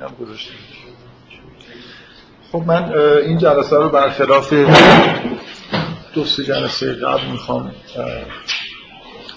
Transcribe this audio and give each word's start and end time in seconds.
اینم 0.00 0.14
گذاشتم. 0.20 0.54
خب 2.52 2.62
من 2.66 2.92
این 2.98 3.38
جلسه 3.38 3.76
رو 3.76 3.88
برخلاف 3.88 4.54
دو 6.14 6.24
سه 6.24 6.44
جلسه 6.44 6.94
قبل 6.94 7.26
می‌خوام 7.26 7.72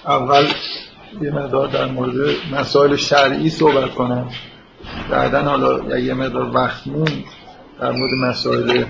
اول 0.05 0.47
یه 1.21 1.31
مقدار 1.31 1.67
در 1.67 1.85
مورد 1.85 2.35
مسائل 2.51 2.95
شرعی 2.95 3.49
صحبت 3.49 3.91
کنم. 3.91 4.29
بعدا 5.09 5.41
حالا 5.41 5.99
یه 5.99 6.13
مقدار 6.13 6.55
وقت 6.55 6.87
مون 6.87 7.23
در 7.79 7.91
مورد 7.91 8.13
مسائل 8.13 8.85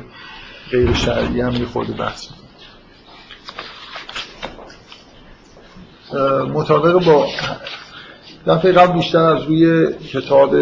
غیر 0.72 0.94
شرعی 0.94 1.42
هم 1.42 1.54
یه 1.54 1.66
خود 1.66 1.98
بحث 1.98 2.28
مطابق 6.54 7.06
با 7.06 7.28
دفعه 8.48 8.72
قبل 8.72 8.94
بیشتر 8.94 9.20
از 9.20 9.44
روی 9.44 9.94
کتاب 9.94 10.56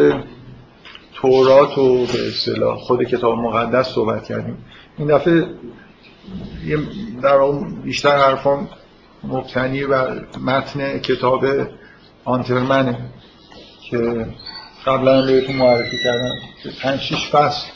تورات 1.21 1.77
و 1.77 2.05
به 2.05 2.27
اصطلاح 2.27 2.77
خود 2.77 3.03
کتاب 3.03 3.37
مقدس 3.37 3.87
صحبت 3.87 4.23
کردیم. 4.23 4.65
این 4.97 5.07
دفعه 5.07 5.47
در 7.23 7.51
بیشتر 7.83 8.17
حرفان 8.17 8.67
مبتنی 9.23 9.85
بر 9.85 10.25
متن 10.41 10.99
کتاب 10.99 11.45
آنترمنه 12.25 12.97
که 13.89 14.27
قبلا 14.85 15.25
بهتون 15.25 15.55
معرفی 15.55 15.97
کردم 16.03 16.35
که 16.63 16.69
پنج 16.81 16.99
شیش 16.99 17.29
فصل 17.29 17.67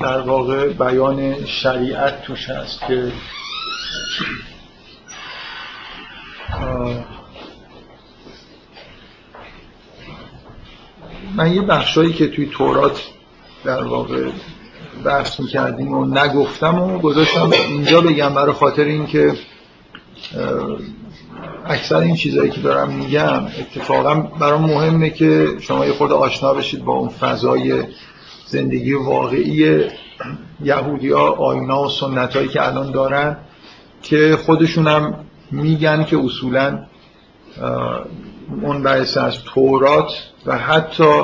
در 0.00 0.20
واقع 0.20 0.68
بیان 0.68 1.46
شریعت 1.46 2.22
توش 2.22 2.50
هست 2.50 2.80
که 2.86 3.12
من 11.36 11.54
یه 11.54 11.62
بخشایی 11.62 12.12
که 12.12 12.28
توی 12.28 12.46
تورات 12.46 13.02
در 13.64 13.82
واقع 13.84 14.30
بحث 15.04 15.40
می‌کردیم 15.40 15.92
و 15.92 16.04
نگفتم 16.04 16.82
و 16.82 16.98
گذاشتم 16.98 17.50
اینجا 17.68 18.00
بگم 18.00 18.34
برای 18.34 18.52
خاطر 18.52 18.84
اینکه 18.84 19.34
اکثر 21.66 21.96
این 21.96 22.16
چیزایی 22.16 22.50
که 22.50 22.60
دارم 22.60 22.92
میگم 22.92 23.46
اتفاقا 23.58 24.14
برام 24.14 24.62
مهمه 24.62 25.10
که 25.10 25.48
شما 25.60 25.86
یه 25.86 25.92
خود 25.92 26.12
آشنا 26.12 26.54
بشید 26.54 26.84
با 26.84 26.92
اون 26.92 27.08
فضای 27.08 27.82
زندگی 28.46 28.92
واقعی 28.92 29.84
یهودی 30.64 31.10
ها 31.10 31.30
آینا 31.30 31.82
و 31.82 31.88
سنت 31.88 32.36
هایی 32.36 32.48
که 32.48 32.66
الان 32.66 32.92
دارن 32.92 33.36
که 34.02 34.38
خودشون 34.46 34.88
هم 34.88 35.14
میگن 35.50 36.04
که 36.04 36.18
اصولا 36.18 36.86
اون 38.62 38.82
بحث 38.82 39.16
از 39.16 39.42
تورات 39.44 40.12
و 40.46 40.58
حتی 40.58 41.22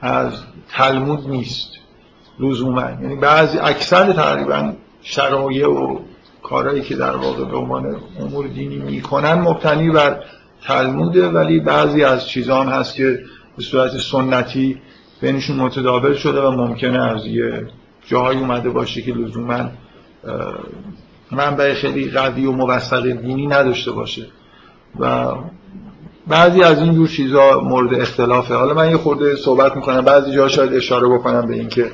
از 0.00 0.32
تلمود 0.68 1.28
نیست. 1.28 1.70
لزوما. 2.40 2.90
یعنی 3.02 3.16
بعضی 3.16 3.58
اکثر 3.58 4.12
تقریبا 4.12 4.72
شرایع 5.02 5.68
و 5.68 5.98
کارهایی 6.42 6.82
که 6.82 6.96
در 6.96 7.16
واقع 7.16 7.44
به 7.44 7.56
عنوان 7.56 7.96
امور 8.20 8.46
دینی 8.46 8.76
می‌کنن 8.76 9.34
مبتنی 9.34 9.90
بر 9.90 10.24
تلموده 10.62 11.28
ولی 11.28 11.60
بعضی 11.60 12.04
از 12.04 12.28
چیزها 12.28 12.62
هم 12.62 12.68
هست 12.68 12.94
که 12.94 13.20
به 13.56 13.62
صورت 13.62 13.90
سنتی 13.98 14.80
بینشون 15.20 15.56
متداول 15.56 16.14
شده 16.14 16.40
و 16.40 16.50
ممکنه 16.50 17.02
از 17.02 17.26
یه 17.26 17.66
جاهایی 18.06 18.38
اومده 18.38 18.70
باشه 18.70 19.02
که 19.02 19.12
لزوما 19.12 19.70
منبع 21.30 21.74
خیلی 21.74 22.10
قوی 22.10 22.46
و 22.46 22.52
موثق 22.52 23.06
دینی 23.06 23.46
نداشته 23.46 23.92
باشه. 23.92 24.26
و 25.00 25.34
بعضی 26.26 26.62
از 26.62 26.78
این 26.78 26.94
جور 26.94 27.08
چیزا 27.08 27.60
مورد 27.60 28.00
اختلافه. 28.00 28.54
حالا 28.54 28.74
من 28.74 28.90
یه 28.90 28.96
خورده 28.96 29.36
صحبت 29.36 29.76
می‌کنم. 29.76 30.00
بعضی 30.00 30.32
جا 30.32 30.48
شاید 30.48 30.74
اشاره 30.74 31.08
بکنم 31.08 31.46
به 31.46 31.54
اینکه 31.54 31.92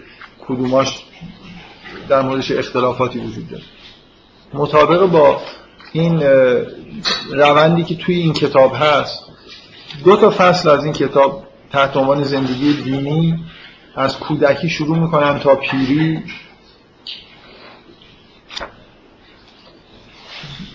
کدوماش 0.49 1.03
در 2.09 2.23
موردش 2.23 2.51
اختلافاتی 2.51 3.19
وجود 3.19 3.49
داره. 3.49 3.63
مطابق 4.55 5.07
با 5.07 5.41
این 5.93 6.23
روندی 7.31 7.85
که 7.85 7.97
توی 7.97 8.15
این 8.15 8.33
کتاب 8.33 8.73
هست 8.81 9.23
دو 10.05 10.17
تا 10.17 10.31
فصل 10.31 10.69
از 10.69 10.85
این 10.85 10.93
کتاب 10.93 11.47
تحت 11.73 11.97
عنوان 11.97 12.23
زندگی 12.23 12.73
دینی 12.73 13.45
از 13.97 14.19
کودکی 14.19 14.69
شروع 14.69 14.99
می‌کنم 14.99 15.39
تا 15.39 15.55
پیری. 15.55 16.23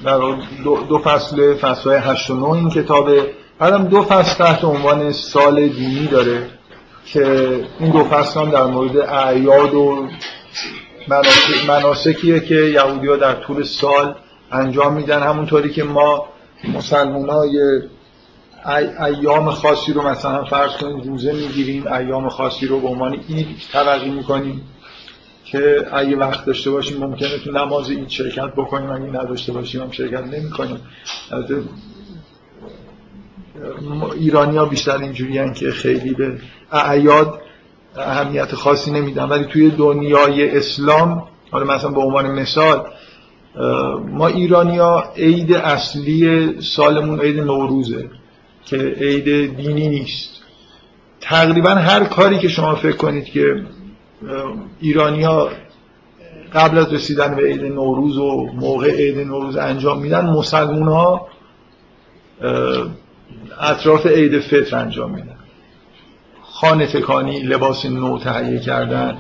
در 0.04 0.18
دو, 0.64 0.84
دو 0.90 1.00
فصل 1.00 1.56
فصل 1.56 1.90
های 1.90 2.00
هشت 2.00 2.30
و 2.30 2.36
نو 2.36 2.50
این 2.50 2.70
کتابه. 2.70 3.34
بعدم 3.60 3.88
دو 3.88 4.04
فصل 4.04 4.44
تحت 4.46 4.64
عنوان 4.64 5.12
سال 5.12 5.68
دینی 5.68 6.08
داره 6.08 6.50
که 7.06 7.26
این 7.80 7.92
دو 7.92 8.04
فصل 8.04 8.40
هم 8.40 8.52
در 8.52 8.64
مورد 8.64 8.98
اعیاد 8.98 9.74
و 9.74 10.08
مناسکیه 11.68 12.40
که 12.40 12.56
یهودی 12.56 13.08
ها 13.08 13.16
در 13.16 13.34
طول 13.34 13.64
سال 13.64 14.16
انجام 14.52 14.94
میدن. 14.94 15.24
همونطوری 15.24 15.70
که 15.70 15.84
ما 15.84 16.26
مسلمان 16.74 17.30
های 17.30 17.82
ایام 19.06 19.50
خاصی 19.50 19.94
رو 19.94 20.10
مثلا 20.10 20.44
فرض 20.44 20.72
کنیم 20.72 21.02
روزه 21.02 21.34
می‌گیریم 21.34 21.88
ایام 21.88 22.30
خاصی 22.30 22.68
رو 22.68 22.80
به 22.80 22.88
عنوان 22.88 23.20
اید 23.28 23.48
تلقی 23.72 24.10
می‌کنیم 24.10 24.62
که 25.46 25.88
اگه 25.94 26.18
وقت 26.18 26.46
داشته 26.46 26.72
باشیم 26.72 26.98
ممکنه 26.98 27.38
تو 27.38 27.52
نماز 27.52 27.90
اید 27.90 28.10
شرکت 28.10 28.54
بکنیم 28.58 28.92
اگه 28.92 29.06
نداشته 29.06 29.52
باشیم 29.52 29.82
هم 29.82 29.92
شرکت 29.92 30.24
نمی 30.24 30.50
کنیم 30.50 30.80
ایرانی 34.16 34.58
ها 34.58 34.66
بیشتر 34.66 34.98
اینجوری 34.98 35.54
که 35.54 35.72
خیلی 35.72 36.14
به 36.14 36.38
اعیاد 36.72 37.42
اهمیت 37.98 38.56
خاصی 38.56 38.92
نمیدن. 38.92 39.24
ولی 39.24 39.46
توی 39.46 39.70
دنیای 39.70 40.58
اسلام 40.58 41.28
حالا 41.52 41.66
مثلا 41.66 41.90
به 41.90 42.02
عنوان 42.02 42.32
مثال 42.32 42.86
ما 44.10 44.28
ایرانیا 44.28 45.04
عید 45.18 45.54
اصلی 45.54 46.62
سالمون 46.62 47.20
عید 47.20 47.40
نوروزه 47.40 48.10
که 48.66 48.78
عید 48.78 49.56
دینی 49.56 49.90
نیست. 49.90 50.30
تقریبا 51.22 51.70
هر 51.70 52.04
کاری 52.04 52.40
که 52.40 52.48
شما 52.48 52.76
فکر 52.76 52.98
کنید 52.98 53.26
که 53.26 53.64
ایرانیا 54.80 55.50
قبل 56.54 56.78
از 56.78 56.94
رسیدن 56.94 57.36
به 57.36 57.44
عید 57.44 57.64
نوروز 57.64 58.18
و 58.18 58.50
موقع 58.54 58.92
عید 58.92 59.18
نوروز 59.18 59.58
انجام 59.58 60.02
میدن 60.02 60.26
مسلمون 60.26 60.88
ها 60.88 61.28
اطراف 63.60 64.06
عید 64.06 64.40
فطر 64.40 64.78
انجام 64.78 65.12
میدن. 65.12 65.36
خانه 66.42 66.88
تکانی 66.88 67.40
لباس 67.40 67.86
نو 67.86 68.20
تهیه 68.20 68.60
کردن 68.60 69.18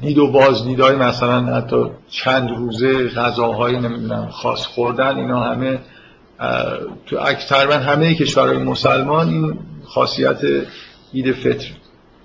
دید 0.00 0.18
و 0.18 0.30
بازدیدهای 0.30 0.96
مثلا 0.96 1.56
حتی 1.56 1.84
چند 2.08 2.50
روزه 2.50 3.08
غذاهای 3.08 3.76
نمی‌دونم 3.76 4.28
خاص 4.30 4.66
خوردن 4.66 5.18
اینا 5.18 5.40
همه 5.40 5.78
تو 7.06 7.16
تقریبا 7.48 7.74
همه 7.74 8.14
کشورهای 8.14 8.58
مسلمان 8.58 9.28
این 9.28 9.58
خاصیت 9.84 10.40
عید 11.14 11.32
فطر. 11.32 11.68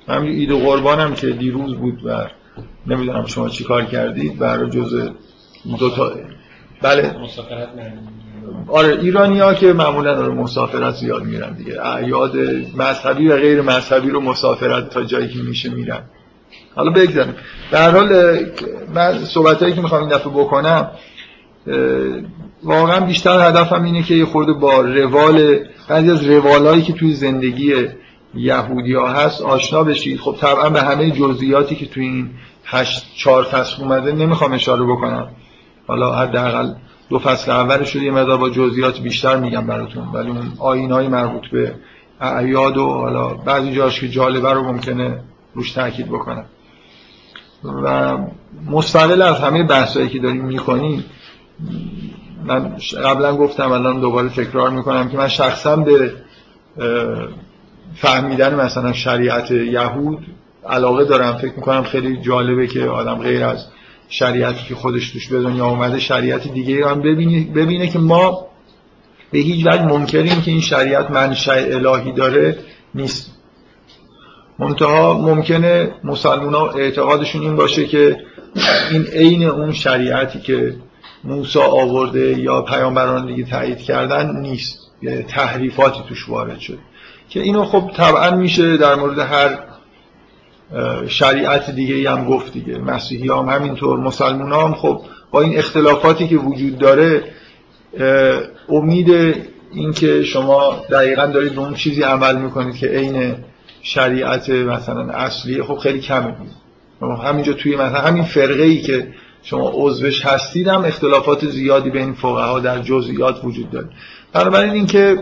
همین 0.08 0.32
عید 0.32 0.52
قربان 0.52 1.00
هم 1.00 1.16
که 1.16 1.28
دیروز 1.28 1.76
بود 1.76 2.06
و 2.06 2.28
نمی‌دونم 2.88 3.26
شما 3.26 3.50
چی 3.50 3.64
کار 3.64 3.86
کردید 3.86 4.40
برای 4.40 4.70
جز 4.70 5.10
دو 5.80 5.90
تا 5.90 6.12
بله. 6.82 7.16
آره 8.68 9.44
ها 9.44 9.54
که 9.54 9.74
معمولا 9.74 10.22
رو 10.22 10.34
مسافرت 10.34 10.96
زیاد 10.96 11.24
میرن 11.24 11.54
دیگه. 11.54 11.82
اعیاد 11.82 12.38
مذهبی 12.78 13.28
و 13.28 13.38
غیر 13.38 13.62
مذهبی 13.62 14.10
رو 14.10 14.22
مسافرت 14.22 14.90
تا 14.90 15.04
جایی 15.04 15.28
که 15.28 15.40
میشه 15.40 15.70
میرن. 15.70 16.02
حالا 16.76 16.92
بگذاریم. 16.92 17.36
در 17.72 17.92
حال 17.92 18.40
من 18.96 19.26
صحبت 19.26 19.62
هایی 19.62 19.74
که 19.74 19.82
می‌خوام 19.82 20.02
این 20.02 20.10
دفعه 20.10 20.34
بکنم 20.34 20.92
واقعا 22.64 23.00
بیشتر 23.00 23.50
هدفم 23.50 23.84
اینه 23.84 24.04
که 24.04 24.16
یه 24.16 24.26
خورده 24.26 24.54
با 24.54 24.82
روال 24.82 25.60
بعضی 25.90 26.12
از 26.12 26.24
روالایی 26.24 26.82
که 26.82 26.94
توی 26.94 27.14
زندگی 27.14 27.74
یهودی 28.36 28.94
ها 28.94 29.08
هست 29.08 29.42
آشنا 29.42 29.84
بشید. 29.84 30.20
خب 30.20 30.36
طبعا 30.42 30.70
به 30.70 30.82
همه 30.82 31.12
جزئیاتی 31.12 31.76
که 31.76 31.86
توی 31.86 32.04
این 32.04 32.30
هشت 32.66 33.06
چهار 33.16 33.44
فصل 33.44 33.84
اومده 33.84 34.12
نمی‌خوام 34.12 34.54
اشاره 34.54 34.84
بکنم. 34.84 35.28
حالا 35.88 36.16
حداقل 36.16 36.74
دو 37.10 37.20
فصل 37.20 37.52
اولش 37.52 37.96
رو 37.96 38.04
یه 38.04 38.12
مقدار 38.12 38.38
با 38.38 38.50
جزئیات 38.50 39.00
بیشتر 39.00 39.38
میگم 39.38 39.68
براتون. 39.68 40.08
ولی 40.14 40.30
اون 40.30 40.54
آینهای 40.60 41.08
مربوط 41.08 41.48
به 41.52 41.76
اعیاد 42.22 42.78
و 42.78 42.88
حالا 42.90 43.28
بعضی 43.34 43.76
جاش 43.76 44.00
که 44.00 44.08
جالبه 44.08 44.54
رو 44.54 44.64
ممکنه 44.64 45.24
روش 45.54 45.72
تاکید 45.72 46.08
بکنم. 46.08 46.46
و 47.64 48.18
مستقل 48.72 49.22
از 49.22 49.40
همه 49.40 49.64
بحثایی 49.64 50.10
که 50.10 50.20
داریم 50.20 50.46
می‌کنیم 50.46 51.06
من 52.46 52.76
قبلا 53.04 53.36
گفتم 53.36 53.72
الان 53.72 54.00
دوباره 54.00 54.30
تکرار 54.30 54.70
می‌کنم 54.70 55.10
که 55.10 55.18
من 55.18 55.28
شخصا 55.28 55.76
به 55.76 56.14
فهمیدن 57.96 58.56
مثلا 58.56 58.94
شریعت 58.94 59.52
یهود 59.52 60.26
علاقه 60.70 61.06
دارم. 61.06 61.38
فکر 61.38 61.54
می‌کنم 61.56 61.84
خیلی 61.84 62.18
جالبه 62.18 62.68
که 62.68 62.86
آدم 62.86 63.16
غیر 63.16 63.44
از 63.44 63.68
شریعتی 64.10 64.66
که 64.68 64.76
خودش 64.76 65.10
توش 65.12 65.28
به 65.28 65.42
دنیا 65.42 65.66
آمده 65.66 66.00
شریعت 66.00 66.48
دیگه 66.48 66.88
هم 66.88 67.02
ببینه, 67.02 67.54
ببینه 67.54 67.88
که 67.88 68.00
ما 68.00 68.48
به 69.32 69.40
هیچ 69.40 69.66
وجه 69.66 69.86
منکریم 69.86 70.42
که 70.42 70.52
این 70.52 70.62
شریعت 70.62 71.12
منشأ 71.12 71.52
الهی 71.52 72.12
داره 72.12 72.58
نیست. 72.96 73.32
منتها 74.60 75.14
ممکنه 75.14 75.92
مسلمان 76.04 76.54
ها 76.54 76.70
اعتقادشون 76.70 77.42
این 77.42 77.56
باشه 77.56 77.86
که 77.86 78.18
این 78.92 79.04
عین 79.04 79.44
اون 79.44 79.72
شریعتی 79.72 80.40
که 80.40 80.76
موسی 81.24 81.60
آورده 81.60 82.40
یا 82.40 82.62
پیامبران 82.62 83.26
دیگه 83.26 83.44
تایید 83.44 83.78
کردن 83.78 84.36
نیست. 84.42 84.80
یه 85.02 85.24
تحریفاتی 85.24 86.00
توش 86.10 86.30
وارد 86.30 86.60
شده. 86.60 86.78
که 87.30 87.40
اینو 87.40 87.66
خب 87.66 87.92
طبعا 87.96 88.36
میشه 88.36 88.78
در 88.78 88.96
مورد 88.96 89.20
هر 89.20 89.60
شریعت 91.08 91.70
دیگه 91.72 91.96
ای 91.96 92.06
هم 92.06 92.26
گفت 92.26 92.54
دیگه. 92.54 92.78
مسیحی 92.78 93.30
هم 93.30 93.50
همینطور 93.50 94.00
مسلمان 94.00 94.54
هم 94.54 94.74
خب 94.74 95.02
با 95.32 95.42
این 95.42 95.58
اختلافاتی 95.58 96.28
که 96.28 96.38
وجود 96.38 96.78
داره 96.78 97.24
امید 98.70 99.36
اینکه 99.74 100.24
شما 100.24 100.82
دقیقا 100.92 101.26
دارید 101.26 101.56
به 101.56 101.62
اون 101.62 101.74
چیزی 101.74 102.02
عمل 102.04 102.38
می‌کنید 102.38 102.76
که 102.76 102.88
عین 102.88 103.36
شریعت 103.82 104.50
مثلا 104.50 105.10
اصلی 105.10 105.64
خب 105.64 105.78
خیلی 105.78 106.00
کمه. 106.00 106.36
همینجا 107.24 107.54
توی 107.54 107.76
مثلا 107.76 108.00
همین 108.00 108.24
فرقه 108.24 108.64
ای 108.64 108.82
که 108.82 109.08
شما 109.44 109.72
عضوش 109.74 110.26
هستید 110.26 110.68
هم 110.68 110.86
اختلافات 110.86 111.46
زیادی 111.46 111.90
بین 111.90 112.14
فقها 112.14 112.60
در 112.60 112.80
جزئیات 112.80 113.40
وجود 113.44 113.72
داره. 113.72 113.90
بنابراین 114.34 114.72
اینکه 114.72 115.18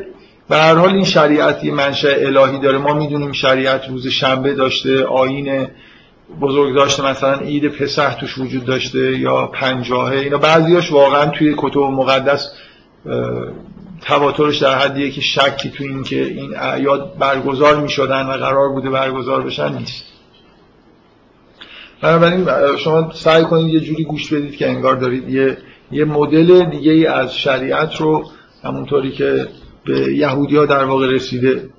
به 0.49 0.57
هر 0.57 0.75
حال 0.75 0.89
این 0.89 1.03
شریعت 1.03 1.63
یه 1.63 1.73
منشأ 1.73 2.15
الهی 2.15 2.59
داره. 2.59 2.77
ما 2.77 2.93
می‌دونیم 2.93 3.31
شریعت 3.31 3.89
روز 3.89 4.07
شنبه 4.07 4.53
داشته 4.53 5.05
آین 5.05 5.67
بزرگ 6.41 6.75
داشته 6.75 7.05
مثلا 7.05 7.33
عید 7.33 7.67
پسح 7.67 8.15
توش 8.19 8.37
وجود 8.37 8.65
داشته 8.65 9.19
یا 9.19 9.47
پنجاهه. 9.47 10.17
اینا 10.17 10.37
بعضیاش 10.37 10.91
واقعا 10.91 11.25
توی 11.25 11.55
کتب 11.57 11.79
مقدس 11.79 12.51
تواترش 14.01 14.57
در 14.57 14.77
حدیه 14.77 15.11
که 15.11 15.21
شکی 15.21 15.69
تو 15.69 15.83
این 15.83 16.03
که 16.03 16.23
این 16.25 16.57
اعیاد 16.57 17.17
برگزار 17.19 17.75
می 17.81 17.89
شدن 17.89 18.25
و 18.25 18.31
قرار 18.31 18.69
بوده 18.69 18.89
برگزار 18.89 19.41
بشن 19.41 19.73
نیست. 19.73 20.03
بنابراین 22.01 22.47
شما 22.77 23.11
سعی 23.13 23.43
کنید 23.43 23.73
یه 23.73 23.79
جوری 23.79 24.03
گوش 24.03 24.33
بدید 24.33 24.55
که 24.55 24.69
انگار 24.69 24.95
دارید 24.95 25.29
یه 25.29 25.57
یه 25.91 26.05
مدل 26.05 26.63
دیگه 26.63 27.11
از 27.11 27.37
شریعت 27.37 27.95
رو 27.95 28.29
همونطوری 28.63 29.11
که 29.11 29.47
به 29.85 30.15
یهودی 30.15 30.57
ها 30.57 30.65
در 30.65 30.83
واقع 30.83 31.07
رسیده 31.07 31.69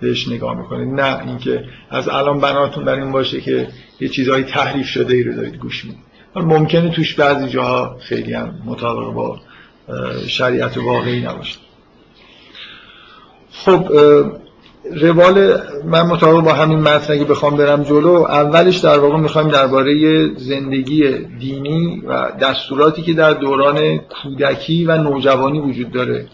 بهش 0.00 0.28
نگاه 0.28 0.58
می‌کنید. 0.58 1.00
نه 1.00 1.26
اینکه 1.26 1.64
از 1.90 2.08
الان 2.08 2.40
بناتون 2.40 2.84
بر 2.84 2.94
این 2.94 3.12
باشه 3.12 3.40
که 3.40 3.68
یه 4.00 4.08
چیزهای 4.08 4.42
تحریف 4.42 4.86
شده 4.86 5.14
ای 5.14 5.22
رو 5.22 5.34
دارید 5.34 5.56
گوش 5.56 5.84
می‌دید. 5.84 6.02
ممکنه 6.36 6.90
توش 6.90 7.14
بعضی 7.14 7.48
جاها 7.48 7.96
خیلی 8.00 8.32
هم 8.32 8.54
مطابق 8.66 9.12
با 9.14 9.40
شریعت 10.26 10.76
واقعی 10.76 11.20
نباشه. 11.20 11.58
خب 13.52 13.88
روال 14.90 15.60
من 15.84 16.02
مطابق 16.02 16.44
با 16.44 16.52
همین 16.52 16.78
متن 16.78 17.12
اگه 17.12 17.24
بخوام 17.24 17.56
برم 17.56 17.82
جلو 17.82 18.10
اولش 18.10 18.76
در 18.78 18.98
واقع 18.98 19.16
می‌خوایم 19.16 19.48
درباره 19.48 19.94
زندگی 20.36 21.18
دینی 21.38 22.02
و 22.06 22.30
دستوراتی 22.40 23.02
که 23.02 23.12
در 23.12 23.32
دوران 23.32 23.98
کودکی 23.98 24.84
و 24.84 24.98
نوجوانی 24.98 25.60
وجود 25.60 25.90
داره 25.90 26.26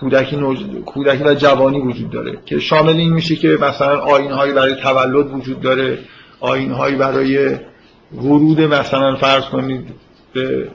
کودکی, 0.00 0.36
نوج... 0.36 0.58
کودکی 0.86 1.24
و 1.24 1.34
جوانی 1.34 1.80
وجود 1.80 2.10
داره 2.10 2.38
که 2.46 2.58
شامل 2.58 2.96
این 2.96 3.12
میشه 3.12 3.36
که 3.36 3.48
مثلا 3.48 3.98
آینهایی 3.98 4.52
برای 4.52 4.74
تولد 4.74 5.34
وجود 5.34 5.60
داره 5.60 5.98
آینهایی 6.40 6.96
برای 6.96 7.56
ورود 8.14 8.60
مثلا 8.60 9.16
فرض 9.16 9.44
کنید 9.44 9.84
به 10.32 10.68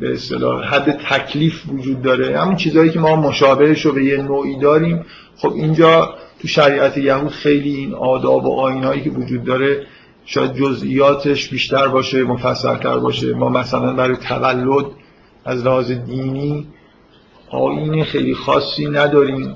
به 0.00 0.12
اصطلاح 0.12 0.64
حد 0.64 0.90
تکلیف 0.90 1.62
وجود 1.68 2.02
داره. 2.02 2.40
همون 2.40 2.56
چیزهایی 2.56 2.90
که 2.90 2.98
ما 2.98 3.16
مشابهش 3.16 3.86
رو 3.86 3.92
به 3.92 4.04
یه 4.04 4.16
نوعی 4.16 4.58
داریم 4.58 5.04
خب 5.36 5.52
اینجا 5.52 6.14
تو 6.42 6.48
شریعت 6.48 6.98
یهود 6.98 7.30
خیلی 7.30 7.74
این 7.74 7.94
آداب 7.94 8.44
و 8.44 8.60
آینهایی 8.60 9.02
که 9.02 9.10
وجود 9.10 9.44
داره 9.44 9.86
شاید 10.26 10.54
جزئیاتش 10.54 11.48
بیشتر 11.48 11.88
باشه 11.88 12.24
مفصلتر 12.24 12.98
باشه. 12.98 13.34
ما 13.34 13.48
مثلا 13.48 13.92
برای 13.92 14.16
تولد 14.16 14.86
از 15.44 15.64
لحاظ 15.64 15.92
دینی 15.92 16.66
آین 17.54 18.04
خیلی 18.04 18.34
خاصی 18.34 18.86
نداریم. 18.86 19.54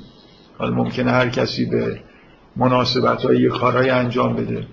حالا 0.59 0.75
ممکنه 0.75 1.11
هر 1.11 1.29
کسی 1.29 1.65
به 1.65 2.00
مناسبت 2.56 3.25
های 3.25 3.49
کارهای 3.49 3.91
انجام 3.91 4.37
بده. 4.37 4.67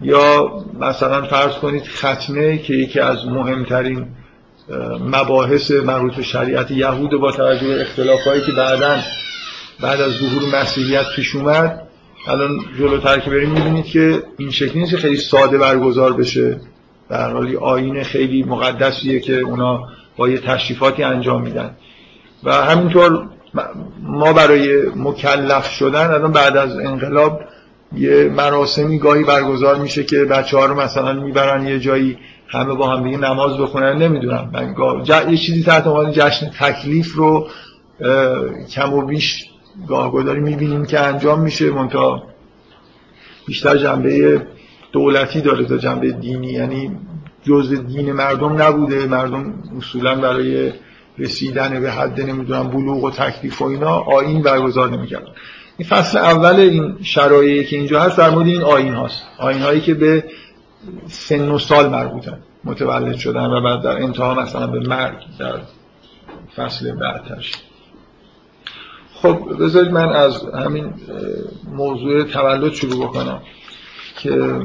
یا 0.00 0.52
مثلا 0.80 1.22
فرض 1.22 1.54
کنید 1.54 1.82
ختمه 1.82 2.58
که 2.58 2.74
یکی 2.74 3.00
از 3.00 3.26
مهمترین 3.26 4.06
مباحث 5.00 5.70
مربوط 5.70 6.14
به 6.14 6.22
شریعت 6.22 6.70
یهود 6.70 7.10
با 7.20 7.32
توجه 7.32 7.66
به 7.66 7.80
اختلافایی 7.80 8.40
که 8.40 8.52
بعدا 8.52 8.96
بعد 9.80 10.00
از 10.00 10.12
ظهور 10.12 10.60
مسیحیت 10.60 11.04
پیش 11.16 11.34
اومد 11.34 11.82
الان 12.28 12.60
جلوتر 12.78 13.20
که 13.20 13.30
بریم 13.30 13.50
می‌بینید 13.50 13.84
که 13.84 14.22
این 14.38 14.50
شکلی 14.50 14.80
نیست 14.80 14.96
خیلی 14.96 15.16
ساده 15.16 15.58
برگزار 15.58 16.12
بشه. 16.12 16.60
در 17.08 17.30
حالی 17.30 17.56
آین 17.56 18.02
خیلی 18.02 18.42
مقدسیه 18.42 19.20
که 19.20 19.40
اونا 19.40 19.88
با 20.16 20.28
یه 20.28 20.38
تشریفاتی 20.38 21.02
انجام 21.02 21.42
میدن. 21.42 21.76
و 22.44 22.52
همینطور 22.52 23.28
ما 24.02 24.32
برای 24.32 24.90
مکلف 24.96 25.66
شدن 25.70 26.10
الان 26.10 26.32
بعد 26.32 26.56
از 26.56 26.76
انقلاب 26.76 27.40
یه 27.96 28.28
مراسمی 28.28 28.98
گاهی 28.98 29.24
برگزار 29.24 29.76
میشه 29.76 30.04
که 30.04 30.24
بچه 30.24 30.56
ها 30.58 30.66
رو 30.66 30.80
مثلا 30.80 31.12
می‌برن 31.12 31.66
یه 31.66 31.78
جایی 31.78 32.18
همه 32.48 32.74
با 32.74 32.88
هم 32.88 33.04
دیگه 33.04 33.16
نماز 33.16 33.58
بخونن 33.58 34.02
نمی‌دونم. 34.02 34.50
من 34.52 34.74
یه 35.30 35.36
چیزی 35.36 35.62
تحت 35.62 35.86
عنوان 35.86 36.12
جشن 36.12 36.50
تکلیف 36.60 37.14
رو 37.14 37.48
کم 38.70 38.94
و 38.94 39.02
بیش 39.06 39.44
گاهگداری 39.88 40.40
می‌بینیم 40.40 40.84
که 40.84 41.00
انجام 41.00 41.40
میشه. 41.40 41.70
منتها 41.70 42.22
بیشتر 43.46 43.76
جنبه 43.76 44.46
دولتی 44.92 45.40
داره 45.40 45.64
تا 45.64 45.76
جنبه 45.76 46.10
دینی. 46.10 46.52
یعنی 46.52 46.98
جز 47.42 47.86
دین 47.86 48.12
مردم 48.12 48.62
نبوده. 48.62 49.06
مردم 49.06 49.54
اصولا 49.78 50.14
برای 50.14 50.72
رسیدن 51.18 51.80
به 51.80 51.92
حد 51.92 52.20
نمی‌دونم 52.20 52.68
بلوغ 52.68 53.04
و 53.04 53.10
تکلیف 53.10 53.62
و 53.62 53.64
اینا 53.64 53.94
آین 54.00 54.42
برگزار 54.42 54.90
نمی‌کردن 54.90 55.32
این 55.78 55.88
فصل 55.88 56.18
اول 56.18 56.60
این 56.60 56.98
شرایعی 57.02 57.64
که 57.64 57.76
اینجا 57.76 58.00
هست 58.00 58.18
در 58.18 58.30
مورد 58.30 58.46
این 58.46 58.62
آین 58.62 58.94
هاست. 58.94 59.22
آین 59.38 59.62
هایی 59.62 59.80
که 59.80 59.94
به 59.94 60.24
سن 61.08 61.48
و 61.48 61.58
سال 61.58 61.88
مربوطن 61.88 62.38
متولد 62.64 63.16
شدن 63.16 63.46
و 63.46 63.60
بعد 63.60 63.82
در 63.82 64.02
انتها 64.02 64.34
مثلا 64.34 64.66
به 64.66 64.80
مرگ 64.80 65.18
در 65.38 65.60
فصل 66.56 66.92
بعدش. 66.92 67.52
خب 69.14 69.48
بذارید 69.60 69.92
من 69.92 70.08
از 70.08 70.44
همین 70.54 70.94
موضوع 71.72 72.22
تولد 72.22 72.72
شروع 72.72 73.06
بکنم 73.06 73.42
که 74.18 74.60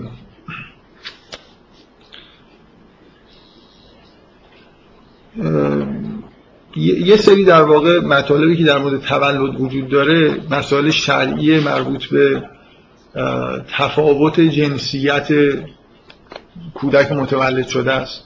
یه 6.75 7.17
سری 7.17 7.45
در 7.45 7.61
واقع 7.61 7.99
مطالبی 7.99 8.57
که 8.57 8.63
در 8.63 8.77
مورد 8.77 9.01
تولد 9.01 9.61
وجود 9.61 9.89
داره 9.89 10.41
مسائل 10.49 10.89
شرعی 10.89 11.59
مربوط 11.59 12.05
به 12.05 12.43
تفاوت 13.77 14.39
جنسیت 14.39 15.27
کودک 16.73 17.11
متولد 17.11 17.67
شده 17.67 17.91
است 17.91 18.23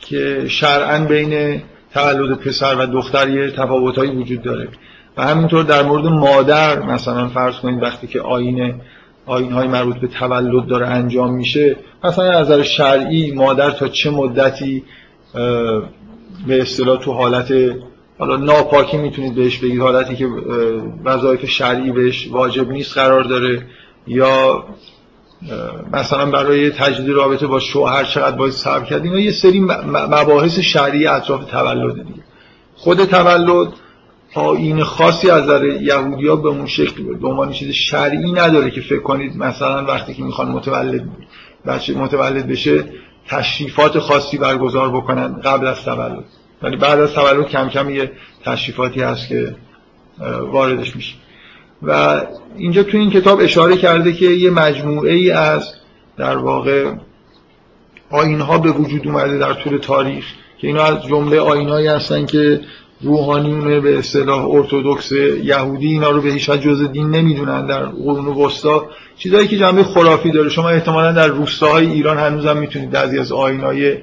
که 0.00 0.44
شرعا 0.48 1.04
بین 1.04 1.62
تولد 1.94 2.38
پسر 2.38 2.76
و 2.78 2.86
دختر 2.86 3.28
یه 3.28 3.50
تفاوتهایی 3.50 4.10
وجود 4.10 4.42
داره. 4.42 4.68
و 5.16 5.22
همینطور 5.22 5.64
در 5.64 5.82
مورد 5.82 6.04
مادر 6.04 6.82
مثلا 6.82 7.28
فرض 7.28 7.54
کنید 7.54 7.82
وقتی 7.82 8.06
که 8.06 8.20
آین 8.20 8.80
آین 9.26 9.52
های 9.52 9.68
مربوط 9.68 9.96
به 9.96 10.06
تولد 10.06 10.66
داره 10.66 10.86
انجام 10.86 11.34
میشه 11.34 11.76
مثلا 12.04 12.24
از 12.24 12.50
نظر 12.50 12.62
شرعی 12.62 13.32
مادر 13.32 13.70
تا 13.70 13.88
چه 13.88 14.10
مدتی 14.10 14.82
به 16.46 16.62
اصطلاح 16.62 16.98
تو 16.98 17.12
حالت 17.12 17.52
حالا 18.18 18.36
ناپاکی 18.36 18.96
می‌تونید 18.96 19.34
بهش 19.34 19.58
بگید 19.58 19.80
حالتی 19.80 20.16
که 20.16 20.28
وظایف 21.04 21.46
شرعی 21.46 21.90
بهش 21.90 22.28
واجب 22.30 22.70
نیست 22.70 22.98
قرار 22.98 23.22
داره 23.22 23.66
یا 24.06 24.64
مثلا 25.92 26.26
برای 26.30 26.70
تجدید 26.70 27.08
رابطه 27.08 27.46
با 27.46 27.58
شوهر 27.58 28.04
چقدر 28.04 28.36
باید 28.36 28.52
صبر 28.52 28.84
کرد 28.84 29.04
اینا 29.04 29.18
یه 29.18 29.32
سری 29.32 29.60
مباحث 29.90 30.58
شرعی 30.58 31.06
اطراف 31.06 31.44
تولد 31.44 31.94
دیگه. 31.94 32.22
خود 32.74 33.04
تولد 33.04 33.72
آین 34.34 34.82
خاصی 34.82 35.30
از 35.30 35.42
نظر 35.42 35.64
یهودیا 35.64 36.36
به 36.36 36.48
اون 36.48 36.66
شکل 36.66 37.14
به 37.14 37.28
عنوان 37.28 37.52
چیز 37.52 37.70
شرعی 37.70 38.32
نداره 38.32 38.70
که 38.70 38.80
فکر 38.80 39.02
کنید 39.02 39.36
مثلا 39.36 39.84
وقتی 39.84 40.14
که 40.14 40.22
می‌خوان 40.22 40.48
متولد 40.48 41.08
بچه 41.66 41.94
متولد 41.94 42.46
بشه 42.46 42.84
تشریفات 43.28 43.98
خاصی 43.98 44.38
برگزار 44.38 44.90
بکنن 44.90 45.40
قبل 45.40 45.66
از 45.66 45.84
تولد. 45.84 46.24
ولی 46.62 46.76
بعد 46.76 47.00
از 47.00 47.12
تولد 47.12 47.48
کم 47.48 47.68
کم 47.68 47.90
یه 47.90 48.12
تشریفاتی 48.44 49.00
هست 49.00 49.28
که 49.28 49.54
واردش 50.52 50.96
میشه. 50.96 51.14
و 51.82 52.20
اینجا 52.56 52.82
تو 52.82 52.98
این 52.98 53.10
کتاب 53.10 53.40
اشاره 53.40 53.76
کرده 53.76 54.12
که 54.12 54.26
یه 54.26 54.50
مجموعه 54.50 55.12
ای 55.12 55.30
از 55.30 55.74
در 56.16 56.36
واقع 56.36 56.92
آین 58.10 58.40
ها 58.40 58.58
به 58.58 58.70
وجود 58.70 59.06
اومده 59.06 59.38
در 59.38 59.52
طول 59.52 59.78
تاریخ 59.78 60.24
که 60.58 60.66
اینا 60.66 60.82
از 60.82 61.02
جمله 61.02 61.40
آینهایی 61.40 61.86
هستن 61.86 62.26
که 62.26 62.60
روحانیون 63.02 63.80
به 63.80 63.98
اصطلاح 63.98 64.46
ارتودکس 64.50 65.12
یهودی 65.42 65.86
اینا 65.86 66.10
رو 66.10 66.22
به 66.22 66.30
هیچ 66.30 66.50
جز 66.50 66.92
دین 66.92 67.10
نمی‌دونن 67.10 67.66
در 67.66 67.82
قرون 67.86 68.26
وسطا. 68.26 68.88
چیزایی 69.18 69.48
که 69.48 69.58
جنبه 69.58 69.84
خرافی 69.84 70.30
داره 70.30 70.48
شما 70.48 70.68
احتمالا 70.68 71.12
در 71.12 71.26
روستاهای 71.26 71.86
ایران 71.86 72.18
هنوزم 72.18 72.56
می‌تونید 72.56 72.90
بعضی 72.90 73.18
از 73.18 73.32
آینای 73.32 73.98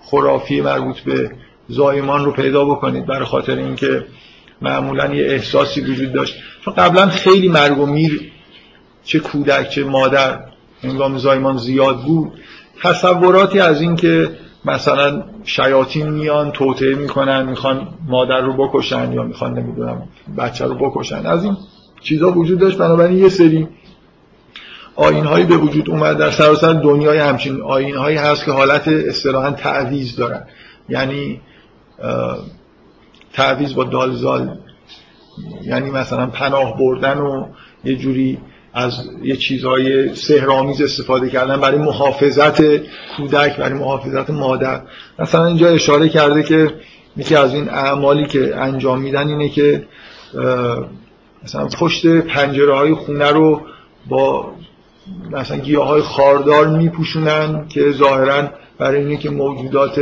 خرافی 0.00 0.60
مربوط 0.60 1.00
به 1.00 1.30
زایمان 1.68 2.24
رو 2.24 2.32
پیدا 2.32 2.64
بکنید 2.64 3.06
برای 3.06 3.24
خاطر 3.24 3.56
اینکه 3.56 4.04
معمولا 4.62 5.14
یه 5.14 5.26
احساسی 5.26 5.80
وجود 5.80 6.12
داشت. 6.12 6.34
چون 6.64 6.74
قبلا 6.74 7.06
خیلی 7.06 7.48
مرگ 7.48 7.78
و 7.78 7.86
میر 7.86 8.30
چه 9.04 9.18
کودک 9.18 9.70
چه 9.70 9.84
مادر 9.84 10.40
هنگام 10.82 11.18
زایمان 11.18 11.56
زیاد 11.56 12.02
بود. 12.02 12.32
تصوراتی 12.82 13.60
از 13.60 13.80
این 13.80 13.96
که 13.96 14.30
مثلا 14.64 15.22
شیاطین 15.44 16.08
میان 16.08 16.50
توطعه 16.50 16.94
می‌کنن 16.94 17.46
می‌خوان 17.46 17.88
مادر 18.08 18.40
رو 18.40 18.52
بکشن 18.52 19.12
یا 19.12 19.22
می‌خوان 19.22 19.58
نمی‌دونم 19.58 20.02
بچه 20.38 20.64
رو 20.64 20.74
بکشن. 20.74 21.26
از 21.26 21.44
این 21.44 21.56
چیزها 22.00 22.30
وجود 22.32 22.58
داشت 22.58 22.78
بنابراین 22.78 23.18
یه 23.18 23.28
سری 23.28 23.68
آین 24.96 25.24
هایی 25.24 25.44
به 25.44 25.56
وجود 25.56 25.90
اومد. 25.90 26.18
در 26.18 26.30
سراسر 26.30 26.72
دنیای 26.72 27.18
همچین 27.18 27.62
آین 27.62 27.96
هایی 27.96 28.16
هست 28.16 28.44
که 28.44 28.52
حالت 28.52 28.88
اصطلاحا 28.88 29.50
تعویز 29.50 30.16
دارن. 30.16 30.46
یعنی 30.88 31.40
تعویز 33.32 33.74
با 33.74 33.84
دالزال. 33.84 34.58
یعنی 35.62 35.90
مثلا 35.90 36.26
پناه 36.26 36.78
بردن 36.78 37.18
و 37.18 37.46
یه 37.84 37.96
جوری 37.96 38.38
از 38.74 38.92
یه 39.22 39.36
چیزهای 39.36 40.14
سهرامیز 40.14 40.82
استفاده 40.82 41.30
کردن 41.30 41.60
برای 41.60 41.78
محافظت 41.78 42.76
کودک 43.16 43.56
برای 43.56 43.78
محافظت 43.78 44.30
مادر. 44.30 44.82
مثلا 45.18 45.46
اینجا 45.46 45.68
اشاره 45.68 46.08
کرده 46.08 46.42
که 46.42 46.74
یکی 47.16 47.36
از 47.36 47.54
این 47.54 47.68
اعمالی 47.68 48.26
که 48.26 48.56
انجام 48.56 49.00
میدن 49.00 49.28
اینه 49.28 49.48
که 49.48 49.86
مثلا 51.44 51.66
پشت 51.66 52.06
پنجره 52.06 52.74
های 52.74 52.94
خونه 52.94 53.30
رو 53.30 53.60
با 54.08 54.52
مثلا 55.30 55.56
گیاه 55.56 55.88
های 55.88 56.02
خاردار 56.02 56.66
میپوشونن 56.68 57.68
که 57.68 57.92
ظاهرا 57.92 58.50
برای 58.78 59.00
اینه 59.00 59.16
که 59.16 59.30
موجودات 59.30 60.00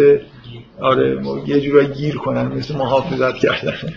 آره 0.80 1.22
یه 1.46 1.60
جورایی 1.60 1.88
گیر 1.88 2.16
کنن 2.16 2.46
مثل 2.46 2.76
محافظت 2.76 3.34
کردن. 3.34 3.94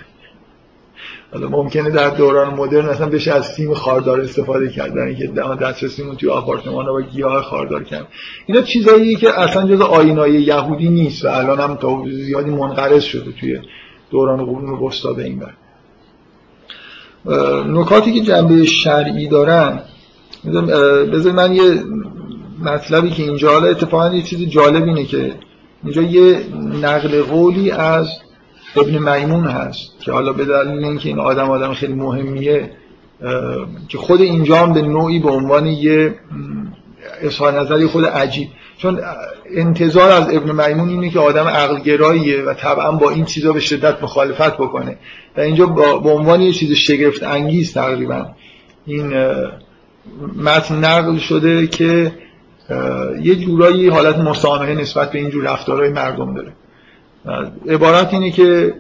حالا 1.34 1.50
ممکنه 1.50 1.90
در 1.90 2.10
دوران 2.10 2.54
مدرن 2.54 2.90
مثلا 2.90 3.10
بشه 3.10 3.32
از 3.34 3.46
سیم 3.46 3.74
خاردار 3.74 4.22
استفاده 4.22 4.70
کردن 4.70 5.16
که 5.16 5.28
دسترسیمون 5.62 6.16
توی 6.16 6.30
آپارتمان 6.30 6.86
با 6.86 7.02
گیاه 7.02 7.42
خاردار 7.42 7.84
کردن 7.84 8.08
اینا 8.46 8.62
چیزایی 8.62 9.16
که 9.16 9.40
اصلا 9.40 9.68
جز 9.68 9.82
آینای 9.82 10.42
یهودی 10.42 10.90
نیست 10.90 11.25
و 11.25 11.28
الان 11.28 11.60
هم 11.60 11.75
تا 11.75 12.04
زیادی 12.12 12.52
منقرض 12.52 13.04
شده 13.04 13.32
توی 13.32 13.60
دوران 14.12 14.46
قرون 14.46 14.70
وسطا 14.70 15.13
به 15.13 15.24
این 15.24 15.40
بر. 15.40 15.54
نکاتی 17.63 18.13
که 18.13 18.22
جنبه 18.22 18.66
شرعی 18.66 19.28
دارن 19.28 19.80
بذار 21.13 21.34
من 21.34 21.54
یه 21.54 21.84
مطلبی 22.62 23.10
که 23.10 23.24
اینجا 23.24 23.52
حالا 23.52 23.68
اتفاقا 23.68 24.16
یه 24.16 24.22
چیز 24.22 24.50
جالب 24.50 24.84
اینه 24.84 25.06
که 25.06 25.34
اینجا 25.84 26.02
یه 26.02 26.40
نقل 26.82 27.22
قولی 27.22 27.72
از 27.72 28.08
ابن 28.75 29.18
میمون 29.18 29.46
هست 29.46 30.00
که 30.00 30.12
حالا 30.12 30.34
به 30.34 30.46
دلیل 30.46 30.84
اینکه 30.84 31.10
این 31.10 31.20
آدم 31.20 31.50
آدم 31.50 31.74
خیلی 31.74 31.94
مهمیه 31.94 32.72
که 33.88 33.98
خود 33.98 34.22
اینجا 34.22 34.56
هم 34.56 34.74
به 34.74 34.82
نوعی 34.82 35.20
به 35.20 35.30
عنوان 35.30 35.65
یه 35.65 36.15
اظهار 37.22 37.60
نظری 37.60 37.88
خود 37.88 38.06
عجیب. 38.06 38.48
چون 38.77 39.00
انتظار 39.56 40.12
از 40.12 40.36
ابن 40.36 40.68
میمون 40.68 40.89
اینه 40.89 41.10
که 41.10 41.20
آدم 41.20 41.48
عقلگراییه 41.48 42.42
و 42.42 42.53
طبعا 42.53 42.92
با 42.92 43.10
این 43.10 43.25
چیزا 43.25 43.53
به 43.53 43.60
شدت 43.60 44.03
مخالفت 44.03 44.53
بکنه. 44.53 44.98
و 45.38 45.42
اینجا 45.42 45.65
به 45.65 46.10
عنوان 46.10 46.42
یه 46.42 46.51
چیز 46.51 46.72
شگفت 46.72 47.24
انگیز 47.24 47.74
تقریبا 47.74 48.25
این 48.86 49.13
متن 50.44 50.75
نقل 50.75 51.18
شده 51.18 51.68
که 51.68 52.12
یه 53.22 53.36
جورایی 53.36 53.89
حالت 53.89 54.18
مسامحه 54.18 54.75
نسبت 54.75 55.12
به 55.12 55.20
اینجور 55.20 55.44
رفتارهای 55.44 55.89
مردم 55.89 56.34
داره. 56.34 56.53
عبارت 57.70 58.13
اینه 58.13 58.32
که 58.32 58.74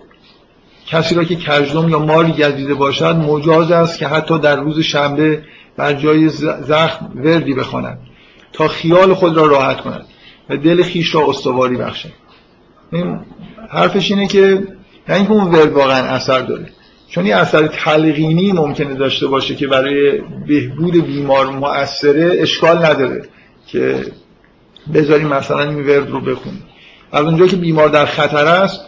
کسی 0.87 1.15
را 1.15 1.23
که 1.23 1.35
کجدم 1.35 1.89
یا 1.89 1.99
ماری 1.99 2.31
گزیده 2.31 2.73
باشد 2.73 3.15
مجاز 3.15 3.71
است 3.71 3.99
که 3.99 4.07
حتی 4.07 4.39
در 4.39 4.55
روز 4.55 4.79
شنبه 4.79 5.43
بر 5.77 5.93
جای 5.93 6.29
زخم 6.61 7.11
وردی 7.15 7.53
بخواند 7.53 7.99
تا 8.53 8.67
خیال 8.67 9.13
خود 9.13 9.37
را 9.37 9.45
راحت 9.45 9.81
کند 9.81 10.05
و 10.49 10.57
دل 10.57 10.83
خیش 10.83 11.15
را 11.15 11.29
استواری 11.29 11.77
بخشد. 11.77 12.09
این 12.91 13.19
حرفش 13.69 14.11
اینه 14.11 14.27
که 14.27 14.67
نه 15.09 15.15
اینکه 15.15 15.31
اون 15.31 15.55
ورد 15.55 15.71
واقعا 15.71 16.07
اثر 16.07 16.39
داره 16.39 16.69
چون 17.09 17.23
این 17.23 17.33
اثر 17.33 17.67
تلقینی 17.67 18.51
ممکنه 18.51 18.93
داشته 18.93 19.27
باشه 19.27 19.55
که 19.55 19.67
برای 19.67 20.21
بهبود 20.47 21.05
بیمار 21.05 21.49
مؤثره 21.49 22.35
اشکال 22.41 22.85
نداره 22.85 23.21
که 23.67 24.05
بذاریم 24.93 25.27
مثلا 25.27 25.59
این 25.59 25.87
ورد 25.87 26.09
رو 26.09 26.21
بخونیم. 26.21 26.63
از 27.13 27.25
اونجا 27.25 27.47
که 27.47 27.55
بیمار 27.55 27.89
در 27.89 28.05
خطر 28.05 28.45
است 28.45 28.81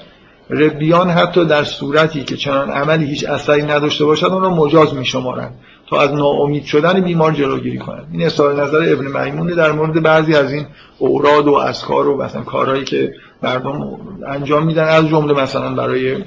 ربیان 0.50 1.10
حتی 1.10 1.46
در 1.46 1.64
صورتی 1.64 2.24
که 2.24 2.38
چنان 2.38 2.70
عملی 2.70 3.06
هیچ 3.06 3.26
اثری 3.26 3.62
نداشته 3.62 4.06
باشد 4.06 4.26
اون 4.26 4.42
رو 4.42 4.50
مجاز 4.50 4.94
می 4.94 5.06
شمارن 5.06 5.52
تا 5.90 6.02
از 6.02 6.14
ناامید 6.14 6.66
شدن 6.66 7.02
بیمار 7.02 7.32
جلوگیری 7.32 7.78
کنند. 7.78 8.08
این 8.12 8.26
اصلاح 8.26 8.56
نظر 8.56 8.94
ابن 8.94 9.26
میمونه 9.26 9.56
در 9.56 9.72
مورد 9.72 10.04
بعضی 10.04 10.36
از 10.36 10.52
این 10.52 10.66
اوراد 11.00 11.48
و 11.48 11.54
اسکار 11.54 12.08
و 12.08 12.24
مثلا 12.24 12.42
کارهایی 12.42 12.84
که 12.84 13.14
مردم 13.44 14.00
انجام 14.28 14.66
میدن 14.66 14.84
از 14.84 15.08
جمله 15.08 15.34
مثلا 15.34 15.76
برای 15.76 16.18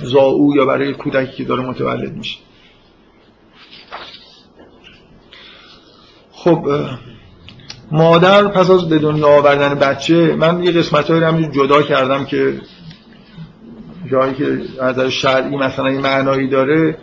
زاو 0.00 0.56
یا 0.56 0.66
برای 0.66 0.94
کودکی 0.94 1.36
که 1.36 1.44
داره 1.44 1.62
متولد 1.62 2.16
میشه. 2.16 2.38
خب 6.32 6.66
مادر 7.92 8.48
پس 8.48 8.70
از 8.70 8.88
به 8.88 8.98
دنیا 8.98 9.28
آوردن 9.28 9.74
بچه 9.74 10.36
من 10.36 10.62
یه 10.62 10.72
قسمت 10.72 11.10
رو 11.10 11.50
جدا 11.50 11.82
کردم 11.82 12.24
که 12.24 12.60
جایی 14.10 14.34
که 14.34 14.60
از 14.80 15.00
شرعی 15.00 15.56
مثلا 15.56 15.86
این 15.86 16.00
معنایی 16.00 16.48
داره 16.48 16.96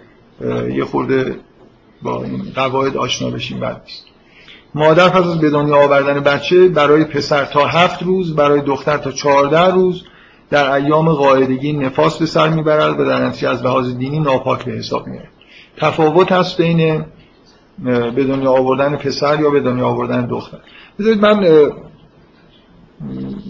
یه 0.73 0.85
خورده 0.85 1.35
با 2.01 2.23
این 2.23 2.43
قواعد 2.55 2.97
آشنا 2.97 3.29
بشیم 3.29 3.59
بعد 3.59 3.81
مادر 4.75 5.09
پس 5.09 5.27
از 5.27 5.39
به 5.39 5.49
دنیا 5.49 5.77
آوردن 5.77 6.19
بچه 6.19 6.67
برای 6.67 7.03
پسر 7.03 7.45
تا 7.45 7.65
هفت 7.65 8.03
روز 8.03 8.35
برای 8.35 8.61
دختر 8.61 8.97
تا 8.97 9.11
چهارده 9.11 9.73
روز 9.73 10.03
در 10.49 10.71
ایام 10.71 11.13
قاعدگی 11.13 11.73
نفاس 11.73 12.17
به 12.17 12.25
سر 12.25 12.49
می‌برد 12.49 12.99
و 12.99 13.05
در 13.05 13.25
نتیجه 13.25 13.49
از 13.49 13.63
لحاظ 13.63 13.97
دینی 13.97 14.19
ناپاک 14.19 14.65
به 14.65 14.71
حساب 14.71 15.07
میاد 15.07 15.27
تفاوت 15.77 16.31
هست 16.31 16.61
بین 16.61 17.05
به 17.83 18.23
دنیا 18.23 18.51
آوردن 18.51 18.95
پسر 18.95 19.39
یا 19.39 19.49
به 19.49 19.59
دنیا 19.59 19.87
آوردن 19.87 20.25
دختر. 20.25 20.57
بذارید 20.99 21.21
من 21.21 21.47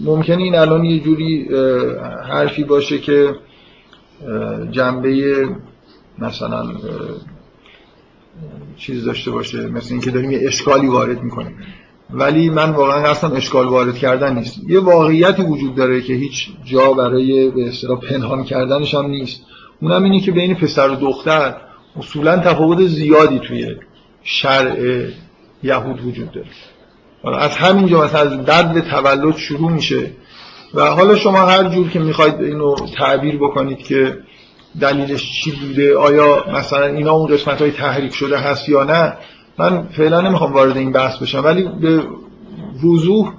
ممکنه 0.04 0.42
این 0.42 0.54
الان 0.54 0.84
یه 0.84 1.00
جوری 1.00 1.48
حرفی 2.28 2.64
باشه 2.64 2.98
که 2.98 3.34
جنبه 4.70 5.48
مثلا 6.18 6.66
چیز 8.76 9.04
داشته 9.04 9.30
باشه 9.30 9.66
مثل 9.66 9.88
اینکه 9.92 10.10
داریم 10.10 10.30
یه 10.30 10.40
اشکالی 10.42 10.86
وارد 10.86 11.22
می‌کنیم. 11.22 11.56
ولی 12.10 12.50
من 12.50 12.70
واقعا 12.70 13.10
اصلا 13.10 13.30
اشکال 13.30 13.66
وارد 13.66 13.94
کردن 13.94 14.34
نیست. 14.34 14.60
یه 14.68 14.80
واقعیتی 14.80 15.42
وجود 15.42 15.74
داره 15.74 16.02
که 16.02 16.12
هیچ 16.12 16.50
جا 16.64 16.92
برای 16.92 17.50
به 17.50 17.68
اصطلاح 17.68 18.00
پنهان 18.00 18.44
کردنش 18.44 18.94
هم 18.94 19.06
نیست. 19.06 19.40
اونم 19.82 20.02
اینه 20.02 20.20
که 20.20 20.32
بین 20.32 20.54
پسر 20.54 20.90
و 20.90 20.94
دختر 20.94 21.56
اصولا 21.96 22.36
تفاوت 22.36 22.86
زیادی 22.86 23.38
توی 23.38 23.76
شرع 24.22 25.06
یهود 25.62 26.06
وجود 26.06 26.30
داره. 26.32 26.48
از 27.38 27.56
همینجا 27.56 28.04
مثلا 28.04 28.20
از 28.20 28.44
درد 28.44 28.80
تولد 28.80 29.36
شروع 29.36 29.70
میشه 29.70 30.10
و 30.74 30.84
حالا 30.84 31.16
شما 31.16 31.38
هر 31.38 31.64
جور 31.68 31.88
که 31.88 31.98
می‌خواید 31.98 32.40
اینو 32.40 32.74
تعبیر 32.98 33.36
بکنید 33.36 33.78
که 33.78 34.18
دلیلش 34.80 35.42
چی 35.44 35.50
بوده 35.50 35.96
آیا 35.96 36.44
مثلا 36.52 36.86
اینا 36.86 37.12
اون 37.12 37.26
قسمت 37.26 37.62
های 37.62 37.70
تحریک 37.70 38.14
شده 38.14 38.38
هست 38.38 38.68
یا 38.68 38.84
نه 38.84 39.16
من 39.58 39.82
فعلا 39.82 40.20
نمی‌خوام 40.20 40.52
وارد 40.52 40.76
این 40.76 40.92
بحث 40.92 41.18
بشم 41.18 41.44
ولی 41.44 41.68
به 41.80 42.02
وضوح 42.84 43.32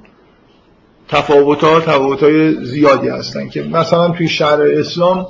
تفاوت 1.08 1.64
ها 1.64 1.80
تفاوت 1.80 2.24
های 2.24 2.66
زیادی 2.66 3.08
هستن 3.08 3.50
که 3.50 3.64
مثلا 3.64 4.10
توی 4.10 4.28
شهر 4.28 4.62
اسلام 4.62 5.28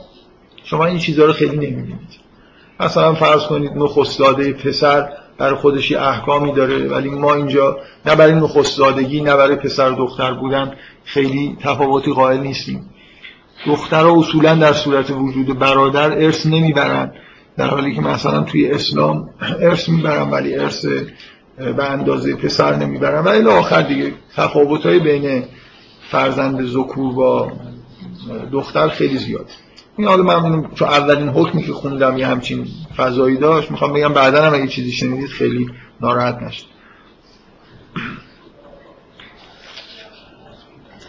شما 0.63 0.85
این 0.85 0.97
چیزها 0.97 1.25
رو 1.25 1.33
خیلی 1.33 1.55
نمی‌بینید. 1.55 2.21
مثلا 2.79 3.13
فرض 3.13 3.43
کنید 3.43 3.71
نخستاده 3.75 4.53
پسر 4.53 5.09
برای 5.37 5.55
خودش 5.55 5.91
احکامی 5.91 6.51
داره 6.51 6.87
ولی 6.87 7.09
ما 7.09 7.33
اینجا 7.33 7.77
نه 8.05 8.15
برای 8.15 8.33
نخستادگی 8.33 9.21
نه 9.21 9.35
برای 9.35 9.55
پسر 9.55 9.91
و 9.91 9.95
دختر 9.95 10.33
بودن 10.33 10.73
خیلی 11.03 11.57
تفاوتی 11.61 12.13
قائل 12.13 12.39
نیستیم. 12.39 12.89
دخترها 13.67 14.19
اصولا 14.19 14.55
در 14.55 14.73
صورت 14.73 15.09
وجود 15.09 15.59
برادر 15.59 16.11
ارث 16.11 16.45
نمی‌برن 16.45 17.11
در 17.57 17.67
حالی 17.67 17.95
که 17.95 18.01
مثلا 18.01 18.41
توی 18.41 18.71
اسلام 18.71 19.29
ارث 19.59 19.89
می‌برن 19.89 20.29
ولی 20.29 20.55
ارث 20.55 20.85
به 21.57 21.91
اندازه 21.91 22.35
پسر 22.35 22.75
نمی‌برن. 22.75 23.23
ولی 23.23 23.47
آخر 23.47 23.81
دیگه 23.81 24.13
تفاوت 24.35 24.85
های 24.85 24.99
بین 24.99 25.43
فرزند 26.11 26.65
زکور 26.65 27.13
با 27.13 27.51
دختر 28.51 28.87
خیلی 28.87 29.17
زیاد. 29.17 29.47
این 29.97 30.07
حالا 30.07 30.23
من 30.23 30.67
چون 30.75 30.87
اولین 30.87 31.29
حکمی 31.29 31.63
که 31.63 31.73
خوندم 31.73 32.17
یه 32.17 32.27
همچین 32.27 32.67
فضایی 32.97 33.37
داشت 33.37 33.71
می‌خوام 33.71 33.93
بگم 33.93 34.13
بعدا 34.13 34.43
هم 34.43 34.53
اگه 34.53 34.67
چیزی 34.67 34.91
شنیدید 34.91 35.29
خیلی 35.29 35.69
ناراحت 36.01 36.43
نشد 36.43 36.65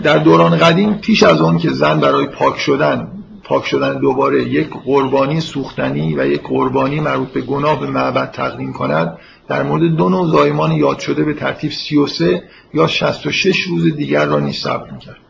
در 0.03 0.19
دوران 0.19 0.57
قدیم 0.59 0.95
پیش 0.95 1.23
از 1.23 1.41
اون 1.41 1.59
که 1.59 1.71
زن 1.71 2.01
برای 2.01 2.27
پاک 2.27 2.59
شدن 2.59 3.09
پاک 3.45 3.67
شدن 3.67 3.99
دوباره 3.99 4.45
یک 4.45 4.71
قربانی 4.85 5.41
سوختنی 5.41 6.15
و 6.15 6.27
یک 6.27 6.43
قربانی 6.43 7.01
مربوط 7.01 7.29
به 7.29 7.41
گناه 7.41 7.81
به 7.81 7.87
معبد 7.87 8.31
تقدیم 8.31 8.73
کند 8.73 9.19
در 9.49 9.63
مورد 9.63 9.83
دو 9.83 10.09
نوع 10.09 10.27
زایمان 10.27 10.73
یاد 10.73 10.99
شده 10.99 11.25
به 11.25 11.35
ترتیب 11.35 11.71
33 11.71 12.43
یا 12.75 12.87
66 12.87 13.61
روز 13.61 13.97
دیگر 13.97 14.27
را 14.27 14.41
نیز 14.41 14.55
ثبت 14.55 14.93
می‌کرد. 14.93 15.22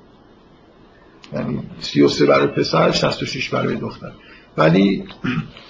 یعنی 1.35 1.63
33 1.81 2.27
برای 2.27 2.47
پسر 2.47 2.93
66 2.93 3.49
برای 3.49 3.77
دختر. 3.77 4.13
ولی 4.57 5.05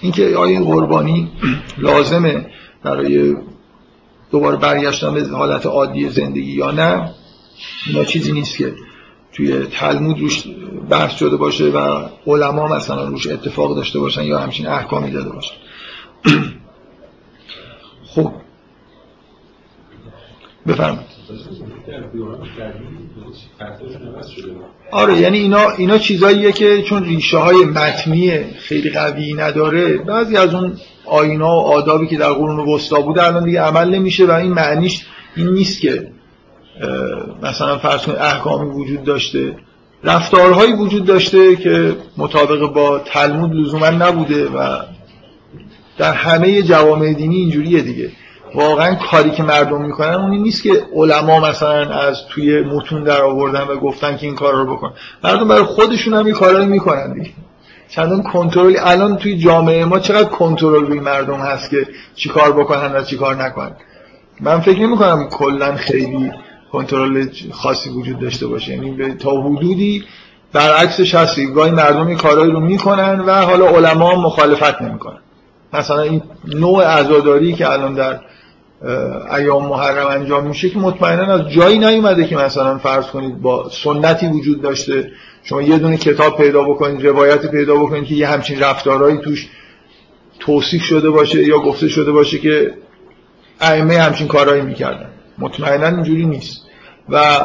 اینکه 0.01 0.35
آیا 0.37 0.63
قربانی 0.63 1.31
لازمه 1.77 2.45
برای 2.83 3.35
دوباره 4.31 4.57
برگشتن 4.57 5.13
به 5.13 5.27
حالت 5.27 5.65
عادی 5.65 6.09
زندگی 6.09 6.51
یا 6.51 6.71
نه 6.71 7.11
اینا 7.87 8.03
چیزی 8.03 8.31
نیست 8.31 8.57
که 8.57 8.73
توی 9.33 9.65
تلمود 9.65 10.19
روش 10.19 10.43
بحث 10.89 11.15
شده 11.15 11.35
باشه 11.35 11.65
و 11.65 12.07
علما 12.27 12.67
مثلا 12.67 13.07
روش 13.07 13.27
اتفاق 13.27 13.75
داشته 13.75 13.99
باشن 13.99 14.23
یا 14.23 14.39
همچین 14.39 14.67
احکامی 14.67 15.11
داده 15.11 15.29
باشن. 15.29 15.55
خب. 18.15 18.31
بفرمایید. 20.67 21.12
آره 24.91 25.17
یعنی 25.17 25.37
اینا 25.37 25.69
اینا 25.77 25.97
چیزاییه 25.97 26.51
که 26.51 26.81
چون 26.81 27.03
ریشه 27.03 27.37
های 27.37 27.65
متنی 27.65 28.43
خیلی 28.43 28.89
قوی 28.89 29.33
نداره 29.33 29.97
بعضی 29.97 30.37
از 30.37 30.53
اون 30.53 30.77
آینا 31.05 31.55
و 31.55 31.59
آدابی 31.59 32.07
که 32.07 32.17
در 32.17 32.33
قرون 32.33 32.59
وسطا 32.59 33.01
بوده 33.01 33.27
الان 33.27 33.43
دیگه 33.43 33.61
عمل 33.61 33.95
نمیشه 33.95 34.25
و 34.25 34.31
این 34.31 34.53
معنیش 34.53 35.05
این 35.35 35.49
نیست 35.49 35.81
که 35.81 36.07
مثلا 37.43 37.77
فرض 37.77 38.05
کنید 38.05 38.17
احکامی 38.17 38.69
وجود 38.69 39.03
داشته. 39.03 39.55
رفتارهایی 40.03 40.73
وجود 40.73 41.05
داشته 41.05 41.55
که 41.55 41.95
مطابق 42.17 42.73
با 42.73 42.99
تلمود 42.99 43.53
لزوما 43.53 43.89
نبوده 43.89 44.49
و 44.49 44.79
در 45.97 46.13
همه 46.13 46.61
جوامع 46.61 47.13
دینی 47.13 47.35
اینجوریه 47.35 47.81
دیگه. 47.81 48.11
واقعا 48.55 48.95
کاری 48.95 49.31
که 49.31 49.43
مردم 49.43 49.81
می‌کنن 49.81 50.13
اونی 50.13 50.39
نیست 50.39 50.63
که 50.63 50.83
علما 50.95 51.39
مثلا 51.39 51.89
از 51.89 52.17
توی 52.29 52.61
متون 52.61 53.03
در 53.03 53.21
آوردن 53.21 53.63
و 53.63 53.75
گفتن 53.75 54.17
که 54.17 54.25
این 54.25 54.35
کار 54.35 54.53
رو 54.53 54.75
بکن. 54.75 54.93
مردم 55.23 55.47
برای 55.47 55.63
خودشون 55.63 56.13
هم 56.13 56.25
این 56.25 56.33
کارا 56.33 56.57
رو 56.57 56.65
می‌کنن 56.65 57.13
دیگه. 57.13 57.29
چندان 57.89 58.23
کنترلی 58.23 58.77
الان 58.77 59.17
توی 59.17 59.37
جامعه 59.37 59.85
ما 59.85 59.99
چقدر 59.99 60.29
کنترل 60.29 60.85
روی 60.85 60.99
مردم 60.99 61.39
هست 61.39 61.69
که 61.69 61.87
چیکار 62.15 62.51
بکنن 62.51 62.95
و 62.95 63.03
چیکار 63.03 63.35
نکنن؟ 63.35 63.71
من 64.41 64.59
فکر 64.59 64.79
نمی 64.79 64.97
کنم 64.97 65.29
کلا 65.29 65.75
خیلی 65.75 66.31
کنترل 66.71 67.27
خاصی 67.51 67.89
وجود 67.89 68.19
داشته 68.19 68.47
باشه. 68.47 68.71
یعنی 68.71 69.13
تا 69.13 69.41
حدودی 69.41 70.03
برعکسش 70.53 71.15
هست 71.15 71.39
گاهی 71.55 71.71
مردم 71.71 72.07
این 72.07 72.17
کارهایی 72.17 72.51
رو 72.51 72.59
می‌کنن 72.59 73.19
و 73.19 73.31
حالا 73.31 73.67
علما 73.67 74.15
مخالفت 74.15 74.81
نمی‌کنن. 74.81 75.19
مثلا 75.73 76.01
این 76.01 76.21
نوع 76.47 76.83
عزاداری 76.83 77.53
که 77.53 77.71
الان 77.71 77.93
در 77.93 78.19
ایام 79.37 79.65
محرم 79.65 80.07
انجام 80.07 80.47
میشه 80.47 80.69
که 80.69 80.79
مطمئنا 80.79 81.33
از 81.33 81.49
جایی 81.49 81.79
نیومده 81.79 82.27
که 82.27 82.35
مثلا 82.35 82.77
فرض 82.77 83.05
کنید 83.05 83.41
با 83.41 83.69
سنتی 83.69 84.27
وجود 84.27 84.61
داشته. 84.61 85.11
شما 85.43 85.61
یه 85.61 85.77
دونه 85.77 85.97
کتاب 85.97 86.37
پیدا 86.37 86.63
بکنید 86.63 87.05
روایتی 87.05 87.47
پیدا 87.47 87.75
بکنید 87.75 88.05
که 88.05 88.15
یه 88.15 88.27
همچین 88.27 88.59
رفتارهایی 88.59 89.17
توش 89.17 89.47
توصیف 90.39 90.83
شده 90.83 91.09
باشه 91.09 91.43
یا 91.43 91.59
گفته 91.59 91.87
شده 91.87 92.11
باشه 92.11 92.37
که 92.39 92.73
ائمه 93.61 93.97
همچین 93.97 94.27
کارهایی 94.27 94.61
می‌کردن. 94.61 95.09
مطمئنا 95.37 95.87
اینجوری 95.87 96.25
نیست. 96.25 96.61
و 97.09 97.41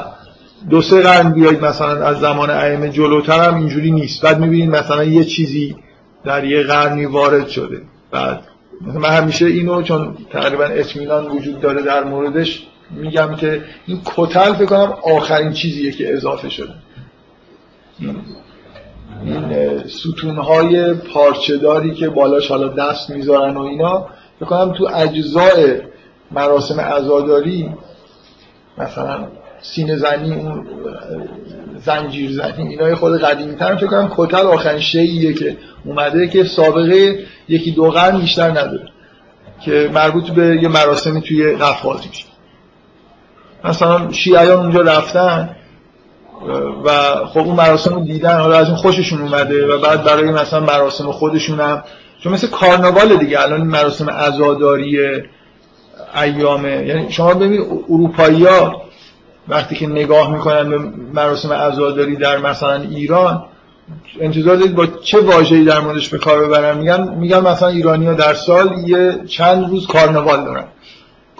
دو 0.70 0.82
سه 0.82 1.00
قرن 1.00 1.32
بیاید 1.32 1.64
مثلا 1.64 2.06
از 2.06 2.20
زمان 2.20 2.50
ائمه 2.50 2.90
جلوتر 2.90 3.48
هم 3.48 3.54
اینجوری 3.54 3.90
نیست. 3.90 4.22
بعد 4.22 4.40
می‌بینید 4.40 4.76
مثلا 4.76 5.04
یه 5.04 5.24
چیزی 5.24 5.76
در 6.24 6.44
یه 6.44 6.62
قرنی 6.62 7.06
وارد 7.06 7.48
شده. 7.48 7.82
بعد 8.10 8.42
من 8.80 9.10
همیشه 9.10 9.46
اینو 9.46 9.82
چون 9.82 10.16
تقریبا 10.30 10.64
اطمینان 10.64 11.26
وجود 11.26 11.60
داره 11.60 11.82
در 11.82 12.04
موردش 12.04 12.66
میگم 12.90 13.34
که 13.36 13.64
این 13.86 14.00
کتل 14.04 14.52
فکر 14.52 14.66
کنم 14.66 14.96
آخرین 15.02 15.52
چیزیه 15.52 15.92
که 15.92 16.14
اضافه 16.14 16.48
شده. 16.48 16.74
این 19.24 19.78
ستونهای 19.86 20.94
پارچهداری 20.94 21.94
که 21.94 22.08
بالاش 22.08 22.48
حالا 22.48 22.68
دست 22.68 23.10
می‌ذارن 23.10 23.56
و 23.56 23.60
اینا 23.60 24.06
فکر 24.40 24.48
کنم 24.48 24.72
تو 24.72 24.88
اجزای 24.94 25.80
مراسم 26.30 26.80
عزاداری 26.80 27.74
مثلا 28.78 29.26
سینه 29.60 29.96
زنی 29.96 30.34
اون 30.34 30.66
زنجیر 31.84 32.32
زنی. 32.32 32.68
اینا 32.68 32.96
خود 32.96 33.20
قدیمی 33.20 33.54
تر 33.54 33.76
فکر 33.76 33.86
کنم 33.86 34.12
کتل 34.16 34.46
آخرین 34.46 34.80
شیعیه 34.80 35.32
که 35.32 35.56
اومده 35.84 36.28
که 36.28 36.44
سابقه 36.44 37.18
یکی 37.48 37.70
دو 37.70 37.90
قرن 37.90 38.18
بیشتر 38.20 38.50
نداره 38.50 38.88
که 39.64 39.90
مربوط 39.94 40.30
به 40.30 40.58
یه 40.62 40.68
مراسمی 40.68 41.22
توی 41.22 41.56
قفقاز 41.56 42.06
میشه. 42.06 42.24
مثلا 43.64 44.12
شیعیان 44.12 44.58
اونجا 44.58 44.80
رفتن 44.80 45.56
و 46.84 46.90
خب 47.26 47.38
اون 47.38 47.56
مراسم 47.56 47.94
رو 47.94 48.04
دیدن 48.04 48.40
حالا 48.40 48.58
از 48.58 48.66
این 48.66 48.76
خوششون 48.76 49.20
اومده 49.20 49.66
و 49.66 49.78
بعد 49.78 50.04
برای 50.04 50.30
مثلا 50.30 50.60
مراسم 50.60 51.12
خودشون 51.12 51.60
هم 51.60 51.84
چون 52.22 52.32
مثل 52.32 52.46
کارناوال 52.46 53.16
دیگه 53.16 53.40
الان 53.40 53.60
مراسم 53.60 54.10
عزاداری 54.10 54.98
ایامه. 56.22 56.86
یعنی 56.86 57.12
شما 57.12 57.34
ببینید 57.34 57.60
اروپایی 57.88 58.44
ها 58.44 58.82
وقتی 59.48 59.76
که 59.76 59.86
نگاه 59.86 60.32
می‌کنن 60.32 60.70
به 60.70 60.78
مراسم 61.14 61.52
عزاداری 61.52 62.16
در 62.16 62.38
مثلا 62.38 62.74
ایران 62.74 63.44
انتظار 64.20 64.56
دارید 64.56 64.74
با 64.74 64.86
چه 64.86 65.20
واژه‌ای 65.20 65.64
در 65.64 65.80
موردش 65.80 66.08
به 66.08 66.18
کار 66.18 66.46
ببرن؟ 66.46 66.78
میگن 66.78 67.14
میگن 67.14 67.40
مثلا 67.40 67.68
ایرانی 67.68 68.06
ها 68.06 68.14
در 68.14 68.34
سال 68.34 68.74
یه 68.86 69.18
چند 69.26 69.70
روز 69.70 69.86
کارناوال 69.86 70.44
دارن. 70.44 70.64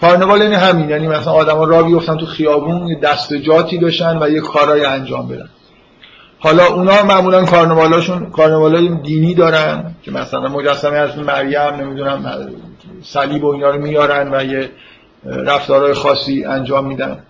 کارناوال 0.00 0.40
یعنی 0.40 0.54
همین 0.54 0.88
یعنی 0.90 1.08
مثلا 1.08 1.32
آدما 1.32 1.64
را 1.64 1.82
بیفتن 1.82 2.16
تو 2.16 2.26
خیابون 2.26 2.88
یه 2.88 2.98
دستجاتی 3.00 3.78
داشتن 3.78 4.18
و 4.22 4.30
یه 4.30 4.40
کارای 4.40 4.84
انجام 4.84 5.28
بدن. 5.28 5.48
حالا 6.38 6.66
اونا 6.66 7.02
معمولا 7.02 7.44
کارنوالاشون 7.44 8.30
کارنوالای 8.30 8.88
دینی 8.88 9.34
دارن 9.34 9.94
که 10.02 10.10
مثلا 10.10 10.48
مجسمه 10.48 10.96
از 10.96 11.18
مریم 11.18 11.74
نمی‌دونم 11.80 12.48
صلیب 13.02 13.44
و 13.44 13.48
اینا 13.48 13.70
رو 13.70 13.80
میارن 13.80 14.34
و 14.34 14.44
یه 14.44 14.70
رفتارهای 15.24 15.94
خاصی 15.94 16.44
انجام 16.44 16.86
میدن. 16.86 17.22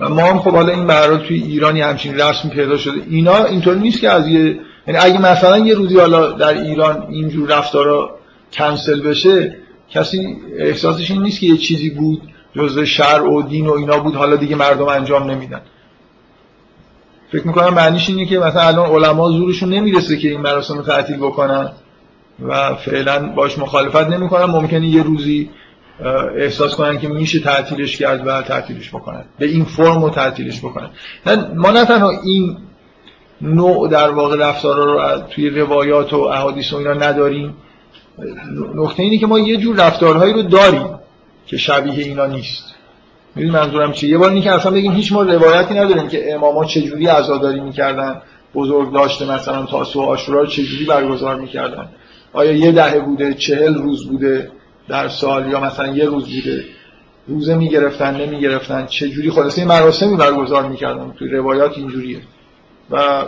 و 0.00 0.08
ما 0.08 0.22
هم 0.22 0.38
خب 0.38 0.50
حالا 0.50 0.72
این 0.72 0.86
برای 0.86 1.18
توی 1.18 1.42
ایرانی 1.42 1.80
همچین 1.80 2.20
رسمی 2.20 2.50
پیدا 2.50 2.76
شده. 2.76 3.02
اینا 3.10 3.44
اینطوری 3.44 3.80
نیست 3.80 4.00
که 4.00 4.10
از 4.10 4.28
یه 4.28 4.60
یعنی 4.86 5.00
اگه 5.00 5.20
مثلا 5.20 5.58
یه 5.58 5.74
روزی 5.74 5.98
حالا 5.98 6.32
در 6.32 6.62
ایران 6.62 7.06
اینجور 7.10 7.48
رفتارا 7.48 8.16
کنسل 8.52 9.00
بشه 9.00 9.56
کسی 9.90 10.36
احساسش 10.58 11.10
این 11.10 11.22
نیست 11.22 11.40
که 11.40 11.46
یه 11.46 11.56
چیزی 11.56 11.90
بود 11.90 12.22
جزء 12.56 12.84
شرع 12.84 13.30
و 13.30 13.42
دین 13.42 13.66
و 13.66 13.72
اینا 13.72 13.98
بود 13.98 14.14
حالا 14.14 14.36
دیگه 14.36 14.56
مردم 14.56 14.84
انجام 14.88 15.30
نمیدن. 15.30 15.60
فکر 17.32 17.46
می‌کنم 17.46 17.74
معنیش 17.74 18.08
اینه 18.08 18.26
که 18.26 18.38
مثلا 18.38 18.62
الان 18.62 18.90
علما 18.90 19.30
زورشون 19.30 19.68
نمی‌رسه 19.68 20.16
که 20.16 20.28
این 20.28 20.40
مراسم 20.40 20.76
رو 20.76 20.82
تعطیل 20.82 21.16
بکنن 21.16 21.72
و 22.48 22.74
فعلا 22.74 23.28
باش 23.28 23.58
مخالفت 23.58 24.08
نمی‌کنن. 24.10 24.44
ممکنه 24.44 24.88
یه 24.88 25.02
روزی 25.02 25.50
احساس 26.36 26.74
کنن 26.74 26.98
که 26.98 27.08
میشه 27.08 27.40
تعطیلش 27.40 27.96
کرد 27.96 28.26
و 28.26 28.42
تعطیلش 28.42 28.88
بکنن. 28.88 29.24
به 29.38 29.46
این 29.46 29.64
فرم 29.64 30.02
رو 30.02 30.10
تعطیلش 30.10 30.58
بکنن. 30.58 30.90
ما 31.54 31.70
نه 31.70 31.84
تنها 31.84 32.10
این 32.24 32.56
نوع 33.40 33.88
در 33.88 34.10
واقع 34.10 34.36
رفتارا 34.36 34.84
رو 34.84 35.22
توی 35.30 35.50
روایات 35.50 36.12
و 36.12 36.16
احادیث 36.16 36.72
و 36.72 36.76
اینا 36.76 36.92
نداریم. 36.92 37.54
نکته 38.74 39.02
اینه 39.02 39.18
که 39.18 39.26
ما 39.26 39.38
یه 39.38 39.56
جور 39.56 39.76
رفتارهایی 39.76 40.32
رو 40.32 40.42
داریم 40.42 40.88
که 41.46 41.56
شبیه 41.56 42.04
اینا 42.04 42.26
نیست. 42.26 42.64
می‌دونی 43.34 43.54
منظورم 43.54 43.92
چیه؟ 43.92 44.10
یه 44.10 44.18
بار 44.18 44.30
اینکه 44.30 44.52
اصلا 44.52 44.72
بگیم 44.72 44.92
هیچ 44.92 45.12
ما 45.12 45.22
روایتی 45.22 45.74
نداریم 45.74 46.08
که 46.08 46.34
اماما 46.34 46.64
چجوری 46.64 47.06
عزاداری 47.06 47.60
می‌کردن 47.60 48.22
بزرگ 48.54 48.92
داشته 48.92 49.32
مثلا 49.32 49.66
تاسو 49.66 50.00
و 50.00 50.02
آشورا 50.02 50.40
رو 50.40 50.46
چجوری 50.46 50.84
برگزار 50.84 51.40
می‌کردن. 51.40 51.88
آیا 52.32 52.52
یه 52.52 52.72
دهه 52.72 53.00
بوده 53.00 53.34
چهل 53.34 53.74
روز 53.74 54.08
بوده؟ 54.08 54.50
در 54.90 55.08
سال 55.08 55.50
یا 55.50 55.60
مثلا 55.60 55.96
یه 55.96 56.04
روز 56.04 56.24
بوده. 56.28 56.64
روزه 57.26 57.54
می‌گرفتن 57.54 58.16
نمی‌گرفتن 58.20 58.86
چه 58.86 59.08
جوری 59.08 59.30
خلاصه 59.30 59.64
مراسمی 59.64 60.16
برگزار 60.16 60.68
می‌کردن. 60.68 61.12
توی 61.18 61.28
روایات 61.28 61.78
اینجوریه. 61.78 62.20
و 62.90 63.24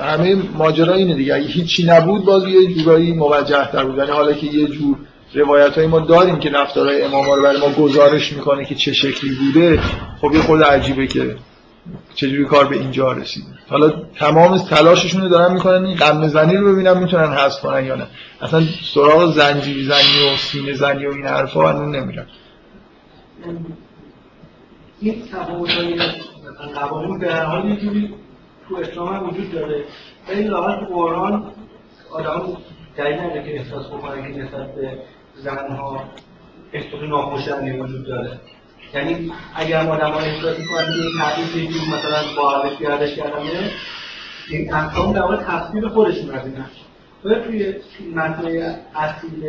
همه 0.00 0.36
ماجرا 0.54 0.94
اینه 0.94 1.14
دیگه. 1.14 1.34
اگه 1.34 1.46
هیچی 1.46 1.86
نبود 1.86 2.24
باز 2.24 2.48
یه 2.48 2.74
جورایی 2.74 3.12
موجه 3.12 3.72
در 3.72 3.84
بود. 3.84 3.98
یعنی 3.98 4.10
حالا 4.10 4.32
که 4.32 4.46
یه 4.46 4.66
جور 4.66 4.96
روایت 5.34 5.78
های 5.78 5.86
ما 5.86 6.00
داریم 6.00 6.38
که 6.38 6.50
رفتارهای 6.50 7.02
امام 7.02 7.30
رو 7.30 7.42
برای 7.42 7.60
ما 7.60 7.68
گزارش 7.68 8.32
می‌کنه 8.32 8.64
که 8.64 8.74
چه 8.74 8.92
شکلی 8.92 9.30
بوده 9.34 9.80
خب 10.20 10.34
یه 10.34 10.40
خود 10.40 10.62
عجیبه 10.62 11.06
که 11.06 11.36
چجوری 12.14 12.44
کار 12.44 12.66
به 12.66 12.76
اینجا 12.76 13.12
رسید 13.12 13.44
حالا 13.68 13.90
تمام 14.14 14.58
تلاششون 14.58 15.22
رو 15.22 15.28
دارن 15.28 15.52
می‌کنن 15.52 15.84
این 15.84 15.96
غم 15.96 16.28
زنی 16.28 16.56
رو 16.56 16.72
ببینن 16.72 16.98
می‌تونن 16.98 17.32
حذف 17.32 17.60
کنن 17.60 17.84
یا 17.84 17.94
نه. 17.94 18.06
اصلا 18.40 18.62
سراغ 18.94 19.32
زنجیر 19.32 19.88
زنی 19.88 20.32
و 20.32 20.36
سینه 20.36 20.74
زنی 20.74 21.06
و 21.06 21.10
این 21.10 21.26
حرفا 21.26 21.68
هنوز 21.68 21.94
نمیرن. 21.94 22.26
این 25.00 25.22
قوانین 26.74 27.18
به 27.18 27.32
هر 27.32 27.44
حال 27.44 27.68
یه 27.68 27.76
جوری 27.76 28.14
تو 28.68 28.76
اسلام 28.76 29.28
وجود 29.28 29.52
داره. 29.52 29.84
ولی 30.28 30.42
لاغت 30.42 30.88
قرآن 30.88 31.44
آدم 32.10 32.56
دلیل 32.96 33.16
که 33.16 33.56
احساس 33.58 33.86
بکنن 33.86 34.22
که 34.22 34.38
نسبت 34.38 34.74
به 34.74 34.98
زنها 35.36 36.04
احساس 36.72 37.02
ناخوشایندی 37.02 37.80
وجود 37.80 38.06
داره. 38.06 38.40
یعنی 38.94 39.32
اگر 39.54 39.88
آدم 39.88 40.10
ها 40.10 40.18
احساس 40.18 40.58
می‌کنن 40.58 40.84
که 40.84 40.92
این 40.92 41.18
تحقیق 41.18 41.56
یکی 41.56 41.78
مثلا 41.88 42.42
با 42.42 42.62
عرض 42.62 42.78
گردش 42.78 43.14
کردنه 43.14 43.70
این 44.48 44.74
احکام 44.74 45.12
در 45.12 45.22
مورد 45.22 45.46
تصویر 45.46 45.88
خودشون 45.88 46.30
از 46.30 46.46
این 46.46 46.64
باید 47.24 47.44
توی 47.44 47.74
متن 48.14 48.76
اصیل 48.94 49.44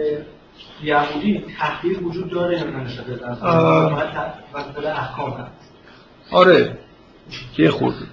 یهودی 0.84 1.46
تحقیق 1.60 2.04
وجود 2.04 2.30
داره 2.32 2.58
یا 2.58 2.64
نه 2.64 2.84
نسبت 2.84 3.06
به 4.76 4.90
احکام 4.90 5.32
هست. 5.32 5.72
آره. 6.32 6.78
که 7.54 7.70
خورده 7.70 8.06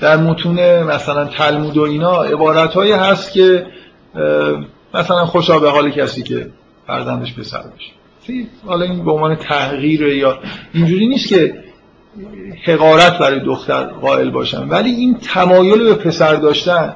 در 0.00 0.16
متون 0.16 0.82
مثلا 0.82 1.24
تلمود 1.24 1.76
و 1.76 1.82
اینا 1.82 2.22
عبارت 2.22 2.74
هایی 2.74 2.92
هست 2.92 3.32
که 3.32 3.66
مثلا 4.94 5.26
خوشا 5.26 5.58
به 5.58 5.70
حال 5.70 5.90
کسی 5.90 6.22
که 6.22 6.50
فرزندش 6.86 7.34
پسر 7.34 7.62
بشه 7.62 7.92
حالا 8.66 8.84
این 8.84 9.04
به 9.04 9.10
عنوان 9.12 9.34
تحقیر 9.36 10.02
یا 10.02 10.38
اینجوری 10.74 11.06
نیست 11.06 11.28
که 11.28 11.54
حقارت 12.64 13.18
برای 13.18 13.40
دختر 13.40 13.84
قائل 13.84 14.30
باشن. 14.30 14.68
ولی 14.68 14.90
این 14.90 15.18
تمایل 15.18 15.84
به 15.84 15.94
پسر 15.94 16.34
داشتن 16.34 16.94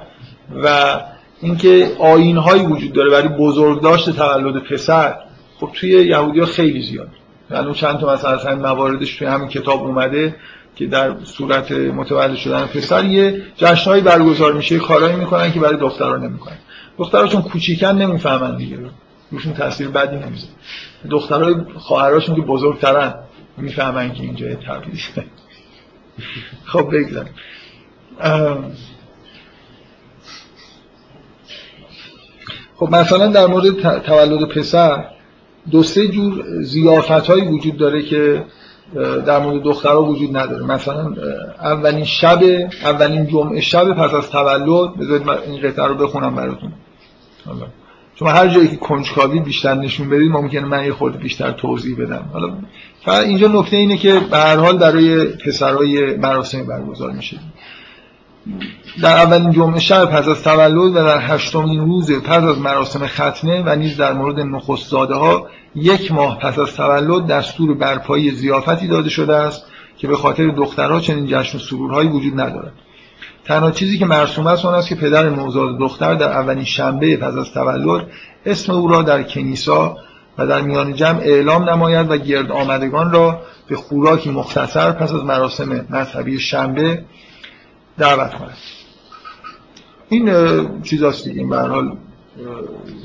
و 0.64 1.00
اینکه 1.40 1.90
آین 1.98 2.36
هایی 2.36 2.62
وجود 2.62 2.92
داره 2.92 3.10
برای 3.10 3.28
بزرگداشت 3.28 4.10
تولد 4.10 4.62
پسر 4.62 5.14
خب 5.60 5.70
توی 5.74 5.90
یهودی 5.90 6.40
ها 6.40 6.46
خیلی 6.46 6.82
زیاد. 6.82 7.08
یعنی 7.50 7.74
چند 7.74 7.98
تا 7.98 8.14
مثلا 8.14 8.56
مواردش 8.56 9.16
توی 9.16 9.28
همین 9.28 9.48
کتاب 9.48 9.82
اومده 9.82 10.36
که 10.76 10.86
در 10.86 11.14
صورت 11.24 11.72
متولد 11.72 12.34
شدن 12.34 12.66
پسر 12.66 13.04
یه 13.04 13.42
جشنهایی 13.56 14.02
برگزار 14.02 14.52
میشه 14.52 14.78
کارهایی 14.78 15.16
می‌کنن 15.16 15.52
که 15.52 15.60
برای 15.60 15.76
دخترها 15.76 16.16
نمی‌کنن. 16.16 16.58
دخترها 16.98 17.26
چون 17.26 17.42
کوچیکن 17.42 17.86
نمی‌فهمن 17.86 18.56
دیگه. 18.56 18.78
روشون 19.30 19.52
تاثیر 19.52 19.88
بدی 19.88 20.16
نمی‌ذاره. 20.16 20.52
دخترای 21.10 21.54
خواهراشون 21.76 22.34
که 22.34 22.40
بزرگترن 22.42 23.14
می‌فهمن 23.56 24.12
که 24.12 24.22
اینجا 24.22 24.54
تبعیض. 24.54 25.00
خب 26.64 26.90
بگذاریم. 26.92 27.32
خب 32.76 32.88
مثلا 32.90 33.26
در 33.26 33.46
مورد 33.46 33.98
تولد 34.02 34.48
پسر 34.48 35.04
دو 35.70 35.82
سه 35.82 36.08
جور 36.08 36.44
زیافت 36.62 37.10
هایی 37.10 37.48
وجود 37.48 37.76
داره 37.76 38.02
که 38.02 38.44
در 39.26 39.38
مورد 39.38 39.62
دخترها 39.62 40.04
وجود 40.04 40.36
نداره. 40.36 40.64
مثلا 40.64 41.14
اولین 41.60 42.04
شب 42.04 42.40
اولین 42.84 43.26
جمعه 43.26 43.60
شب 43.60 43.92
پس 43.92 44.14
از 44.14 44.30
تولد 44.30 44.96
بذارید 44.96 45.26
من 45.26 45.38
این 45.38 45.62
قطعه 45.62 45.86
رو 45.86 45.94
بخونم 45.94 46.34
براتون. 46.34 46.72
چون 48.20 48.28
هر 48.28 48.48
جایی 48.48 48.68
که 48.68 48.76
کنجکاوی 48.76 49.40
بیشتر 49.40 49.74
نشون 49.74 50.08
بدید 50.08 50.32
ممکنه 50.32 50.64
من 50.64 50.84
یه 50.84 50.92
خورده 50.92 51.18
بیشتر 51.18 51.50
توضیح 51.52 51.96
بدم. 51.96 52.24
حالا 52.32 52.52
فقط 53.04 53.26
اینجا 53.26 53.48
نکته 53.48 53.76
اینه 53.76 53.96
که 53.96 54.20
به 54.30 54.36
هر 54.36 54.56
حال 54.56 54.78
برای 54.78 55.24
پسرای 55.24 56.16
مراسم 56.16 56.66
برگزار 56.66 57.10
میشه. 57.12 57.38
در 59.02 59.16
اولین 59.16 59.52
جمعه 59.52 59.80
شب 59.80 60.04
پس 60.04 60.28
از 60.28 60.42
تولد 60.42 60.76
و 60.76 60.90
در 60.94 61.18
هشتمین 61.20 61.80
روز 61.80 62.12
پس 62.12 62.42
از 62.42 62.58
مراسم 62.58 63.06
ختنه 63.06 63.62
و 63.62 63.76
نیز 63.76 63.96
در 63.96 64.12
مورد 64.12 64.40
نخست 64.40 64.92
ها 64.92 65.48
یک 65.74 66.12
ماه 66.12 66.38
پس 66.38 66.58
از 66.58 66.74
تولد 66.74 67.26
دستور 67.26 67.74
برپایی 67.74 68.30
زیافتی 68.30 68.88
داده 68.88 69.10
شده 69.10 69.36
است 69.36 69.64
که 69.98 70.08
به 70.08 70.16
خاطر 70.16 70.48
دخترها 70.48 71.00
چنین 71.00 71.26
جشن 71.26 71.58
و 71.58 71.60
سرورهایی 71.60 72.08
وجود 72.08 72.40
ندارد. 72.40 72.72
تنها 73.50 73.70
چیزی 73.70 73.98
که 73.98 74.06
مرسوم 74.06 74.46
است 74.46 74.64
آن 74.64 74.74
است 74.74 74.88
که 74.88 74.94
پدر 74.94 75.28
نوزاد 75.28 75.78
دختر 75.78 76.14
در 76.14 76.28
اولین 76.28 76.64
شنبه 76.64 77.16
پس 77.16 77.34
از 77.34 77.50
تولد 77.50 78.06
اسم 78.46 78.72
او 78.72 78.88
را 78.88 79.02
در 79.02 79.22
کنیسا 79.22 79.96
و 80.38 80.46
در 80.46 80.60
میان 80.60 80.94
جمع 80.94 81.20
اعلام 81.20 81.70
نماید 81.70 82.10
و 82.10 82.16
گرد 82.16 82.50
آمدگان 82.50 83.12
را 83.12 83.40
به 83.68 83.76
خوراکی 83.76 84.30
مختصر 84.30 84.92
پس 84.92 85.12
از 85.12 85.24
مراسم 85.24 85.86
مذهبی 85.90 86.38
شنبه 86.38 87.04
دعوت 87.98 88.34
کند. 88.34 88.56
این 90.08 90.82
چیز 90.82 91.02
هست 91.02 91.26
این 91.26 91.48
برحال 91.48 91.96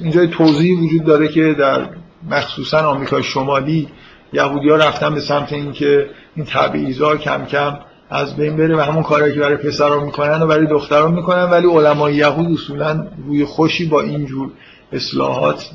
اینجای 0.01 0.27
توضیح 0.27 0.79
وجود 0.79 1.03
داره 1.03 1.27
که 1.27 1.53
در 1.53 1.89
مخصوصا 2.29 2.77
آمریکای 2.77 3.23
شمالی 3.23 3.87
یهودی 4.33 4.69
ها 4.69 4.75
رفتن 4.75 5.13
به 5.13 5.19
سمت 5.19 5.53
اینکه 5.53 6.09
این 6.35 6.45
تبعیضا 6.45 7.17
کم 7.17 7.45
کم 7.45 7.77
از 8.09 8.35
بین 8.35 8.57
بره 8.57 8.77
و 8.77 8.79
همون 8.79 9.03
کاری 9.03 9.33
که 9.33 9.39
برای 9.39 9.57
پسرا 9.57 10.05
می‌کنن 10.05 10.41
و 10.41 10.47
برای 10.47 10.67
دختران 10.67 11.13
می‌کنن 11.13 11.43
ولی 11.43 11.67
علمای 11.67 12.15
یهود 12.15 12.51
اصولا 12.51 13.07
روی 13.27 13.45
خوشی 13.45 13.85
با 13.85 14.01
اینجور 14.01 14.51
اصلاحات 14.91 15.69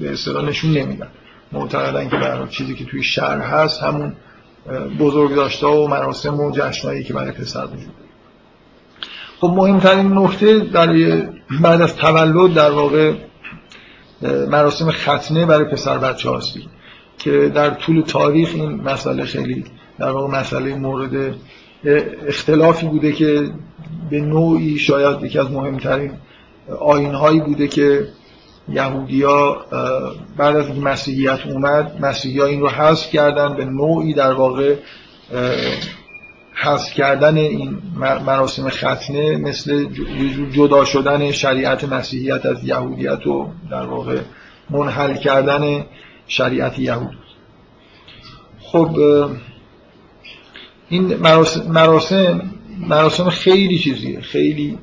به 0.00 0.12
اصطلاح 0.12 0.44
نشون 0.44 0.70
نمیدن. 0.70 1.08
معتقدن 1.52 2.08
که 2.08 2.16
برای 2.16 2.48
چیزی 2.48 2.74
که 2.74 2.84
توی 2.84 3.02
شهر 3.02 3.38
هست 3.38 3.82
همون 3.82 4.12
بزرگ 4.98 5.34
داشته 5.34 5.66
و 5.66 5.86
مراسم 5.86 6.40
و 6.40 6.50
جشنایی 6.50 7.04
که 7.04 7.14
برای 7.14 7.32
پسر 7.32 7.64
وجود 7.64 7.94
خب 9.40 9.46
مهمترین 9.46 10.18
نکته 10.18 10.58
برای 10.58 11.22
بعد 11.60 11.80
از 11.80 11.96
تولد 11.96 12.54
در 12.54 12.70
واقع 12.70 13.12
مراسم 14.50 14.90
ختنه 14.90 15.46
برای 15.46 15.64
پسر 15.64 15.98
بچه 15.98 16.30
هاستی 16.30 16.68
که 17.18 17.52
در 17.54 17.70
طول 17.70 18.02
تاریخ 18.02 18.50
این 18.54 18.82
مسئله 18.82 19.24
خیلی 19.24 19.64
در 19.98 20.10
واقع 20.10 20.38
مسئله 20.40 20.74
مورد 20.74 21.34
اختلافی 22.26 22.86
بوده 22.86 23.12
که 23.12 23.50
به 24.10 24.20
نوعی 24.20 24.78
شاید 24.78 25.22
یکی 25.22 25.38
از 25.38 25.50
مهمترین 25.50 26.12
آینهایی 26.80 27.40
بوده 27.40 27.68
که 27.68 28.08
یهودیا 28.68 29.56
بعد 30.36 30.56
از 30.56 30.78
مسیحیت 30.78 31.46
اومد 31.46 32.00
مسیحی 32.00 32.40
این 32.40 32.60
رو 32.60 32.68
حذف 32.68 33.10
کردن 33.10 33.54
به 33.56 33.64
نوعی 33.64 34.14
در 34.14 34.32
واقع 34.32 34.76
حذف 36.54 36.94
کردن 36.94 37.36
این 37.36 37.78
مراسم 38.26 38.68
ختنه 38.68 39.36
مثل 39.36 39.86
جدا 40.52 40.84
شدن 40.84 41.30
شریعت 41.30 41.84
مسیحیت 41.84 42.46
از 42.46 42.64
یهودیت 42.64 43.26
و 43.26 43.48
در 43.70 43.86
واقع 43.86 44.18
منحل 44.70 45.14
کردن 45.14 45.84
شریعت 46.26 46.78
یهود. 46.78 47.18
خب 48.60 48.98
این 50.88 51.16
مراسم 51.64 52.42
مراسم 52.88 53.30
خیلی 53.30 53.78
چیزیه. 53.78 54.20
خیلی 54.20 54.78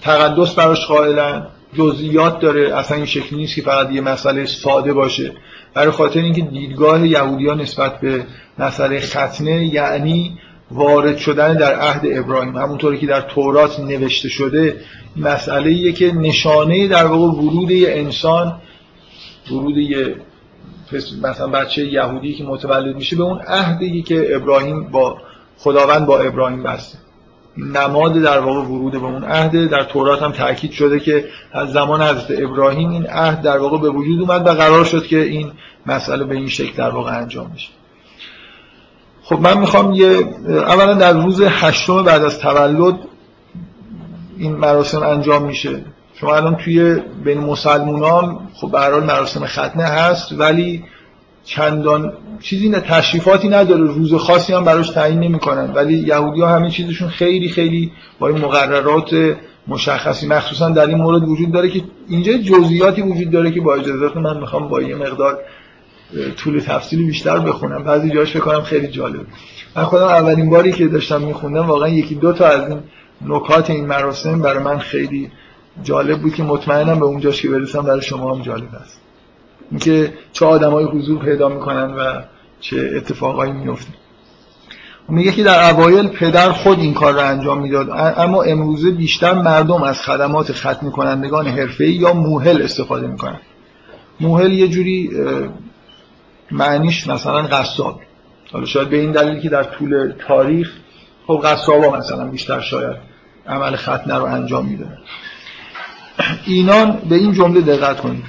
تقدس 0.00 0.54
براش 0.54 0.86
قائلن. 0.86 1.46
جزئیات 1.78 2.40
داره. 2.40 2.76
اصلا 2.76 2.96
این 2.96 3.06
شکلی 3.06 3.38
نیست 3.38 3.54
که 3.54 3.62
فقط 3.62 3.92
یه 3.92 4.00
مسئله 4.00 4.46
ساده 4.46 4.92
باشه. 4.92 5.32
برای 5.74 5.90
خاطر 5.90 6.20
اینکه 6.20 6.42
دیدگاه 6.42 7.08
یهودیان 7.08 7.60
نسبت 7.60 8.00
به 8.00 8.26
مسئله 8.58 9.00
ختنه 9.00 9.66
یعنی 9.66 10.38
وارد 10.70 11.16
شدن 11.16 11.56
در 11.56 11.74
عهد 11.74 12.02
ابراهیم. 12.04 12.56
همونطوری 12.56 12.98
که 12.98 13.06
در 13.06 13.20
تورات 13.20 13.80
نوشته 13.80 14.28
شده 14.28 14.76
مسئله 15.16 15.92
که 15.92 16.12
نشانه 16.12 16.88
در 16.88 17.06
واقع 17.06 17.38
ورود 17.38 17.70
یه 17.70 17.88
انسان 17.90 18.60
ورود 19.50 19.76
یه 19.76 20.16
مثلا 21.22 21.46
بچه 21.46 21.86
یهودی 21.86 22.34
که 22.34 22.44
متولد 22.44 22.96
میشه 22.96 23.16
به 23.16 23.22
اون 23.22 23.40
عهدی 23.40 24.02
که 24.02 24.36
ابراهیم 24.36 24.84
با 24.84 25.18
خداوند 25.58 26.06
با 26.06 26.18
ابراهیم 26.18 26.62
بسته. 26.62 26.98
نماد 27.56 28.22
در 28.22 28.38
واقع 28.38 28.60
ورود 28.60 28.92
به 28.92 29.06
اون 29.06 29.24
عهد 29.24 29.66
در 29.66 29.84
تورات 29.84 30.22
هم 30.22 30.32
تاکید 30.32 30.70
شده 30.70 31.00
که 31.00 31.28
از 31.52 31.72
زمان 31.72 32.02
حضرت 32.02 32.42
ابراهیم 32.42 32.90
این 32.90 33.06
عهد 33.06 33.42
در 33.42 33.58
واقع 33.58 33.78
به 33.78 33.90
وجود 33.90 34.20
اومد 34.20 34.46
و 34.46 34.50
قرار 34.50 34.84
شد 34.84 35.06
که 35.06 35.22
این 35.22 35.52
مسئله 35.86 36.24
به 36.24 36.34
این 36.34 36.48
شکل 36.48 36.76
در 36.76 36.90
واقع 36.90 37.18
انجام 37.18 37.50
میشه 37.52 37.68
خب 39.22 39.40
من 39.40 39.58
می‌خوام 39.58 39.92
یه 39.92 40.06
اولا 40.48 40.94
در 40.94 41.12
روز 41.12 41.40
هشتم 41.40 42.02
بعد 42.02 42.24
از 42.24 42.38
تولد 42.38 42.98
این 44.38 44.56
مراسم 44.56 45.02
انجام 45.02 45.42
میشه. 45.42 45.84
شما 46.20 46.36
الان 46.36 46.56
توی 46.56 46.96
بین 47.24 47.38
مسلمونان 47.38 48.38
خب 48.54 48.70
به 48.70 49.00
مراسم 49.00 49.46
ختنه 49.46 49.84
هست 49.84 50.32
ولی 50.32 50.84
چندان 51.44 52.12
چیزی 52.40 52.68
نه 52.68 52.80
تشریفاتی 52.80 53.48
نداره. 53.48 53.80
روز 53.80 54.14
خاصی 54.14 54.52
هم 54.52 54.64
براش 54.64 54.90
تعیین 54.90 55.20
نمی‌کنن. 55.20 55.72
ولی 55.74 55.94
یهودی 55.94 56.40
ها 56.40 56.48
همه 56.48 56.70
چیزشون 56.70 57.08
خیلی 57.08 57.48
خیلی 57.48 57.92
با 58.18 58.28
این 58.28 58.38
مقررات 58.38 59.36
مشخصی 59.68 60.26
مخصوصا 60.26 60.68
در 60.68 60.86
این 60.86 60.98
مورد 60.98 61.28
وجود 61.28 61.52
داره 61.52 61.70
که 61.70 61.82
اینجا 62.08 62.32
جزئیاتی 62.32 63.02
وجود 63.02 63.30
داره 63.30 63.50
که 63.50 63.60
با 63.60 63.74
اجازهتون 63.74 64.22
من 64.22 64.40
می‌خوام 64.40 64.68
با 64.68 64.82
یه 64.82 64.94
مقدار 64.94 65.38
طول 66.36 66.60
تفصیلی 66.60 67.04
بیشتر 67.04 67.38
بخونم. 67.38 67.84
بعضی 67.84 68.10
جاش 68.10 68.30
فکر 68.30 68.40
کنم 68.40 68.62
خیلی 68.62 68.88
جالب. 68.88 69.26
من 69.76 69.84
خودم 69.84 70.06
اولین 70.06 70.50
باری 70.50 70.72
که 70.72 70.88
داشتم 70.88 71.22
میخوندم 71.22 71.66
واقعا 71.66 71.88
یکی 71.88 72.14
دو 72.14 72.32
تا 72.32 72.46
از 72.46 72.68
این 72.68 72.78
نکات 73.26 73.70
این 73.70 73.86
مراسم 73.86 74.42
برای 74.42 74.64
من 74.64 74.78
خیلی 74.78 75.30
جالب 75.82 76.18
بود 76.18 76.34
که 76.34 76.42
مطمئنم 76.42 76.98
به 76.98 77.04
اونجاش 77.04 77.42
که 77.42 77.48
برسم 77.48 77.82
برای 77.82 78.02
شما 78.02 78.34
هم 78.34 78.42
جالب 78.42 78.74
است. 78.74 79.00
اینکه 79.70 80.12
چه 80.32 80.46
آدمای 80.46 80.84
حضور 80.84 81.24
پیدا 81.24 81.48
می‌کنن 81.48 81.94
و 81.94 82.22
چه 82.60 82.90
اتفاقایی 82.96 83.52
میفته 83.52 83.92
میگه 85.08 85.32
که 85.32 85.44
در 85.44 85.70
اوایل 85.70 86.08
پدر 86.08 86.52
خود 86.52 86.78
این 86.78 86.94
کار 86.94 87.12
رو 87.12 87.20
انجام 87.20 87.62
می‌داد 87.62 87.90
اما 88.16 88.42
امروزه 88.42 88.90
بیشتر 88.90 89.34
مردم 89.34 89.82
از 89.82 90.02
خدمات 90.02 90.52
ختم 90.52 90.90
کنندگان 90.90 91.46
حرفه‌ای 91.46 91.92
یا 91.92 92.12
موهل 92.12 92.62
استفاده 92.62 93.06
می‌کنن. 93.06 93.40
موهل 94.20 94.52
یه 94.52 94.68
جوری 94.68 95.10
معنیش 96.50 97.08
مثلا 97.08 97.42
قصاب. 97.42 98.00
حالا 98.52 98.64
شاید 98.64 98.88
به 98.88 98.96
این 98.96 99.12
دلیل 99.12 99.40
که 99.40 99.48
در 99.48 99.62
طول 99.62 100.12
تاریخ 100.28 100.72
خب 101.26 101.40
قصابا 101.44 101.96
مثلا 101.96 102.24
بیشتر 102.28 102.60
شاید 102.60 102.96
عمل 103.46 103.76
ختنه 103.76 104.14
رو 104.14 104.24
انجام 104.24 104.66
میدن 104.66 104.98
اینان 106.46 106.98
به 107.08 107.16
این 107.16 107.32
جمله 107.32 107.60
دقت 107.60 108.00
کنید. 108.00 108.24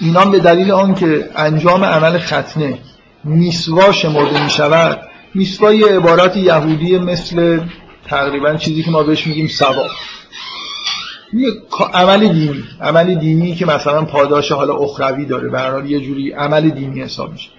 اینان 0.00 0.30
به 0.30 0.38
دلیل 0.38 0.72
آنکه 0.72 1.28
انجام 1.36 1.84
عمل 1.84 2.18
ختنه 2.18 2.78
میسوا 3.24 3.92
شمرده 3.92 4.44
می 4.44 4.50
شود 4.50 5.00
میسوا 5.34 5.72
یه 5.72 5.86
عبارت 5.86 6.36
یهودی 6.36 6.98
مثل 6.98 7.60
تقریبا 8.08 8.56
چیزی 8.56 8.82
که 8.82 8.90
ما 8.90 9.02
بهش 9.02 9.26
میگیم 9.26 9.46
سوا. 9.46 9.86
یه 11.32 11.50
عمل 11.94 12.28
دینی 12.28 12.64
عمل 12.80 13.14
دینی 13.14 13.54
که 13.54 13.66
مثلا 13.66 14.04
پاداش 14.04 14.52
حالا 14.52 14.74
اخروی 14.74 15.26
داره 15.26 15.48
به 15.48 15.90
یه 15.90 16.00
جوری 16.00 16.32
عمل 16.32 16.70
دینی 16.70 17.00
حساب 17.00 17.32
میشه. 17.32 17.50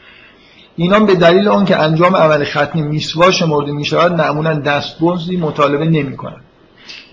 اینا 0.76 1.00
به 1.00 1.16
دلیل 1.16 1.48
آن 1.48 1.66
که 1.66 1.78
انجام 1.78 2.16
عمل 2.16 2.44
ختنی 2.44 2.82
میسوا 2.82 3.32
شمرده 3.32 3.72
می 3.72 3.86
شود 3.86 4.14
معمولا 4.14 4.54
دستبرزی 4.54 5.38
مطالبه 5.38 5.86
نمی 5.86 6.18
کنن. 6.18 6.42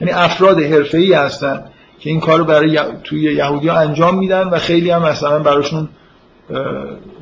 یعنی 0.01 0.13
افراد 0.13 0.63
حرفه‌ای 0.63 1.13
هستن. 1.13 1.65
که 2.01 2.11
این 2.11 2.21
کارو 2.21 2.45
برای 2.45 2.81
توی 3.05 3.23
یهودی 3.23 3.69
ها 3.69 3.79
انجام 3.79 4.19
میدن 4.19 4.49
و 4.49 4.59
خیلی 4.59 4.91
هم 4.91 5.03
مثلا 5.03 5.39
براشون 5.39 5.89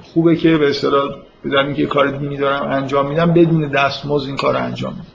خوبه 0.02 0.36
که 0.36 0.56
به 0.56 0.70
اصطلاح 0.70 1.10
بدن 1.44 1.66
اینکه 1.66 1.86
کار 1.86 2.10
دینی 2.10 2.36
دارم 2.36 2.70
انجام 2.70 3.08
میدم 3.08 3.32
بدون 3.32 3.68
دستمزد 3.68 4.26
این 4.26 4.36
کار 4.36 4.56
انجام 4.56 4.92
میدم 4.92 5.06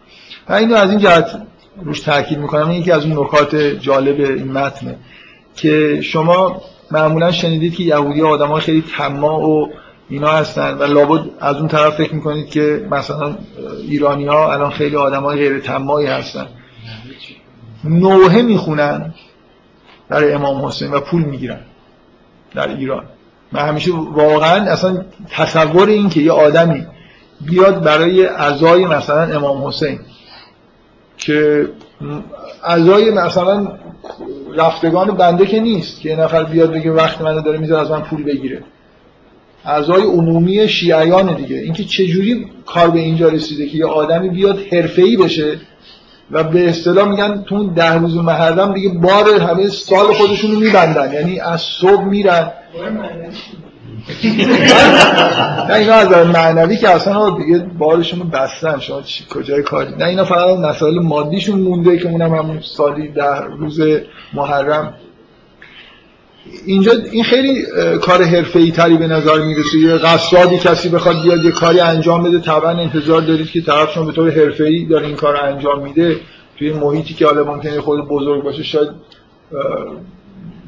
و 0.49 0.54
اینو 0.54 0.76
از 0.76 0.89
این 0.89 0.99
جهت 0.99 1.41
روش 1.86 1.99
تاکید 1.99 2.38
می‌کنم. 2.38 2.69
این 2.69 2.82
یکی 2.82 2.91
از 2.91 3.06
اون 3.06 3.19
نکات 3.19 3.56
جالب 3.56 4.19
این 4.19 4.52
متنه 4.52 4.95
که 5.56 6.02
شما 6.02 6.62
معمولا 6.91 7.32
شنیدید 7.32 7.76
که 7.76 7.84
یهودی 7.84 8.21
ها 8.21 8.30
آدم 8.30 8.60
خیلی 8.60 8.84
طماع 8.97 9.41
و 9.41 9.67
اینا 10.10 10.32
هستن 10.32 10.78
و 10.78 10.84
لابد 10.84 11.30
از 11.39 11.56
اون 11.56 11.67
طرف 11.67 11.95
فکر 11.95 12.15
می‌کنید 12.15 12.49
که 12.49 12.88
مثلا 12.91 13.38
ایرانی 13.88 14.26
ها 14.26 14.54
الان 14.54 14.69
خیلی 14.69 14.95
آدم 14.95 15.23
های 15.23 15.38
غیر 15.38 15.60
تمایی 15.60 16.08
هستن. 16.08 16.47
نوحه 17.84 18.41
می‌خونن. 18.41 19.13
برای 20.13 20.34
امام 20.34 20.65
حسین 20.65 20.91
و 20.91 20.99
پول 20.99 21.23
می‌گیرن 21.23 21.60
در 22.56 22.67
ایران. 22.67 23.04
من 23.52 23.62
همیشه 23.62 23.91
واقعا 23.93 24.71
اصلا 24.71 25.06
تصور 25.30 25.88
این 25.88 26.10
که 26.10 26.19
یه 26.21 26.32
آدمی 26.32 26.86
بیاد 27.41 27.84
برای 27.84 28.26
ازای 28.26 28.86
مثلا 28.86 29.36
امام 29.36 29.67
حسین 29.67 29.99
که 31.17 31.67
ازای 32.63 33.12
مثلا 33.12 33.67
رفتگان 34.56 35.08
بنده 35.08 35.45
که 35.45 35.60
نیست 35.60 36.02
که 36.02 36.10
یه 36.10 36.15
نفر 36.15 36.43
بیاد 36.43 36.71
بگه 36.71 36.91
وقت 36.91 37.21
منو 37.21 37.41
داره 37.41 37.58
می‌ذاره 37.58 37.82
از 37.82 37.91
من 37.91 38.02
پول 38.02 38.23
بگیره. 38.23 38.63
اعضای 39.65 40.04
عمومی 40.04 40.67
شیعیان 40.67 41.36
دیگه. 41.36 41.56
اینکه 41.56 41.84
چجوری 41.84 42.52
کار 42.65 42.89
به 42.89 42.99
اینجا 42.99 43.30
رسیده 43.30 43.69
که 43.69 43.78
یه 43.78 43.86
آدمی 43.86 44.30
بیاد 44.30 44.60
حرفه‌ای 44.71 45.17
بشه 45.17 45.60
و 46.31 46.43
به 46.43 46.69
اصطلاح 46.69 47.09
میگن 47.09 47.43
تو 47.47 47.67
ده 47.67 47.93
روز 47.93 48.17
محرم 48.17 48.73
دیگه 48.73 48.89
بار 48.89 49.41
همه 49.41 49.67
سال 49.67 50.13
خودشون 50.13 50.51
رو 50.51 50.59
میبندن. 50.59 51.13
یعنی 51.13 51.39
از 51.39 51.62
صبح 51.62 52.03
میرن. 52.03 52.51
نه 55.69 55.73
اینا 55.73 55.93
از 55.93 56.27
معنوی 56.27 56.77
که 56.77 56.89
اصلا 56.89 57.29
دیگه 57.29 57.59
بارشون 57.59 58.19
رو 58.19 58.25
بستن. 58.25 58.79
شما 58.79 59.01
کجای 59.29 59.63
کاری؟ 59.63 59.95
نه 59.95 60.05
اینا 60.05 60.25
فقط 60.25 60.57
مسائل 60.57 60.99
مادیشون 60.99 61.59
مونده 61.59 61.97
که 61.97 62.09
اونم 62.09 62.36
همون 62.36 62.59
سالی 62.62 63.07
ده 63.07 63.39
روز 63.39 63.81
محرم. 64.33 64.93
اینجا 66.65 66.91
این 67.12 67.23
خیلی 67.23 67.65
کار 68.01 68.23
حرفه‌ای 68.23 68.71
تری 68.71 68.97
به 68.97 69.08
نظر 69.08 69.39
می‌رسه. 69.39 69.77
یه 69.77 69.93
قصادی 69.93 70.58
کسی 70.58 70.89
بخواد 70.89 71.21
بیاد 71.23 71.43
یه 71.45 71.51
کاری 71.51 71.79
انجام 71.79 72.23
بده 72.23 72.39
طبعا 72.39 72.69
انتظار 72.69 73.21
دارید 73.21 73.51
که 73.51 73.62
طرف 73.62 73.93
شما 73.93 74.06
به 74.06 74.12
طور 74.12 74.32
حرفه‌ای 74.32 74.86
داره 74.86 75.08
این 75.08 75.15
کار 75.15 75.36
انجام 75.45 75.84
میده. 75.84 76.17
توی 76.60 76.73
محیطی 76.73 77.13
که 77.13 77.25
حالا 77.25 77.43
ممکنه 77.43 77.82
خود 77.82 78.08
بزرگ 78.08 78.43
باشه 78.43 78.63
شاید 78.63 78.89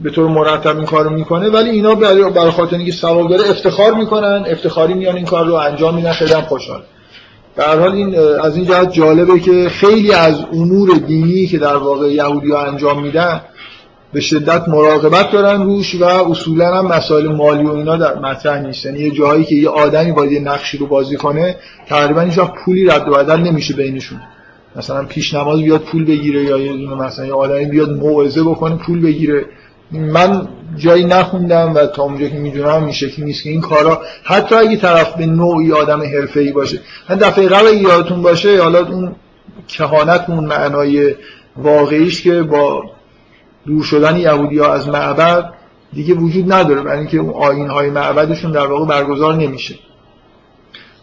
به 0.04 0.10
طور 0.10 0.30
مرتب 0.30 0.78
این 0.78 0.86
کارو 0.86 1.10
می‌کنه. 1.10 1.50
ولی 1.50 1.70
اینا 1.70 1.96
برای 1.96 2.52
خاطر 2.52 2.78
اینکه 2.78 2.92
ثواب 2.92 3.30
داره 3.30 3.50
افتخار 3.50 3.94
می‌کنن. 3.94 4.46
افتخاری 4.48 4.94
میان 4.94 5.16
این 5.16 5.26
کار 5.26 5.46
رو 5.46 5.54
انجام 5.54 5.96
میدن. 5.96 6.12
خیلی 6.12 6.34
خوشحال. 6.34 6.82
در 7.56 7.80
حال 7.80 7.92
این 7.92 8.16
از 8.44 8.56
این 8.56 8.66
جهت 8.66 8.94
جالبه 8.94 9.40
که 9.40 9.70
خیلی 9.70 10.14
از 10.14 10.46
امور 10.54 10.90
دینی 11.08 11.48
که 11.48 11.58
در 11.58 11.76
واقع 11.76 12.14
یهودی 12.14 12.52
ها 12.52 12.66
انجام 12.66 13.04
میدن 13.04 13.42
به 14.13 14.22
شدت 14.22 14.70
مراقبت 14.70 15.32
دارن 15.32 15.63
روش 15.63 15.96
و 15.96 16.06
اصولا 16.06 16.76
هم 16.76 16.88
مسائل 16.88 17.28
مالی 17.28 17.63
و 17.63 17.72
اینا 17.72 17.98
در 17.98 18.20
مطرح 18.20 18.62
نیست 18.62 18.86
یعنی 18.86 19.00
یه 19.00 19.12
جایی 19.12 19.44
که 19.44 19.56
یه 19.56 19.70
آدمی 19.70 20.12
باید 20.12 20.32
یه 20.32 20.39
نقشی 20.39 20.78
رو 20.78 20.88
بازی 20.88 21.15
کنه 21.15 21.56
تقریبا 21.88 22.22
هیچ 22.22 22.39
پولی 22.39 22.86
رد 22.86 23.10
و 23.10 23.12
بدل 23.12 23.39
نمیشه 23.39 23.74
بینشون. 23.74 24.20
مثلا 24.76 25.06
پیش 25.06 25.34
نماز 25.34 25.62
بیاد 25.62 25.82
پول 25.82 26.06
بگیره 26.06 26.44
یا 26.44 26.58
یه 26.58 26.72
دونه 26.74 26.96
مثلا 26.96 27.26
یه 27.26 27.34
آدمی 27.34 27.65
بیاد 27.65 27.89
موعظه 27.89 28.44
بکنه 28.44 28.76
پول 28.76 29.02
بگیره. 29.02 29.46
من 29.91 30.48
جایی 30.78 31.06
نخوندم 31.06 31.74
و 31.74 31.86
تا 31.86 32.04
اونجا 32.04 32.28
که 32.28 32.36
می‌دونم 32.36 32.84
این 32.84 32.91
شکلی 32.91 33.26
نیست 33.26 33.44
که 33.44 33.50
این 33.50 33.62
کارا 33.62 34.02
حتی 34.24 34.56
اگه 34.56 34.78
طرف 34.78 35.15
به 35.15 35.26
نوعی 35.26 35.72
آدم 35.72 36.02
حرفه‌ای 36.02 36.52
باشه. 36.52 36.80
من 37.10 37.15
دفعه 37.15 37.48
قبل 37.48 37.74
یادتون 37.74 38.22
باشه 38.22 38.62
حالا 38.62 38.80
اون 38.88 39.15
کهانت 39.68 40.26
اون 40.30 40.46
معنای 40.46 41.15
واقعیش 41.58 42.22
که 42.22 42.44
با 42.44 42.84
دور 43.67 43.84
شدن 43.84 44.17
یهودی 44.17 44.60
ها 44.60 44.73
از 44.73 44.88
معبد 44.88 45.54
دیگه 45.93 46.13
وجود 46.13 46.54
نداره 46.54 46.82
برای 46.82 46.99
اینکه 46.99 47.17
اون 47.17 47.30
آین 47.30 47.69
های 47.69 47.89
معبدشون 47.89 48.51
در 48.51 48.67
واقع 48.67 48.86
برگزار 48.86 49.36
نمیشه. 49.36 49.75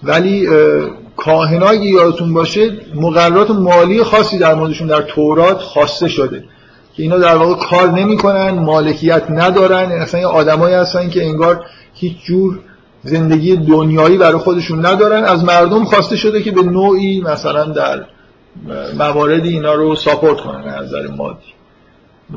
ولی 0.03 0.48
کاهنایی 1.16 1.81
یادتون 1.81 2.35
باشه 2.35 2.70
مقررات 2.94 3.51
مالی 3.51 4.03
خاصی 4.03 4.38
در 4.38 4.55
موردشون 4.55 4.87
در 4.87 5.03
تورات 5.03 5.59
خواسته 5.59 6.09
شده. 6.09 6.44
که 6.96 7.03
اینا 7.03 7.18
در 7.18 7.37
واقع 7.37 7.55
کار 7.55 7.90
نمی‌کنن 7.90 8.51
مالکیت 8.51 9.31
ندارن 9.31 9.92
اصلا 9.92 10.20
یه 10.20 10.27
آدمایی 10.27 10.75
هستن 10.75 11.11
که 11.11 11.25
انگار 11.25 11.64
هیچ 11.94 12.25
جور 12.25 12.59
زندگی 13.03 13.57
دنیایی 13.57 14.18
برای 14.18 14.38
خودشون 14.38 14.87
ندارن. 14.87 15.25
از 15.25 15.44
مردم 15.44 15.85
خواسته 15.85 16.16
شده 16.16 16.42
که 16.42 16.51
به 16.51 16.62
نوعی 16.62 17.20
مثلا 17.20 17.64
در 17.64 18.05
مواردی 18.98 19.48
اینا 19.48 19.75
رو 19.75 19.96
ساپورت 19.96 20.40
کنن 20.40 20.68
از 20.68 20.87
نظر 20.87 21.07
مادی. 21.07 21.62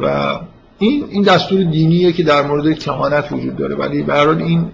و 0.02 0.36
این 0.80 1.06
این 1.10 1.24
دستور 1.24 1.64
دینیه 1.64 2.12
که 2.12 2.24
در 2.24 2.42
مورد 2.42 2.80
کهانت 2.80 3.32
وجود 3.32 3.56
داره. 3.56 3.76
ولی 3.76 4.04
به 4.04 4.30
این 4.30 4.72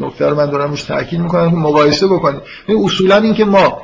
نکته 0.00 0.28
رو 0.28 0.36
من 0.36 0.50
دارم 0.50 0.70
روش 0.70 0.82
تاکید 0.82 1.20
می‌کنم 1.20 1.50
که 1.50 1.56
مقایسه 1.56 2.06
بکنید. 2.06 2.42
این 2.66 2.84
اصولا 2.84 3.16
این 3.16 3.34
که 3.34 3.44
ما 3.44 3.82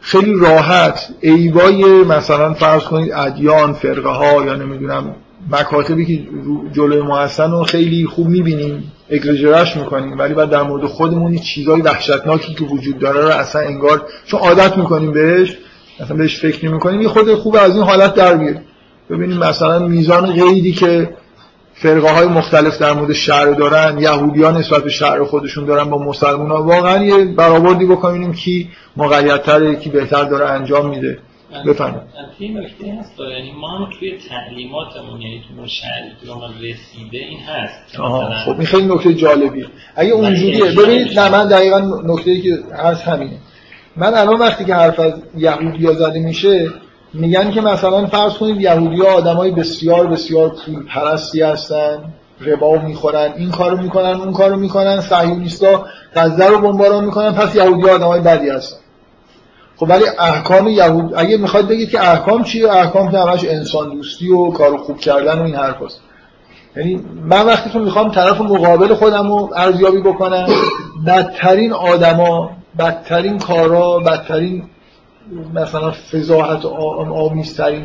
خیلی 0.00 0.34
راحت 0.40 1.08
ایوای 1.20 1.84
مثلا 2.04 2.54
فرض 2.54 2.82
کنید 2.82 3.12
ادیان 3.12 3.72
فرقه 3.72 4.08
ها 4.08 4.44
یا 4.44 4.54
نمی‌دونم 4.54 5.14
مکاتبی 5.50 6.06
که 6.06 6.28
جلوی 6.72 7.02
ما 7.02 7.18
هستن 7.18 7.50
رو 7.50 7.62
خیلی 7.62 8.06
خوب 8.06 8.28
می‌بینیم 8.28 8.92
اگرجرش 9.10 9.76
می‌کنیم 9.76 10.18
ولی 10.18 10.34
بعد 10.34 10.50
در 10.50 10.62
مورد 10.62 10.86
خودمون 10.86 11.38
چیزای 11.38 11.80
وحشتناکی 11.80 12.54
که 12.54 12.64
وجود 12.64 12.98
داره 12.98 13.20
رو 13.20 13.28
اصلا 13.28 13.62
انگار 13.62 14.06
چون 14.26 14.40
عادت 14.40 14.78
می‌کنیم 14.78 15.12
بهش 15.12 15.56
اصلا 16.00 16.16
بهش 16.16 16.40
فکر 16.40 16.68
نمی‌کنیم 16.68 17.02
یه 17.02 17.08
خود 17.08 17.34
خوب 17.34 17.56
از 17.56 17.74
این 17.74 17.84
حالت 17.84 18.14
در 18.14 18.34
بیاریم 18.34 18.60
ببینیم 19.10 19.38
مثلا 19.38 19.78
میزان 19.78 20.32
قیدی 20.32 20.72
که 20.72 21.16
فرقه 21.74 22.10
های 22.10 22.26
مختلف 22.26 22.78
در 22.78 22.92
مورد 22.92 23.12
شهر 23.12 23.50
دارن 23.50 23.98
یهودیان 23.98 24.56
نسبت 24.56 24.84
به 24.84 24.90
شهر 24.90 25.24
خودشون 25.24 25.64
دارن 25.64 25.90
با 25.90 25.98
مسلمان 25.98 26.50
ها 26.50 26.62
واقعا 26.62 27.04
یه 27.04 27.24
برآوردی 27.24 27.86
بکنیم 27.86 28.32
کی 28.32 28.70
مقیدتره 28.96 29.76
کی 29.76 29.90
بهتر 29.90 30.24
داره 30.24 30.50
انجام 30.50 30.88
میده. 30.88 31.18
بفرمایید. 31.66 32.02
این 32.38 32.58
نکته 32.58 32.98
هست 33.00 33.12
یعنی 33.18 33.52
ما 33.52 33.88
توی 33.98 34.18
تعلیماتمون 34.28 35.20
یعنی 35.20 35.42
تو 36.26 36.34
ما 36.34 36.46
رسیده 36.46 37.18
این 37.18 37.38
هست. 37.40 37.96
خب 38.44 38.50
این 38.50 38.64
خیلی 38.64 38.86
نکته 38.86 39.14
جالبیه. 39.14 39.66
اگه 39.96 40.10
اونجوریه 40.10 40.64
ببینید 40.64 41.18
نه 41.18 41.32
من 41.32 41.48
دقیقا 41.48 41.78
نکته 42.04 42.40
که 42.40 42.58
هست 42.78 43.02
همینه. 43.02 43.36
من 43.96 44.14
الان 44.14 44.38
وقتی 44.38 44.64
که 44.64 44.74
حرف 44.74 45.00
از 45.00 45.12
یهودیا 45.36 45.92
زده 45.92 46.20
میشه 46.20 46.70
میگن 47.18 47.50
که 47.50 47.60
مثلا 47.60 48.06
فرض 48.06 48.32
کنید 48.32 48.60
یهودی 48.60 49.02
ها 49.02 49.08
آدم 49.08 49.36
های 49.36 49.50
بسیار 49.50 50.06
بسیار 50.06 50.48
پول 50.48 50.86
پرستی 50.86 51.42
هستن 51.42 51.98
ربا 52.40 52.78
می‌خورن 52.78 53.32
این 53.36 53.50
کارو 53.50 53.76
می‌کنن 53.76 54.20
اون 54.20 54.32
کارو 54.32 54.56
می‌کنن 54.56 55.00
صهیونیستا 55.00 55.84
غزه 56.14 56.46
رو 56.46 56.58
بمباران 56.58 57.04
می‌کنن 57.04 57.32
پس 57.32 57.54
یهودی 57.54 57.90
آدمای 57.90 58.20
بدی 58.20 58.48
هستن 58.48 58.76
خب 59.76 59.86
ولی 59.90 60.04
احکام 60.18 60.68
یهود 60.68 61.12
اگه 61.16 61.36
می‌خواد 61.36 61.68
بگید 61.68 61.90
که 61.90 62.10
احکام 62.10 62.44
چیه 62.44 62.72
احکام 62.72 63.10
که 63.10 63.18
همش 63.18 63.44
انسان 63.44 63.90
دوستی 63.90 64.28
و 64.28 64.50
کار 64.50 64.76
خوب 64.76 64.98
کردن 64.98 65.38
و 65.38 65.42
این 65.42 65.54
حرف 65.54 65.82
هست. 65.82 66.00
یعنی 66.76 67.04
من 67.24 67.46
وقتی 67.46 67.70
که 67.70 67.78
می‌خوام 67.78 68.10
طرف 68.10 68.40
مقابل 68.40 68.94
خودم 68.94 69.28
رو 69.28 69.50
ارزیابی 69.56 70.00
بکنم 70.00 70.46
بدترین 71.06 71.72
آدما 71.72 72.50
بدترین 72.78 73.38
کارا 73.38 73.98
بدترین 73.98 74.62
مثلا 75.54 75.90
فضاحت 75.90 76.64
آمیزترین 77.14 77.84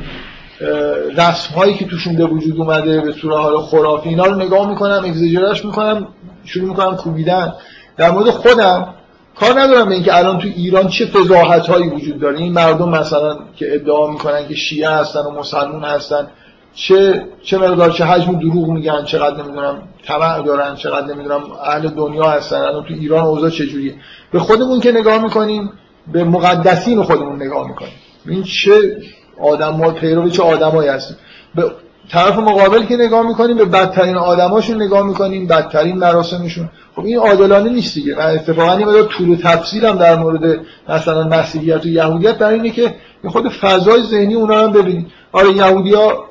رسم 1.17 1.54
هایی 1.56 1.73
که 1.73 1.86
توشون 1.86 2.15
به 2.15 2.25
وجود 2.25 2.58
اومده 2.58 3.01
به 3.01 3.12
صورت 3.12 3.38
حال 3.38 3.58
خرافی 3.58 4.10
اینا 4.10 4.25
رو 4.25 4.36
نگاه 4.36 4.69
می‌کنم 4.69 5.01
اگزیجرش 5.06 5.65
می‌کنم 5.65 6.08
شروع 6.45 6.69
می‌کنم 6.69 6.95
کوبیدن. 6.95 7.54
در 7.97 8.12
مورد 8.12 8.30
خودم 8.30 8.93
کار 9.39 9.60
ندارم 9.60 9.89
به 9.89 9.93
اینکه 9.93 10.17
الان 10.17 10.39
تو 10.39 10.47
ایران 10.56 10.88
چه 10.88 11.06
فضاحت 11.06 11.67
هایی 11.67 11.89
وجود 11.89 12.19
داره. 12.19 12.38
این 12.38 12.54
مردم 12.54 12.89
مثلا 12.89 13.38
که 13.56 13.75
ادعا 13.75 14.08
می‌کنن 14.08 14.47
که 14.47 14.56
شیعه 14.56 14.89
هستن 14.89 15.19
و 15.19 15.32
مسلمون 15.32 15.84
هستن 15.84 16.27
چه 16.73 17.25
چه 17.43 17.58
مقدار 17.58 17.91
چه 17.91 18.06
حجم 18.06 18.39
دروغ 18.39 18.67
میگن 18.67 19.04
چقدر 19.06 19.43
نمی‌دونم 19.43 19.82
طمع 20.06 20.41
دارن 20.41 20.75
چقدر 20.75 21.06
نمی‌دونم 21.06 21.41
اهل 21.65 21.88
دنیا 21.88 22.23
هستن 22.23 22.56
الان 22.56 22.84
تو 22.84 22.93
ایران 22.93 23.25
اوضاع 23.25 23.49
چجوریه. 23.49 23.95
به 24.32 24.39
خودمون 24.39 24.80
که 24.80 24.91
نگاه 24.91 25.23
می‌کنیم 25.23 25.71
به 26.13 26.23
مقدسین 26.23 27.03
خودمون 27.03 27.35
نگاه 27.35 27.67
می‌کنیم. 27.67 27.93
این 28.25 28.43
چه 28.43 28.97
آدم 29.41 29.73
ها 29.73 29.91
پیرو 29.91 30.29
چه 30.29 30.43
آدمایی 30.43 30.89
هستیم. 30.89 31.17
به 31.55 31.71
طرف 32.11 32.37
مقابل 32.37 32.85
که 32.85 32.97
نگاه 32.97 33.27
می‌کنیم 33.27 33.57
به 33.57 33.65
بدترین 33.65 34.17
آدماشون 34.17 34.81
نگاه 34.81 35.07
می‌کنیم 35.07 35.47
بدترین 35.47 35.97
مراسمشون. 35.97 36.69
خب 36.95 37.05
این 37.05 37.17
عادلانه 37.17 37.69
نیست 37.69 37.93
دیگه. 37.93 38.15
من 38.15 38.25
اتفاقا 38.25 38.73
این 38.73 38.87
مقدار 38.87 39.03
طول 39.03 39.35
تفصیلم 39.43 39.97
در 39.97 40.15
مورد 40.15 40.59
مثلا 40.89 41.23
مسیحیت 41.23 41.85
و 41.85 41.87
یهودیت 41.87 42.37
برای 42.37 42.55
اینه 42.55 42.69
که 42.69 42.95
خود 43.27 43.49
فضای 43.49 44.03
ذهنی 44.03 44.33
اونا 44.33 44.63
هم 44.63 44.71
ببینید 44.71 45.07
آره 45.31 45.51
یهودیا 45.53 46.25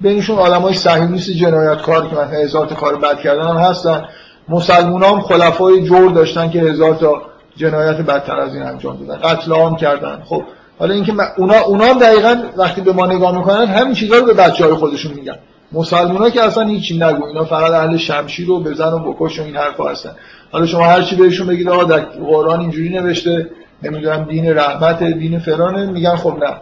بینشون 0.00 0.38
آدمای 0.38 0.74
صهیونیست 0.74 1.30
جنایتکار 1.30 2.08
که 2.08 2.14
مثلا 2.14 2.24
هزار 2.24 2.66
تا 2.66 2.74
کار 2.74 2.96
بد 2.96 3.20
کردن 3.20 3.48
هم 3.48 3.56
هستن. 3.56 4.04
مسلمان 4.48 5.02
هم 5.02 5.20
خلفای 5.20 5.82
جور 5.82 6.12
داشتن 6.12 6.50
که 6.50 6.60
هزار 6.60 6.94
تا 6.94 7.22
جنایت 7.56 7.96
بدتر 7.96 8.36
از 8.36 8.54
این 8.54 8.62
انجام 8.62 9.06
دادن. 9.06 9.20
قتل 9.28 9.52
عام 9.52 9.76
کردن. 9.76 10.22
خب 10.24 10.42
حالا 10.78 10.94
اینکه 10.94 11.12
اونا 11.36 11.60
اونا 11.60 11.84
هم 11.84 11.98
دقیقا 11.98 12.42
وقتی 12.56 12.80
به 12.80 12.92
ما 12.92 13.06
نگاه 13.06 13.38
می‌کنن 13.38 13.66
همین 13.66 13.94
چیزا 13.94 14.16
رو 14.16 14.26
به 14.26 14.32
بچه 14.32 14.64
های 14.64 14.74
خودشون 14.74 15.12
میگن. 15.12 15.38
مسلمان 15.72 16.30
که 16.30 16.42
اصلا 16.42 16.66
هیچی 16.66 16.98
نگو. 16.98 17.26
اینا 17.26 17.44
فقط 17.44 17.70
اهل 17.70 17.96
شمشیر 17.96 18.46
رو 18.46 18.60
بزن 18.60 18.92
و 18.92 18.98
بکش 18.98 19.38
و 19.40 19.42
این 19.42 19.56
حرفا 19.56 19.88
هستن. 19.88 20.10
حالا 20.52 20.66
شما 20.66 20.84
هر 20.84 21.02
چی 21.02 21.16
بهشون 21.16 21.46
بگید 21.46 21.68
آقا 21.68 21.84
در 21.84 21.98
قرآن 21.98 22.60
اینجوری 22.60 22.88
نوشته 22.88 23.50
نمی‌دونم 23.82 24.24
دین 24.24 24.56
رحمت 24.58 25.02
دین 25.02 25.38
فرانه 25.38 25.86
میگن 25.86 26.16
خب 26.16 26.44
نه. 26.44 26.54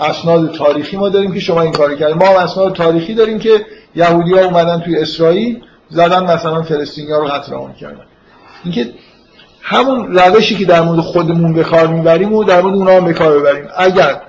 اسناد 0.00 0.54
تاریخی 0.54 0.96
ما 0.96 1.08
داریم 1.08 1.34
که 1.34 1.40
شما 1.40 1.60
این 1.60 1.72
کار 1.72 1.94
کردید 1.94 2.16
ما 2.16 2.40
اسناد 2.40 2.74
تاریخی 2.74 3.14
داریم 3.14 3.38
که 3.38 3.66
یهودی 3.94 4.32
ها 4.32 4.44
اومدن 4.44 4.80
توی 4.80 4.96
اسرائیل 4.98 5.62
زدن 5.88 6.24
مثلا 6.24 6.62
فلسطینی 6.62 7.12
ها 7.12 7.18
رو 7.18 7.26
قتل 7.26 7.54
عام 7.54 7.74
کردن. 7.74 8.04
اینکه 8.64 8.90
همون 9.70 10.18
روشی 10.18 10.56
که 10.56 10.64
در 10.64 10.80
مورد 10.80 11.00
خودمون 11.00 11.52
به 11.52 11.64
کار 11.64 11.86
می‌بریم 11.86 12.32
و 12.32 12.44
در 12.44 12.60
مورد 12.60 12.74
اونها 12.74 12.96
هم 12.96 13.04
به 13.04 13.12
کار 13.12 13.38
ببریم. 13.38 13.64
اگر 13.76 14.20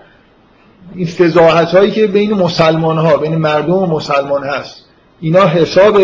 این 0.95 1.07
فضاحت 1.07 1.67
هایی 1.67 1.91
که 1.91 2.07
بین 2.07 2.33
مسلمان 2.33 2.97
ها 2.97 3.17
بین 3.17 3.35
مردم 3.35 3.73
و 3.73 3.85
مسلمان 3.85 4.43
هست 4.43 4.85
اینا 5.21 5.45
حساب 5.45 5.97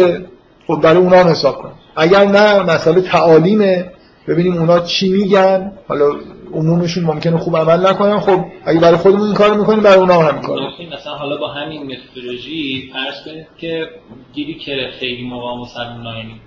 خب 0.67 0.81
برای 0.81 0.97
اونا 0.97 1.17
هم 1.17 1.27
حساب 1.27 1.55
کن 1.55 1.71
اگر 1.95 2.25
نه 2.25 2.63
مسئله 2.63 3.01
تعالیمه. 3.01 3.91
ببینیم 4.27 4.57
اونا 4.57 4.79
چی 4.79 5.09
میگن. 5.09 5.71
حالا 5.87 6.05
عمومشون 6.53 7.03
ممکنه 7.03 7.37
خوب 7.37 7.57
عمل 7.57 7.87
نکنن. 7.87 8.19
خب 8.19 8.45
اگه 8.65 8.79
برای 8.79 8.97
خودمون 8.97 9.25
این 9.25 9.33
کارو 9.33 9.55
می‌کنیم 9.55 9.83
برای 9.83 9.99
اونا 9.99 10.19
هم 10.19 10.41
کار 10.41 10.59
مثلا 10.93 11.13
حالا 11.13 11.37
با 11.37 11.47
همین 11.47 11.81
متدولوژی 11.83 12.91
فرض 12.93 13.25
کنید 13.25 13.47
که 13.57 13.87
گیری 14.33 14.53
که 14.53 14.75
خیلی 14.99 15.23
موقع 15.23 15.61
مسلمان 15.61 16.17
یعنی 16.17 16.41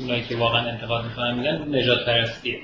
اونایی 0.00 0.22
که 0.28 0.36
واقعا 0.36 0.60
انتقاد 0.70 1.04
می‌کنن 1.04 1.34
میگن 1.34 1.78
نجات 1.78 1.98
پرستیه 2.06 2.58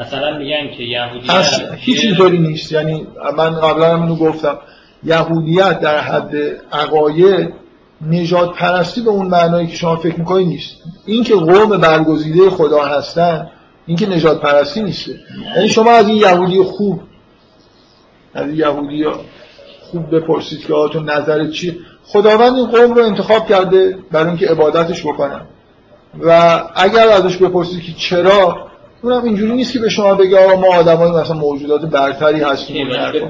مثلا 0.00 0.38
میگن 0.38 0.70
که 0.76 0.82
یهودیت 0.82 1.70
هیچ 1.76 2.04
اینطوری 2.04 2.38
نیست. 2.38 2.72
یعنی 2.72 3.06
من 3.36 3.50
قبلا 3.50 3.92
هم 3.92 4.02
اینو 4.02 4.16
گفتم. 4.16 4.58
یهودیت 5.04 5.80
در 5.80 5.98
حد 5.98 6.36
عقاید 6.72 7.54
نجات 8.10 8.54
پرستی 8.54 9.00
به 9.00 9.10
اون 9.10 9.26
معنایی 9.26 9.66
که 9.66 9.76
شما 9.76 9.96
فکر 9.96 10.18
می‌کنید 10.18 10.48
نیست. 10.48 10.76
این 11.06 11.24
که 11.24 11.34
قوم 11.34 11.76
برگزیده 11.76 12.50
خدا 12.50 12.84
هستن 12.84 13.50
این 13.86 13.96
که 13.96 14.06
نجات 14.06 14.40
پرستی 14.40 14.82
نیست 14.82 15.08
یعنی 15.56 15.68
شما 15.68 15.90
از 15.90 16.08
این 16.08 16.16
یهودی 16.16 16.62
خوب 16.62 17.00
از 18.34 18.52
یهودی 18.52 19.04
خوب 19.80 20.16
بپرسید 20.16 20.66
که 20.66 20.74
آتون 20.74 21.10
نظر 21.10 21.50
چی 21.50 21.78
خداوند 22.04 22.54
این 22.56 22.66
قوم 22.66 22.94
رو 22.94 23.04
انتخاب 23.04 23.48
کرده 23.48 23.98
برای 24.12 24.26
اینکه 24.28 24.46
عبادتش 24.48 25.02
بکنن. 25.02 25.40
و 26.20 26.62
اگر 26.74 27.08
ازش 27.08 27.36
بپرسید 27.36 27.82
که 27.82 27.92
چرا 27.92 28.68
اونم 29.02 29.24
اینجوری 29.24 29.52
نیست 29.52 29.72
که 29.72 29.78
به 29.78 29.88
شما 29.88 30.14
بگه 30.14 30.38
آقا 30.38 30.60
ما 30.60 30.76
آدمای 30.76 31.10
مثلا 31.10 31.36
موجودات 31.36 31.80
برتری 31.80 32.40
هستیم 32.40 32.88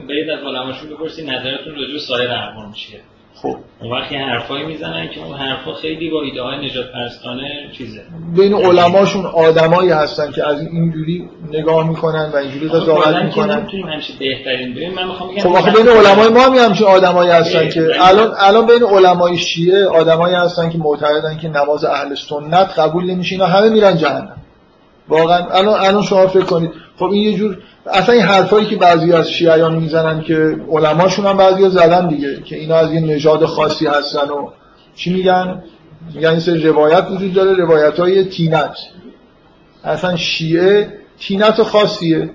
برید 0.09 0.31
از 0.31 0.39
علماشون 0.47 0.91
بپرسید 0.91 1.31
نظرتون 1.31 1.75
راجع 1.75 1.93
به 1.93 1.99
سایر 1.99 2.31
اقوام 2.31 2.73
چیه؟ 2.73 3.01
خب. 3.43 3.57
اون 3.81 3.93
وقتی 3.93 4.17
حرفایی 4.17 4.67
می‌زنن 4.67 5.09
که 5.09 5.25
اون 5.25 5.37
حرفا 5.37 5.75
خیلی 5.75 6.11
با 6.11 6.23
ایده 6.23 6.43
های 6.43 6.67
نجات 6.67 6.93
پرستانه 6.93 7.71
چیزه. 7.79 8.01
بین 8.37 8.55
علماشون 8.55 9.27
آدمایی 9.27 9.91
هستن 9.91 10.33
که 10.33 10.49
از 10.49 10.61
اینجوری 10.61 11.29
نگاه 11.53 11.89
می‌کنن 11.89 12.31
و 12.35 12.37
اینجوری 12.37 12.69
قضاوت 12.69 13.17
می‌کنن. 13.17 13.59
نمی‌تونیم 13.59 13.87
همیشه 13.87 14.13
بهترین 14.19 14.75
ببین 14.75 14.95
من 14.95 15.07
می‌خوام 15.07 15.31
بگم 15.31 15.43
خب 15.43 15.57
آخه 15.57 15.71
بین 15.71 15.89
علمای 15.89 16.29
ما 16.29 16.41
هم 16.41 16.55
همچین 16.55 16.87
آدمایی 16.87 17.31
هستن 17.31 17.69
که 17.69 17.89
الان 18.01 18.35
الان 18.39 18.67
بین 18.67 18.85
علمای 18.85 19.37
شیعه 19.37 19.87
آدمایی 19.87 20.35
هستن 20.35 20.71
که 20.71 20.79
معتقدن 20.79 21.39
که 21.39 21.49
نماز 21.49 21.85
اهل 21.85 22.15
سنت 22.15 22.79
قبول 22.79 23.11
نمیشه 23.11 23.35
اینا 23.35 23.47
همه 23.47 23.69
میرن 23.69 23.97
جهنم. 23.97 24.37
واقعا 25.09 25.47
الان 25.51 25.81
الان 25.81 26.03
شما 26.03 26.27
فکر 26.27 26.45
کنید 26.45 26.71
خب 26.99 27.05
این 27.05 27.23
یه 27.23 27.39
جور 27.39 27.59
اصلا 27.87 28.15
این 28.15 28.25
حرفایی 28.25 28.67
که 28.67 28.77
بعضی 28.77 29.13
از 29.13 29.31
شیعیان 29.31 29.75
می‌زنن 29.75 30.23
که 30.23 30.57
علماشون 30.71 31.27
هم 31.27 31.37
بعضی 31.37 31.69
زدن 31.69 32.09
دیگه 32.09 32.43
که 32.43 32.57
اینا 32.57 32.77
از 32.77 32.93
یه 32.93 33.01
نژاد 33.01 33.45
خاصی 33.45 33.87
هستن 33.87 34.29
و 34.29 34.51
چی 34.95 35.13
میگن؟ 35.13 35.63
میگن 36.15 36.31
این 36.31 36.41
سری 36.41 36.63
روایت 36.63 37.07
وجود 37.11 37.33
داره 37.33 37.55
روایت 37.55 38.01
های 38.01 38.25
تینت. 38.25 38.77
اصلا 39.85 40.17
شیعه 40.17 40.99
تینت 41.21 41.63
خاصیه. 41.63 42.31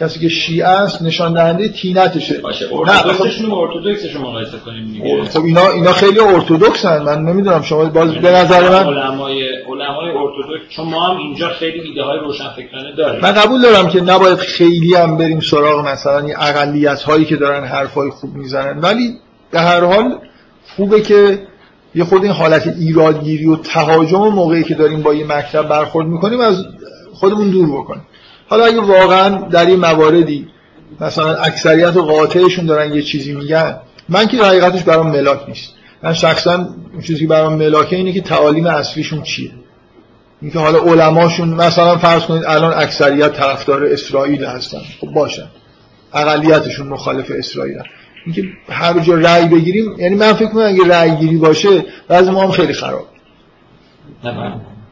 کسی 0.00 0.20
که 0.20 0.28
شیعه 0.28 0.68
است 0.68 1.02
نشان 1.02 1.32
دهنده 1.32 1.68
تینتشه 1.68 2.40
باشه 2.40 2.68
ارتودکسشون 2.74 3.50
و 3.50 3.54
ارتودکسشون 3.54 4.22
مقایسه 4.22 4.58
کنیم 4.58 5.24
خب 5.24 5.44
اینا 5.44 5.68
اینا 5.68 5.92
خیلی 5.92 6.20
ارتودکسن 6.20 7.02
من 7.02 7.22
نمی‌دونم 7.22 7.62
شما 7.62 7.84
باز 7.84 8.14
به 8.14 8.30
نظر 8.30 8.68
من 8.68 8.86
علمای 8.86 9.48
علمای 9.68 10.10
ارتودکس 10.10 10.68
چون 10.68 10.88
ما 10.88 11.00
هم 11.00 11.16
اینجا 11.16 11.48
خیلی 11.48 11.80
ایده 11.80 12.02
های 12.02 12.18
روشنفکرانه 12.18 12.96
داریم. 12.96 13.20
من 13.22 13.32
قبول 13.32 13.62
دارم 13.62 13.88
که 13.88 14.00
نباید 14.00 14.38
خیلی 14.38 14.94
هم 14.94 15.16
بریم 15.16 15.40
سراغ 15.40 15.88
مثلا 15.88 16.18
این 16.18 16.34
اقلیت 16.38 17.02
هایی 17.02 17.24
که 17.24 17.36
دارن 17.36 17.64
حرفای 17.64 18.10
خوب 18.10 18.34
می‌زنن. 18.34 18.80
ولی 18.80 19.14
به 19.50 19.60
هر 19.60 19.84
حال 19.84 20.18
خوبه 20.76 21.00
که 21.00 21.38
یه 21.94 22.04
خود 22.04 22.22
این 22.22 22.32
حالت 22.32 22.66
ایرادگیری 22.66 23.46
و 23.46 23.56
تهاجم 23.56 24.28
موقعی 24.28 24.64
که 24.64 24.74
داریم 24.74 25.02
با 25.02 25.14
یه 25.14 25.26
مکتب 25.26 25.68
برخورد 25.68 26.06
می‌کنیم 26.06 26.40
از 26.40 26.64
خودمون 27.14 27.50
دور 27.50 27.68
بکنیم. 27.68 28.02
حالا 28.48 28.64
اگه 28.64 28.80
واقعا 28.80 29.28
در 29.48 29.66
این 29.66 29.80
مواردی 29.80 30.48
مثلا 31.00 31.34
اکثریت 31.34 31.96
و 31.96 32.02
قاطعشون 32.02 32.66
دارن 32.66 32.94
یه 32.94 33.02
چیزی 33.02 33.32
میگن 33.32 33.76
من 34.08 34.26
که 34.26 34.36
حقیقتش 34.36 34.82
برام 34.82 35.06
ملاک 35.06 35.48
نیست. 35.48 35.72
من 36.02 36.14
شخصا 36.14 36.68
چیزی 37.06 37.20
که 37.20 37.26
برام 37.26 37.54
ملاکه 37.54 37.96
اینه 37.96 38.12
که 38.12 38.20
تعالیم 38.20 38.66
اصلیشون 38.66 39.22
چیه؟ 39.22 39.50
اینکه 40.42 40.58
حالا 40.58 40.78
علماشون 40.78 41.48
مثلا 41.48 41.96
فرض 41.96 42.22
کنید 42.22 42.44
الان 42.46 42.72
اکثریت 42.72 43.32
طرفدار 43.32 43.84
اسرائیل 43.84 44.44
هستن. 44.44 44.78
خب 45.00 45.06
باشن 45.06 45.46
اقلیتشون 46.12 46.86
مخالف 46.86 47.32
اسرائیل. 47.38 47.76
اینکه 48.26 48.44
هر 48.68 48.98
جا 48.98 49.14
رأی 49.14 49.48
بگیریم 49.48 49.94
یعنی 49.98 50.14
من 50.14 50.32
فکر 50.32 50.48
می‌کنم 50.48 50.66
اگه 50.66 50.86
رأی 50.86 51.16
گیری 51.16 51.36
باشه 51.36 51.84
بعضی 52.08 52.30
ما 52.30 52.42
هم 52.42 52.50
خیلی 52.50 52.72
خراب. 52.72 53.06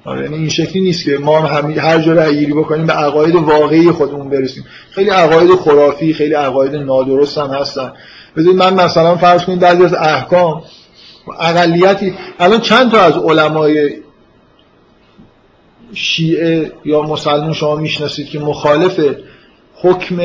یعنی 0.06 0.36
این 0.36 0.48
شکلی 0.48 0.82
نیست 0.82 1.04
که 1.04 1.18
ما 1.18 1.40
هم 1.40 1.70
هر 1.70 1.98
جا 1.98 2.12
رأی 2.12 2.46
بکنیم 2.46 2.86
به 2.86 2.92
عقاید 2.92 3.34
واقعی 3.34 3.90
خودمون 3.90 4.30
برسیم. 4.30 4.64
خیلی 4.90 5.10
عقاید 5.10 5.50
خرافی 5.50 6.14
خیلی 6.14 6.34
عقاید 6.34 6.74
نادرست 6.74 7.38
هم 7.38 7.50
هستن. 7.50 7.92
بذارید 8.36 8.58
من 8.58 8.74
مثلا 8.74 9.16
فرض 9.16 9.44
کنید 9.44 9.60
بعضی 9.60 9.84
از 9.84 9.94
احکام 9.94 10.62
اقلیتی 11.40 12.14
الان 12.38 12.60
چند 12.60 12.90
تا 12.90 13.00
از 13.00 13.16
علمای 13.16 13.96
شیعه 15.94 16.72
یا 16.84 17.02
مسلمان 17.02 17.52
شما 17.52 17.76
می‌شناسید 17.76 18.28
که 18.28 18.38
مخالف 18.38 19.00
حکم 19.74 20.16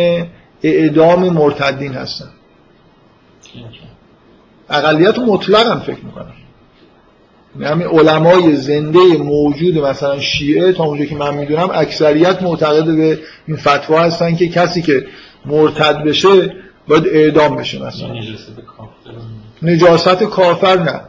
اعدام 0.63 1.29
مرتدین 1.29 1.93
هستن؟ 1.93 2.29
اقلیت 4.69 5.19
مطلق 5.19 5.67
هم 5.67 5.79
فکر 5.79 6.05
می‌کنم. 6.05 6.33
همین 7.59 7.87
علمای 7.87 8.55
زنده 8.55 8.99
موجود 9.17 9.77
مثلا 9.77 10.19
شیعه 10.19 10.71
تا 10.71 10.83
اونجا 10.83 11.05
که 11.05 11.15
من 11.15 11.33
می‌دونم 11.33 11.69
اکثریت 11.73 12.41
معتقد 12.41 12.85
به 12.85 13.19
این 13.47 13.57
فتوا 13.57 13.99
هستن 13.99 14.35
که 14.35 14.49
کسی 14.49 14.81
که 14.81 15.05
مرتد 15.45 16.03
بشه 16.03 16.55
باید 16.87 17.07
اعدام 17.07 17.55
بشه 17.55 17.85
مثلا. 17.85 18.13
نجاست 19.61 20.23
کافر 20.23 20.77
نه. 20.77 21.01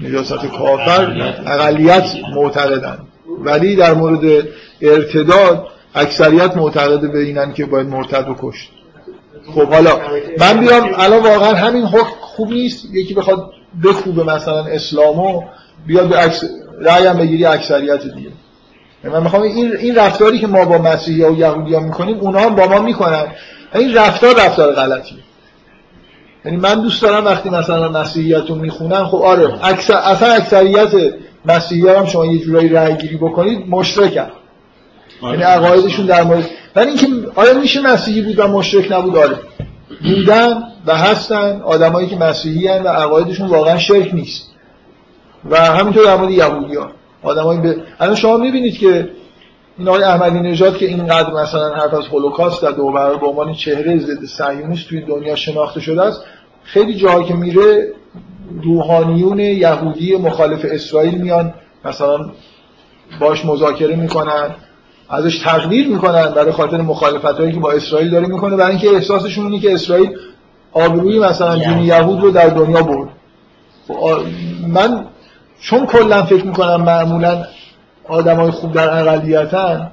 نجاست 0.00 0.46
کافر 0.46 1.32
اقلیت 1.46 2.06
معتقدن. 2.34 2.98
ولی 3.38 3.76
در 3.76 3.94
مورد 3.94 4.48
ارتداد 4.82 5.66
اکثریت 5.94 6.56
معتقد 6.56 7.12
به 7.12 7.18
اینن 7.18 7.52
که 7.52 7.66
باید 7.66 7.86
مرتد 7.86 8.28
و 8.28 8.36
کشت. 8.42 8.70
خب 9.54 9.68
حالا 9.68 10.00
من 10.38 10.60
بیام 10.60 10.90
الان 10.94 11.22
واقعا 11.22 11.54
همین 11.54 11.84
حکم 11.84 12.16
خوب 12.20 12.52
نیست. 12.52 12.84
یکی 12.92 13.14
بخواد 13.14 13.50
بکوبه 13.84 14.24
مثلا 14.24 14.64
اسلامو 14.64 15.42
بیاد 15.86 16.08
به 16.08 16.16
عکس 16.16 16.44
رأی 16.80 17.08
بگیری 17.08 17.44
اکثریت 17.44 18.02
دیگه. 18.02 18.30
یعنی 19.04 19.16
من 19.16 19.22
می‌خوام 19.22 19.42
این 19.42 19.76
این 19.76 19.94
رفتاری 19.94 20.38
که 20.38 20.46
ما 20.46 20.64
با 20.64 20.78
مسیحی 20.78 21.24
و 21.24 21.38
یهودی 21.38 21.74
ها 21.74 21.80
می‌کنیم 21.80 22.20
اونا 22.20 22.40
هم 22.40 22.54
با 22.54 22.66
ما 22.66 22.78
می‌کنن. 22.78 23.26
این 23.74 23.94
رفتار 23.94 24.34
رفتار 24.46 24.72
غلطیه. 24.72 25.18
یعنی 26.44 26.56
من 26.56 26.74
دوست 26.74 27.02
دارم 27.02 27.24
وقتی 27.24 27.50
مثلا 27.50 27.88
مسیحیت 27.88 28.48
رو 28.48 28.54
می‌خونن 28.54 29.04
خب 29.04 29.16
آره 29.16 29.54
اکثر 29.62 29.94
اصلا 29.94 30.32
اکثریت 30.32 31.14
مسیحی 31.44 31.88
هم 31.88 32.06
شما 32.06 32.26
یه 32.26 32.38
جورایی 32.38 32.68
رأی 32.68 32.96
گیری 32.96 33.16
بکنید 33.16 33.68
مشرکن. 33.68 34.30
آره. 35.22 35.38
یعنی 35.38 35.42
عقایدشون 35.42 36.06
در 36.06 36.22
مورد 36.22 36.44
ولی 36.76 36.88
اینکه 36.88 37.06
آیا 37.34 37.54
میشه 37.54 37.80
مسیحی 37.80 38.22
بود 38.22 38.38
و 38.38 38.48
مشرک 38.48 38.92
نبود؟ 38.92 39.16
آره. 39.16 39.36
بودن 40.02 40.62
و 40.86 40.96
هستن 40.96 41.60
آدمایی 41.64 42.08
که 42.08 42.16
مسیحی 42.16 42.68
هن 42.68 42.82
و 42.82 42.88
عقایدشون 42.88 43.48
واقعا 43.48 43.78
شرک 43.78 44.14
نیست. 44.14 44.51
و 45.50 45.56
همینطور 45.56 46.04
در 46.04 46.16
مورد 46.16 46.30
یهودی 46.30 46.74
ها 46.74 46.90
آدمایی 47.22 47.60
به 47.60 47.76
الان 48.00 48.14
شما 48.14 48.36
می‌بینید 48.36 48.78
که 48.78 49.08
این 49.78 49.88
آقای 49.88 50.02
احمدی 50.02 50.40
نژاد 50.40 50.76
که 50.76 50.86
اینقدر 50.86 51.32
مثلا 51.32 51.74
حرف 51.74 51.94
از 51.94 52.06
هولوکاست 52.06 52.64
و 52.64 52.92
برای 52.92 53.18
به 53.18 53.26
عنوان 53.26 53.54
چهره 53.54 53.98
ضد 53.98 54.24
صهیونیست 54.24 54.88
توی 54.88 55.00
دنیا 55.00 55.36
شناخته 55.36 55.80
شده 55.80 56.02
است 56.02 56.24
خیلی 56.64 56.94
جاها 56.94 57.22
که 57.22 57.34
میره 57.34 57.92
روحانیون 58.62 59.38
یهودی 59.38 60.16
مخالف 60.16 60.66
اسرائیل 60.70 61.14
میان 61.14 61.54
مثلا 61.84 62.30
باش 63.20 63.44
مذاکره 63.44 63.96
می‌کنن 63.96 64.50
ازش 65.08 65.38
تقدیر 65.38 65.88
می‌کنن 65.88 66.30
برای 66.30 66.52
خاطر 66.52 66.80
مخالفت 66.80 67.24
هایی 67.24 67.52
که 67.52 67.60
با 67.60 67.72
اسرائیل 67.72 68.10
داره 68.10 68.26
می‌کنه 68.26 68.56
برای 68.56 68.70
اینکه 68.70 68.90
احساسشون 68.90 69.44
اینه 69.46 69.60
که 69.60 69.74
اسرائیل 69.74 70.10
آبروی 70.72 71.18
مثلا 71.18 71.56
دین 71.56 71.78
یهود 71.78 72.20
رو 72.20 72.30
در 72.30 72.48
دنیا 72.48 72.82
برد. 72.82 73.08
خب، 73.88 74.20
من 74.68 75.06
چون 75.62 75.86
کلا 75.86 76.22
فکر 76.22 76.44
می‌کنم 76.44 76.82
معمولا 76.82 77.44
آدمای 78.08 78.50
خوب 78.50 78.72
در 78.72 78.98
اقلیتن 78.98 79.90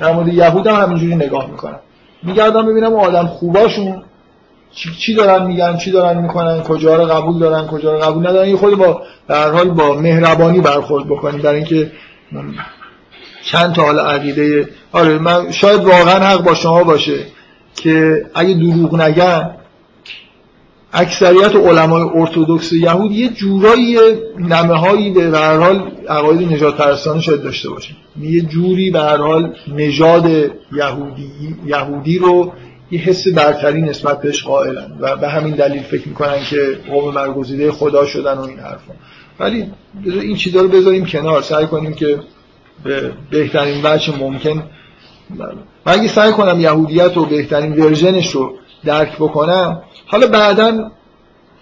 در 0.00 0.12
مورد 0.12 0.28
یهود 0.28 0.66
هم 0.66 0.82
همینجوری 0.82 1.16
نگاه 1.16 1.50
می‌کنم 1.50 1.78
میگردم 2.22 2.66
ببینم 2.66 2.94
آدم 2.94 3.26
خوباشون 3.26 4.02
چی 4.98 5.14
دارن 5.14 5.46
میگن 5.46 5.76
چی 5.76 5.90
دارن 5.90 6.20
می‌کنن 6.20 6.62
کجا 6.62 6.96
رو 6.96 7.04
قبول 7.04 7.38
دارن 7.38 7.66
کجا 7.66 7.94
رو 7.94 7.98
قبول 7.98 8.26
ندارن. 8.26 8.48
یه 8.48 8.56
خود 8.56 8.78
با 8.78 9.02
در 9.28 9.50
حال 9.50 9.70
با 9.70 9.94
مهربانی 9.94 10.60
برخورد 10.60 11.06
بکنیم 11.06 11.42
برای 11.42 11.56
اینکه 11.56 11.92
چند 13.44 13.74
تا 13.74 13.82
حال 13.82 13.98
عقیده. 13.98 14.68
آره 14.92 15.18
من 15.18 15.52
شاید 15.52 15.84
واقعا 15.84 16.26
حق 16.26 16.42
با 16.42 16.54
شما 16.54 16.84
باشه 16.84 17.18
که 17.76 18.24
اگه 18.34 18.54
دروغ 18.54 19.00
نگن 19.00 19.50
اکثریت 20.92 21.56
علمای 21.56 22.02
ارتودکس 22.14 22.72
یهود 22.72 23.12
یه 23.12 23.28
جورایی 23.28 23.98
نمه 24.38 24.78
هایی 24.78 25.10
به 25.10 25.38
هر 25.38 25.56
حال 25.56 25.90
عقاید 26.08 26.52
نجات 26.52 26.76
پرستانه 26.76 27.20
شاید 27.20 27.42
داشته 27.42 27.70
باشه 27.70 27.94
یه 28.20 28.40
جوری 28.40 28.90
به 28.90 29.00
هر 29.00 29.16
حال 29.16 29.54
نژاد 29.76 30.30
یهودی 30.72 31.30
یهودی 31.66 32.18
رو 32.18 32.52
یه 32.90 33.00
حس 33.00 33.28
برتری 33.28 33.82
نسبت 33.82 34.20
بهش 34.20 34.44
قائلن 34.44 34.92
و 35.00 35.16
به 35.16 35.28
همین 35.28 35.54
دلیل 35.54 35.82
فکر 35.82 36.08
می‌کنن 36.08 36.44
که 36.50 36.78
قوم 36.90 37.14
برگزیده 37.14 37.72
خدا 37.72 38.06
شدن 38.06 38.34
و 38.34 38.40
این 38.40 38.58
حرفا. 38.58 38.92
ولی 39.40 39.70
این 40.04 40.36
چیزا 40.36 40.60
رو 40.60 40.68
بذاریم 40.68 41.06
کنار. 41.06 41.42
سعی 41.42 41.66
کنیم 41.66 41.94
که 41.94 42.20
به 42.84 43.12
بهترین 43.30 43.80
وجه 43.84 44.18
ممکن 44.18 44.62
من 45.38 45.52
اگه 45.84 46.08
سعی 46.08 46.32
کنم 46.32 46.60
یهودیت 46.60 47.16
رو 47.16 47.24
بهترین 47.24 47.72
version 47.72 48.17
ش 48.17 48.30
رو 48.30 48.54
درک 48.84 49.16
بکنم 49.16 49.82
حالا 50.12 50.26
بعدا 50.26 50.90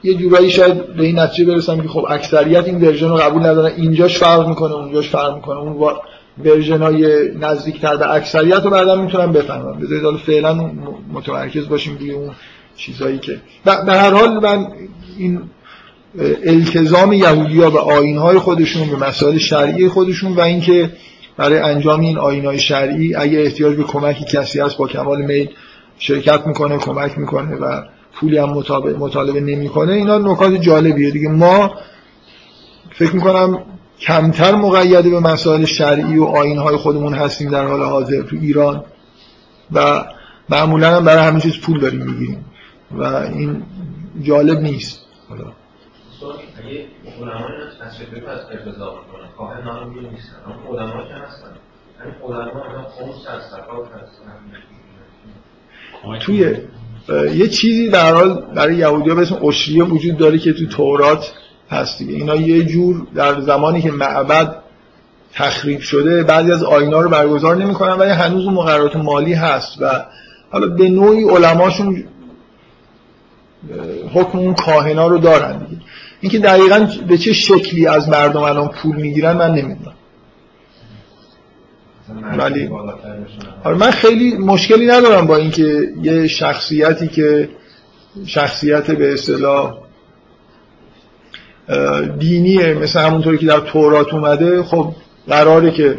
یه 0.03 0.15
جورایی 0.15 0.51
شاید 0.51 0.97
به 0.97 1.05
این 1.05 1.19
نتیجه 1.19 1.45
برسم 1.45 1.81
که 1.81 1.89
خب 1.89 2.07
اکثریت 2.09 2.65
این 2.65 2.81
version 2.81 3.09
رو 3.09 3.17
قبول 3.17 3.47
ندارن. 3.47 3.73
اینجاش 3.77 4.19
فرق 4.19 4.49
می‌کنه 4.49 4.75
اونجاش 4.75 5.09
فرق 5.09 5.35
می‌کنه. 5.35 5.59
اون 5.59 5.97
version 6.45 6.83
های 6.83 7.31
نزدیکتر 7.41 7.97
به 7.97 8.15
اکثریت 8.15 8.63
رو 8.65 8.71
بعدا 8.71 8.97
می‌تونم 8.97 9.33
بفهمم 9.33 9.79
بذارید 9.81 10.05
حالا 10.05 10.17
فعلا 10.17 10.71
متمرکز 11.13 11.69
باشیم 11.69 11.97
روی 12.01 12.11
اون 12.11 12.31
چیزایی 12.77 13.19
که. 13.19 13.41
به 13.65 13.93
هر 13.93 14.11
حال 14.11 14.41
من 14.41 14.67
این 15.19 15.41
التزام 16.45 17.13
یهودی 17.13 17.61
ها 17.61 17.71
به 17.71 17.79
آین 17.79 18.19
های 18.19 18.39
خودشون 18.39 18.91
به 18.91 18.97
مسائل 18.97 19.39
شرعی 19.39 19.89
خودشون 19.89 20.33
و 20.33 20.41
اینکه 20.41 20.91
برای 21.37 21.59
انجام 21.59 22.01
این 22.01 22.19
آین 22.19 22.47
های 22.47 22.59
شرعی 22.59 23.15
اگه 23.15 23.39
احتیاج 23.39 23.77
به 23.77 23.85
کمکی 23.85 24.25
کسی 24.25 24.61
هست 24.61 24.77
با 24.77 24.87
کمال 24.87 25.23
میل 25.23 25.49
شرکت 25.99 26.47
می‌کنه 26.47 26.79
کمک 26.79 27.19
می‌کنه 27.19 27.57
و 27.57 27.83
پولی 28.13 28.39
هم 28.39 28.51
مطالبه 28.99 29.41
نمی‌کنه 29.41 29.93
اینا 29.93 30.19
نکات 30.19 30.53
جالبیه. 30.53 31.11
دیگه 31.11 31.29
ما 31.29 31.75
فکر 32.93 33.15
می‌کنم 33.15 33.63
کمتر 34.01 34.55
مقید 34.55 35.11
به 35.11 35.21
مسائل 35.21 35.65
شرعی 35.65 36.19
و 36.19 36.25
آین 36.25 36.59
های 36.59 36.77
خودمون 36.77 37.15
هستیم 37.15 37.51
در 37.51 37.67
حال 37.67 37.83
حاضر 37.83 38.23
تو 38.23 38.37
ایران 38.37 38.85
و 39.73 40.05
معمولا 40.49 40.97
هم 40.97 41.05
برای 41.05 41.25
همه 41.25 41.41
چیز 41.41 41.61
پول 41.61 41.81
داریم 41.81 42.03
می‌گیریم 42.03 42.45
و 42.91 43.05
این 43.05 43.63
جالب 44.23 44.59
نیست. 44.59 45.01
حالا. 45.29 45.45
اگه 46.57 46.87
توی 56.21 56.57
یه 57.35 57.49
چیزی 57.49 57.89
در 57.89 58.15
حال 58.15 58.43
برای 58.55 58.77
یهودی‌ها 58.77 59.17
به 59.17 59.23
اسم 59.23 59.47
اشریه 59.47 59.85
وجود 59.85 60.17
داره 60.17 60.39
که 60.39 60.53
تو 60.53 60.67
تورات 60.67 61.33
هست 61.71 61.99
دیگه. 61.99 62.15
اینا 62.15 62.37
یه 62.37 62.65
جور 62.65 63.07
در 63.15 63.41
زمانی 63.41 63.83
که 63.83 63.91
معبد 63.91 64.57
تخریب 65.33 65.81
شده 65.81 66.23
بعضی 66.23 66.53
از 66.53 66.63
آینا 66.63 67.01
رو 67.01 67.11
برگزار 67.11 67.57
نمی‌کنن 67.57 67.93
ولی 67.93 68.11
هنوز 68.11 68.47
مقررات 68.47 68.97
مالی 68.97 69.35
هست 69.35 69.83
و 69.83 69.91
حالا 70.51 70.67
به 70.67 70.89
نوعی 70.89 71.25
علماشون 71.25 72.05
حکم 74.15 74.39
اون 74.39 74.55
کاهنا 74.55 75.07
رو 75.07 75.19
دارن 75.19 75.59
دیگه. 75.59 75.83
اینکه 76.21 76.39
دقیقا 76.39 76.89
به 77.09 77.19
چه 77.19 77.33
شکلی 77.33 77.87
از 77.87 78.09
مردم 78.09 78.43
الان 78.43 78.69
پول 78.69 78.97
می‌گیرن 78.97 79.37
من 79.37 79.51
نمی‌دونم. 79.51 79.95
ولی 82.39 82.71
آره 83.65 83.77
من 83.77 83.91
خیلی 83.91 84.39
مشکلی 84.39 84.87
ندارم 84.87 85.27
با 85.27 85.37
اینکه 85.37 85.89
یه 86.03 86.27
شخصیتی 86.27 87.09
که 87.09 87.49
شخصیت 88.27 88.91
به 88.91 89.13
اصطلاح 89.13 89.75
دینیه 92.19 92.75
مثل 92.75 93.01
همونطوری 93.01 93.39
که 93.39 93.47
در 93.47 93.61
تورات 93.61 94.15
اومده 94.15 94.63
خب 94.63 94.95
قراره 95.29 95.71
که 95.71 95.99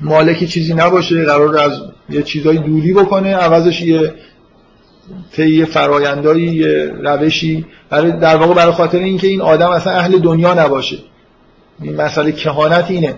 مالک 0.00 0.44
چیزی 0.44 0.74
نباشه 0.74 1.24
قرار 1.24 1.58
از 1.58 1.72
یه 2.10 2.22
چیزای 2.22 2.58
دوری 2.58 2.92
بکنه 2.92 3.36
عوضش 3.36 3.80
یه 3.80 4.14
طی 5.32 5.64
فرایندایی 5.64 6.46
یه 6.46 6.92
روشی 7.02 7.66
برای 7.90 8.12
در 8.12 8.36
واقع 8.36 8.54
برای 8.54 8.72
خاطر 8.72 8.98
اینکه 8.98 9.26
این 9.26 9.40
آدم 9.40 9.70
اصلا 9.70 9.92
اهل 9.92 10.18
دنیا 10.18 10.54
نباشه. 10.54 10.98
این 11.82 11.96
مسئله 11.96 12.32
کهانت 12.32 12.90
اینه. 12.90 13.14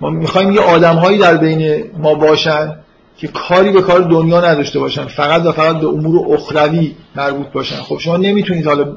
ما 0.00 0.10
می‌خوایم 0.10 0.50
یه 0.50 0.60
آدمهایی 0.60 1.18
در 1.18 1.36
بین 1.36 1.84
ما 1.98 2.14
باشن 2.14 2.76
که 3.16 3.28
کاری 3.28 3.70
به 3.70 3.82
کار 3.82 4.00
دنیا 4.00 4.40
نداشته 4.40 4.78
باشن 4.78 5.06
فقط 5.06 5.46
و 5.46 5.52
فقط 5.52 5.76
به 5.76 5.86
امور 5.86 6.34
اخروی 6.34 6.94
مربوط 7.16 7.46
باشن. 7.46 7.76
خب 7.76 7.98
شما 7.98 8.16
نمی‌تونید 8.16 8.66
حالا 8.66 8.96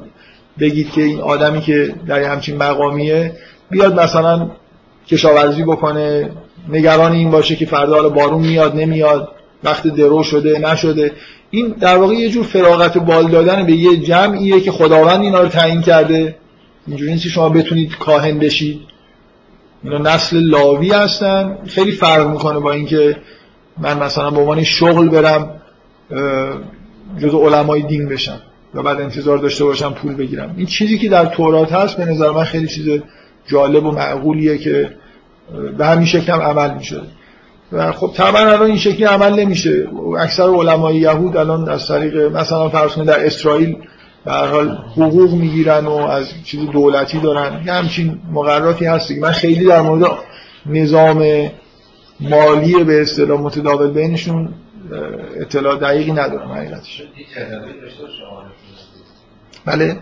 بگید 0.60 0.90
که 0.92 1.02
این 1.02 1.20
آدمی 1.20 1.60
که 1.60 1.94
در 2.06 2.22
همچین 2.22 2.56
مقامیه 2.56 3.32
بیاد 3.70 4.00
مثلا 4.00 4.50
کشاورزی 5.08 5.62
بکنه 5.62 6.30
نگران 6.68 7.12
این 7.12 7.30
باشه 7.30 7.56
که 7.56 7.66
فردا 7.66 7.94
حالا 7.94 8.08
بارون 8.08 8.40
میاد 8.40 8.76
نمیاد 8.76 9.28
وقت 9.64 9.86
درو 9.86 10.22
شده 10.22 10.58
نشده. 10.58 11.12
این 11.50 11.68
در 11.80 11.96
واقع 11.96 12.14
یه 12.14 12.30
جور 12.30 12.44
فراغت 12.44 12.98
بال 12.98 13.30
دادن 13.30 13.66
به 13.66 13.72
یه 13.72 13.96
جمعیه 13.96 14.60
که 14.60 14.72
خداوند 14.72 15.20
اینا 15.20 15.40
رو 15.40 15.48
تعیین 15.48 15.82
کرده. 15.82 16.36
اینجوری 16.86 17.12
نیست 17.12 17.28
شما 17.28 17.48
بتونید 17.48 17.98
کاهن 17.98 18.38
بشید. 18.38 18.80
اینا 19.84 19.98
نسل 19.98 20.36
لاوی 20.36 20.92
هستن. 20.92 21.58
خیلی 21.66 21.92
فرق 21.92 22.28
می‌کنه 22.30 22.58
با 22.58 22.72
اینکه 22.72 23.16
من 23.78 23.98
مثلا 23.98 24.30
به 24.30 24.40
عنوان 24.40 24.62
شغل 24.62 25.08
برم 25.08 25.60
جز 27.18 27.34
علمای 27.34 27.82
دین 27.82 28.08
بشم 28.08 28.40
و 28.74 28.82
بعد 28.82 29.00
انتظار 29.00 29.38
داشته 29.38 29.64
باشم 29.64 29.92
پول 29.92 30.14
بگیرم. 30.14 30.54
این 30.56 30.66
چیزی 30.66 30.98
که 30.98 31.08
در 31.08 31.26
تورات 31.26 31.72
هست 31.72 31.96
به 31.96 32.04
نظر 32.04 32.30
من 32.30 32.44
خیلی 32.44 32.68
چیز 32.68 33.02
جالب 33.46 33.84
و 33.84 33.90
معقولیه 33.90 34.58
که 34.58 34.90
به 35.78 35.86
همین 35.86 36.06
شکل 36.06 36.32
هم 36.32 36.40
عمل 36.40 36.74
میشه. 36.74 37.00
و 37.72 37.92
خب 37.92 38.10
طبعا 38.16 38.40
الان 38.40 38.62
این 38.62 38.78
شکلی 38.78 39.04
عمل 39.04 39.40
نمیشه. 39.40 39.88
اکثر 40.18 40.42
علمای 40.42 40.96
یهود 40.96 41.36
الان 41.36 41.68
از 41.68 41.88
طریق 41.88 42.16
مثلا 42.16 42.68
فرض 42.68 42.94
در 42.98 43.26
اسرائیل 43.26 43.76
به 44.24 44.32
هر 44.32 44.46
حال 44.46 44.68
حقوق 44.68 45.32
می‌گیرن 45.32 45.86
و 45.86 45.92
از 45.92 46.44
چیز 46.44 46.60
دولتی 46.70 47.20
دارن. 47.20 47.62
یه 47.66 47.72
همچین 47.72 48.18
مقرراتی 48.32 48.84
هست 48.84 49.10
من 49.10 49.30
خیلی 49.30 49.64
در 49.64 49.80
مورد 49.80 50.10
نظام 50.66 51.50
مالی 52.20 52.84
به 52.84 53.00
اصطلاح 53.02 53.40
متداول 53.40 53.90
بینشون 53.90 54.54
اطلاع 55.40 55.76
دقیقی 55.76 56.12
ندارم 56.12 56.52
حقیقتش. 56.52 57.02
بله؟ 59.64 59.96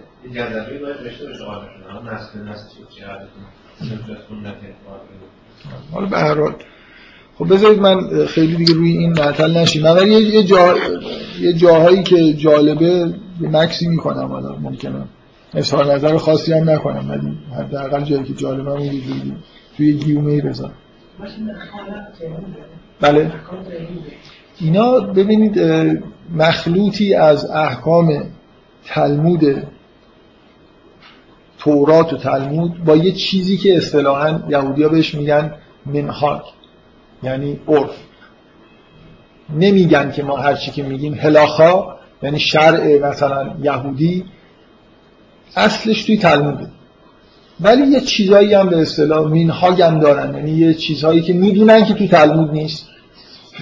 حالا 5.92 6.06
به 6.06 6.18
هر 6.18 6.34
حال. 6.40 6.54
خب 7.38 7.54
بذارید 7.54 7.78
من 7.78 8.26
خیلی 8.26 8.56
دیگه 8.56 8.74
روی 8.74 8.90
این 8.90 9.10
معطل 9.10 9.56
نشیم. 9.56 9.82
من 9.82 10.12
یه, 10.12 10.42
جا... 10.42 10.76
یه 11.40 11.52
جاهایی 11.52 12.02
که 12.02 12.32
جالبه 12.32 13.14
مکسی 13.48 13.88
می‌کنم 13.88 14.26
حالا 14.26 14.56
ممکنه. 14.56 15.04
اظهار 15.54 15.94
نظر 15.94 16.16
خاصی 16.16 16.52
هم 16.52 16.70
نکنم 16.70 17.10
ولی 17.10 17.38
حداقل 17.58 18.04
جایی 18.04 18.24
که 18.24 18.34
جالبه 18.34 18.70
اون 18.70 18.90
جوری 18.90 19.34
توی 19.76 19.92
گیومه 19.92 20.40
بذارم 20.40 20.74
بله. 23.00 23.32
اینا 24.60 25.00
ببینید 25.00 25.60
مخلوطی 26.34 27.14
از 27.14 27.50
احکام 27.50 28.22
تلمود 28.84 29.66
تورات 31.58 32.12
و 32.12 32.16
تلمود 32.16 32.84
با 32.84 32.96
یه 32.96 33.12
چیزی 33.12 33.56
که 33.56 33.76
اصطلاحا 33.76 34.40
یهودیا 34.48 34.88
بهش 34.88 35.14
میگن 35.14 35.54
منهاک 35.86 36.42
یعنی 37.22 37.60
عرف. 37.68 37.96
نمیگن 39.56 40.10
که 40.10 40.22
ما 40.22 40.36
هر 40.36 40.54
چی 40.54 40.70
که 40.70 40.82
میگیم 40.82 41.14
هلاخا 41.14 42.01
یعنی 42.22 42.38
شرع 42.38 43.10
مثلا 43.10 43.54
یهودی 43.62 44.24
اصلش 45.56 46.02
توی 46.04 46.16
تلموده 46.16 46.66
ولی 47.60 47.86
یه 47.86 48.00
چیزایی 48.00 48.54
هم 48.54 48.68
به 48.68 48.82
اصطلاح 48.82 49.30
مینهاگ 49.30 49.82
هم 49.82 49.98
دارن. 49.98 50.34
یعنی 50.34 50.50
یه 50.50 50.74
چیزهایی 50.74 51.22
که 51.22 51.32
می‌دونن 51.32 51.84
که 51.84 51.94
توی 51.94 52.08
تلمود 52.08 52.50
نیست 52.50 52.86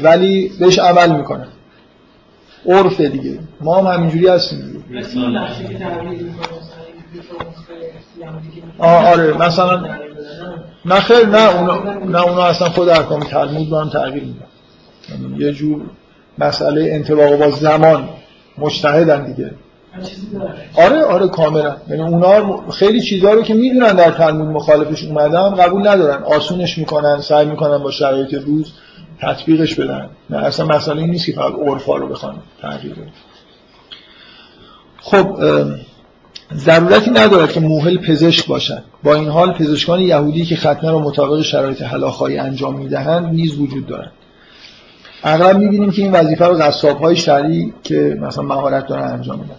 ولی 0.03 0.53
بهش 0.61 0.79
عمل 0.79 1.17
می‌کنن. 1.17 1.49
عرف 2.67 3.01
دیگه. 3.01 3.39
ما 3.61 3.79
هم 3.79 3.87
همینجوری 3.87 4.29
هستیم. 4.29 4.85
آه 8.79 9.09
آره 9.09 9.33
مثلا 9.33 9.83
نه 10.85 11.01
خیر 11.01 11.27
نه 11.27 11.57
اونا, 11.57 11.95
نه 12.05 12.23
اونا 12.23 12.45
اصلا 12.45 12.69
خود 12.69 12.89
احکام 12.89 13.21
تلمود 13.21 13.69
با 13.69 13.81
هم 13.81 13.89
تغییر 13.89 14.25
میدن. 14.25 14.47
یعنی 15.09 15.45
یه 15.45 15.53
جور 15.53 15.83
مسئله 16.39 16.91
انتباق 16.95 17.37
با 17.39 17.51
زمان. 17.51 18.09
مجتهدن 18.61 19.33
دیگه. 19.33 19.51
آره 20.75 21.03
آره 21.05 21.29
کاملا. 21.29 21.77
یعنی 21.89 22.03
اونا 22.03 22.71
خیلی 22.71 23.01
چیزها 23.01 23.33
رو 23.33 23.43
که 23.43 23.55
می‌دونن 23.55 23.93
در 23.93 24.11
تلمود 24.11 24.49
مخالفش 24.49 25.05
اومدن 25.05 25.55
قبول 25.55 25.89
ندارن. 25.89 26.23
آسونش 26.23 26.79
می‌کنن 26.79 27.21
سعی 27.21 27.47
می‌کنن 27.47 27.79
با 27.79 27.91
شرایط 27.91 28.35
روز 28.35 28.73
تطبیقش 29.21 29.75
بدن. 29.75 30.09
نه 30.31 30.37
اصلا 30.39 30.67
مسئله 30.67 31.03
این 31.03 31.11
نیست 31.11 31.27
که 31.27 31.33
فقط 31.33 31.53
عرفا 31.67 31.97
رو 31.97 32.09
بخوان 32.09 32.35
تغییر 32.63 32.95
خب 35.01 35.41
ضرورتی 36.55 37.11
ندارد 37.11 37.53
که 37.53 37.61
موهل 37.61 37.99
پزشک 37.99 38.47
باشد. 38.47 38.83
با 39.03 39.15
این 39.15 39.29
حال 39.29 39.53
پزشکان 39.53 40.01
یهودی 40.01 40.45
که 40.45 40.57
ختنه 40.57 40.91
را 40.91 40.99
مطابق 40.99 41.43
شرایط 41.43 41.83
هلاخایی 41.83 42.39
انجام 42.39 42.77
می‌دهند 42.79 43.35
نیز 43.35 43.59
وجود 43.59 43.87
دارد. 43.87 44.13
اغلب 45.25 45.59
می‌بینیم 45.59 45.91
که 45.91 46.03
این 46.03 46.13
وظیفه 46.13 46.47
رو 46.47 46.55
قصاب 46.55 47.01
های 47.01 47.17
شرعی 47.17 47.75
که 47.83 48.19
مثلا 48.21 48.45
مهارت 48.45 48.87
دارن 48.87 49.13
انجام 49.13 49.39
میدن. 49.39 49.55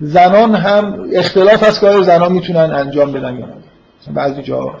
زنان 0.00 0.54
هم 0.54 1.08
اختلاف 1.12 1.62
از 1.62 1.80
کار 1.80 2.02
زنان 2.02 2.32
می‌تونن 2.32 2.58
انجام 2.74 3.12
بدن 3.12 3.38
یا 3.38 3.46
نه. 3.46 4.12
بعضی 4.14 4.42
جا 4.42 4.74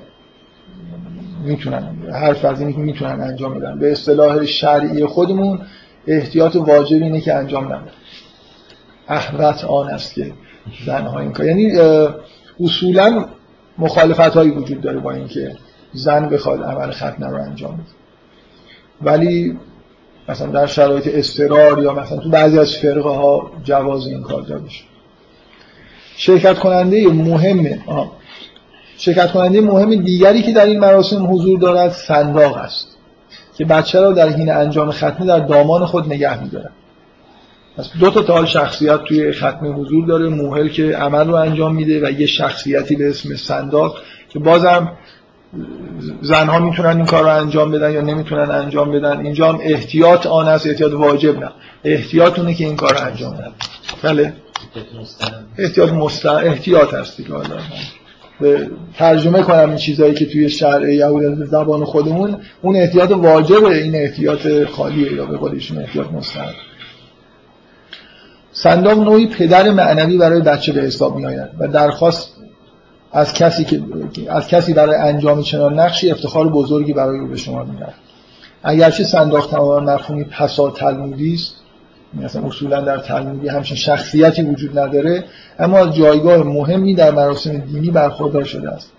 می‌تونن 1.44 1.96
حرف 2.12 2.44
از 2.44 2.60
اینه 2.60 2.72
که 2.72 2.78
می‌تونن 2.78 3.20
انجام 3.20 3.54
بدن. 3.54 3.78
به 3.78 3.92
اصطلاح 3.92 4.44
شرعی 4.44 5.06
خودمون 5.06 5.60
احتیاط 6.06 6.56
واجب 6.56 7.02
اینه 7.02 7.20
که 7.20 7.34
انجام 7.34 7.64
ندن. 7.64 7.88
احوت 9.08 9.64
آن 9.64 9.90
است 9.90 10.14
که 10.14 10.32
زنها 10.86 11.20
این 11.20 11.32
کار 11.32 11.46
یعنی 11.46 11.72
اصولا 12.60 13.24
مخالفت 13.78 14.20
هایی 14.20 14.50
وجود 14.50 14.80
داره 14.80 14.98
با 14.98 15.12
اینکه 15.12 15.56
زن 15.92 16.28
بخواد 16.28 16.62
عمل 16.62 16.90
ختنه 16.90 17.28
رو 17.28 17.42
انجام 17.42 17.72
بده. 17.72 17.82
ولی 19.02 19.58
مثلا 20.28 20.46
در 20.46 20.66
شرایط 20.66 21.08
استرار 21.14 21.82
یا 21.82 21.94
مثلا 21.94 22.18
تو 22.18 22.28
بعضی 22.28 22.58
از 22.58 22.76
فرقه 22.76 23.10
ها 23.10 23.50
جواز 23.64 24.06
این 24.06 24.22
کار 24.22 24.42
داده 24.42 24.64
شرکت 26.16 26.58
کننده 26.58 27.08
مهم 27.08 27.78
شرکت 28.96 29.32
کننده 29.32 29.60
مهم 29.60 29.94
دیگری 29.94 30.42
که 30.42 30.52
در 30.52 30.66
این 30.66 30.80
مراسم 30.80 31.34
حضور 31.34 31.58
دارد 31.58 31.92
صنداق 31.92 32.56
است 32.56 32.88
که 33.56 33.64
بچه 33.64 34.00
را 34.00 34.12
در 34.12 34.28
حین 34.28 34.52
انجام 34.52 34.90
ختنه 34.90 35.26
در 35.26 35.38
دامان 35.38 35.86
خود 35.86 36.06
نگه 36.06 36.42
می‌دارد. 36.42 36.72
پس 37.76 37.90
دو 38.00 38.10
تا 38.10 38.22
تال 38.22 38.46
شخصیت 38.46 39.02
توی 39.04 39.32
ختمه 39.32 39.68
حضور 39.68 40.06
داره. 40.06 40.28
موهل 40.28 40.68
که 40.68 40.96
عمل 40.96 41.26
رو 41.26 41.34
انجام 41.34 41.74
میده 41.74 42.06
و 42.06 42.10
یه 42.10 42.26
شخصیتی 42.26 42.96
به 42.96 43.08
اسم 43.08 43.36
صنداق 43.36 43.96
که 44.28 44.38
بازم 44.38 44.92
زنها 46.22 46.58
می‌تونن 46.58 46.96
این 46.96 47.06
کار 47.06 47.22
رو 47.22 47.28
انجام 47.28 47.70
بدن 47.70 47.92
یا 47.92 48.00
نمی‌تونن 48.00 48.50
انجام 48.50 48.92
بدن؟ 48.92 49.20
اینجا 49.20 49.48
هم 49.48 49.58
احتیاط 49.62 50.26
آن 50.26 50.48
است 50.48 50.66
احتیاط 50.66 50.92
واجب 50.92 51.40
نه. 51.40 51.50
احتیاط 51.84 52.38
اونه 52.38 52.54
که 52.54 52.64
این 52.64 52.76
کار 52.76 52.98
انجام 52.98 53.34
بدن. 53.34 53.52
بله. 54.02 54.32
احتیاط 55.58 55.92
مستر 55.92 56.44
احتیاط 56.44 56.94
هست 56.94 57.16
دیگه. 57.16 57.30
به 58.40 58.70
ترجمه 58.98 59.42
کنم 59.42 59.68
این 59.68 59.76
چیزهایی 59.76 60.14
که 60.14 60.26
توی 60.26 60.48
شرع 60.48 60.94
یهود 60.94 61.44
زبان 61.44 61.84
خودمون. 61.84 62.36
اون 62.62 62.76
احتیاط 62.76 63.10
واجبه 63.10 63.82
این 63.82 63.94
احتیاط 63.94 64.46
خالیه 64.76 65.12
یا 65.12 65.26
به 65.26 65.36
قولشون 65.36 65.78
احتیاط 65.78 66.06
مستحب. 66.12 66.54
صندوق 68.52 68.98
نوعی 68.98 69.26
پدر 69.26 69.70
معنوی 69.70 70.18
برای 70.18 70.40
بچه 70.40 70.72
به 70.72 70.80
حساب 70.80 71.16
می 71.16 71.26
آید 71.26 71.48
و 71.58 71.68
درخواست 71.68 72.33
از 73.14 73.32
کسی 73.32 73.64
که 73.64 73.82
از 74.28 74.48
کسی 74.48 74.74
برای 74.74 74.96
انجام 74.96 75.42
چنان 75.42 75.80
نقشی 75.80 76.10
افتخار 76.10 76.48
بزرگی 76.48 76.92
برای 76.92 77.18
او 77.18 77.26
به 77.26 77.36
شما 77.36 77.64
می‌دهد 77.64 77.94
اگرچه 78.62 79.04
صندوق 79.04 79.46
تمام 79.50 79.84
مفهومی 79.84 80.24
پسا 80.24 80.70
تلمودی 80.70 81.34
است 81.34 81.54
مثلا 82.14 82.46
اصولا 82.46 82.80
در 82.80 82.98
تلمودی 82.98 83.48
همچین 83.48 83.76
شخصیتی 83.76 84.42
وجود 84.42 84.78
نداره 84.78 85.24
اما 85.58 85.78
از 85.78 85.94
جایگاه 85.94 86.42
مهمی 86.42 86.94
در 86.94 87.10
مراسم 87.10 87.58
دینی 87.58 87.90
برخوردار 87.90 88.44
شده 88.44 88.70
است. 88.70 88.92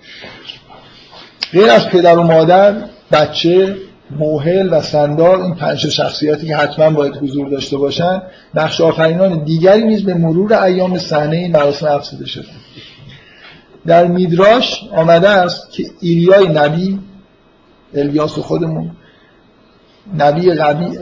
غیر 1.52 1.70
از 1.70 1.88
پدر 1.88 2.18
و 2.18 2.24
مادر 2.24 2.76
بچه 3.12 3.76
موهل 4.12 4.70
و 4.74 4.82
سندار 4.82 5.42
این 5.42 5.56
پنج 5.56 5.90
شخصیتی 5.90 6.48
که 6.48 6.56
حتما 6.56 6.90
باید 6.90 7.16
حضور 7.16 7.50
داشته 7.50 7.78
باشن 7.78 8.22
نقش 8.54 8.82
آفرینان 8.82 9.44
دیگری 9.44 9.84
نیز 9.84 10.04
به 10.04 10.14
مرور 10.14 10.54
ایام 10.54 10.98
صحنه 10.98 11.36
این 11.36 11.52
مراسم 11.52 11.88
افزوده 11.88 12.26
شده. 12.26 12.48
در 13.88 14.08
میدراش 14.08 14.84
آمده 14.92 15.30
است 15.30 15.72
که 15.72 15.86
ایلیای 16.02 16.48
نبی 16.48 17.00
الیاس 17.94 18.40
خودمون 18.40 18.92
نبی 20.18 20.52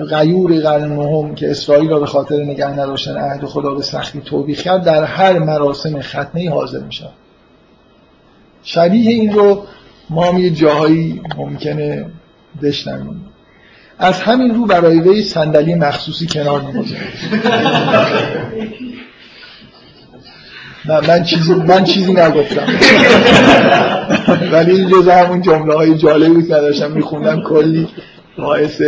غیور 0.10 0.60
قرن 0.60 0.92
نهم 0.94 1.36
که 1.36 1.52
اسرائیل 1.52 1.90
را 1.90 2.00
به 2.00 2.06
خاطر 2.06 2.44
نگه 2.44 2.70
نداشتن 2.70 3.18
عهد 3.18 3.46
خدا 3.46 3.74
به 3.74 3.82
سختی 3.82 4.22
توبیخ 4.22 4.62
کرد 4.62 4.84
در 4.84 5.04
هر 5.04 5.40
مراسم 5.40 6.02
ختنه 6.02 6.50
حاضر 6.50 6.80
میشه 6.80 7.10
شبیه 8.64 9.12
این 9.12 9.34
رو 9.34 9.64
ما 10.10 10.32
می 10.32 10.52
جاهایی 10.52 11.22
ممکنه 11.38 12.06
بشنویم. 12.62 13.26
از 14.00 14.22
همین 14.22 14.56
رو 14.56 14.66
برای 14.66 15.00
وی 15.00 15.24
صندلی 15.24 15.76
مخصوصی 15.76 16.28
کنار 16.28 16.62
می‌گذاریم. 16.62 17.08
نه 20.86 21.08
من 21.08 21.24
چیزی 21.24 21.54
من 21.54 21.84
چیزی 21.84 22.14
نگفتم. 22.14 22.68
ولی 24.52 24.72
این 24.72 24.90
جزء 24.90 25.12
همون 25.12 25.42
جمله 25.42 25.74
های 25.74 25.98
جالبی 25.98 26.42
که 26.42 26.48
داشتم 26.48 26.92
میخوندم 26.92 27.42
کلی 27.42 27.88
باعث 28.38 28.82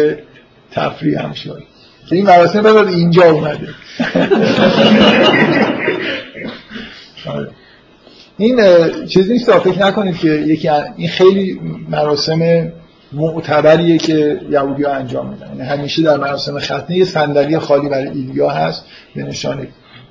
تفریح 0.71 1.23
هم 1.23 1.33
شد. 1.33 1.63
این 2.11 2.25
مراسم 2.25 2.61
بباد 2.61 2.87
اینجا 2.87 3.23
اومده. 3.31 3.67
آره. 7.25 7.49
این 8.37 8.59
چیزی 9.05 9.33
نیست 9.33 9.51
فکر 9.51 9.85
نکنید 9.85 10.17
که 10.17 10.27
یکی 10.27 10.69
این 10.97 11.09
خیلی 11.09 11.59
مراسم 11.89 12.71
معتبریه 13.11 13.97
که 13.97 14.39
یهودی 14.49 14.85
انجام 14.85 15.29
میدن. 15.29 15.47
یعنی 15.47 15.69
همیشه 15.69 16.01
در 16.01 16.17
مراسم 16.17 16.59
ختنه 16.59 16.97
یه 16.97 17.05
صندلی 17.05 17.59
خالی 17.59 17.89
برای 17.89 18.07
ایلیا 18.07 18.49
هست 18.49 18.85
به 19.15 19.23
نشان 19.23 19.67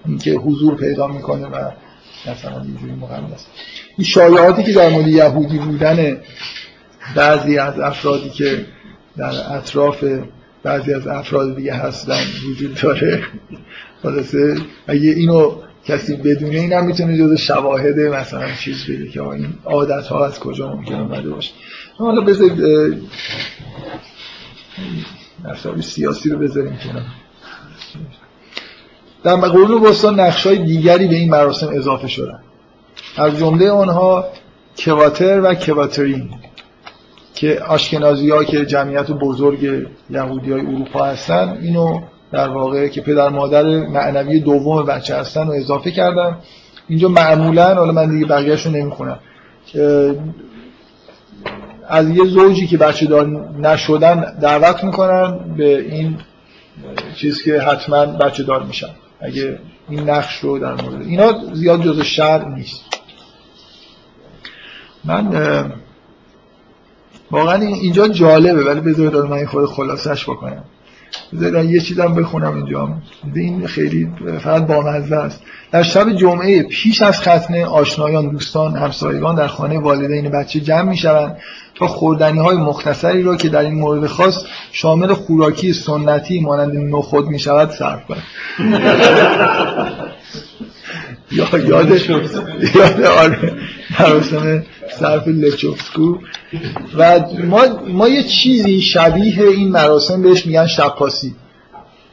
اینکه 0.07 0.33
حضور 0.33 0.77
پیدا 0.77 1.07
می‌کنه 1.07 1.47
و 1.47 1.71
مثلا 2.31 2.63
اینجوری 2.63 2.93
مقدس 2.93 3.47
این 3.99 4.07
شایعاتی 4.07 4.63
که 4.63 4.73
در 4.73 4.91
مورد 4.91 5.09
یهودی 5.09 5.59
بودن 5.59 6.21
بعضی 7.17 7.59
از 7.59 7.81
افرادی 7.81 8.31
که 8.31 8.67
در 9.17 9.57
اطراف 9.57 10.05
بعضی 10.63 10.95
از 10.95 11.07
افراد 11.07 11.57
دیگه 11.57 11.75
هستن 11.75 12.21
وجود 12.51 12.81
داره 12.83 13.23
خلاصه 14.03 14.57
اگه 14.87 15.11
اینو 15.11 15.55
کسی 15.85 16.17
بدونه 16.17 16.57
این 16.57 16.73
هم 16.73 16.87
می‌تونه 16.87 17.19
جز 17.19 17.35
شواهد 17.35 18.01
مثلا 18.01 18.55
چیز 18.61 18.85
بده 18.85 19.09
که 19.09 19.23
این 19.23 19.55
عادت 19.65 20.07
ها 20.07 20.27
از 20.27 20.39
کجا 20.41 20.73
ممکن 20.73 20.95
اومده 20.95 21.31
باشه. 21.31 21.53
حالا 21.97 22.21
بذارید 22.21 22.61
مسائل 25.45 25.81
سیاسی 25.81 26.31
رو 26.31 26.39
بذاریم 26.39 26.77
کنار. 26.77 27.05
در 29.25 29.37
قرون 29.37 29.83
وسطا 29.83 30.11
نقش 30.11 30.47
های 30.47 30.59
دیگری 30.59 31.09
به 31.09 31.15
این 31.15 31.31
مراسم 31.31 31.69
اضافه 31.73 32.09
شدن. 32.09 32.41
از 33.17 33.39
جمله 33.39 33.71
آنها 33.71 34.25
کواتر 34.79 35.41
و 35.41 35.55
کواترین 35.55 36.31
که 37.35 37.61
آشکنازی 37.69 38.31
ها 38.31 38.45
که 38.45 38.67
جمعیت 38.67 39.11
بزرگ 39.11 39.87
یهودی 40.11 40.53
های 40.53 40.61
اروپا 40.61 41.05
هستن 41.05 41.59
اینو 41.63 42.01
در 42.33 42.49
واقع 42.49 42.89
که 42.89 43.01
پدر 43.01 43.29
مادر 43.29 43.63
معنوی 43.87 44.41
دوم 44.41 44.87
بچه 44.87 45.17
هستن 45.17 45.47
و 45.47 45.51
اضافه 45.51 45.91
کردن. 45.91 46.39
اینجا 46.89 47.09
معمولا 47.09 47.75
حالا 47.75 47.93
من 47.93 48.11
دیگه 48.11 48.27
بقیهش 48.27 48.67
رو 48.67 48.73
نمی‌خونم 48.73 49.19
از 51.89 52.11
یه 52.11 52.25
زوجی 52.25 52.67
که 52.67 52.79
بچه 52.79 53.07
دار 53.07 53.27
نشدن 53.59 54.39
دعوت 54.41 54.85
می‌کنن 54.85 55.39
به 55.57 55.79
این 55.81 56.17
چیز 57.17 57.43
که 57.43 57.61
حتما 57.61 58.07
بچه 58.07 58.43
دار 58.43 58.63
میشن. 58.63 58.91
اگه 59.25 59.59
این 59.89 60.11
نقش 60.11 60.39
رو 60.39 60.59
در 60.59 60.83
مورد 60.83 61.03
اینا 61.07 61.55
زیاد 61.55 61.83
جز 61.83 62.01
شر 62.01 62.49
نیست. 62.49 62.81
من 65.05 65.73
واقعا 67.31 67.63
اینجا 67.63 68.09
جالبه 68.09 68.65
ولی 68.65 68.81
بذارید 68.81 69.17
من 69.17 69.47
خود 69.47 69.67
خلاصش 69.67 70.25
بکنم. 70.25 70.65
بذارید 71.33 71.71
یه 71.71 71.81
چیزم 71.81 72.15
بخونم 72.15 72.55
اینجا. 72.57 72.89
این 73.35 73.67
خیلی 73.67 74.09
فقط 74.41 74.67
بامزه 74.67 75.17
است. 75.17 75.43
در 75.73 75.83
شب 75.83 76.13
جمعه 76.13 76.63
پیش 76.63 77.03
از 77.03 77.21
ختنه 77.21 77.67
آشنایان 77.67 78.29
دوستان 78.29 78.77
همسایگان 78.77 79.35
در 79.35 79.47
خانه 79.47 79.79
والدین 79.79 80.29
بچه 80.31 80.61
جمع 80.61 80.83
می‌شوند 80.83 81.37
تا 81.75 81.87
خوردنی 81.87 82.39
های 82.39 82.57
مختصری 82.57 83.23
را 83.23 83.37
که 83.37 83.49
در 83.49 83.61
این 83.61 83.75
مورد 83.75 84.07
خاص 84.07 84.45
شامل 84.73 85.13
خوراکی 85.13 85.73
سنتی 85.73 86.41
مانند 86.41 86.95
نخود 86.95 87.27
می 87.27 87.39
شود 87.39 87.71
صرف 87.71 88.01
کنند. 88.07 88.23
یا 91.35 91.59
یادش 91.59 92.09
یاد 92.11 93.03
آره 93.03 93.53
مراسم 94.01 94.63
صرف 94.99 95.29
لچوفسکو. 95.29 96.19
و 96.99 97.21
ما, 97.45 97.63
ما 97.89 98.09
یه 98.09 98.23
چیزی 98.23 98.81
شبیه 98.81 99.43
این 99.43 99.69
مراسم 99.69 100.23
بهش 100.23 100.47
میگن 100.47 100.67
شبپاسی. 100.67 101.35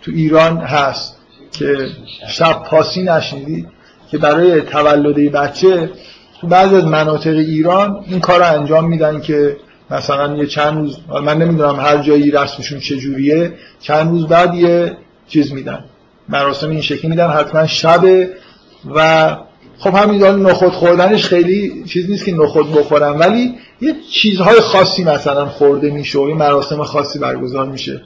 تو 0.01 0.11
ایران 0.11 0.57
هست 0.57 1.17
که 1.51 1.88
شبپاسی 2.28 3.03
نشنیدی 3.03 3.67
که 4.11 4.17
برای 4.17 4.61
تولد 4.61 5.32
بچه 5.32 5.89
تو 6.41 6.47
بعضی 6.47 6.76
از 6.76 6.86
مناطق 6.86 7.36
ایران 7.36 8.05
این 8.07 8.19
کار 8.19 8.39
رو 8.39 8.59
انجام 8.59 8.89
میدن 8.89 9.22
که 9.22 9.57
مثلا 9.91 10.38
یه 10.38 10.45
چند 10.45 10.78
روز 10.78 10.97
من 11.24 11.38
نمی‌دونم 11.38 11.80
هر 11.80 11.97
جایی 11.97 12.32
رسمشون 12.32 12.80
چجوریه 12.80 13.53
چند 13.80 14.09
روز 14.09 14.28
بعد 14.28 14.55
یه 14.55 14.97
چیز 15.28 15.53
میدن. 15.53 15.86
مراسم 16.30 16.69
این 16.69 16.82
شکلی 16.82 17.09
میدن 17.09 17.28
حتما 17.28 17.67
شب 17.67 18.01
و 18.96 19.38
خب 19.78 19.96
همین 19.96 20.24
نخود 20.24 20.72
خوردنش 20.72 21.26
خیلی 21.26 21.84
چیز 21.84 22.10
نیست 22.10 22.26
که 22.26 22.32
نخود 22.32 22.72
بخورم 22.72 23.20
ولی 23.20 23.56
یه 23.82 23.96
چیزهای 24.12 24.60
خاصی 24.60 25.04
مثلا 25.04 25.46
خورده 25.46 25.90
میشه 25.90 26.20
و 26.20 26.30
یه 26.30 26.36
مراسم 26.36 26.84
خاصی 26.84 27.20
برگزار 27.20 27.70
میشه. 27.70 28.02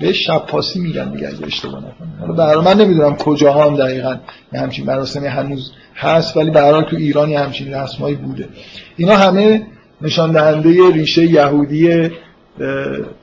به 0.00 0.12
شب 0.12 0.46
پاسی 0.46 0.80
میگن 0.80 1.10
دیگه 1.10 1.28
اگه 1.28 1.46
اشتباه 1.46 1.80
نکنم. 1.80 2.36
حالا 2.36 2.60
من 2.60 2.80
نمی‌دونم 2.80 3.16
کجا 3.16 3.52
هم 3.52 3.76
دقیقا 3.76 4.16
یه 4.52 4.60
همچین 4.60 4.86
مراسمی 4.86 5.26
هنوز 5.26 5.72
هست 5.96 6.36
ولی 6.36 6.50
به 6.50 6.84
تو 6.90 6.96
ایران 6.96 7.30
یه 7.30 7.40
همچین 7.40 7.74
رسمایی 7.74 8.14
بوده. 8.14 8.48
اینا 8.96 9.16
همه 9.16 9.66
نشان 10.00 10.32
دهنده 10.32 10.92
ریشه 10.92 11.24
یهودی 11.24 12.10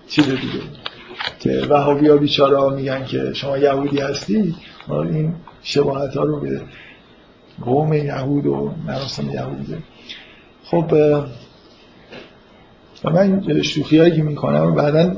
چیز 0.08 0.26
دیگه. 0.26 0.62
که 1.40 1.62
وهابی 1.70 2.08
ها 2.08 2.18
بیچاره 2.18 2.76
میگن 2.76 3.06
که 3.06 3.34
شما 3.34 3.58
یهودی 3.58 4.00
هستی 4.00 4.56
این 4.90 5.34
شباهت 5.64 6.18
ها 6.18 6.24
رو 6.24 6.40
به 6.40 6.62
قوم 7.66 7.94
یهود 7.94 8.46
و 8.46 8.72
مراسم 8.88 9.30
یهودی 9.30 9.76
خب 10.64 10.96
من 13.04 13.62
شوخی 13.62 13.98
هایی 13.98 14.16
که 14.16 14.24
می‌کنم 14.24 14.76
بعدا 14.76 15.16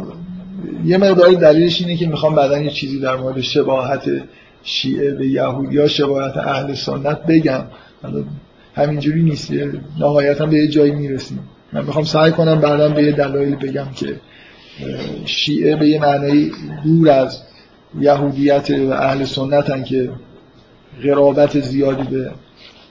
یه 0.86 0.98
مقداری 0.98 1.36
دلیلش 1.36 1.82
اینه 1.82 1.96
که 1.96 2.08
می‌خوام 2.08 2.36
بعدا 2.36 2.58
یه 2.58 2.70
چیزی 2.70 3.00
در 3.00 3.16
مورد 3.16 3.42
شباهت 3.42 4.12
شیعه 4.64 5.12
به 5.12 5.28
یهودی 5.28 5.78
ها 5.78 5.88
شباهت 5.88 6.38
اهل 6.38 6.74
سنت 6.74 7.26
بگم. 7.26 7.64
همینجوری 8.76 9.24
نیست 9.24 9.52
نهایتا 10.00 10.46
به 10.46 10.56
یه 10.56 10.68
جایی 10.68 10.92
می‌رسیم. 10.92 11.40
من 11.74 11.86
می‌خوام 11.86 12.06
سعی 12.06 12.32
کنم 12.32 12.62
بعدا 12.62 12.90
به 12.90 13.04
یه 13.04 13.12
دلایل 13.12 13.56
بگم 13.56 13.88
که 13.96 14.16
شیعه 15.26 15.76
به 15.76 15.88
یه 15.88 16.02
معنی 16.02 16.52
دور 16.84 17.10
از 17.10 17.42
یهودیت 18.00 18.70
و 18.70 18.92
اهل 18.92 19.24
سنتن 19.26 19.84
که 19.84 20.10
غرابت 21.04 21.60
زیادی 21.60 22.04
به 22.04 22.32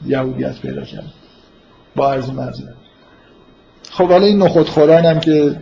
یهودیت 0.06 0.60
پیدا 0.60 0.84
کرد. 0.84 1.12
با 1.96 2.12
عرض 2.12 2.30
مذارت 2.30 2.80
خب 3.90 4.08
حالا 4.08 4.26
این 4.26 4.42
نخود 4.42 4.68
خورن 4.68 5.04
هم 5.04 5.20
که 5.20 5.56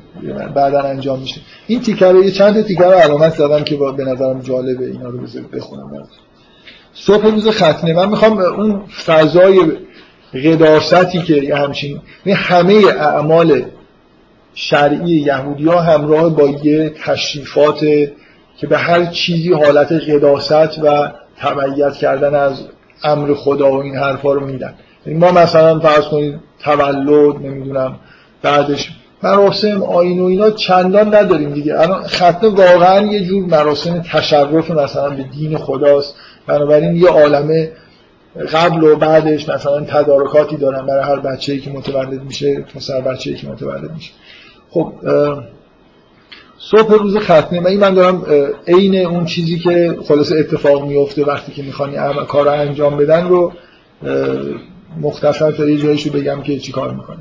بعدا 0.54 0.82
انجام 0.82 1.18
میشه. 1.18 1.40
این 1.66 1.80
تیکه 1.80 2.06
رو 2.06 2.24
یه 2.24 2.30
چند 2.30 2.62
تیکه 2.62 2.84
رو 2.84 2.90
علامت 2.90 3.34
زدم 3.34 3.64
که 3.64 3.76
به 3.76 4.04
نظرم 4.04 4.40
جالبه 4.40 4.86
اینا 4.86 5.08
رو 5.08 5.18
بخونم. 5.52 6.06
صبح 6.94 7.26
روز 7.26 7.48
ختنه 7.48 7.92
من 7.92 8.08
می‌خوام 8.08 8.38
اون 8.38 8.82
فضای 9.04 9.60
قداستی 10.44 11.22
که 11.22 11.34
یه 11.34 11.56
همچین 11.56 12.00
همه 12.26 12.74
اعمال 12.86 13.62
شرعی 14.54 15.10
یهودی 15.10 15.64
ها 15.64 15.80
همراه 15.80 16.36
با 16.36 16.48
یه 16.48 16.90
تشریفات 17.04 17.80
که 18.56 18.66
به 18.68 18.78
هر 18.78 19.06
چیزی 19.06 19.52
حالت 19.52 19.92
قداست 19.92 20.78
و 20.82 21.12
تبعیت 21.40 21.92
کردن 21.92 22.34
از 22.34 22.62
امر 23.04 23.34
خدا 23.34 23.70
و 23.70 23.82
این 23.82 23.96
حرفا 23.96 24.32
رو 24.32 24.46
میدن. 24.46 24.74
یعنی 25.06 25.18
ما 25.18 25.30
مثلا 25.30 25.78
فرض 25.78 26.04
کنید 26.04 26.40
تولد 26.58 27.36
نمی‌دونم 27.36 27.96
بعدش 28.42 28.90
مراسم 29.22 29.82
آین 29.82 30.20
و 30.20 30.24
اینا 30.24 30.50
چندان 30.50 31.14
نداریم 31.14 31.54
دیگه. 31.54 31.80
الان 31.80 32.02
ختنه 32.02 32.48
واقعا 32.48 33.06
یه 33.06 33.24
جور 33.24 33.44
مراسم 33.44 34.02
تشرف 34.12 34.70
مثلا 34.70 35.10
به 35.10 35.22
دین 35.22 35.58
خداست. 35.58 36.14
بنابراین 36.46 36.96
یه 36.96 37.08
عالمه 37.08 37.72
قبل 38.52 38.84
و 38.84 38.96
بعدش 38.96 39.48
مثلا 39.48 39.80
تدارکاتی 39.80 40.56
دارن 40.56 40.86
برای 40.86 41.04
هر 41.04 41.20
بچه‌ای 41.20 41.60
که 41.60 41.70
متولد 41.70 42.22
میشه 42.22 42.60
پسر 42.60 43.00
بچه‌ای 43.00 43.36
که 43.36 43.48
متولد 43.48 43.90
میشه. 43.94 44.12
خب 44.70 44.92
صبح 46.58 46.92
روز 46.92 47.16
ختنه 47.16 47.60
من 47.60 47.74
من 47.74 47.94
دارم 47.94 48.26
عین 48.66 49.06
اون 49.06 49.24
چیزی 49.24 49.58
که 49.58 49.98
خلاص 50.08 50.32
اتفاق 50.32 50.86
میفته 50.86 51.24
وقتی 51.24 51.52
که 51.52 51.62
می‌خوانی 51.62 51.96
کار 52.28 52.44
رو 52.44 52.50
انجام 52.50 52.96
بدن 52.96 53.28
رو 53.28 53.52
مختصر 55.00 55.52
تا 55.52 55.68
یه 55.68 55.78
جایشو 55.78 56.10
بگم 56.10 56.42
که 56.42 56.58
چی 56.58 56.72
کار 56.72 56.94
می‌کنه 56.94 57.18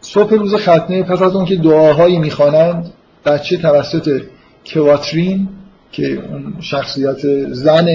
صبح 0.00 0.34
روز 0.34 0.54
ختنه 0.54 1.02
پس 1.02 1.22
از 1.22 1.36
اون 1.36 1.44
که 1.44 1.56
دعاهایی 1.56 2.18
می‌خوانند 2.18 2.92
بچه 3.24 3.56
توسط 3.56 4.22
کواترین 4.66 5.48
که 5.92 6.22
اون 6.30 6.54
شخصیت 6.60 7.52
زن 7.52 7.86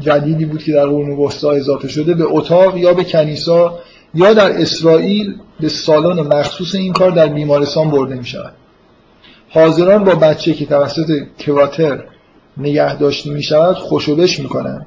جدیدی 0.00 0.44
بود 0.44 0.62
که 0.62 0.72
در 0.72 0.86
قرون 0.86 1.10
وسطا 1.10 1.50
اضافه 1.50 1.88
شده 1.88 2.14
به 2.14 2.24
اتاق 2.26 2.76
یا 2.76 2.94
به 2.94 3.04
کنیسا 3.04 3.78
یا 4.14 4.34
در 4.34 4.60
اسرائیل 4.60 5.34
به 5.60 5.68
سالن 5.68 6.20
مخصوص 6.20 6.74
این 6.74 6.92
کار 6.92 7.10
در 7.10 7.26
بیمارستان 7.26 7.90
برده 7.90 8.14
می 8.14 8.26
شود. 8.26 8.52
حاضران 9.48 10.04
با 10.04 10.14
بچه 10.14 10.54
که 10.54 10.66
توسط 10.66 11.22
کواتر 11.40 12.04
نگه 12.56 12.96
داشته 12.96 13.30
می 13.30 13.42
شود 13.42 13.76
خوشوبش 13.76 14.40
می 14.40 14.48
کنند. 14.48 14.86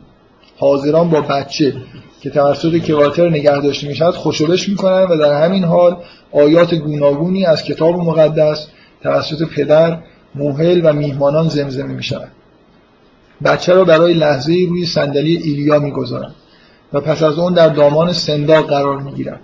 حاضران 0.57 1.09
با 1.09 1.22
بچه 1.22 1.74
که 2.22 2.30
توسط 2.30 2.78
کواتر 2.78 3.30
نگه 3.30 3.61
داشته 3.61 3.88
می 3.88 3.95
شود 3.95 4.15
خوشوبش 4.15 4.70
می 4.70 4.76
کنند 4.76 5.11
و 5.11 5.17
در 5.17 5.43
همین 5.43 5.63
حال 5.63 5.97
آیات 6.32 6.76
گوناگونی 6.76 7.45
از 7.45 7.63
کتاب 7.63 7.95
مقدس 7.95 8.67
توسط 9.03 9.47
پدر 9.47 9.97
موهل 10.36 10.82
و 10.84 10.93
میهمانان 10.93 11.49
زمزمه 11.49 11.93
می 11.93 12.03
شود. 12.03 12.32
بچه 13.45 13.74
را 13.74 13.84
برای 13.84 14.13
لحظه 14.13 14.65
روی 14.70 14.86
صندلی 14.86 15.38
ایلیا 15.38 15.80
می‌گذارند 15.80 16.36
و 16.93 17.01
پس 17.01 17.24
از 17.24 17.39
اون 17.39 17.53
در 17.53 17.70
دامان 17.70 18.13
سنداق 18.13 18.70
قرار 18.70 19.01
می‌گیرد 19.01 19.39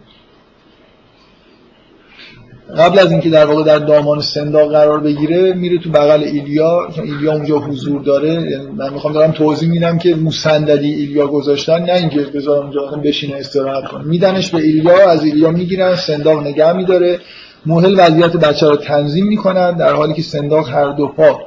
قبل 2.78 3.00
از 3.00 3.12
اینکه 3.12 3.30
در 3.30 3.46
واقع 3.46 3.64
در 3.64 3.80
دامان 3.80 4.22
سنداق 4.22 4.72
قرار 4.72 5.00
بگیره 5.00 5.54
میره 5.54 5.78
تو 5.78 5.90
بغل 5.90 6.24
ایلیا 6.24 6.88
چون 6.96 7.06
ایلیا 7.06 7.34
اونجا 7.34 7.58
حضور 7.58 8.02
داره. 8.02 8.34
یعنی 8.34 8.68
من 8.78 8.94
می‌خوام 8.94 9.14
دارم 9.14 9.32
توضیح 9.32 9.70
میدم 9.70 9.98
که 9.98 10.16
موسندلی 10.16 10.94
ایلیا 10.94 11.28
گذاشتن 11.28 11.82
نه 11.82 11.94
اینکه 11.94 12.20
بذار 12.20 12.64
اونجا 12.64 12.82
بشینه 12.82 13.36
استراحت 13.36 13.88
کنه. 13.88 14.04
میدنش 14.04 14.50
به 14.50 14.58
ایلیا 14.58 15.10
از 15.10 15.24
ایلیا 15.24 15.52
می‌گیرن 15.52 15.96
سنداق 15.96 16.48
نگه 16.48 16.74
میداره. 16.74 17.20
موهل 17.66 17.96
وضعیت 17.98 18.38
بچه 18.38 18.68
رو 18.68 18.76
تنظیم 18.76 19.26
می‌کنن 19.26 19.72
در 19.72 19.94
حالی 19.94 20.14
که 20.14 20.22
سنداق 20.22 20.70
هر 20.70 20.92
دو 20.92 21.08
پا 21.08 21.40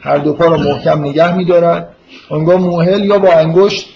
هر 0.00 0.18
دو 0.18 0.32
پا 0.32 0.44
رو 0.44 0.56
محکم 0.56 1.04
نگه 1.04 1.36
میدارد 1.36 1.88
اونگاه 2.30 2.56
موهل 2.56 3.04
یا 3.04 3.18
با 3.18 3.32
انگشت 3.32 3.88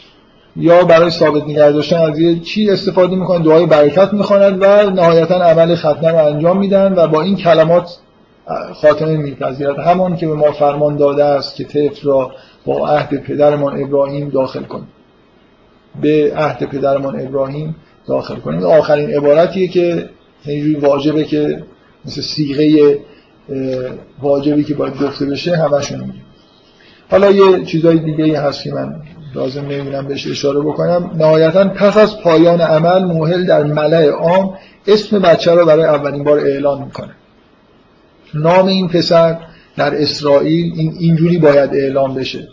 یا 0.57 0.85
برای 0.85 1.11
ثابت 1.11 1.43
نگه 1.43 1.71
داشتن 1.71 1.97
از 1.97 2.19
یه 2.19 2.39
چی 2.39 2.71
استفاده 2.71 3.17
می‌کنن 3.17 3.43
دعای 3.43 3.67
برکت 3.67 4.13
می‌خواند 4.13 4.63
و 4.63 4.91
نهایتا 4.91 5.35
عمل 5.35 5.75
ختنه 5.75 6.11
رو 6.11 6.27
انجام 6.27 6.59
میدن 6.59 6.95
و 6.97 7.07
با 7.07 7.23
این 7.23 7.37
کلمات 7.37 7.97
خاتمه 8.75 9.17
میپذیرد. 9.17 9.79
همان 9.79 10.17
که 10.17 10.27
به 10.27 10.35
ما 10.35 10.53
فرمان 10.53 10.97
داده 10.97 11.25
است 11.25 11.57
که 11.57 11.65
طفل 11.65 12.09
را 12.09 12.31
با 12.67 12.89
عهد 12.89 13.23
پدرمان 13.23 13.83
ابراهیم 13.83 14.29
داخل 14.29 14.63
کنیم. 14.63 14.89
به 16.01 16.33
عهد 16.37 16.65
پدرمان 16.65 17.21
ابراهیم 17.21 17.77
داخل 18.09 18.37
کنیم. 18.37 18.65
آخرین 18.65 19.11
عبارتیه 19.11 19.69
که 19.69 20.09
اینجوری 20.45 20.75
واجبه 20.75 21.25
که 21.25 21.63
مثل 22.05 22.21
سیغه 22.21 22.99
واجبی 24.23 24.65
که 24.65 24.75
باید 24.75 25.03
گفته 25.03 25.27
بشه 25.27 25.57
همشون 25.57 26.01
میگه 26.01 26.13
حالا 27.11 27.31
یه 27.31 27.65
چیزای 27.65 27.99
دیگه 27.99 28.41
هست 28.41 28.63
که 28.63 28.73
من 28.73 28.95
لازم 29.37 29.61
نمی‌دونم 29.61 30.09
بهش 30.09 30.26
اشاره 30.26 30.61
بکنم. 30.61 31.11
نهایتا 31.14 31.68
پس 31.68 31.97
از 31.97 32.20
پایان 32.20 32.61
عمل 32.61 33.05
موهل 33.05 33.47
در 33.47 33.62
ملع 33.62 34.09
عام 34.09 34.55
اسم 34.87 35.18
بچه 35.18 35.55
رو 35.55 35.66
برای 35.66 35.84
اولین 35.84 36.24
بار 36.24 36.39
اعلان 36.39 36.82
می‌کنه. 36.82 37.14
نام 38.34 38.66
این 38.66 38.89
پسر 38.89 39.39
در 39.76 40.03
اسرائیل 40.03 40.72
این 40.76 40.95
اینجوری 40.99 41.39
باید 41.39 41.74
اعلام 41.74 42.14
بشه. 42.14 42.49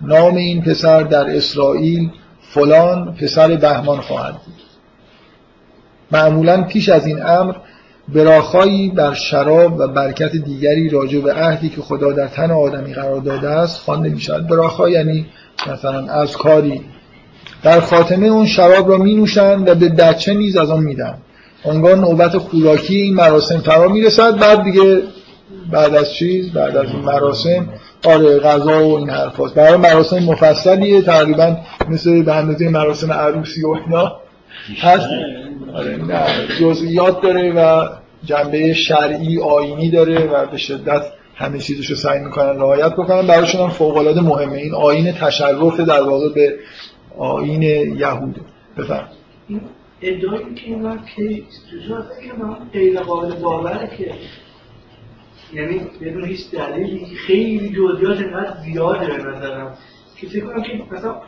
نام 0.00 0.34
این 0.36 0.62
پسر 0.62 1.02
در 1.02 1.36
اسرائیل 1.36 2.10
فلان 2.54 3.14
پسر 3.14 3.56
بهمان 3.56 4.00
خواهد 4.00 4.32
بود. 4.32 4.54
معمولا 6.12 6.62
پیش 6.62 6.88
از 6.88 7.06
این 7.06 7.22
امر 7.22 7.54
براخایی 8.14 8.88
بر 8.88 9.14
شراب 9.14 9.78
و 9.78 9.88
برکت 9.88 10.32
دیگری 10.32 10.88
راجع 10.88 11.20
به 11.20 11.32
عهدی 11.32 11.68
که 11.68 11.80
خدا 11.80 12.12
در 12.12 12.26
تن 12.26 12.50
آدمی 12.50 12.94
قرار 12.94 13.20
داده 13.20 13.48
است 13.48 13.80
خوانده 13.80 14.08
می 14.08 14.20
شود 14.20 14.46
براخا 14.46 14.88
یعنی 14.88 15.26
مثلا 15.72 16.06
از 16.06 16.36
کاری. 16.36 16.80
در 17.62 17.80
خاتمه 17.80 18.26
اون 18.26 18.46
شراب 18.46 18.90
را 18.90 18.96
می 18.96 19.14
نوشن 19.14 19.60
و 19.60 19.74
به 19.74 19.88
بچه 19.88 20.34
نیز 20.34 20.56
از 20.56 20.70
آن 20.70 20.82
میدن 20.82 21.18
اونگاه 21.64 21.94
نوبت 21.94 22.38
خوراکی 22.38 22.96
این 22.96 23.14
مراسم 23.14 23.58
فرا 23.58 23.88
می‌رسد. 23.88 24.38
بعد 24.38 24.64
دیگه 24.64 25.02
بعد 25.72 25.94
از 25.94 26.12
چیز؟ 26.12 26.52
بعد 26.52 26.76
از 26.76 26.86
این 26.90 27.00
مراسم؟ 27.00 27.68
آره 28.04 28.38
غذا 28.38 28.88
و 28.88 28.96
این 28.96 29.10
حرف. 29.10 29.40
برای 29.40 29.76
مراسم 29.76 30.18
مفصلیه. 30.18 31.02
تقریبا 31.02 31.56
مثل 31.88 32.22
به 32.22 32.34
اندازه 32.34 32.68
مراسم 32.68 33.12
عروسی 33.12 33.64
و 33.64 33.68
اینا. 33.68 34.12
آره. 35.74 35.96
نه 35.96 36.24
جزئیات 36.60 37.22
داره 37.22 37.52
و 37.52 37.88
جنبه 38.24 38.74
شرعی 38.74 39.38
آینی 39.40 39.90
داره 39.90 40.26
و 40.26 40.46
به 40.46 40.56
شدت 40.56 41.02
همه 41.34 41.58
چیزشو 41.58 41.94
سعی 41.94 42.20
می‌کنن 42.20 42.56
رعایت 42.56 42.92
بکنن. 42.92 43.26
براشون 43.26 43.60
هم 43.60 43.68
فوق 43.68 43.96
العاده 43.96 44.20
مهمه. 44.20 44.58
این 44.58 44.74
آین 44.74 45.12
تشرف 45.12 45.80
در 45.80 46.02
واقع 46.02 46.34
به 46.34 46.54
آین 47.18 47.62
یهوده 47.62 48.40
بفرم 48.78 49.08
ادعایی 50.02 50.54
که 50.54 50.66
این 50.66 50.82
وقت 50.82 51.06
که 51.16 51.42
غیر 52.72 53.00
قابل 53.00 53.34
باوره 53.34 53.90
که 53.96 54.14
یعنی 55.52 55.80
بدون 56.00 56.24
هیچ 56.24 56.50
دلیلی 56.50 57.06
خیلی 57.26 57.68
جزئیات 57.68 58.20
اینقدر 58.20 58.56
زیاده 58.64 59.06
به 59.06 59.16
نظرم 59.16 59.74
که 60.16 60.26
فکر 60.26 60.44
کنم 60.44 60.62
که 60.62 60.70
مثلا 60.92 61.20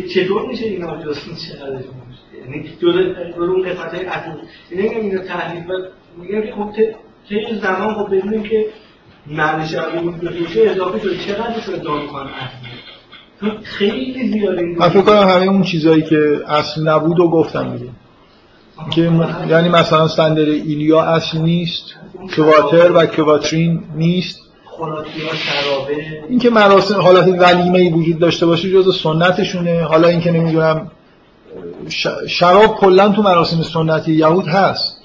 چطور 0.00 0.48
میشه 0.48 0.64
اینا 0.64 0.96
جزئی 0.96 1.34
چقدر 1.34 1.84
یعنی 2.40 2.70
جلو 2.82 3.42
اون 3.42 3.62
قسمت 3.62 3.94
های 3.94 4.04
اصول 4.06 4.34
یعنی 4.70 4.88
نمیگم 4.88 5.00
اینو 5.00 5.22
تحلیل 5.22 5.64
میگم 6.16 6.40
که 6.40 6.52
خب 6.52 6.70
طی 7.28 7.60
زمان 7.62 7.94
خب 7.94 8.16
بدونیم 8.16 8.42
که 8.42 8.66
معنی 9.26 9.66
شبیه 9.68 10.00
بشه 10.40 10.60
اضافه 10.70 10.98
شده. 10.98 11.16
چقدر 11.16 11.60
شده 11.60 11.74
ادعا 11.74 12.02
می‌کنن 12.02 12.30
خیلی 13.62 14.28
زیاده 14.32 14.62
من 14.62 14.88
فکر 14.88 15.02
کنم 15.02 15.28
همه 15.28 15.46
اون 15.46 15.62
چیزایی 15.62 16.02
که 16.02 16.40
اصل 16.48 16.88
نبود 16.88 17.20
و 17.20 17.28
گفتم 17.28 17.76
دیگه. 17.76 17.90
که 18.90 19.00
یعنی 19.48 19.68
مثلا 19.68 20.08
سندر 20.08 20.42
ایلیا 20.42 21.02
اصل 21.02 21.38
نیست 21.38 21.94
کواتر 22.36 22.92
و 22.92 23.06
کواترین 23.06 23.84
نیست. 23.96 24.51
این 26.28 26.38
که 26.38 26.50
مراسم 26.50 27.00
حالت 27.00 27.28
ولیمه 27.28 27.78
ای 27.78 27.92
وجود 27.92 28.18
داشته 28.18 28.46
باشه 28.46 28.70
جز 28.70 29.00
سنتشونه. 29.02 29.82
حالا 29.82 30.08
اینکه 30.08 30.30
نمی‌دونم 30.30 30.90
شراب 32.28 32.76
کلا 32.76 33.08
تو 33.08 33.22
مراسم 33.22 33.62
سنتی 33.62 34.12
یهود 34.12 34.48
هست. 34.48 35.02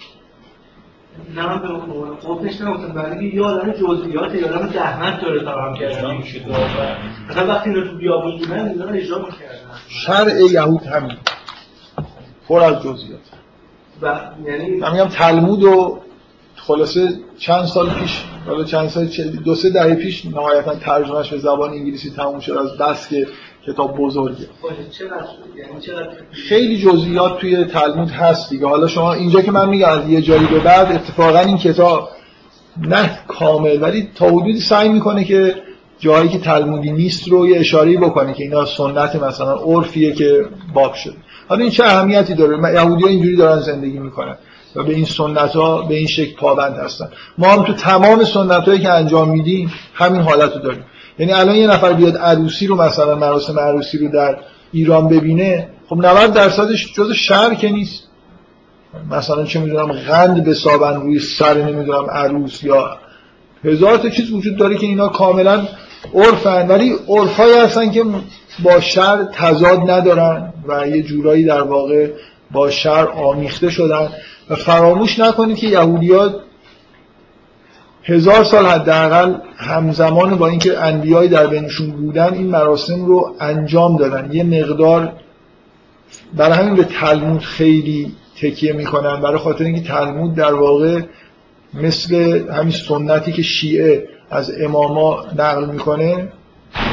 نه 1.36 1.46
من 1.46 1.62
به 1.62 1.68
قطبش 2.28 2.62
نگفتم 2.62 2.94
برای 2.94 3.26
یه 3.26 3.44
آدم 3.44 3.72
جزئیات 3.72 4.36
یه 4.36 4.46
آدم 4.46 4.70
زحمت 4.74 5.22
داره 5.22 5.40
فراهم 5.40 5.76
کردن 5.76 6.18
مثلا 7.30 7.48
وقتی 7.48 7.70
اینا 7.70 7.88
تو 7.88 7.98
بیابون 7.98 8.38
بودن 8.38 8.70
اینا 8.70 8.86
اجرا 8.86 9.18
می‌کردن. 9.18 9.58
شرع 9.88 10.42
یهود 10.52 10.84
همین. 10.84 11.18
پر 12.48 12.62
از 12.62 12.84
جزئیات. 12.84 13.20
و 14.02 14.20
یعنی 14.46 14.70
من 14.70 14.92
میگم 14.92 15.08
تلمود 15.08 15.64
و 15.64 16.00
خلاصه 16.56 17.20
چند 17.40 17.66
سال 17.66 17.90
پیش 17.90 18.24
حالا 18.46 18.64
چند 18.64 18.88
سال 18.88 19.06
دو 19.46 19.56
سه 19.56 19.70
دهه 19.70 19.96
پیش 19.96 20.26
نهایتا 20.26 20.76
ترجمهش 20.76 21.30
به 21.30 21.38
زبان 21.38 21.72
انگلیسی 21.72 22.10
تموم 22.10 22.40
شد 22.40 22.52
از 22.52 22.78
بس 22.78 23.10
که 23.10 23.28
کتاب 23.68 23.98
بزرگه. 23.98 24.48
یعنی 25.56 26.08
خیلی 26.32 26.78
جزئیات 26.78 27.40
توی 27.40 27.66
تلمود 27.66 28.10
هست 28.10 28.50
دیگه. 28.50 28.68
حالا 28.68 28.88
شما 28.88 29.14
اینجا 29.14 29.42
که 29.42 29.52
من 29.52 29.70
میگم 29.70 29.90
از 29.90 30.10
یه 30.10 30.22
جایی 30.22 30.46
به 30.46 30.60
بعد 30.60 30.92
اتفاقا 30.92 31.40
این 31.40 31.58
کتاب 31.58 32.10
نه 32.78 33.20
کامل 33.28 33.82
ولی 33.82 34.10
تا 34.16 34.28
حدودی 34.28 34.60
سعی 34.60 34.90
می‌کنه 34.90 35.24
که 35.24 35.56
جایی 36.00 36.30
که 36.30 36.40
تلمودی 36.40 36.92
نیست 36.92 37.28
رو 37.28 37.48
یه 37.48 37.60
اشاره 37.60 37.98
بکنه 37.98 38.34
که 38.34 38.44
اینا 38.44 38.66
سنت 38.66 39.16
مثلا 39.16 39.56
عرفیه 39.56 40.14
که 40.14 40.46
باب 40.74 40.94
شده. 40.94 41.16
حالا 41.48 41.62
این 41.62 41.72
چه 41.72 41.84
اهمیتی 41.84 42.34
داره؟ 42.34 42.74
یهودی 42.74 43.06
اینجوری 43.06 43.36
دارن 43.36 43.60
زندگی 43.60 44.00
می‌کنن. 44.00 44.36
و 44.76 44.84
به 44.84 44.94
این 44.94 45.06
سنت 45.06 45.56
ها 45.56 45.82
به 45.82 45.96
این 45.96 46.08
شکل 46.08 46.36
پابند 46.36 46.78
هستن. 46.78 47.10
ما 47.38 47.48
هم 47.48 47.64
تو 47.64 47.74
تمام 47.74 48.24
سنت 48.24 48.68
هایی 48.68 48.80
که 48.80 48.90
انجام 48.90 49.30
میدیم 49.30 49.72
همین 49.94 50.22
حالت 50.22 50.54
رو 50.54 50.62
داریم. 50.62 50.86
یعنی 51.20 51.34
الان 51.34 51.56
یه 51.56 51.68
نفر 51.68 51.94
بیاد 51.94 52.18
عروسی 52.18 52.68
رو 52.68 52.82
مثلا 52.82 53.16
مراسم 53.16 53.60
عروسی 53.60 53.98
رو 53.98 54.12
در 54.12 54.38
ایران 54.72 55.08
ببینه 55.08 55.70
خب 55.90 56.06
90 56.06 56.34
درصدش 56.34 56.94
جز 56.94 57.12
شهر 57.12 57.54
که 57.54 57.70
نیست. 57.70 58.04
مثلا 59.12 59.44
چه 59.44 59.60
می‌دونم 59.60 59.92
غند 59.92 60.44
بسابن 60.44 61.02
روی 61.02 61.20
سر 61.20 61.54
نمی‌دونم 61.54 62.10
عروس 62.10 62.64
یا 62.64 62.98
هزار 63.64 63.98
تا 63.98 64.10
چیز 64.10 64.32
وجود 64.32 64.58
داره 64.58 64.78
که 64.78 64.86
اینا 64.86 65.08
کاملا 65.08 65.68
عرفن. 66.14 66.68
ولی 66.68 66.94
عرفایی 67.08 67.58
هستن 67.58 67.92
که 67.92 68.04
با 68.64 68.80
شر 68.80 69.24
تضاد 69.24 69.92
ندارن 69.92 70.54
و 70.68 70.88
یه 70.88 71.04
جورایی 71.04 71.46
در 71.46 71.62
واقع 71.62 72.10
با 72.52 72.70
شر 72.72 73.08
آمیخته 73.08 73.70
شدن. 73.70 74.10
و 74.50 74.56
فراموش 74.56 75.20
نکنید 75.20 75.58
که 75.58 75.68
یهودیات 75.68 76.36
هزار 78.04 78.44
سال 78.44 78.66
حداقل 78.66 79.36
همزمان 79.58 80.36
با 80.38 80.48
اینکه 80.48 80.80
انبیای 80.80 81.28
در 81.28 81.48
بینشون 81.48 81.92
بودن 81.92 82.34
این 82.34 82.48
مراسم 82.48 83.06
رو 83.06 83.36
انجام 83.40 83.98
دادن. 83.98 84.32
یه 84.32 84.44
مقدار 84.44 85.14
برای 86.38 86.58
همین 86.58 86.76
به 86.76 86.84
تلمود 86.84 87.42
خیلی 87.42 88.12
تکیه 88.42 88.74
می‌کنن 88.74 89.22
برای 89.22 89.38
خاطر 89.38 89.64
اینکه 89.64 89.82
تلمود 89.82 90.36
در 90.36 90.54
واقع 90.54 91.02
مثل 91.74 92.16
همین 92.50 92.72
سنتی 92.72 93.32
که 93.32 93.42
شیعه 93.42 94.08
از 94.30 94.52
اماما 94.60 95.26
نقل 95.38 95.66
می‌کنه 95.66 96.28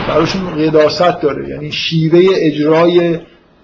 براشون 0.08 0.56
قداست 0.56 1.20
داره. 1.20 1.48
یعنی 1.48 1.72
شیوه 1.72 2.20
اجرای 2.34 3.18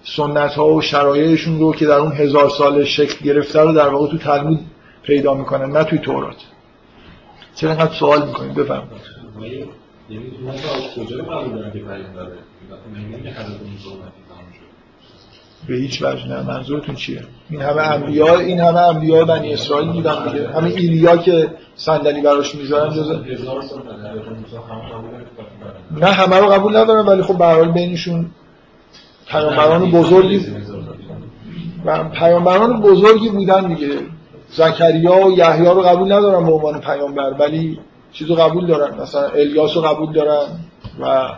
سنت 0.04 0.54
ها 0.54 0.74
و 0.74 0.82
شرایعشون 0.82 1.58
رو 1.58 1.74
که 1.74 1.86
در 1.86 1.98
اون 1.98 2.12
هزار 2.12 2.48
سال 2.48 2.84
شکل 2.84 3.24
گرفته 3.24 3.60
رو 3.60 3.72
در 3.72 3.88
واقع 3.88 4.10
تو 4.10 4.18
تلمود 4.18 4.60
پیدا 5.02 5.34
می‌کنن 5.34 5.70
نه 5.70 5.84
توی 5.84 5.98
تورات. 5.98 6.36
چرا 7.54 7.70
اینقدر 7.70 7.92
سوال 7.94 8.26
می‌کنید؟ 8.26 8.54
بفهم 8.54 8.82
به 15.68 15.74
هیچ 15.74 16.02
وجه 16.02 16.28
نه. 16.28 16.42
منظورتون 16.42 16.94
چیه؟ 16.94 17.22
این 17.50 17.62
همه 17.62 17.82
انبیا 17.82 18.38
این 18.38 18.60
همه 18.60 18.80
انبیا 18.80 19.24
بنی 19.24 19.52
اسرائیل 19.52 19.92
بودن 19.92 20.28
دیگه. 20.28 20.48
همه 20.48 20.70
ایلیا 20.70 21.16
که 21.16 21.50
صندلی 21.76 22.20
براش 22.20 22.54
می‌ذارن 22.54 22.94
جز 22.94 23.10
نه 25.90 26.06
همه 26.06 26.36
رو 26.36 26.46
قبول 26.46 26.76
ندارن 26.76 27.06
ولی 27.06 27.22
خب 27.22 27.38
به 27.38 27.44
حال 27.44 27.72
بینشون 27.72 28.30
پیامبران 29.30 29.90
بزرگی 29.90 30.46
پیامبران 32.12 32.80
بزرگی 32.80 33.28
بودن 33.28 33.74
دیگه. 33.74 33.96
زکریا 34.48 35.26
و 35.26 35.38
یحیی 35.38 35.64
رو 35.64 35.82
قبول 35.82 36.12
ندارن 36.12 36.46
به 36.46 36.52
عنوان 36.52 36.80
پیامبر 36.80 37.30
ولی 37.38 37.78
چیزو 38.12 38.34
قبول 38.34 38.66
دارن. 38.66 39.00
مثلا 39.00 39.28
الیاس 39.28 39.76
رو 39.76 39.82
قبول 39.82 40.12
دارن 40.12 40.46
و 41.00 41.30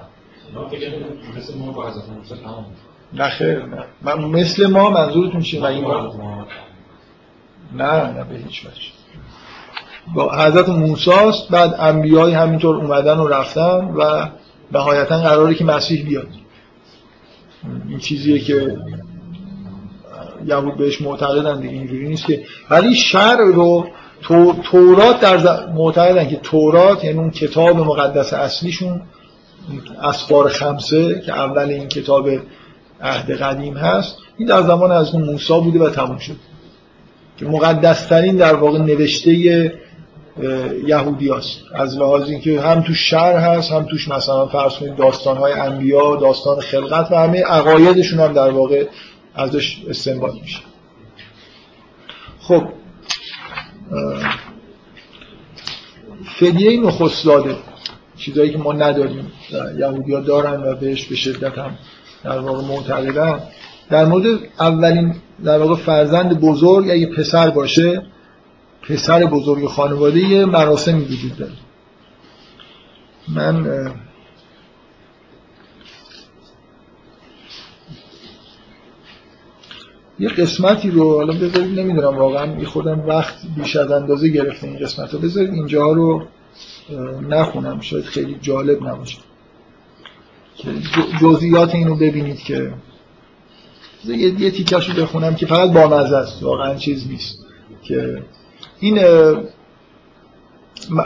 نه 3.13 3.29
خیر 3.29 3.67
نه. 3.67 3.85
من 4.03 4.25
مثل 4.25 4.67
ما 4.67 4.91
منظورتون 4.91 5.41
چیه؟ 5.41 5.67
مگه 5.67 5.87
نه 7.75 8.13
نه 8.13 8.25
به 8.25 8.37
هیچ 8.37 8.67
وجه. 8.67 8.89
با 10.15 10.37
حضرت 10.37 10.69
موسی 10.69 11.11
بعد 11.51 11.75
انبیای 11.79 12.33
همینطور 12.33 12.77
اومدن 12.77 13.19
و 13.19 13.29
رفتن 13.29 13.95
و 13.97 14.29
نهایتا 14.73 15.19
قراره 15.19 15.55
که 15.55 15.65
مسیح 15.65 16.05
بیاد. 16.05 16.29
این 17.89 17.99
چیزیه 17.99 18.39
که 18.39 18.77
یهود 20.47 20.77
بهش 20.77 21.01
معتقدن 21.01 21.61
دیگه 21.61 21.75
اینجوری 21.75 22.09
نیست 22.09 22.27
که. 22.27 22.45
ولی 22.71 22.95
شر 22.95 23.37
رو 23.37 23.87
تورات 24.63 25.21
در 25.21 25.67
معتقدن 25.67 26.29
که 26.29 26.37
تورات 26.37 27.05
یعنی 27.05 27.19
اون 27.19 27.31
کتاب 27.31 27.77
مقدس 27.77 28.33
اصلیشون 28.33 29.03
اسفار 30.03 30.49
خمسه 30.49 31.23
که 31.27 31.33
اول 31.33 31.69
این 31.69 31.89
کتاب 31.89 32.29
عهد 33.01 33.31
قدیم 33.31 33.77
هست 33.77 34.17
این 34.37 34.49
در 34.49 34.63
زمان 34.63 34.93
از 34.93 35.15
اون 35.15 35.23
موسی 35.23 35.61
بوده 35.61 35.79
و 35.79 35.91
تموم 35.91 36.19
شد. 36.19 36.37
که 37.37 37.47
مقدسترین 37.47 38.37
در 38.37 38.55
واقع 38.55 38.79
نوشته 38.79 39.73
یهودی 40.87 41.31
هست. 41.31 41.59
از 41.75 41.97
لحاظ 41.97 42.29
اینکه 42.29 42.61
هم 42.61 42.83
توش 42.83 43.11
شر 43.11 43.37
هست 43.37 43.73
هم 43.73 43.83
توش 43.85 44.09
مثلا 44.09 44.47
فرض 44.47 44.73
کنید 44.73 44.97
داستان 44.97 45.37
های 45.37 45.53
انبیا 45.53 46.17
داستان 46.17 46.61
خلقت 46.61 47.13
و 47.13 47.15
همه 47.15 47.43
عقایدشون 47.43 48.21
هم 48.21 48.33
در 48.33 48.51
واقع 48.51 48.87
ازش 49.35 49.83
استنباط 49.89 50.33
میشه 50.43 50.61
خب 52.41 52.69
فدیه 56.39 56.81
نخست 56.81 57.25
داده 57.25 57.57
چیزایی 58.17 58.51
که 58.51 58.59
ما 58.59 58.73
نداریم 58.73 59.33
یهودی 59.79 60.27
دارن 60.27 60.63
و 60.63 60.75
بهش 60.75 61.07
به 61.07 61.15
شدت 61.15 61.59
هم 61.59 61.79
در 62.25 62.39
واقع 62.39 62.63
معتقدن 62.63 63.41
در 63.91 64.05
مورد 64.05 64.41
اولین 64.61 65.15
در 65.45 65.59
واقع 65.59 65.75
فرزند 65.75 66.41
بزرگ 66.41 66.91
اگه 66.91 67.07
پسر 67.07 67.51
باشه 67.51 68.03
پسر 68.83 69.25
بزرگ 69.25 69.67
خانواده 69.67 70.19
یه 70.19 70.45
مراسمی 70.45 71.05
وجود 71.05 71.37
داره. 71.37 71.53
من 73.29 73.67
یه 80.19 80.29
قسمتی 80.29 80.91
رو 80.91 81.17
حالا 81.17 81.33
بذارید 81.33 81.81
نمی‌دونم 81.81 82.19
واقعا 82.19 82.65
خودم 82.65 83.01
وقت 83.01 83.35
بیش 83.57 83.77
از 83.77 83.91
اندازه 83.91 84.29
گرفته 84.29 84.67
این 84.67 84.79
قسمت 84.79 85.15
رو. 85.15 85.19
بذارید 85.19 85.55
اینجا 85.55 85.93
رو 85.93 86.27
نخونم 87.29 87.81
شاید 87.81 88.05
خیلی 88.05 88.39
جالب 88.41 88.83
نباشه. 88.89 89.19
جزئیات 91.21 91.75
اینو 91.75 91.95
ببینید 91.95 92.39
که 92.39 92.73
یه, 94.05 94.51
تیکش 94.51 94.91
رو 94.91 95.03
بخونم 95.03 95.35
که 95.35 95.47
فقط 95.47 95.73
با 95.73 95.87
مزه 95.87 96.17
است. 96.17 96.43
واقعا 96.43 96.75
چیز 96.75 97.09
نیست 97.09 97.39
که 97.83 98.23
این 98.83 98.99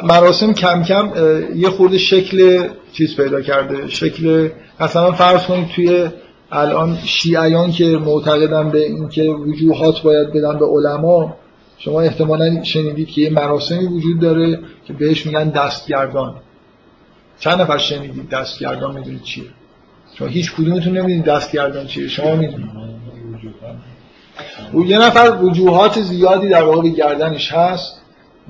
مراسم 0.03 0.53
کم 0.53 0.83
کم 0.83 1.11
یه 1.55 1.71
خورده 1.71 1.99
شکل 1.99 2.69
چیز 2.93 3.17
پیدا 3.17 3.41
کرده. 3.41 3.89
شکل 3.89 4.49
مثلا 4.81 5.13
فرض 5.13 5.47
کنید 5.47 5.69
توی 5.69 6.09
الان 6.53 6.99
شیعیان 7.05 7.73
که 7.73 7.85
معتقدن 7.85 8.71
به 8.71 8.87
اینکه 8.87 9.23
وجوهات 9.23 10.03
باید 10.03 10.33
بدن 10.33 10.59
به 10.59 10.67
علما 10.67 11.37
شما 11.79 12.01
احتمالا 12.01 12.63
شنیدید 12.63 13.09
که 13.09 13.21
یه 13.21 13.31
مراسمی 13.31 13.87
وجود 13.87 14.21
داره 14.21 14.59
که 14.87 14.93
بهش 14.93 15.27
میگن 15.27 15.49
دستگردان. 15.49 16.35
چند 17.39 17.61
نفر 17.61 17.79
شنیدید 17.79 18.29
دستگردان 18.29 18.95
می‌دونید 18.95 19.23
چیه؟ 19.23 19.45
شما 20.15 20.29
هیچ 20.29 20.55
کدومتون 20.55 20.99
نمی‌دونید 20.99 21.25
دستگردان 21.25 21.87
چیه. 21.87 22.09
شما 22.09 22.35
می‌دونید. 22.35 22.71
و 24.75 24.79
یه 24.79 24.99
نفر 24.99 25.39
وجوهات 25.43 26.01
زیادی 26.01 26.49
در 26.49 26.63
واقع 26.65 26.89
گردنش 26.89 27.53
هست 27.53 28.01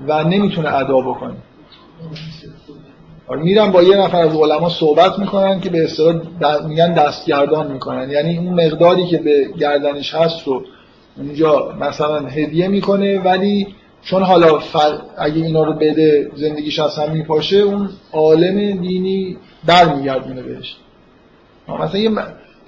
و 0.09 0.25
نمی‌تونه 0.25 0.75
ادا 0.75 1.01
بکنه. 1.01 1.35
آره، 3.29 3.43
میرن 3.43 3.71
با 3.73 3.83
یه 3.83 3.97
نفر 3.97 4.23
از 4.23 4.37
علما 4.37 4.69
صحبت 4.69 5.19
می‌کنن 5.19 5.61
که 5.61 5.71
به 5.71 5.85
اصطلاح 5.85 6.67
میگن 6.67 6.93
دستگردان 6.93 7.73
می‌کنن. 7.73 8.11
یعنی 8.11 8.39
اون 8.39 8.65
مقداری 8.67 9.07
که 9.07 9.19
به 9.19 9.49
گردنش 9.59 10.15
هست 10.15 10.47
رو 10.47 10.63
اونجا 11.17 11.75
مثلا 11.81 12.27
هدیه 12.27 12.69
می‌کنه 12.69 13.19
ولی 13.19 13.67
چون 14.03 14.23
حالا 14.23 14.61
اگه 15.19 15.37
اینا 15.37 15.65
رو 15.65 15.73
بده 15.73 16.31
زندگیش 16.37 16.79
از 16.79 16.99
هم 16.99 17.13
میپاشه 17.13 17.57
اون 17.57 17.91
عالم 18.13 18.81
دینی 18.81 19.37
برمیگردونه 19.67 20.43
بهش. 20.43 20.77
مثلا 21.69 22.01
یه, 22.01 22.11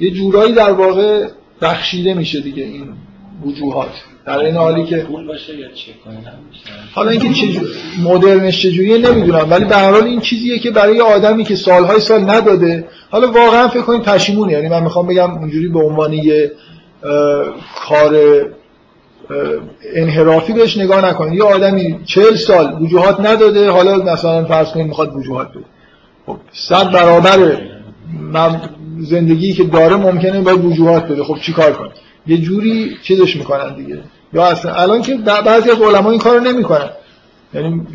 یه 0.00 0.10
جورایی 0.10 0.52
در 0.52 0.72
واقع 0.72 1.28
بخشیده 1.60 2.14
میشه 2.14 2.40
دیگه 2.40 2.62
این 2.62 2.92
وجوهات. 3.44 3.90
در 4.26 4.38
این 4.38 4.54
حالی 4.54 4.84
که 4.84 5.06
حالا 6.94 7.10
اینکه 7.10 7.28
چجور... 7.28 7.68
مدرنش 8.02 8.62
چجوریه 8.62 8.98
نمی‌دونم 8.98 9.50
ولی 9.50 9.64
به 9.64 9.76
هر 9.76 9.90
حال 9.90 10.04
این 10.04 10.20
چیزیه 10.20 10.58
که 10.58 10.70
برای 10.70 11.00
آدمی 11.00 11.44
که 11.44 11.56
سالهای 11.56 12.00
سال 12.00 12.30
نداده 12.30 12.84
حالا 13.10 13.32
واقعا 13.32 13.68
فکر 13.68 13.82
کنید 13.82 14.02
پشیمونه. 14.02 14.52
یعنی 14.52 14.68
من 14.68 14.82
می‌خوام 14.82 15.06
بگم 15.06 15.30
اونجوری 15.30 15.68
به 15.68 15.78
عنوان 15.78 16.12
یه 16.12 16.52
کار 17.88 18.16
انحرافی 19.94 20.52
بهش 20.52 20.76
نگاه 20.76 21.04
نکنید. 21.04 21.34
یه 21.34 21.44
آدمی 21.44 21.98
چهل 22.04 22.34
سال 22.34 22.82
وجوهات 22.82 23.20
نداده 23.20 23.70
حالا 23.70 23.96
مثلا 23.96 24.44
فرض 24.44 24.72
کنید 24.72 24.86
می‌خواد 24.86 25.16
وجوهات 25.16 25.50
بده. 25.50 25.64
خب 26.26 26.36
صد 26.52 26.90
برابر 26.92 27.60
زندگی 29.00 29.52
که 29.52 29.64
داره 29.64 29.96
ممکنه 29.96 30.40
باید 30.40 30.64
وجوهات 30.64 31.08
بده. 31.08 31.24
خب 31.24 31.38
چیکار 31.42 31.72
کنه 31.72 31.90
یه 32.28 32.38
جوری 32.38 32.96
چیزش 33.02 33.36
می‌کنن 33.36 33.74
دیگه. 33.74 33.98
یا 34.32 34.44
اصلا 34.44 34.74
الان 34.74 35.02
که 35.02 35.16
بعضی 35.16 35.70
از 35.70 35.80
علما 35.80 36.10
این 36.10 36.20
کارو 36.20 36.40
نمی‌کنن. 36.40 36.90
یعنی 37.54 37.86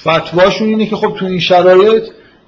فتواشون 0.00 0.68
اینه 0.68 0.86
که 0.86 0.96
خب 0.96 1.14
تو 1.18 1.26
این 1.26 1.40
شرایط 1.40 2.02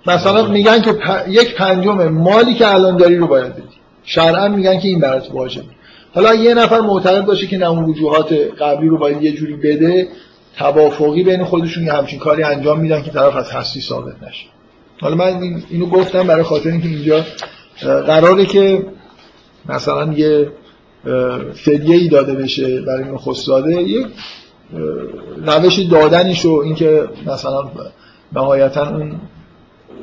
مثلا 0.07 0.49
میگن 0.49 0.81
که 0.83 0.95
یک 1.29 1.55
پنجم 1.55 2.09
مالی 2.09 2.55
که 2.55 2.75
الان 2.75 2.97
داری 2.97 3.17
رو 3.17 3.27
باید 3.27 3.53
بدی. 3.53 3.63
شرعا 4.05 4.49
میگن 4.49 4.79
که 4.79 4.89
این 4.89 5.01
برات 5.01 5.29
واجب 5.33 5.63
حالا 6.15 6.35
یه 6.35 6.55
نفر 6.55 6.81
معتقد 6.81 7.25
باشه 7.25 7.47
که 7.47 7.59
نه 7.59 7.71
اون 7.71 7.85
وجوهات 7.85 8.33
قبلی 8.33 8.89
رو 8.89 8.99
باید 8.99 9.23
یه 9.23 9.33
جوری 9.33 9.57
بده 9.57 10.09
توافقی 10.59 11.23
بین 11.23 11.45
خودشون 11.45 11.85
یه 11.85 11.93
همچین 11.93 12.19
کاری 12.19 12.43
انجام 12.43 12.81
میدن 12.81 13.03
که 13.03 13.11
طرف 13.11 13.37
از 13.37 13.51
هستی 13.51 13.81
ثابت 13.81 14.15
نشه. 14.29 14.47
حالا 15.01 15.15
من 15.15 15.63
اینو 15.71 15.87
گفتم 15.87 16.27
برای 16.27 16.43
خاطر 16.43 16.71
اینکه 16.71 16.89
اینجا 16.89 17.25
قراره 17.83 18.47
که 18.47 18.87
مثلا 19.69 20.13
یه 20.13 20.49
فدیه 21.55 21.97
ای 21.97 22.09
داده 22.09 22.35
بشه 22.35 22.81
برای 22.81 23.05
نخست 23.05 23.49
یک 23.69 24.07
روش 25.47 25.79
دادنش 25.79 26.45
و 26.45 26.53
اینکه 26.65 27.05
مثلا 27.27 27.71
نهایتا 28.33 28.97
اون 28.97 29.13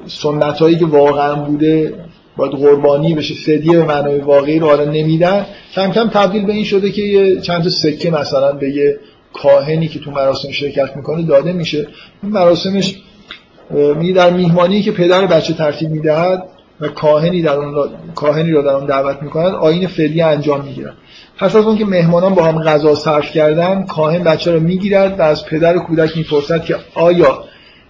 سنت 0.07 0.59
هایی 0.59 0.75
که 0.75 0.85
واقعا 0.85 1.35
بوده 1.35 1.93
باید 2.37 2.51
قربانی 2.51 3.13
بشه 3.13 3.33
فدیه 3.33 3.77
به 3.77 3.85
معنای 3.85 4.19
واقعی 4.19 4.59
رو 4.59 4.67
حالا 4.67 4.85
نمیدن. 4.85 5.45
کم 5.75 5.91
کم 5.91 6.07
تبدیل 6.07 6.45
به 6.45 6.53
این 6.53 6.63
شده 6.63 6.91
که 6.91 7.01
یه 7.01 7.41
چند 7.41 7.63
تا 7.63 7.69
سکه 7.69 8.11
مثلا 8.11 8.51
به 8.51 8.69
یه 8.69 8.99
کاهنی 9.33 9.87
که 9.87 9.99
تو 9.99 10.11
مراسم 10.11 10.51
شرکت 10.51 10.95
می‌کنه 10.95 11.23
داده 11.23 11.53
میشه. 11.53 11.87
این 12.23 12.31
مراسمش 12.31 12.95
می 13.95 14.13
در 14.13 14.29
میهمانی 14.29 14.81
که 14.81 14.91
پدر 14.91 15.25
بچه 15.25 15.53
ترتیب 15.53 15.89
می‌دهد 15.89 16.43
و 16.81 16.87
کاهنی 16.87 17.41
در 17.41 17.53
اون 17.53 17.89
کاهنی 18.15 18.51
رو 18.51 18.61
در 18.61 18.69
اون 18.69 18.85
دعوت 18.85 19.23
می‌کنن 19.23 19.55
آین 19.55 19.87
فعلی 19.87 20.21
انجام 20.21 20.65
می‌گیرن. 20.65 20.93
پس 21.37 21.55
از 21.55 21.65
اون 21.65 21.77
که 21.77 21.85
مهمانان 21.85 22.35
با 22.35 22.43
هم 22.43 22.63
غذا 22.63 22.95
صرف 22.95 23.31
کردن 23.31 23.85
کاهن 23.85 24.23
بچه 24.23 24.51
رو 24.51 24.59
می‌گیرد 24.59 25.19
و 25.19 25.21
از 25.21 25.45
پدر 25.45 25.77
کودک 25.77 26.17
می‌پرسد 26.17 26.63
که 26.63 26.75
آیا 26.95 27.43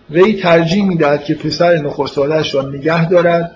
وی 0.10 0.34
ترجیح 0.34 0.86
می‌دهد 0.86 1.24
که 1.24 1.36
پسر 1.36 1.78
نخستادش 1.78 2.56
را 2.56 2.62
نگه 2.62 3.10
دارد 3.10 3.52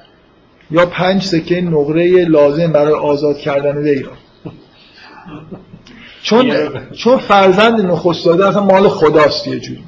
یا 0.71 0.85
پنج 0.85 1.23
سکه 1.23 1.61
نقره 1.61 2.25
لازم 2.25 2.71
برای 2.71 2.93
آزاد 2.93 3.37
کردن 3.37 3.77
وی 3.77 4.03
را؟ 4.03 4.11
چون 6.23 6.53
چون 6.91 7.17
فرزند 7.17 7.81
نخستاده 7.81 8.47
اصلا 8.47 8.63
مال 8.63 8.87
خداست 8.87 9.47
یه 9.47 9.59
جوری. 9.59 9.83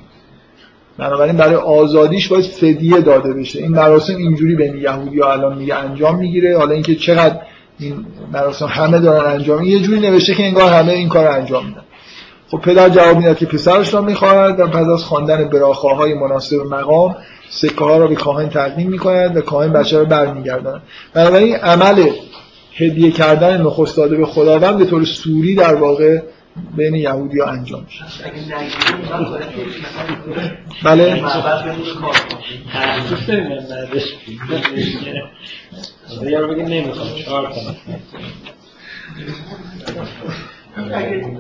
بنابراین 0.98 1.38
برای 1.38 1.56
آزادیش 1.56 2.28
باید 2.28 2.45
فدیه 2.45 3.02
داده 3.02 3.34
بشه. 3.34 3.60
این 3.60 3.72
مراسم 3.72 4.16
اینجوری 4.16 4.56
بین 4.56 4.78
یهودی 4.78 5.20
ها 5.20 5.32
الان 5.32 5.58
میگه 5.58 5.76
انجام 5.76 6.20
می‌گیره. 6.20 6.58
حالا 6.58 6.72
اینکه 6.72 6.95
چقدر 6.95 7.36
این 7.80 8.06
مراسم 8.34 8.66
همه 8.66 9.00
دارن 9.00 9.32
انجام 9.32 9.64
یه 9.64 9.80
جوری 9.80 10.00
نوشته 10.00 10.36
که 10.36 10.45
انگار 10.45 10.74
همه 10.74 10.91
این 10.91 11.10
کار 11.10 11.28
انجام 11.28 11.66
میدن. 11.66 11.82
خب 12.52 12.58
پدر 12.58 12.89
جواب 12.89 13.18
می‌داد 13.18 13.38
که 13.38 13.45
پسرش 13.45 13.93
را 13.93 14.02
می‌خواهد. 14.02 14.60
و 14.60 14.68
پس 14.68 14.88
از 14.88 15.04
خواندن 15.04 15.43
براخاهای 15.43 16.14
مناسب 16.14 16.58
مقام 16.58 17.16
سکه 17.50 17.84
ها 17.84 17.98
را 17.98 18.08
به 18.08 18.16
کاهن 18.16 18.50
تقدیم 18.50 18.89
می‌کند 18.89 19.38
و 19.38 19.41
کاهن 19.41 19.74
بچه 19.74 19.98
را 19.98 20.06
برمیگردند 20.06 20.82
بنابراین 21.14 21.56
عمل 21.56 22.10
هدیه 22.78 23.12
کردن 23.12 23.62
نخست 23.62 23.98
داده 23.98 24.18
به 24.18 24.26
خداوند 24.26 24.78
به 24.78 24.86
طور 24.86 25.04
سوری 25.04 25.56
در 25.56 25.76
واقع 25.76 26.20
بین 26.76 26.95
یهودی 26.95 27.39
ها 27.39 27.45
انجام 27.51 27.86
مثلا 27.86 28.32
بله 30.84 31.24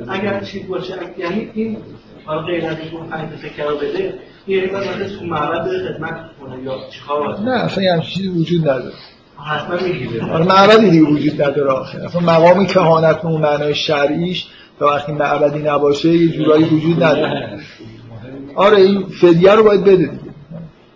اگر 0.07 0.43
چیز 0.43 0.67
باشه؟ 0.67 0.93
یعنی 1.17 1.49
این 1.53 1.77
حالا 2.25 2.41
غیر 2.41 2.65
از 2.65 2.75
اون 2.91 3.09
پنج 3.09 3.29
بده 3.29 4.13
این 4.45 4.57
یعنی 4.57 4.67
باید 4.71 5.07
تو 5.19 5.25
معبد 5.25 5.67
خدمت 5.67 6.19
کنه 6.41 6.63
یا 6.63 6.79
چیکار؟ 6.91 7.39
نه 7.39 7.51
اصلا 7.51 7.83
یه 7.83 7.93
همچین 7.93 8.09
چیزی 8.13 8.27
وجود 8.27 8.61
نداره. 8.61 8.95
حتما 9.45 9.87
می‌گیره. 9.87 10.31
آره 10.31 10.45
معبدی 10.45 10.89
دیگه 10.89 11.05
وجود 11.05 11.41
نداره 11.41 11.71
آخه. 11.71 12.03
اصلا 12.03 12.21
مقام 12.21 12.65
کهانت 12.65 13.21
به 13.21 13.25
اون 13.25 13.41
معنای 13.41 13.75
شرعیش 13.75 14.47
تا 14.79 14.85
وقتی 14.85 15.11
معبدی 15.11 15.59
نباشه 15.59 16.09
یه 16.09 16.27
جورایی 16.27 16.63
وجود 16.63 17.03
نداره. 17.03 17.59
آره 18.55 18.77
این 18.77 19.05
فدیه 19.21 19.51
رو 19.51 19.63
باید 19.63 19.83
بده 19.83 20.19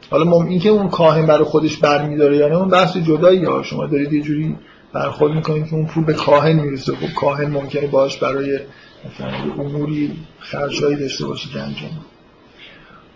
حالا 0.09 0.23
مم... 0.23 0.47
این 0.47 0.59
که 0.59 0.69
اون 0.69 0.89
کاهن 0.89 1.25
برای 1.25 1.43
خودش 1.43 1.77
برمیداره 1.77 2.37
یا 2.37 2.47
نه 2.47 2.57
اون 2.57 2.69
بحث 2.69 2.97
جدایی 2.97 3.39
یا 3.39 3.63
شما 3.63 3.87
دارید 3.87 4.13
یه 4.13 4.21
جوری 4.21 4.55
برخورد 4.93 5.33
می‌کنید 5.33 5.65
که 5.65 5.73
اون 5.73 5.85
پول 5.85 6.03
به 6.03 6.13
کاهن 6.13 6.59
می‌رسه. 6.59 6.95
خب 6.95 7.13
کاهن 7.13 7.51
ممکنه 7.51 7.87
باش 7.87 8.17
برای 8.17 8.59
مثلا 9.05 9.63
اموری 9.63 10.11
خرجایی 10.39 10.95
داشته 10.95 11.25
باشه 11.25 11.49
که 11.49 11.59
انجام. 11.59 11.89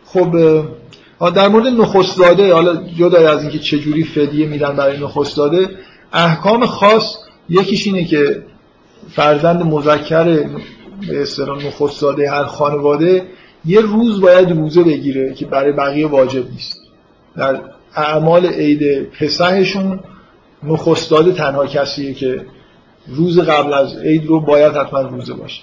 خب 0.05 1.32
در 1.36 1.47
مورد 1.47 1.68
نخست 1.68 2.20
داده 2.20 2.53
حالا 2.53 2.84
جدا 2.97 3.32
از 3.32 3.41
اینکه 3.41 3.59
چه 3.59 3.80
جوری 3.80 4.03
فدیه 4.03 4.47
میدن 4.47 4.76
برای 4.76 4.97
نخست 4.97 5.38
داده 5.38 5.70
احکام 6.13 6.66
خاص 6.66 7.18
یکیش 7.49 7.88
اینه 7.88 8.05
که 8.05 8.43
فرزند 9.10 9.66
مذکر 9.66 10.24
به 11.10 11.22
اصطلاح 11.22 11.66
نخست 11.66 12.03
هر 12.03 12.43
خانواده 12.43 13.26
یه 13.66 13.82
روز 13.82 14.22
باید 14.22 14.51
روزه 14.51 14.84
بگیره 14.84 15.34
که 15.34 15.45
برای 15.45 15.72
بقیه 15.72 16.08
واجب 16.08 16.51
نیست. 16.51 16.78
در 17.38 17.62
اعمال 17.95 18.45
عید 18.45 19.10
پسحشون 19.10 19.99
نخست 20.64 21.12
داده 21.12 21.32
تنها 21.32 21.66
کسیه 21.66 22.14
که 22.14 22.45
روز 23.08 23.39
قبل 23.39 23.74
از 23.74 23.97
عید 23.97 24.26
رو 24.26 24.39
باید 24.39 24.74
حتما 24.74 25.01
روزه 25.01 25.34
باشه. 25.34 25.62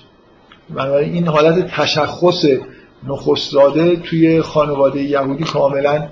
بنابراین 0.71 1.13
این 1.13 1.29
حالت 1.29 1.67
تشخص 1.67 2.45
نخست 3.09 3.53
داده 3.53 3.97
توی 3.97 4.43
خانواده 4.43 5.03
یهودی 5.03 5.45
کاملا 5.45 6.09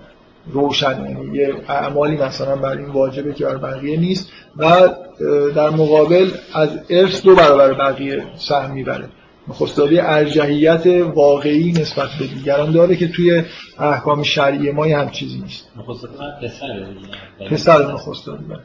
روشن 0.46 1.06
یعنی 1.08 1.36
یه 1.36 1.54
اعمالی 1.68 2.16
مثلا 2.16 2.56
بر 2.56 2.76
این 2.76 2.88
واجبه 2.88 3.34
که 3.34 3.44
بر 3.44 3.56
بقیه 3.56 3.96
نیست 3.96 4.32
و 4.56 4.88
در 5.54 5.70
مقابل 5.70 6.30
از 6.54 6.68
ارث 6.90 7.22
دو 7.22 7.34
برابر 7.34 7.72
بقیه 7.72 8.24
سهم 8.36 8.70
می‌بره. 8.70 9.08
نخست 9.48 9.76
داده 9.76 10.10
ارجحیت 10.10 10.86
واقعی 11.14 11.72
نسبت 11.72 12.08
به 12.18 12.26
دیگران 12.26 12.72
داره 12.72 12.96
که 12.96 13.08
توی 13.08 13.42
احکام 13.78 14.22
شرعی 14.22 14.70
ما 14.70 14.86
یه 14.86 14.98
هم 14.98 15.10
چیزی 15.10 15.38
نیست. 15.38 15.68
پسر 17.50 17.92
نخست 17.92 18.26
داده 18.26 18.44
بله. 18.44 18.60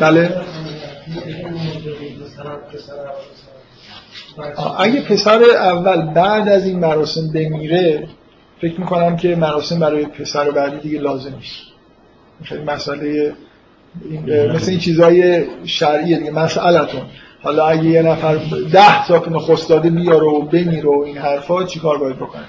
بله. 0.00 0.36
آه، 2.44 2.60
اگه 4.78 5.00
پسر 5.00 5.42
اول 5.42 6.02
بعد 6.14 6.48
از 6.48 6.66
این 6.66 6.78
مراسم 6.78 7.32
بمیره 7.34 8.08
فکر 8.60 8.80
می‌کنم 8.80 9.16
که 9.16 9.36
مراسم 9.36 9.78
برای 9.78 10.06
پسر 10.06 10.50
بعدی 10.50 10.76
دیگه 10.76 10.98
لازم 10.98 11.34
نیست. 11.34 11.62
خیلی 12.44 12.64
مسئله 12.64 13.32
این 14.10 14.52
مثل 14.52 14.70
این 14.70 14.80
چیزای 14.80 15.44
شرعیه 15.64 16.18
دیگه 16.18 16.30
مسئلتون 16.30 17.02
حالا 17.42 17.66
اگه 17.66 17.84
یه 17.84 18.02
نفر 18.02 18.36
ده 18.72 19.06
تا 19.06 19.22
نخست 19.30 19.68
داده 19.68 19.90
بیاره 19.90 20.26
و 20.26 20.40
بمیره 20.40 20.88
و 20.88 21.02
این 21.06 21.18
حرفا 21.18 21.64
چیکار 21.64 21.98
باید 21.98 22.16
بکنه؟ 22.16 22.44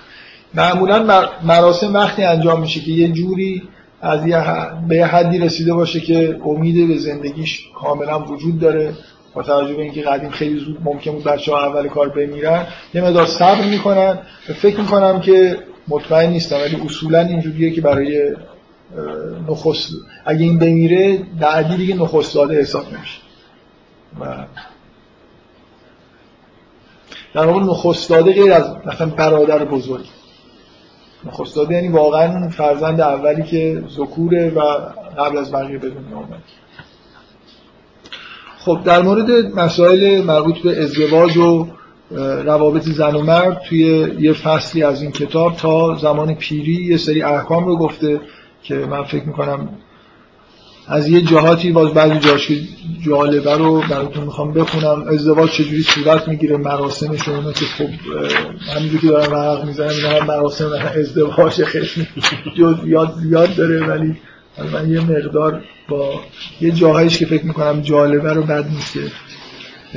معمولا 0.54 1.04
مر- 1.04 1.30
مراسم 1.44 1.94
وقتی 1.94 2.24
انجام 2.24 2.62
میشه 2.62 2.80
که 2.80 2.92
یه 2.92 3.08
جوری 3.12 3.64
از 4.02 4.28
یه 4.28 4.44
به 4.88 5.06
حدی 5.06 5.38
رسیده 5.38 5.74
باشه 5.74 6.00
که 6.00 6.40
امید 6.46 6.88
به 6.88 6.98
زندگیش 6.98 7.62
کاملا 7.82 8.20
وجود 8.20 8.60
داره. 8.60 8.94
توجه 9.44 9.74
به 9.74 9.82
اینکه 9.82 10.02
قدیم 10.02 10.30
خیلی 10.30 10.60
زود 10.60 10.78
ممکن 10.84 11.12
بود 11.12 11.24
بچه 11.24 11.52
ها 11.52 11.66
اول 11.66 11.88
کار 11.88 12.10
بمیرن 12.10 12.68
یه 12.94 13.02
مقدار 13.02 13.26
صبر 13.26 13.66
می‌کنن 13.66 14.20
و 14.50 14.54
فکر 14.54 14.80
می‌کنم 14.80 15.22
که 15.22 15.58
مطمئن 15.88 16.30
نیستم 16.30 16.56
ولی 16.56 16.82
اصولا 16.86 17.20
اینجوریه 17.20 17.72
که 17.72 17.82
برای 17.82 18.36
نخست 19.50 19.90
اگه 20.26 20.44
این 20.44 20.60
بمیره 20.60 21.20
بعدی 21.40 21.78
دیگه 21.78 21.96
نخست 21.96 22.36
داده 22.36 22.60
حساب 22.62 22.86
نمیشه. 22.94 23.20
و 24.22 24.46
در 27.34 27.46
واقع 27.46 27.60
نخست 27.60 28.10
داده 28.10 28.34
غیر 28.34 28.54
از 28.54 28.76
مثلا 28.86 29.08
برادر 29.08 29.66
بزرگ. 29.66 30.06
نخست 31.26 31.56
داده 31.56 31.76
یعنی 31.76 31.88
واقعا 31.88 32.50
فرزند 32.50 33.02
اولی 33.02 33.44
که 33.44 33.84
ذکوره 33.90 34.50
و 34.50 34.62
قبل 35.18 35.38
از 35.38 35.52
بقیه 35.52 35.78
به 35.78 35.90
دنیا 35.90 36.18
اومد. 36.18 36.44
خب 38.68 38.80
در 38.86 39.02
مورد 39.02 39.32
مسائل 39.56 40.24
مربوط 40.24 40.58
به 40.58 40.84
ازدواج 40.84 41.38
و 41.38 41.68
روابط 42.46 42.84
زن 42.84 43.16
و 43.16 43.22
مرد 43.22 43.62
توی 43.70 44.08
یه 44.20 44.34
فصلی 44.34 44.84
از 44.84 45.02
این 45.02 45.12
کتاب 45.12 45.56
تا 45.56 45.96
زمان 45.96 46.36
پیری 46.36 46.86
یه 46.86 46.98
سری 46.98 47.22
احکام 47.22 47.66
رو 47.66 47.78
گفته 47.78 48.22
که 48.64 48.76
من 48.76 49.04
فکر 49.04 49.24
می‌کنم 49.24 49.70
از 50.88 51.10
یه 51.10 51.22
جهاتی 51.22 51.72
باز 51.72 51.94
بعضی 51.94 52.20
جاش 52.20 52.52
جالبه 53.06 53.54
رو 53.54 53.82
براتون 53.90 54.24
می‌خوام 54.24 54.54
بخونم. 54.54 55.04
ازدواج 55.08 55.50
چجوری 55.50 55.82
صورت 55.82 56.28
می‌گیره 56.28 56.58
مراسمش 56.58 57.28
و 57.28 57.32
اینا 57.32 57.52
که 57.52 57.66
خب 57.66 57.90
همینجور 58.76 59.02
که 59.02 59.08
دارم 59.08 59.32
ورق 59.32 59.66
می‌زنم 59.66 60.26
مراسم 60.28 60.72
ازدواج 60.96 61.64
خیلی 61.64 62.08
یاد 63.32 63.56
داره 63.56 63.88
ولی 63.88 64.16
من 64.66 64.92
یه 64.92 65.00
مقدار 65.02 65.62
با 65.90 66.14
یه 66.62 66.72
جاهایش 66.72 67.18
که 67.18 67.26
فکر 67.26 67.46
می‌کنم 67.46 67.82
جالبه 67.82 68.34
رو 68.34 68.44
بد 68.44 68.66
نیست. 68.70 68.98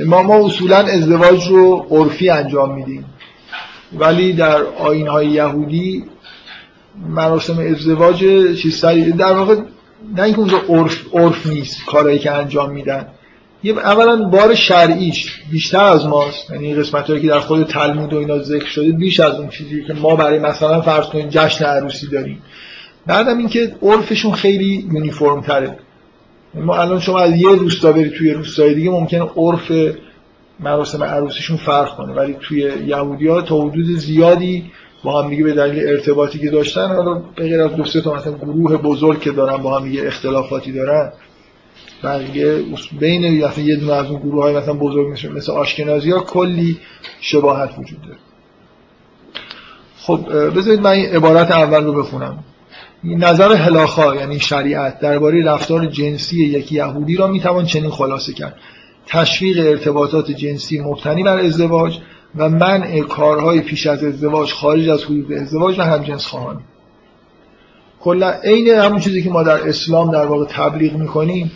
ما 0.05 0.23
ما 0.23 0.45
اصولا 0.45 0.77
ازدواج 0.77 1.47
رو 1.47 1.87
عرفی 1.89 2.29
انجام 2.29 2.75
میدیم. 2.75 3.05
ولی 3.93 4.33
در 4.33 4.63
آین 4.63 5.07
های 5.07 5.27
یهودی 5.27 6.03
مراسم 7.07 7.59
ازدواج 7.59 8.19
چیز 8.61 8.85
در 8.85 9.33
واقع 9.33 9.55
نه 10.15 10.23
اینکه 10.23 10.39
اونجا 10.39 10.61
عرف, 10.69 11.05
عرف 11.13 11.47
نیست 11.47 11.85
کارهایی 11.85 12.19
که 12.19 12.31
انجام 12.31 12.71
میدن. 12.71 13.07
یه 13.63 13.73
اولا 13.73 14.23
بار 14.23 14.55
شرعیش 14.55 15.41
بیشتر 15.51 15.83
از 15.83 16.07
ماست. 16.07 16.51
یعنی 16.51 16.75
قسمت 16.75 17.09
هایی 17.09 17.21
که 17.21 17.27
در 17.27 17.39
خود 17.39 17.63
تلمود 17.63 18.13
و 18.13 18.17
اینا 18.17 18.39
ذکر 18.39 18.65
شده 18.65 18.91
بیش 18.91 19.19
از 19.19 19.39
اون 19.39 19.49
چیزی 19.49 19.83
که 19.83 19.93
ما 19.93 20.15
برای 20.15 20.39
مثلا 20.39 20.81
فرض 20.81 21.05
کنید 21.05 21.29
جشن 21.29 21.65
عروسی 21.65 22.07
داریم. 22.07 22.41
بعدم 23.05 23.37
اینکه 23.37 23.75
عرفشون 23.81 24.31
خیلی 24.31 24.89
یونیفرم 24.93 25.41
تره 25.41 25.77
ما 26.53 26.77
الان 26.77 26.99
شما 26.99 27.19
از 27.19 27.35
یه 27.35 27.49
روستا 27.49 27.91
بری 27.91 28.09
توی 28.09 28.33
روستای 28.33 28.73
دیگه 28.73 28.89
ممکنه 28.89 29.29
عرف 29.37 29.71
مراسم 30.59 31.03
عروسیشون 31.03 31.57
فرق 31.57 31.95
کنه. 31.95 32.13
ولی 32.13 32.37
توی 32.41 32.59
یهودی 32.85 33.27
ها 33.27 33.41
تا 33.41 33.61
حدود 33.61 33.85
زیادی 33.85 34.71
با 35.03 35.23
هم 35.23 35.29
دیگه 35.29 35.43
به 35.43 35.53
دلیل 35.53 35.87
ارتباطی 35.87 36.39
که 36.39 36.49
داشتن 36.49 36.87
حالا 36.87 37.13
به 37.13 37.43
غیر 37.43 37.61
از 37.61 37.75
دو 37.75 37.85
سه 37.85 38.01
تا 38.01 38.13
مثلا 38.13 38.33
گروه 38.33 38.77
بزرگ 38.77 39.19
که 39.19 39.31
دارن 39.31 39.57
با 39.57 39.79
هم 39.79 39.83
دیگه 39.83 40.07
اختلافاتی 40.07 40.71
دارن 40.71 41.11
بقیه 42.03 42.63
بین 42.99 43.45
مثلا 43.45 43.63
یه 43.63 43.75
دونه 43.75 43.93
از 43.93 44.05
اون 44.05 44.19
گروه 44.19 44.43
های 44.43 44.57
مثلا 44.57 44.73
بزرگ 44.73 45.07
مثل, 45.07 45.31
مثل 45.31 45.51
آشکنازی 45.51 46.11
ها 46.11 46.19
کلی 46.19 46.79
شباهت 47.21 47.69
وجود 47.77 48.01
داره. 48.01 48.17
خب 49.97 50.49
بذارید 50.57 50.79
من 50.79 50.91
این 50.91 51.05
عبارت 51.05 51.51
اول 51.51 51.83
رو 51.83 51.93
بخونم. 51.93 52.43
نظر 53.03 53.53
هلاخا 53.53 54.15
یعنی 54.15 54.39
شریعت 54.39 54.99
درباره 54.99 55.43
رفتار 55.43 55.85
جنسی 55.85 56.45
یک 56.45 56.71
یهودی 56.71 57.15
را 57.15 57.27
می‌توان 57.27 57.65
چنین 57.65 57.89
خلاصه 57.89 58.33
کرد. 58.33 58.55
تشویق 59.07 59.59
ارتباطات 59.59 60.31
جنسی 60.31 60.79
مبتنی 60.79 61.23
بر 61.23 61.39
ازدواج 61.39 61.97
و 62.35 62.49
منع 62.49 62.99
کارهای 62.99 63.61
پیش 63.61 63.87
از 63.87 64.03
ازدواج 64.03 64.53
خارج 64.53 64.89
از 64.89 65.03
حدود 65.03 65.33
ازدواج 65.33 65.79
و 65.79 65.81
همجنس 65.81 66.25
خواهانی 66.25 66.59
کلا 67.99 68.31
عین 68.43 68.67
همون 68.67 68.99
چیزی 68.99 69.23
که 69.23 69.29
ما 69.29 69.43
در 69.43 69.69
اسلام 69.69 70.11
در 70.11 70.25
واقع 70.25 70.45
تبلیغ 70.45 70.93
می‌کنیم 70.93 71.51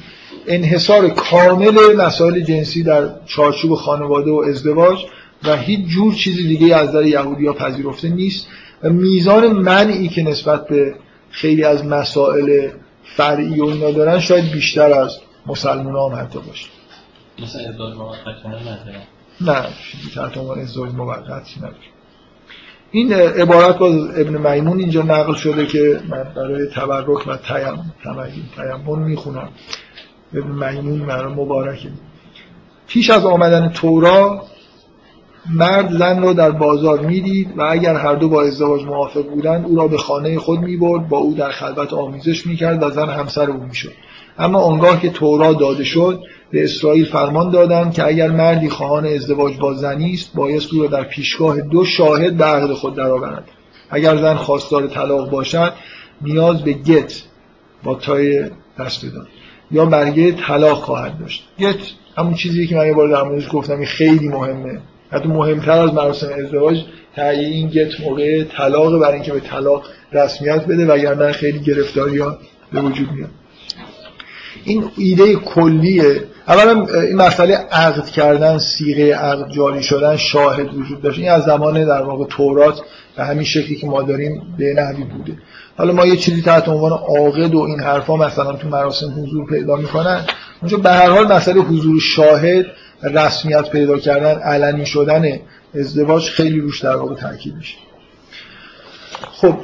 انحصار 0.48 1.10
کامل 1.10 1.96
مسائل 1.98 2.40
جنسی 2.40 2.84
در 2.84 3.10
چارچوب 3.26 3.76
خانواده 3.76 4.32
و 4.32 4.44
ازدواج 4.50 5.06
و 5.44 5.58
هیچ 5.58 5.88
جور 5.88 6.14
چیزی 6.14 6.48
دیگه 6.48 6.76
از 6.76 6.90
نظر 6.90 7.06
یهودی 7.06 7.48
ها 7.48 7.54
پذیرفته 7.54 8.10
نیست 8.10 8.48
و 8.84 8.90
میزان 8.90 9.48
منعی 9.48 10.08
که 10.08 10.24
نسبت 10.24 10.68
به 10.68 10.96
خیلی 11.36 11.64
از 11.64 11.86
مسائل 11.86 12.70
فرعی 13.18 13.60
و 13.60 13.66
اینا 13.66 13.92
دارن 13.92 14.20
شاید 14.20 14.52
بیشتر 14.52 14.94
از 14.94 15.18
مسلمان 15.46 16.12
هم 16.12 16.20
حتی 16.20 16.40
باشه. 16.40 16.68
مثل 17.40 17.60
نه 19.42 19.68
چیزی 19.92 20.16
تحت 20.16 20.38
عنوان 20.38 20.60
ازدواج 20.60 20.92
نداره. 21.58 21.76
این 22.92 23.14
عبارت 23.14 23.78
باز 23.78 23.94
ابن 23.94 24.52
میمون 24.52 24.80
اینجا 24.80 25.02
نقل 25.02 25.34
شده 25.34 25.66
که 25.66 26.00
من 26.10 26.24
برای 26.24 26.68
تبرک 26.68 27.28
و 27.28 27.38
تیم 27.38 27.94
تیمون 28.56 29.00
می‌خونم. 29.00 29.50
ابن 30.34 30.74
میمون 30.74 31.00
مرا 31.00 31.30
مبارکه. 31.30 31.90
پیش 32.88 33.10
از 33.10 33.26
آمدن 33.26 33.70
تورا 33.70 34.46
مرد 35.54 35.98
زن 35.98 36.22
را 36.22 36.34
در 36.34 36.52
بازار 36.52 37.00
می‌دید 37.00 37.54
و 37.58 37.62
اگر 37.62 37.96
هر 37.96 38.16
دو 38.16 38.30
با 38.30 38.44
ازدواج 38.44 38.84
موافق 38.84 39.30
بودند 39.30 39.66
او 39.66 39.76
را 39.76 39.88
به 39.88 39.98
خانه 39.98 40.40
خود 40.40 40.60
می‌برد 40.60 41.10
با 41.10 41.18
او 41.18 41.34
در 41.34 41.52
خلوت 41.52 41.94
آمیزش 41.94 42.48
می‌کرد 42.48 42.84
و 42.84 42.90
زن 42.90 43.10
همسر 43.10 43.52
او 43.52 43.64
می‌شد. 43.64 43.92
اما 44.38 44.60
آنگاه 44.60 45.00
که 45.00 45.10
تورا 45.10 45.54
داده 45.54 45.84
شد 45.84 46.24
به 46.52 46.64
اسرائیل 46.64 47.06
فرمان 47.06 47.52
دادند 47.52 47.94
که 47.94 48.08
اگر 48.08 48.32
مردی 48.32 48.70
خواهان 48.70 49.06
ازدواج 49.06 49.58
با 49.58 49.74
زنی 49.74 50.14
است 50.14 50.34
بایست 50.36 50.74
او 50.74 50.82
را 50.82 50.88
در 50.88 51.04
پیشگاه 51.04 51.62
دو 51.62 51.86
شاهد 51.86 52.38
به 52.38 52.46
عقد 52.46 52.74
خود 52.74 52.96
درآورد. 52.96 53.44
اگر 53.90 54.18
زن 54.18 54.36
خواستار 54.36 54.88
طلاق 54.88 55.30
باشد 55.30 55.74
نیاز 56.22 56.64
به 56.64 56.74
گت 56.74 57.24
با 57.84 57.96
تای 57.96 58.50
دست 58.80 59.06
داد 59.06 59.28
یا 59.72 59.86
برگه 59.86 60.32
طلاق 60.32 60.78
خواهد 60.78 61.20
داشت. 61.20 61.48
گت 61.60 61.78
همون 62.18 62.34
چیزی 62.34 62.68
که 62.68 62.76
من 62.76 62.88
یه 62.88 62.94
بار 62.94 63.08
در 63.08 63.24
موردش 63.24 63.48
گفتم 63.52 63.86
خیلی 63.86 64.28
مهمه. 64.28 64.82
حتی 65.12 65.28
مهمتر 65.28 65.72
از 65.72 65.94
مراسم 65.94 66.30
ازدواج 66.46 66.78
تهیه 67.16 67.48
این 67.48 67.68
گت 67.68 68.02
موقع 68.02 68.44
طلاق 68.44 69.00
برای 69.00 69.14
اینکه 69.14 69.34
به 69.34 69.40
طلاق 69.40 69.84
رسمیت 70.12 70.66
بده 70.66 70.86
وگرنه 70.86 71.32
خیلی 71.32 71.60
گرفتاری 71.60 72.18
ها 72.18 72.38
به 72.74 72.82
وجود 72.82 73.12
میاد. 73.12 73.30
این 74.64 74.84
ایده 74.98 75.36
کلیه. 75.36 76.24
اولا 76.48 76.86
این 77.02 77.16
مسئله 77.16 77.56
عقد 77.56 78.06
کردن 78.06 78.58
سیغه 78.58 79.16
عقد 79.16 79.52
جاری 79.52 79.84
شدن 79.84 80.18
شاهد 80.18 80.74
وجود 80.74 81.02
داشت. 81.02 81.20
این 81.20 81.30
از 81.30 81.44
زمان 81.44 81.86
در 81.86 82.02
واقع 82.02 82.26
تورات 82.26 82.82
به 83.18 83.24
همین 83.24 83.44
شکلی 83.44 83.76
که 83.76 83.88
ما 83.88 84.02
داریم 84.02 84.42
به 84.58 84.74
نحوی 84.74 85.04
بوده. 85.04 85.38
حالا 85.78 85.94
ما 85.94 86.06
یه 86.06 86.16
چیزی 86.16 86.42
تحت 86.42 86.68
عنوان 86.70 86.92
عاقد 86.92 87.56
و 87.56 87.60
این 87.60 87.80
حرفا 87.80 88.16
مثلا 88.16 88.54
تو 88.54 88.68
مراسم 88.68 89.24
حضور 89.24 89.46
پیدا 89.50 89.76
می‌کنن. 89.76 90.26
اونجا 90.62 90.78
به 90.78 90.90
هر 90.90 91.10
حال 91.10 91.34
مسئله 91.34 91.62
حضور 91.62 92.00
شاهد 92.00 92.66
رسمیت 93.14 93.70
پیدا 93.70 93.98
کردن 93.98 94.40
علنی 94.40 94.86
شدن 94.86 95.40
ازدواج 95.76 96.30
خیلی 96.30 96.60
روش 96.60 96.82
در 96.82 96.96
واقع 96.96 97.16
تاکید 97.16 97.56
میشه. 97.56 97.78
خب 99.32 99.56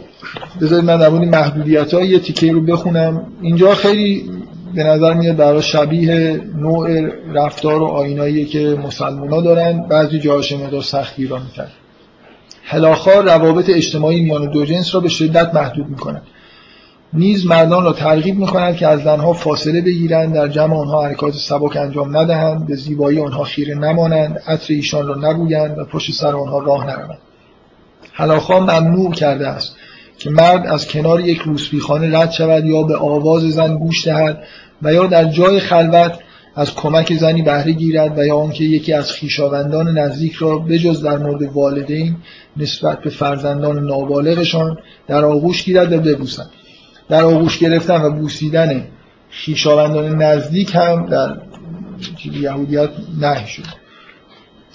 بذارید 0.62 0.86
من 0.86 0.98
در 0.98 1.10
محدودیت 1.10 1.94
ها 1.94 2.02
یه 2.02 2.20
تیکه 2.20 2.52
رو 2.52 2.62
بخونم. 2.62 3.26
اینجا 3.42 3.76
خیلی 3.76 4.30
به 4.76 4.84
نظر 4.84 5.14
میاد 5.14 5.36
برای 5.36 5.62
شبیه 5.62 6.42
نوع 6.56 7.10
رفتار 7.34 7.82
و 7.82 7.86
آینایی 7.86 8.46
که 8.46 8.60
مسلمان 8.60 9.44
دارن 9.44 9.88
بعضی 9.88 10.20
جاهاش 10.20 10.52
مقدار 10.52 10.82
سختی 10.82 11.28
را 11.28 11.40
می‌کرد 11.40 11.72
هلاخا 12.64 13.20
روابط 13.20 13.70
اجتماعی 13.70 14.22
میان 14.22 14.52
دو 14.52 14.66
جنس 14.66 14.96
را 14.96 15.02
به 15.02 15.10
شدت 15.10 15.56
محدود 15.56 15.90
می‌کنند 15.90 16.22
نیز 17.14 17.46
مردان 17.46 17.84
را 17.84 17.94
ترغیب 17.94 18.40
می‌کنند 18.40 18.76
که 18.76 18.88
از 18.88 19.04
زنها 19.04 19.34
فاصله 19.34 19.82
بگیرند 19.82 20.34
در 20.34 20.48
جمع 20.48 20.78
آنها 20.78 21.04
حرکات 21.04 21.34
سبک 21.34 21.78
انجام 21.78 22.18
ندهند 22.18 22.68
به 22.68 22.76
زیبایی 22.76 23.20
آنها 23.20 23.44
خیره 23.44 23.76
نمانند 23.76 24.42
عطر 24.48 24.74
ایشان 24.74 25.08
را 25.08 25.16
نبویند 25.16 25.78
و 25.78 25.86
پشت 25.86 26.12
سر 26.12 26.36
آنها 26.36 26.60
راه 26.60 26.88
نروند. 26.88 27.20
هلاخا 28.14 28.60
ممنوع 28.60 29.12
کرده 29.12 29.48
است 29.48 29.76
که 30.18 30.30
مرد 30.30 30.66
از 30.68 30.88
کنار 30.88 31.20
یک 31.20 31.38
روسبیخانه 31.38 32.18
رد 32.20 32.32
شود 32.32 32.66
یا 32.66 32.84
به 32.84 32.98
آواز 32.98 33.42
زن 33.42 33.78
گوش 33.78 34.08
دهد 34.08 34.44
و 34.82 34.94
یا 34.94 35.06
در 35.06 35.26
جای 35.26 35.60
خلوت 35.60 36.20
از 36.56 36.76
کمک 36.76 37.14
زنی 37.14 37.42
بهره 37.42 37.72
گیرد 37.72 38.20
و 38.20 38.26
یا 38.26 38.38
آنکه 38.38 38.64
یکی 38.64 38.94
از 38.94 39.12
خیشاوندان 39.12 39.98
نزدیک 39.98 40.34
را 40.34 40.58
بجز 40.58 41.04
در 41.04 41.18
مورد 41.18 41.44
والدین 41.44 42.16
نسبت 42.58 43.00
به 43.00 43.10
فرزندان 43.10 43.86
نابالغشان 43.86 44.78
در 45.08 45.26
آغوش 45.26 45.64
گیرد 45.64 45.94
و 45.94 46.00
ببوسد. 46.00 46.61
در 47.10 47.24
آغوش 47.24 47.58
گرفتن 47.58 48.02
و 48.02 48.10
بوسیدن 48.10 48.88
خیشاوندان 49.30 50.22
نزدیک 50.22 50.76
هم 50.76 51.06
در 51.06 51.38
یهودیت 52.26 52.90
نهی 53.22 53.48
شد. 53.48 53.64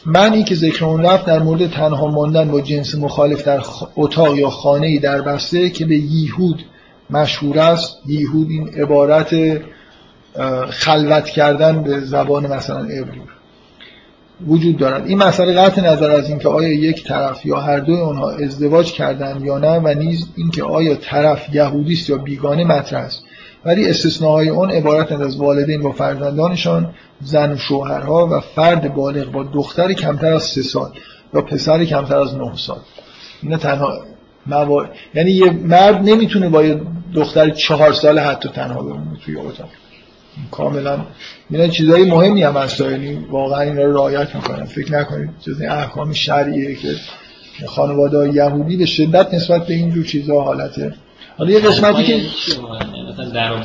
معنی 0.06 0.44
که 0.44 0.54
ذکر 0.54 0.84
اون 0.84 1.02
رفت 1.02 1.26
در 1.26 1.38
مورد 1.38 1.70
تنها 1.70 2.06
ماندن 2.06 2.50
با 2.50 2.60
جنس 2.60 2.94
مخالف 2.94 3.44
در 3.44 3.62
اتاق 3.96 4.36
یا 4.36 4.50
خانه 4.50 4.98
در 4.98 5.22
بسته 5.22 5.70
که 5.70 5.86
به 5.86 5.96
یهود 5.96 6.64
مشهور 7.10 7.58
است. 7.58 7.96
یهود 8.06 8.50
این 8.50 8.68
عبارت 8.68 9.34
خلوت 10.70 11.24
کردن 11.24 11.82
به 11.82 12.00
زبان 12.00 12.46
مثلا 12.46 12.80
عبری 12.80 13.22
وجود 14.46 14.76
دارد 14.76 15.06
این 15.06 15.18
مسئله 15.18 15.52
قطع 15.52 15.92
نظر 15.92 16.10
از 16.10 16.28
اینکه 16.28 16.48
آیا 16.48 16.72
یک 16.72 17.04
طرف 17.04 17.46
یا 17.46 17.60
هر 17.60 17.78
دوی 17.78 18.00
آنها 18.00 18.30
ازدواج 18.30 18.92
کردن 18.92 19.40
یا 19.44 19.58
نه 19.58 19.78
و 19.78 19.88
نیز 19.88 20.26
اینکه 20.36 20.62
آیا 20.62 20.94
طرف 20.94 21.54
یهودی 21.54 21.92
است 21.92 22.10
یا 22.10 22.16
بیگانه 22.16 22.64
مطرح 22.64 23.04
است. 23.04 23.22
ولی 23.64 23.90
استثناهای 23.90 24.48
اون 24.48 24.70
عبارت 24.70 25.12
از 25.12 25.36
والدین 25.36 25.82
با 25.82 25.92
فرزندانشان 25.92 26.94
زن 27.20 27.52
و 27.52 27.56
شوهرها 27.56 28.28
و 28.32 28.40
فرد 28.40 28.94
بالغ 28.94 29.32
با 29.32 29.42
دختر 29.42 29.92
کمتر 29.92 30.32
از 30.32 30.42
سه 30.42 30.62
سال 30.62 30.92
یا 31.34 31.42
پسر 31.42 31.84
کمتر 31.84 32.18
از 32.18 32.34
نه 32.34 32.56
سال. 32.56 32.78
اینا 33.42 33.56
تنها 33.56 33.98
موارد 34.46 34.90
یعنی 35.14 35.30
یه 35.30 35.50
مرد 35.50 36.02
نمی‌تونه 36.02 36.48
با 36.48 36.64
یه 36.64 36.80
دختر 37.14 37.50
چهار 37.50 37.92
ساله 37.92 38.20
حتی 38.20 38.48
تنها 38.48 38.82
بمونه 38.82 39.18
توی 39.24 39.36
اتاق. 39.36 39.68
کاملا 40.50 40.98
اینا 41.50 41.68
چیزای 41.68 42.10
مهمی 42.10 42.42
هم 42.42 42.56
هست. 42.56 42.80
یعنی 42.80 43.26
واقعا 43.30 43.60
اینا 43.60 43.82
رو 43.82 43.92
رعایت 43.92 44.34
می‌کنن 44.34 44.64
فکر 44.64 44.92
نکنید 44.92 45.30
جز 45.42 45.62
احکام 45.62 46.12
شرعیه 46.12 46.74
که 46.74 46.94
خانواده 47.66 48.34
یهودی 48.34 48.76
به 48.76 48.86
شدت 48.86 49.34
نسبت 49.34 49.66
به 49.66 49.74
اینجور 49.74 50.04
چیزها 50.04 50.42
حالته 50.42 50.94
حالا 51.38 51.50
یه 51.50 51.60
قسمتی 51.60 52.04
که 52.04 52.20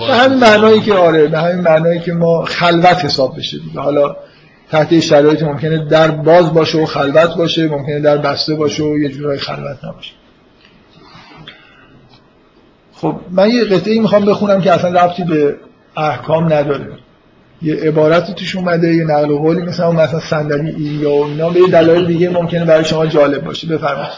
به 0.07 0.13
همین 0.13 0.39
معنایی 0.39 0.81
که 0.81 0.93
آره 0.93 1.27
به 1.27 1.39
همین 1.39 1.61
معنایی 1.61 1.99
که 1.99 2.13
ما 2.13 2.45
خلوت 2.45 3.05
حساب 3.05 3.37
بشه 3.37 3.57
حالا 3.75 4.15
تحت 4.71 4.99
شرایط 4.99 5.43
ممکنه 5.43 5.85
در 5.85 6.11
باز 6.11 6.53
باشه 6.53 6.77
و 6.77 6.85
خلوت 6.85 7.35
باشه 7.37 7.67
ممکنه 7.67 7.99
در 7.99 8.17
بسته 8.17 8.55
باشه 8.55 8.83
و 8.83 8.97
یه 8.97 9.09
جورای 9.09 9.37
خلوت 9.37 9.83
نباشه. 9.83 10.11
خب 12.93 13.15
من 13.31 13.49
یه 13.49 13.63
قطعی 13.63 13.99
می‌خوام 13.99 14.25
بخونم 14.25 14.61
که 14.61 14.71
اصلا 14.71 15.03
ربطی 15.03 15.23
به 15.23 15.55
احکام 15.97 16.53
نداره. 16.53 16.97
یه 17.61 17.75
عبارتی 17.75 18.33
توش 18.33 18.55
اومده 18.55 18.95
یه 18.95 19.03
نقل 19.03 19.35
قولی 19.37 19.61
مثلا 19.61 19.91
مثلا 19.91 20.19
صندلی 20.19 20.69
ایلیا 20.69 21.11
و 21.11 21.23
اینا 21.23 21.49
به 21.49 21.59
دلایل 21.71 22.05
دیگه 22.05 22.29
ممکنه 22.29 22.65
برای 22.65 22.85
شما 22.85 23.05
جالب 23.05 23.43
باشه. 23.43 23.67
بفرمایید. 23.67 24.11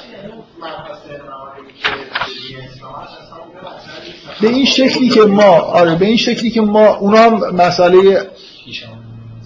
به 4.42 4.48
این 4.48 4.66
شکلی 4.66 5.10
که 5.10 5.22
ما 5.22 5.60
آره 5.60 5.96
به 5.96 6.06
این 6.06 6.18
شکلی 6.18 6.50
که 6.50 6.62
ما 6.62 6.96
اونا 6.96 7.18
هم 7.18 7.56
مسئله 7.56 8.28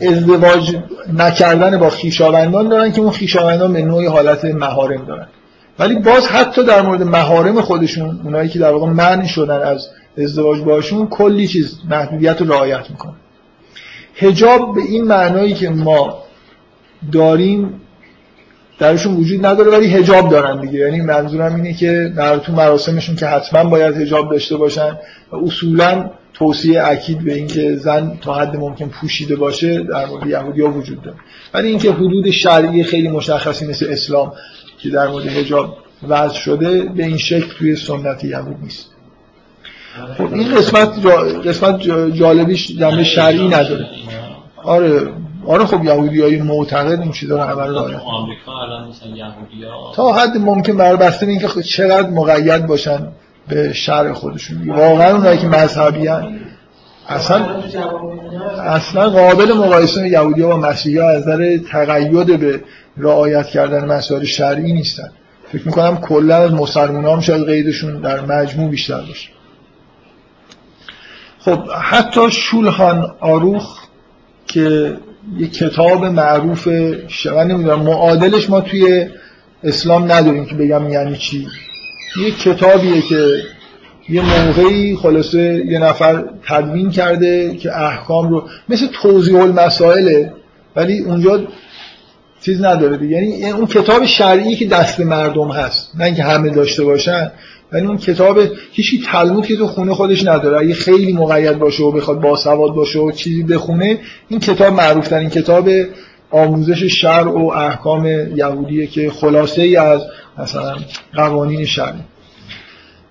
ازدواج 0.02 0.76
نکردن 1.18 1.80
با 1.80 1.90
خیشاوندان 1.90 2.70
دارن 2.70 2.92
که 2.92 3.02
اون 3.02 3.12
خیشاوندان 3.12 3.74
به 3.74 3.82
نوعی 3.82 4.06
حالت 4.06 4.46
مهارم 4.46 5.06
دارن. 5.06 5.28
ولی 5.80 5.96
باز 5.96 6.28
حتی 6.28 6.64
در 6.64 6.82
مورد 6.82 7.04
مهارم 7.04 7.62
خودشون 7.62 8.20
اونایی 8.24 8.50
که 8.50 8.60
در 8.60 8.72
واقع 8.72 8.88
منع 8.88 9.26
شدن 9.26 9.62
از 9.62 9.90
ازدواج 10.18 10.62
باشون 10.62 11.08
کلی 11.08 11.48
چیز 11.48 11.80
محدودیت 11.90 12.42
رو 12.42 12.52
رعایت 12.52 12.90
می‌کنن 12.90 13.16
هجاب 14.16 14.76
به 14.76 14.82
این 14.82 15.04
معنایی 15.04 15.54
که 15.54 15.70
ما 15.70 16.24
داریم 17.12 17.82
درشون 18.80 19.16
وجود 19.16 19.46
نداره 19.46 19.72
ولی 19.72 19.88
هجاب 19.88 20.30
دارن 20.30 20.62
دیگه. 20.62 20.80
یعنی 20.80 21.02
منظورم 21.02 21.56
اینه 21.56 21.74
که 21.74 22.14
در 22.18 22.38
تو 22.38 22.52
مراسمشون 22.52 23.16
که 23.16 23.26
حتما 23.26 23.70
باید 23.70 23.98
هجاب 23.98 24.32
داشته 24.32 24.58
باشن 24.58 24.98
و 25.32 25.36
اصولا 25.36 26.10
توصیه 26.34 26.84
اکید 26.84 27.24
به 27.24 27.34
اینکه 27.34 27.76
زن 27.76 28.18
تا 28.22 28.34
حد 28.34 28.56
ممکن 28.56 28.88
پوشیده 28.88 29.36
باشه 29.36 29.84
در 29.84 30.06
مورد 30.06 30.28
یهودی 30.28 30.62
ها 30.62 30.72
وجود 30.72 31.02
داره. 31.02 31.18
ولی 31.54 31.68
اینکه 31.68 31.92
حدود 31.92 32.30
شرعی 32.30 32.84
خیلی 32.84 33.08
مشخصی 33.08 33.68
مثل 33.68 33.88
اسلام 33.90 34.32
که 34.80 34.90
در 34.90 35.08
مورد 35.08 35.28
هجاب 35.28 35.78
وضع 36.08 36.36
شده 36.36 36.84
به 36.84 37.04
این 37.04 37.18
شکل 37.18 37.48
توی 37.58 37.76
سنت 37.76 38.24
یهود 38.24 38.58
نیست. 38.64 38.97
خب 40.18 40.34
این 40.34 40.56
قسمت 40.56 41.00
جا... 41.00 41.18
قسمت 41.46 41.82
جالبیش 42.14 42.68
جنبه 42.68 43.04
شرعی 43.04 43.48
نداره. 43.48 43.86
آره. 44.64 45.12
آره 45.48 45.66
خب 45.66 45.84
یهودی 45.84 46.22
های 46.22 46.42
معتقد 46.42 47.02
این 47.02 47.12
چیزا 47.12 47.36
رو 47.36 47.60
الان 47.60 47.92
مثلا 48.90 49.10
یهودی 49.16 49.66
تا 49.96 50.14
حد 50.14 50.38
ممکن 50.38 50.78
بر 50.78 50.96
بسته 50.96 51.28
اینکه 51.28 51.48
خب 51.48 51.62
چقدر 51.62 52.10
مقید 52.10 52.66
باشن 52.66 53.08
به 53.48 53.74
شرع 53.74 54.14
خودشون. 54.14 54.70
واقعا 54.70 55.16
اونایی 55.16 55.38
که 55.38 55.48
مذهبی 55.48 56.08
هن. 56.08 56.40
اصلا 57.08 57.46
اصلا 58.64 59.10
قابل 59.10 59.54
مقایسه 59.54 60.08
یهودی 60.08 60.42
ها 60.42 60.58
و 60.58 60.60
مسیحی 60.60 60.98
ها 60.98 61.10
از 61.10 61.22
نظر 61.28 61.58
تقید 61.58 62.40
به 62.40 62.62
رعایت 62.98 63.48
کردن 63.48 63.86
مسائل 63.86 64.24
شرعی 64.24 64.74
نیستن. 64.74 65.10
فکر 65.52 65.66
می‌کنم 65.66 65.98
کلا 65.98 66.36
از 66.36 66.52
مسلمان 66.52 67.06
هم 67.06 67.20
شاید 67.20 67.46
قیدشون 67.46 68.02
در 68.02 68.22
مجموع 68.22 68.70
بیشتر 68.70 69.02
باشه. 69.02 69.30
خب 71.48 71.70
حتی 71.70 72.32
شولهان 72.32 73.12
آروخ 73.20 73.78
که 74.48 74.98
یه 75.38 75.48
کتاب 75.48 76.06
معروف 76.06 76.68
من 76.68 77.48
نمی‌دونم 77.48 77.80
معادلش 77.80 78.50
ما 78.50 78.62
توی 78.62 79.08
اسلام 79.64 80.12
نداریم 80.12 80.46
که 80.46 80.56
بگم 80.56 80.90
یعنی 80.90 81.16
چی. 81.16 81.48
یه 82.26 82.32
کتابیه 82.32 83.02
که 83.02 83.42
یه 84.10 84.22
موقعی 84.22 84.96
خلاصه 84.96 85.66
یه 85.68 85.80
نفر 85.80 86.24
تدوین 86.48 86.92
کرده 86.92 87.56
که 87.56 87.78
احکام 87.78 88.30
رو 88.30 88.48
مثل 88.70 88.88
توضیح 89.02 89.42
المسائله 89.42 90.34
ولی 90.76 91.00
اونجا 91.00 91.44
چیز 92.42 92.64
نداره 92.64 92.98
دیگه. 92.98 93.16
یعنی 93.16 93.52
اون 93.52 93.66
کتاب 93.66 94.06
شرعی 94.06 94.56
که 94.56 94.66
دست 94.66 95.00
مردم 95.00 95.52
هست 95.52 95.92
نه 95.96 96.06
اینکه 96.06 96.24
همه 96.24 96.50
داشته 96.50 96.84
باشن 96.84 97.32
ولی 97.72 97.88
اون 97.88 97.98
کتاب 97.98 98.40
هیچی 98.72 99.04
تلمود 99.12 99.46
که 99.46 99.56
تو 99.58 99.68
خونه 99.68 99.94
خودش 99.94 100.26
نداره. 100.26 100.60
اگه 100.60 100.74
خیلی 100.74 101.14
مقید 101.14 101.60
باشه 101.60 101.84
و 101.84 101.92
بخواد 101.92 102.22
باسواد 102.22 102.72
باشه 102.72 103.00
و 103.00 103.12
چیزی 103.12 103.44
بخونه 103.44 104.00
این 104.30 104.40
کتاب 104.40 104.74
معروف 104.74 105.08
ترین 105.08 105.30
کتاب 105.30 105.70
آموزش 106.32 106.84
شرع 106.84 107.32
و 107.32 107.48
احکام 107.48 108.06
یهودیه 108.36 108.88
که 108.88 109.10
خلاصه 109.10 109.62
ای 109.62 109.76
از 109.76 110.02
مثلا 110.38 110.76
قوانین 111.14 111.66
شرعی 111.66 112.00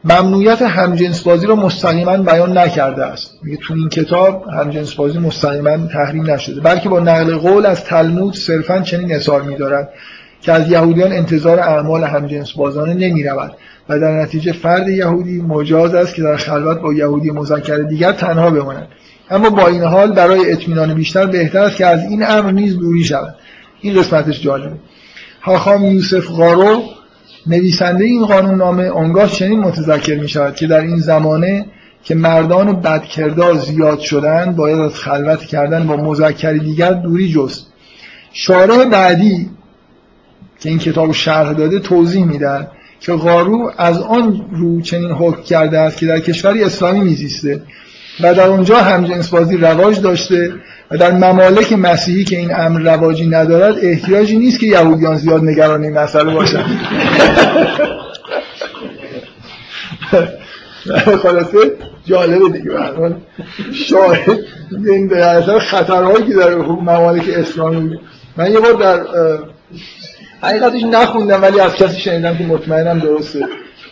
ممنوعیت 0.05 0.63
همجنس 0.63 1.23
بازی 1.23 1.47
را 1.47 1.57
مستقیما 1.57 2.17
بیان 2.17 2.59
نکرده 2.59 3.05
است. 3.05 3.39
میگه 3.43 3.59
تو 3.63 3.75
این 3.75 3.89
کتاب 3.89 4.45
همجنس 4.49 4.95
بازی 4.95 5.19
مستقیما 5.19 5.77
تحریم 5.87 6.31
نشده. 6.31 6.61
بلکه 6.61 6.89
با 6.89 7.01
نقل 7.01 7.37
قول 7.37 7.67
از 7.67 7.85
تلمود 7.85 8.35
صرفا 8.35 8.81
چنین 8.81 9.15
اظهار 9.15 9.43
می‌دارد 9.43 9.93
که 10.43 10.53
از 10.53 10.71
یهودیان 10.71 11.13
انتظار 11.13 11.61
اعمال 11.61 12.05
همجنس 12.05 12.53
بازانه 12.53 12.95
نمی 12.95 13.25
رود 13.25 13.57
و 13.89 14.01
در 14.01 14.21
نتیجه 14.21 14.53
فرد 14.53 14.89
یهودی 14.89 15.43
مجاز 15.43 15.95
است 15.95 16.15
که 16.15 16.23
در 16.23 16.37
خلوت 16.37 16.81
با 16.81 16.93
یهودی 16.93 17.31
مذکر 17.31 17.77
دیگر 17.77 18.13
تنها 18.13 18.51
بماند. 18.51 18.89
اما 19.31 19.51
با 19.51 19.67
این 19.67 19.83
حال 19.83 20.13
برای 20.13 20.53
اطمینان 20.53 20.95
بیشتر 20.95 21.27
بهتر 21.27 21.59
است 21.59 21.77
که 21.77 21.87
از 21.87 22.01
این 22.11 22.23
امر 22.27 22.51
نیز 22.51 22.79
دوری 22.79 23.05
شود. 23.05 23.35
این 23.81 24.01
قسمتش 24.01 24.41
جالبه. 24.41 24.77
هاخام 25.43 25.85
یوسف 25.85 26.31
غارو 26.31 26.83
نویسنده 27.47 28.05
این 28.05 28.27
قانون 28.27 28.55
نامه 28.55 28.89
آنگاه 28.89 29.31
چنین 29.31 29.61
متذکر 29.61 30.19
می 30.19 30.29
شود 30.29 30.55
که 30.55 30.67
در 30.67 30.81
این 30.81 30.97
زمانه 30.97 31.67
که 32.03 32.15
مردان 32.15 32.81
بدکردار 32.81 33.55
زیاد 33.55 33.99
شدن 33.99 34.53
باید 34.53 34.81
از 34.81 34.95
خلوت 34.95 35.41
کردن 35.41 35.87
با 35.87 35.97
مذکر 35.97 36.53
دیگر 36.53 36.93
دوری 36.93 37.33
جست. 37.33 37.67
شارع 38.33 38.85
بعدی 38.85 39.51
که 40.61 40.69
این 40.69 40.79
کتاب 40.79 41.13
شرح 41.13 41.53
داده 41.53 41.79
توضیح 41.79 42.25
میدن 42.25 42.67
که 43.07 43.13
قارو 43.13 43.73
از 43.79 44.03
آن 44.03 44.47
رو 44.53 44.81
چنین 44.81 45.11
حکم 45.11 45.43
کرده 45.43 45.79
است 45.79 45.99
که 45.99 46.07
در 46.07 46.21
کشوری 46.21 46.65
اسلامی 46.65 47.01
میزیسته 47.01 47.63
و 48.21 48.35
در 48.35 48.47
اونجا 48.47 48.77
همجنس 48.77 49.29
بازی 49.29 49.57
رواج 49.57 50.01
داشته 50.01 50.53
و 50.91 50.97
در 50.97 51.11
ممالک 51.11 51.73
مسیحی 51.73 52.25
که 52.25 52.39
این 52.39 52.55
امر 52.55 52.81
رواجی 52.81 53.27
ندارد 53.27 53.75
احتیاجی 53.83 54.39
نیست 54.39 54.61
که 54.61 54.67
یهودیان 54.67 55.17
زیاد 55.17 55.45
نگران 55.45 55.83
این 55.85 55.99
مسئله 55.99 56.35
باشن 56.35 56.65
خلاصه 61.23 61.59
جالبه 62.05 62.59
دیگه. 62.59 62.71
شاهد 63.73 64.39
این 64.87 65.07
در 65.07 65.59
خطرهایی 65.59 66.27
که 66.27 66.35
در 66.35 66.55
ممالک 66.55 67.25
اسلامی 67.37 67.99
من 68.37 68.51
یه 68.51 68.61
بار 68.61 68.73
در 68.73 69.01
حقیقتش 70.41 70.83
نخوندم 70.83 71.43
ولی 71.43 71.61
از 71.61 71.75
کسی 71.75 72.01
شنیدم 72.01 72.39
که 72.39 72.45
مطمئنم 72.45 72.99
درسته. 72.99 73.47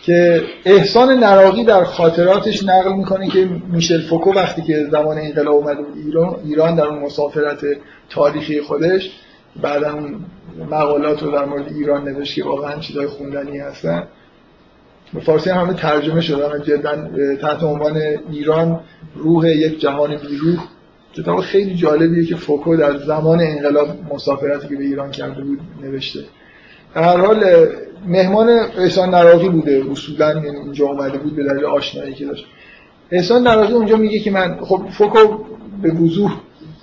که 0.05 0.43
احسان 0.65 1.11
نراقی 1.19 1.63
در 1.63 1.83
خاطراتش 1.83 2.63
نقل 2.63 2.93
می‌کنه 2.93 3.27
که 3.27 3.49
میشل 3.71 4.01
فوکو 4.01 4.33
وقتی 4.33 4.61
که 4.61 4.87
زمان 4.91 5.17
انقلاب 5.17 5.55
اومده 5.55 5.81
بود 5.81 5.97
ایران 5.97 6.35
ایران 6.45 6.75
در 6.75 6.83
اون 6.83 6.99
مسافرت 6.99 7.59
تاریخی 8.09 8.61
خودش 8.61 9.11
بعدا 9.61 9.93
اون 9.93 10.25
مقالات 10.69 11.23
رو 11.23 11.31
در 11.31 11.45
مورد 11.45 11.73
ایران 11.73 12.09
نوشت 12.09 12.35
که 12.35 12.43
واقعا 12.43 12.79
چیزای 12.79 13.07
خوندنی 13.07 13.57
هستن. 13.57 14.03
به 15.13 15.19
فارسی 15.19 15.49
هم 15.49 15.61
همه 15.61 15.73
ترجمه 15.73 16.21
شده 16.21 16.59
جدا 16.63 17.07
تحت 17.41 17.63
عنوان 17.63 18.01
ایران 18.31 18.79
روح 19.15 19.47
یک 19.47 19.79
جهان 19.79 20.17
بیروح. 20.17 20.59
کتاب 21.17 21.39
خیلی 21.39 21.75
جالبیه 21.75 22.25
که 22.25 22.35
فوکو 22.35 22.75
در 22.75 22.97
زمان 22.97 23.41
انقلاب 23.41 23.87
مسافرتی 24.13 24.67
که 24.67 24.75
به 24.75 24.83
ایران 24.83 25.11
کرده 25.11 25.43
بود 25.43 25.59
نوشته. 25.81 26.19
در 26.95 27.03
هر 27.03 27.17
حال 27.17 27.67
مهمان 28.07 28.49
احسان 28.77 29.09
نراقی 29.09 29.49
بوده 29.49 29.83
اصولا 29.91 30.33
یعنی 30.33 30.57
اینجا 30.57 30.85
اومده 30.85 31.17
بود 31.17 31.35
به 31.35 31.43
دلیل 31.43 31.65
آشنایی 31.65 32.13
که 32.13 32.25
داشت. 32.25 32.45
احسان 33.11 33.47
نراقی 33.47 33.73
اونجا 33.73 33.97
میگه 33.97 34.19
که 34.19 34.31
من 34.31 34.57
خب 34.61 34.81
فوکو 34.97 35.43
به 35.81 35.91
وضوح 35.91 36.37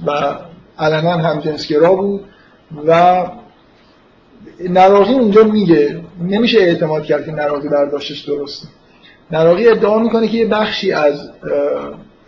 و 0.07 0.39
علنا 0.79 1.11
هم 1.11 1.41
جنسگرا 1.41 1.95
بود 1.95 2.21
و 2.87 3.25
نراقی 4.69 5.13
اونجا 5.13 5.45
میگه 5.45 6.01
نمیشه 6.21 6.59
اعتماد 6.59 7.05
کرد 7.05 7.27
که 7.27 7.33
نراقی 7.33 7.69
برداشتش 7.69 8.21
درسته. 8.21 8.69
نراقی 9.31 9.69
ادعا 9.69 9.99
می‌کنه 9.99 10.29
که 10.29 10.39
یه 10.39 10.47
بخشی 10.47 10.93
از 10.93 11.31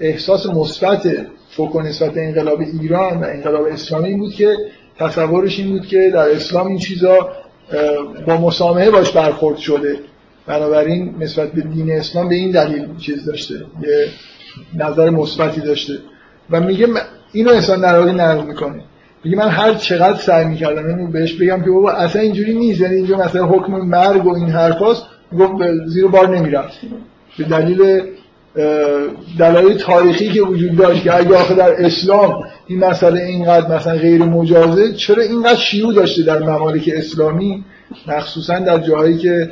احساس 0.00 0.46
مثبت 0.46 1.26
فوکو 1.56 1.82
نسبت 1.82 2.12
انقلاب 2.16 2.60
ایران 2.60 3.20
و 3.20 3.24
انقلاب 3.24 3.66
اسلامی 3.66 4.14
بود 4.14 4.32
که 4.32 4.56
تصورش 4.98 5.58
این 5.58 5.70
بود 5.70 5.86
که 5.86 6.10
در 6.14 6.30
اسلام 6.30 6.66
این 6.66 6.78
چیزا 6.78 7.28
با 8.26 8.36
مسامحه 8.36 8.90
باش 8.90 9.12
برخورد 9.12 9.56
شده. 9.56 9.98
بنابراین 10.46 11.14
نسبت 11.20 11.52
به 11.52 11.60
دین 11.60 11.92
اسلام 11.92 12.28
به 12.28 12.34
این 12.34 12.50
دلیل 12.50 12.96
چیز 12.96 13.26
داشته 13.26 13.54
یه 13.54 14.08
نظر 14.74 15.10
مثبتی 15.10 15.60
داشته. 15.60 15.92
و 16.50 16.60
میگه 16.60 16.86
اینو 17.32 17.50
انسان 17.50 17.84
نراقی 17.84 18.12
نقل 18.12 18.46
می‌کنه. 18.46 18.80
میگه 19.24 19.36
من 19.36 19.48
هر 19.48 19.74
چقدر 19.74 20.18
سعی 20.18 20.44
می‌کردم 20.44 20.86
اینو 20.86 21.06
بهش 21.06 21.32
بگم 21.32 21.62
که 21.62 21.70
بابا 21.70 21.92
اصلا 21.92 22.22
اینجوری 22.22 22.54
نیست 22.54 22.80
یعنی 22.80 22.94
اینجا 22.94 23.16
مثلا 23.16 23.46
حکم 23.46 23.72
مرگ 23.72 24.26
و 24.26 24.34
این 24.34 24.48
حرفاست 24.48 25.02
گفت 25.38 25.52
زیر 25.86 26.06
بار 26.06 26.36
نمی‌رفت. 26.38 26.78
به 27.38 27.44
دلیل 27.44 28.02
دلایل 29.38 29.78
تاریخی 29.78 30.32
که 30.32 30.42
وجود 30.42 30.76
داشت 30.76 31.02
که 31.02 31.16
اگه 31.16 31.36
آخه 31.36 31.54
در 31.54 31.84
اسلام 31.84 32.44
این 32.66 32.78
مسئله 32.78 33.22
اینقدر 33.22 33.76
مثلا 33.76 33.96
غیر 33.96 34.22
مجازه 34.22 34.92
چرا 34.92 35.22
اینقدر 35.22 35.58
شیوع 35.58 35.94
داشته 35.94 36.22
در 36.22 36.38
ممالک 36.38 36.90
اسلامی؟ 36.94 37.64
مخصوصا 38.06 38.58
در 38.58 38.78
جاهایی 38.78 39.18
که 39.18 39.50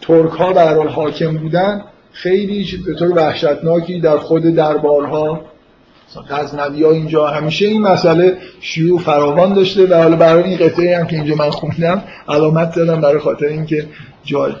ترک 0.00 0.30
ها 0.30 0.52
به 0.52 0.90
حاکم 0.90 1.36
بودن 1.36 1.84
خیلی 2.12 2.66
به 2.86 2.94
طور 2.94 3.18
وحشتناکی 3.18 4.00
در 4.00 4.16
خود 4.16 4.42
دربارها 4.42 5.40
غزنوی 6.30 6.82
ها 6.84 6.90
اینجا 6.90 7.26
همیشه 7.26 7.66
این 7.66 7.82
مسئله 7.82 8.36
شیوع 8.60 9.00
فراوان 9.00 9.54
داشته 9.54 9.86
و 9.86 9.94
حالا 9.94 10.16
برای 10.16 10.42
این 10.42 10.56
قطعه 10.56 10.98
هم 10.98 11.06
که 11.06 11.16
اینجا 11.16 11.34
من 11.34 11.50
خوندم 11.50 12.02
علامت 12.28 12.72
زدم 12.72 13.00
برای 13.00 13.18
خاطر 13.18 13.46
اینکه 13.46 13.86
جای 14.24 14.52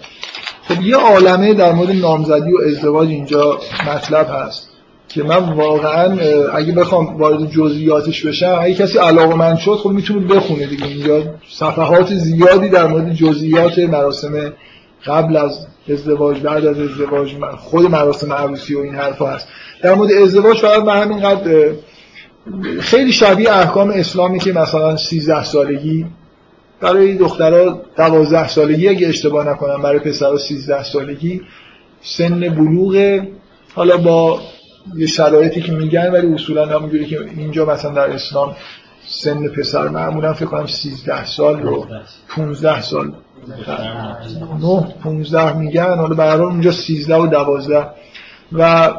یه 0.84 0.96
عالمه 0.96 1.54
در 1.54 1.72
مورد 1.72 1.90
نامزدی 1.90 2.52
و 2.52 2.58
ازدواج 2.66 3.08
اینجا 3.08 3.58
مطلب 3.86 4.26
هست 4.30 4.68
که 5.08 5.22
من 5.22 5.38
واقعا 5.38 6.18
اگه 6.54 6.72
بخوام 6.72 7.16
وارد 7.16 7.50
جزئیاتش 7.50 8.26
بشم 8.26 8.58
اگه 8.62 8.74
کسی 8.74 8.98
علاقه 8.98 9.34
من 9.34 9.56
شد 9.56 9.76
خب 9.76 9.90
می‌تونه 9.90 10.26
بخونه 10.26 10.66
دیگه. 10.66 10.86
اینجا 10.86 11.22
صفحات 11.50 12.14
زیادی 12.14 12.68
در 12.68 12.86
مورد 12.86 13.12
جزئیات 13.12 13.78
مراسم 13.78 14.52
قبل 15.06 15.36
از 15.36 15.66
ازدواج 15.88 16.40
بعد 16.40 16.66
از 16.66 16.80
ازدواج 16.80 17.30
خود 17.58 17.90
مراسم 17.90 18.32
عروسی 18.32 18.74
و 18.74 18.80
این 18.80 18.94
حرفا 18.94 19.26
هست. 19.26 19.48
در 19.82 19.94
مورد 19.94 20.12
ازدواج 20.12 20.56
فقط 20.56 20.82
من 20.82 21.02
همینقدر 21.02 21.70
خیلی 22.80 23.12
شبیه 23.12 23.52
احکام 23.52 23.90
اسلامی 23.90 24.38
که 24.38 24.52
مثلا 24.52 24.96
13 24.96 25.44
سالگی 25.44 26.06
برای 26.80 27.16
دخترها 27.16 27.82
12 27.96 28.48
سالگی 28.48 28.88
اگه 28.88 29.08
اشتباه 29.08 29.48
نکنم 29.48 29.82
برای 29.82 29.98
پسرها 29.98 30.38
13 30.38 30.82
سالگی 30.82 31.42
سن 32.00 32.40
بلوغ 32.40 33.22
حالا 33.74 33.96
با 33.96 34.40
یه 34.96 35.06
شرایطی 35.06 35.60
که 35.60 35.72
میگن 35.72 36.10
ولی 36.10 36.34
اصولا 36.34 36.66
همونجوری 36.66 37.06
که 37.06 37.20
اینجا 37.36 37.64
مثلا 37.64 37.90
در 37.90 38.10
اسلام 38.10 38.56
سن 39.06 39.48
پسر 39.48 39.88
معمولا 39.88 40.34
فکر 40.34 40.46
کنم 40.46 40.66
13 40.66 41.24
سال 41.24 41.62
رو 41.62 41.86
15 42.28 42.82
سال 42.82 43.12
9 44.60 44.94
15 45.02 45.56
میگن. 45.56 45.98
حالا 45.98 46.14
به 46.14 46.42
اونجا 46.42 46.72
13 46.72 47.16
و 47.16 47.26
12 47.26 47.86
و 48.52 48.92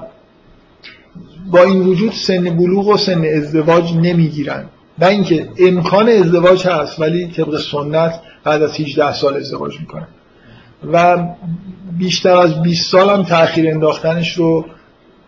با 1.52 1.64
این 1.64 1.80
وجود 1.80 2.12
سن 2.12 2.44
بلوغ 2.44 2.88
و 2.88 2.98
سن 2.98 3.26
ازدواج 3.26 3.94
نمی‌گیرن. 3.94 4.66
نه 5.00 5.08
اینکه 5.08 5.50
امکان 5.60 6.10
ازدواج 6.10 6.68
هست 6.68 7.00
ولی 7.00 7.28
طبق 7.28 7.58
سنت 7.58 8.20
بعد 8.44 8.64
از 8.64 8.80
18 8.80 9.14
سال 9.14 9.36
ازدواج 9.36 9.80
می‌کنن 9.80 10.08
و 10.94 11.24
بیشتر 11.98 12.38
از 12.38 12.62
20 12.62 12.92
سال 12.92 13.10
هم 13.10 13.24
تأخیر 13.24 13.70
انداختنش 13.70 14.38
رو 14.38 14.66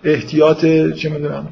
احتیاط 0.03 0.65
چه 0.95 1.09
می‌دونم 1.09 1.47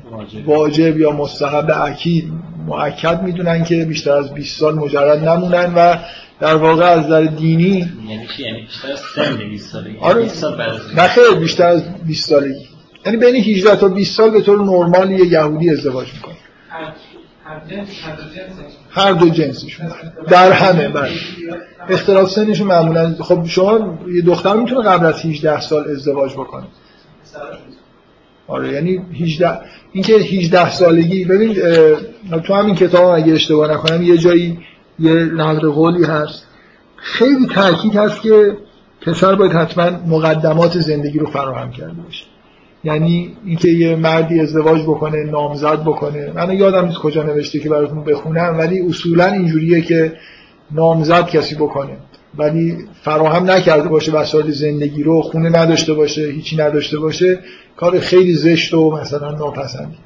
واجب. 0.46 1.00
یا 1.00 1.12
مستحب 1.12 1.72
اکید 1.76 2.32
معکد 2.68 3.22
می‌دونن 3.22 3.64
که 3.64 3.86
بیشتر 3.86 4.12
از 4.12 4.34
20 4.34 4.60
سال 4.60 4.76
مجرد 4.76 5.28
نمونن 5.28 5.74
و 5.76 5.98
در 6.40 6.56
واقع 6.56 6.86
از 6.86 7.06
نظر 7.06 7.24
دینی 7.24 7.66
یعنی 7.66 8.28
یعنی 8.40 8.62
بیشتر 8.62 8.92
از 8.92 9.00
سن 9.16 9.50
20 9.50 9.72
سالگی 9.72 9.98
آره. 9.98 10.30
نه 10.96 11.08
خیر 11.08 11.40
بیشتر 11.40 11.68
از 11.68 11.84
20 12.04 12.30
سالگی. 12.30 12.68
یعنی 13.06 13.18
بین 13.18 13.36
18 13.36 13.76
تا 13.76 13.88
20 13.88 14.18
سال 14.18 14.30
به 14.30 14.42
طور 14.42 14.58
نرمال 14.58 15.12
یه 15.12 15.26
یهودی 15.26 15.70
ازدواج 15.70 16.14
می‌کنه. 16.14 16.36
هر 18.92 19.12
دو 19.12 19.30
جنسشون. 19.30 19.92
در 20.28 20.52
همه 20.52 20.90
بله. 20.90 21.10
اختلاف 21.90 22.32
سنشون 22.32 22.68
معمولا 22.68 23.16
خب 23.20 23.46
شما 23.46 24.00
یه 24.16 24.22
دختر 24.22 24.54
می‌تونه 24.54 24.90
قبل 24.90 25.06
از 25.06 25.26
18 25.26 25.62
سال 25.62 25.92
ازدواج 25.92 26.34
بکنه. 26.34 26.68
آره 28.48 28.74
یعنی 28.74 28.98
18 29.22 29.60
اینکه 29.92 30.14
18 30.14 30.70
سالگی 30.70 31.26
ببین 31.26 31.54
تو 32.44 32.54
همین 32.54 32.76
کتاب 32.76 33.06
اگه 33.06 33.34
اشتباه 33.34 33.72
نکنم 33.72 34.04
یه 34.04 34.18
جایی 34.18 34.60
یه 35.00 35.14
نقل 35.14 35.70
قولی 35.70 36.04
هست. 36.04 36.48
خیلی 36.96 37.48
تاکید 37.48 37.96
هست 37.96 38.22
که 38.22 38.58
پسر 39.02 39.36
باید 39.36 39.52
حتما 39.52 39.90
مقدمات 40.08 40.80
زندگی 40.80 41.20
رو 41.20 41.26
فراهم 41.26 41.72
کرده 41.72 42.02
باشه. 42.02 42.26
یعنی 42.86 43.38
اینکه 43.46 43.70
یه 43.70 43.96
مردی 43.96 44.40
ازدواج 44.40 44.82
بکنه 44.82 45.24
نامزد 45.24 45.82
بکنه. 45.82 46.32
من 46.36 46.58
یادم 46.58 46.86
نیست 46.86 46.98
کجا 46.98 47.24
نوشته 47.24 47.60
که 47.60 47.70
براتون 47.70 48.04
بخونم 48.04 48.56
ولی 48.58 48.80
اصولا 48.80 49.26
اینجوریه 49.26 49.82
که 49.82 50.14
نامزد 50.72 51.28
کسی 51.28 51.56
بکنه. 51.56 51.98
ولی 52.38 52.78
فراهم 53.04 53.52
نکرده 53.52 53.90
باشه 53.90 54.12
وسایل 54.12 54.52
زندگی 54.52 55.04
رو 55.04 55.22
خونه 55.22 55.50
نداشته 55.50 55.94
باشه 55.94 56.22
هیچی 56.22 56.58
نداشته 56.58 57.00
باشه 57.00 57.40
کار 57.78 58.00
خیلی 58.00 58.34
زشت 58.34 58.74
و 58.74 58.92
مثلا 58.92 59.32
ناپسندی. 59.32 59.98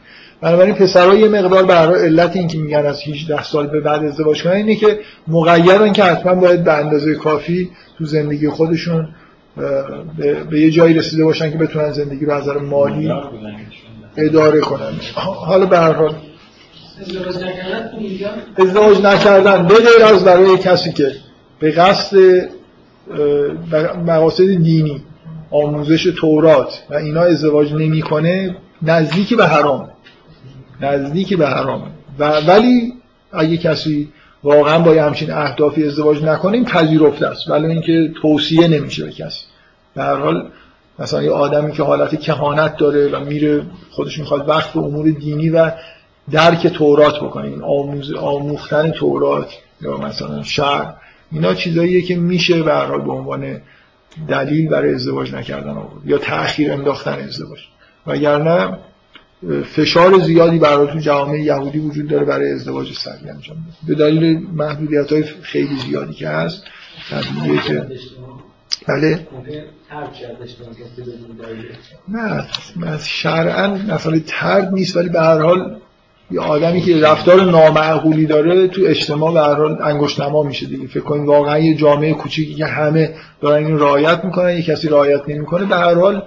بنابراین 0.42 0.76
پسرها 0.76 1.16
یه 1.16 1.28
مقدار 1.28 1.64
برای 1.66 2.06
علت 2.06 2.36
اینکه 2.36 2.58
میگن 2.58 2.86
از 2.86 3.02
18 3.08 3.44
سال 3.44 3.68
به 3.68 3.80
بعد 3.80 4.04
ازدواج 4.04 4.44
کنن 4.44 4.54
اینه 4.54 4.76
که 4.76 5.00
مقیدن 5.28 5.94
که 5.94 6.04
حتما 6.04 6.36
باید 6.36 6.64
به 6.64 6.74
اندازه 6.74 7.16
کافی 7.16 7.70
تو 7.98 8.06
زندگی 8.06 8.50
خودشون 8.50 9.08
به 10.50 10.62
یه 10.62 10.72
جایی 10.72 10.94
رسیده 10.94 11.24
باشن 11.24 11.52
که 11.52 11.58
بتونن 11.58 11.92
زندگی 11.92 12.26
رو 12.26 12.34
از 12.34 12.44
نظر 12.44 12.58
مالی 12.58 13.12
اداره 14.18 14.60
کنن. 14.60 14.92
حالا 15.16 15.66
به 15.66 15.78
هر 15.78 15.94
حال. 15.94 16.16
ازدواج 18.58 19.02
نکردن 19.02 19.68
به 19.68 19.76
غیر 19.76 20.06
از 20.06 20.26
برای 20.26 20.58
کسی 20.58 20.92
که 20.92 21.12
به 21.60 21.72
قصد 21.72 22.18
مقاصد 24.06 24.46
دینی 24.46 25.02
آموزش 25.52 26.04
تورات 26.04 26.84
و 26.90 26.96
اینا 26.96 27.22
ازدواج 27.22 27.74
نمی‌کنه 27.74 28.56
نزدیکی 28.82 29.36
به 29.36 29.48
حرام 29.48 29.90
نزدیکی 30.82 31.36
به 31.36 31.48
حرام 31.48 31.92
و 32.20 32.32
ولی 32.48 32.94
اگه 33.32 33.58
کسی 33.58 34.10
واقعا 34.44 34.80
با 34.80 34.92
همچین 34.92 35.32
اهدافی 35.32 35.88
ازدواج 35.88 36.24
نکنیم 36.24 36.66
پذیرفته 36.66 37.28
است. 37.28 37.50
ولی 37.50 37.66
اینکه 37.66 38.12
توصیه 38.22 38.68
نمیشه 38.68 39.06
به 39.06 39.12
کسی. 39.12 39.46
به 39.96 40.04
هر 40.04 40.16
حال 40.16 40.52
مثلا 41.00 41.24
یه 41.24 41.32
آدمی 41.32 41.72
که 41.72 41.84
حالت 41.84 42.20
کهانت 42.20 42.78
داره 42.78 43.08
و 43.08 43.20
میره 43.20 43.66
خودش 43.92 44.20
می‌خواد 44.20 44.50
وقت 44.50 44.74
به 44.74 44.80
امور 44.80 45.10
دینی 45.10 45.50
و 45.50 45.72
درک 46.32 46.68
تورات 46.68 47.20
بکنه. 47.20 47.64
آموز 47.64 48.14
آموختن 48.14 48.92
تورات 48.92 49.54
یا 49.82 49.98
مثلا 49.98 50.44
شعر 50.44 50.86
اینا 51.32 51.54
چیزاییه 51.54 52.02
که 52.02 52.16
میشه 52.16 52.64
به 52.64 52.74
هر 52.74 52.86
حال 52.86 53.02
به 53.02 53.12
عنوان 53.12 53.62
دلیل 54.28 54.70
برای 54.70 54.94
ازدواج 54.94 55.34
نکردن 55.34 55.70
آورد. 55.70 56.06
یا 56.06 56.18
تأخیر 56.18 56.74
انداختن 56.74 57.20
ازدواج. 57.20 57.60
وگرنه 58.08 58.78
فشار 59.76 60.20
زیادی 60.20 60.60
برای 60.60 60.88
تو 60.88 61.00
جامعه 61.00 61.42
یهودی 61.42 61.80
وجود 61.80 62.08
داره 62.08 62.26
برای 62.26 62.52
ازدواج 62.52 62.94
سریع 62.94 63.34
انجام 63.34 63.58
به 63.88 63.96
دلیل 63.96 64.48
محدودیت 64.54 65.14
های 65.14 65.24
خیلی 65.24 65.78
زیادی 65.78 66.14
که 66.14 66.30
هست 66.30 66.64
طبیعیه 67.10 67.62
که 67.62 67.88
بله؟ 68.88 69.28
نه 72.78 72.98
شرعا 73.04 73.68
مثلا 73.68 74.20
ترد 74.28 74.74
نیست 74.74 74.98
ولی 74.98 75.10
به 75.10 75.20
هر 75.20 75.42
حال 75.42 75.80
یه 76.32 76.40
آدمی 76.40 76.82
که 76.82 77.02
رفتار 77.02 77.52
نامعقولی 77.52 78.26
داره 78.26 78.68
تو 78.68 78.82
اجتماع 78.86 79.34
به 79.34 79.40
هر 79.40 79.56
حال 79.56 79.82
انگشت 79.82 80.22
نما 80.22 80.44
میشه 80.44 80.66
دیگه. 80.66 80.88
فکر 80.88 81.00
کنید 81.00 81.28
واقعا 81.28 81.60
یه 81.60 81.76
جامعه 81.76 82.14
کوچیکی 82.14 82.54
که 82.54 82.66
همه 82.66 83.16
دارن 83.42 83.66
این 83.66 83.80
رعایت 83.80 84.26
می‌کنن 84.26 84.50
یه 84.50 84.62
کسی 84.62 84.88
رعایت 84.88 85.30
نمی‌کنه 85.30 85.66
به 85.66 85.76
هر 85.76 85.96
حال 85.96 86.24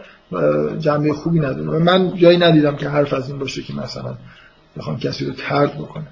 جنبه 0.78 1.12
خوبی 1.12 1.40
نداره 1.40 1.78
من 1.78 2.16
جایی 2.16 2.38
ندیدم 2.38 2.76
که 2.76 2.88
حرف 2.88 3.12
از 3.12 3.28
این 3.30 3.38
باشه 3.38 3.62
که 3.62 3.74
مثلا 3.74 4.14
بخوام 4.76 4.98
کسی 4.98 5.24
رو 5.24 5.32
ترد 5.32 5.74
بکنه 5.78 6.06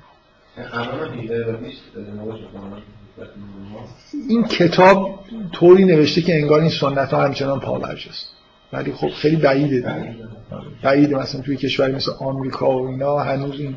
این 4.29 4.45
کتاب 4.45 5.25
طوری 5.53 5.85
نوشته 5.85 6.23
که 6.23 6.41
انگار 6.41 6.61
این 6.61 6.71
سنت 6.71 7.11
ها 7.11 7.25
همچنان 7.25 7.61
پاورج 7.61 8.07
است. 8.11 8.27
ولی 8.73 8.93
خب 8.93 9.09
خیلی 9.09 9.37
بعیده. 9.37 9.77
دیگه 9.77 10.17
بعیده 10.83 11.17
مثلا 11.17 11.41
توی 11.41 11.57
کشوری 11.57 11.93
مثل 11.93 12.13
آمریکا 12.19 12.79
و 12.79 12.89
اینا 12.89 13.19
هنوز 13.19 13.61
این 13.61 13.77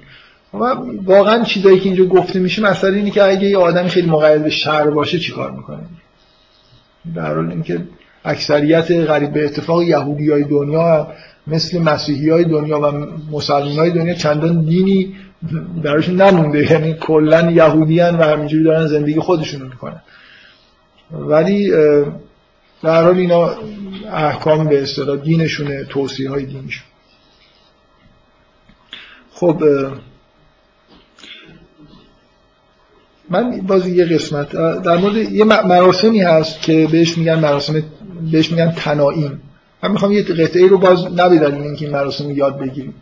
و 0.53 0.75
واقعا 1.03 1.43
چیزایی 1.43 1.79
که 1.79 1.85
اینجا 1.85 2.05
گفته 2.05 2.39
میشه 2.39 2.61
مثلا 2.61 2.89
اینه 2.89 3.11
که 3.11 3.23
اگه 3.23 3.47
یه 3.47 3.57
آدمی 3.57 3.89
خیلی 3.89 4.09
مقید 4.09 4.43
به 4.43 4.49
شهر 4.49 4.89
باشه 4.89 5.19
چیکار 5.19 5.51
می‌کنه؟ 5.51 5.83
در 7.15 7.35
حال 7.35 7.49
اینکه 7.49 7.81
اکثریت 8.25 8.91
غریب 8.91 9.33
به 9.33 9.45
اتفاق 9.45 9.81
یهودی 9.81 10.31
های 10.31 10.43
دنیا 10.43 11.07
مثل 11.47 11.81
مسیحی 11.81 12.29
های 12.29 12.43
دنیا 12.43 12.79
و 12.79 12.91
مسلمان 13.31 13.79
های 13.79 13.91
دنیا 13.91 14.13
چندان 14.13 14.65
دینی 14.65 15.15
درشون 15.83 16.21
نمونده. 16.21 16.71
یعنی 16.71 16.93
کلا 16.93 17.51
یهودی 17.51 17.99
و 17.99 18.23
همینجوری 18.23 18.63
دارن 18.63 18.87
زندگی 18.87 19.19
خودشونو 19.19 19.65
می‌کنن. 19.65 20.01
ولی 21.11 21.71
در 22.83 23.03
حال 23.03 23.17
اینا 23.17 23.55
احکام 24.13 24.67
به 24.67 24.81
اصطلاح 24.81 25.17
دینشونه 25.17 25.83
توصیه 25.83 26.29
های 26.29 26.45
دینشون. 26.45 26.83
خب 29.33 29.63
من 33.29 33.61
بازی 33.61 33.95
یه 33.95 34.05
قسمت 34.05 34.51
در 34.81 34.97
مورد 34.97 35.15
یه 35.15 35.43
مراسمی 35.43 36.21
هست 36.21 36.61
که 36.61 36.87
بهش 36.91 37.17
میگن 37.17 37.39
مراسم 37.39 37.83
بهش 38.31 38.51
میگن 38.51 38.71
تنائیم 38.71 39.41
من 39.83 39.91
می‌خوام 39.91 40.11
یه 40.11 40.23
قطعه 40.23 40.67
رو 40.67 40.77
باز 40.77 41.05
نبیداریم 41.19 41.61
اینکه 41.61 41.85
این 41.85 41.93
مراسم 41.93 42.31
یاد 42.31 42.59
بگیریم. 42.59 42.93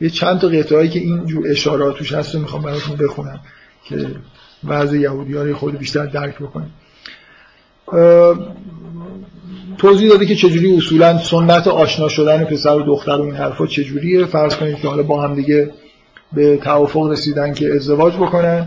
یه 0.00 0.10
چند 0.10 0.40
تا 0.40 0.48
قطعه 0.48 0.78
هایی 0.78 0.90
که 0.90 0.98
این 0.98 1.26
جو 1.26 1.42
اشارات 1.46 1.96
توش 1.96 2.12
هست 2.12 2.34
رو 2.34 2.40
می‌خوام 2.40 2.62
براتون 2.62 2.96
بخونم 2.96 3.40
که 3.84 4.06
وضع 4.64 4.96
یهودی 4.96 5.34
ها 5.34 5.54
خود 5.54 5.78
بیشتر 5.78 6.06
درک 6.06 6.38
بکنیم. 6.38 6.72
توضیح 9.78 10.08
داده 10.08 10.26
که 10.26 10.34
چجوری 10.34 10.76
اصولا 10.76 11.18
سنت 11.18 11.68
آشنا 11.68 12.08
شدن 12.08 12.44
پسر 12.44 12.76
و 12.76 12.82
دختر 12.82 13.10
و 13.10 13.22
این 13.22 13.34
حرفا 13.34 13.66
چجوریه. 13.66 14.24
فرض 14.24 14.56
کنید 14.56 14.76
که 14.76 14.88
حالا 14.88 15.02
با 15.02 15.22
هم 15.22 15.34
دیگه 15.34 15.70
به 16.32 16.56
توافق 16.56 17.10
رسیدن 17.10 17.54
که 17.54 17.74
ازدواج 17.74 18.14
بکنن. 18.14 18.66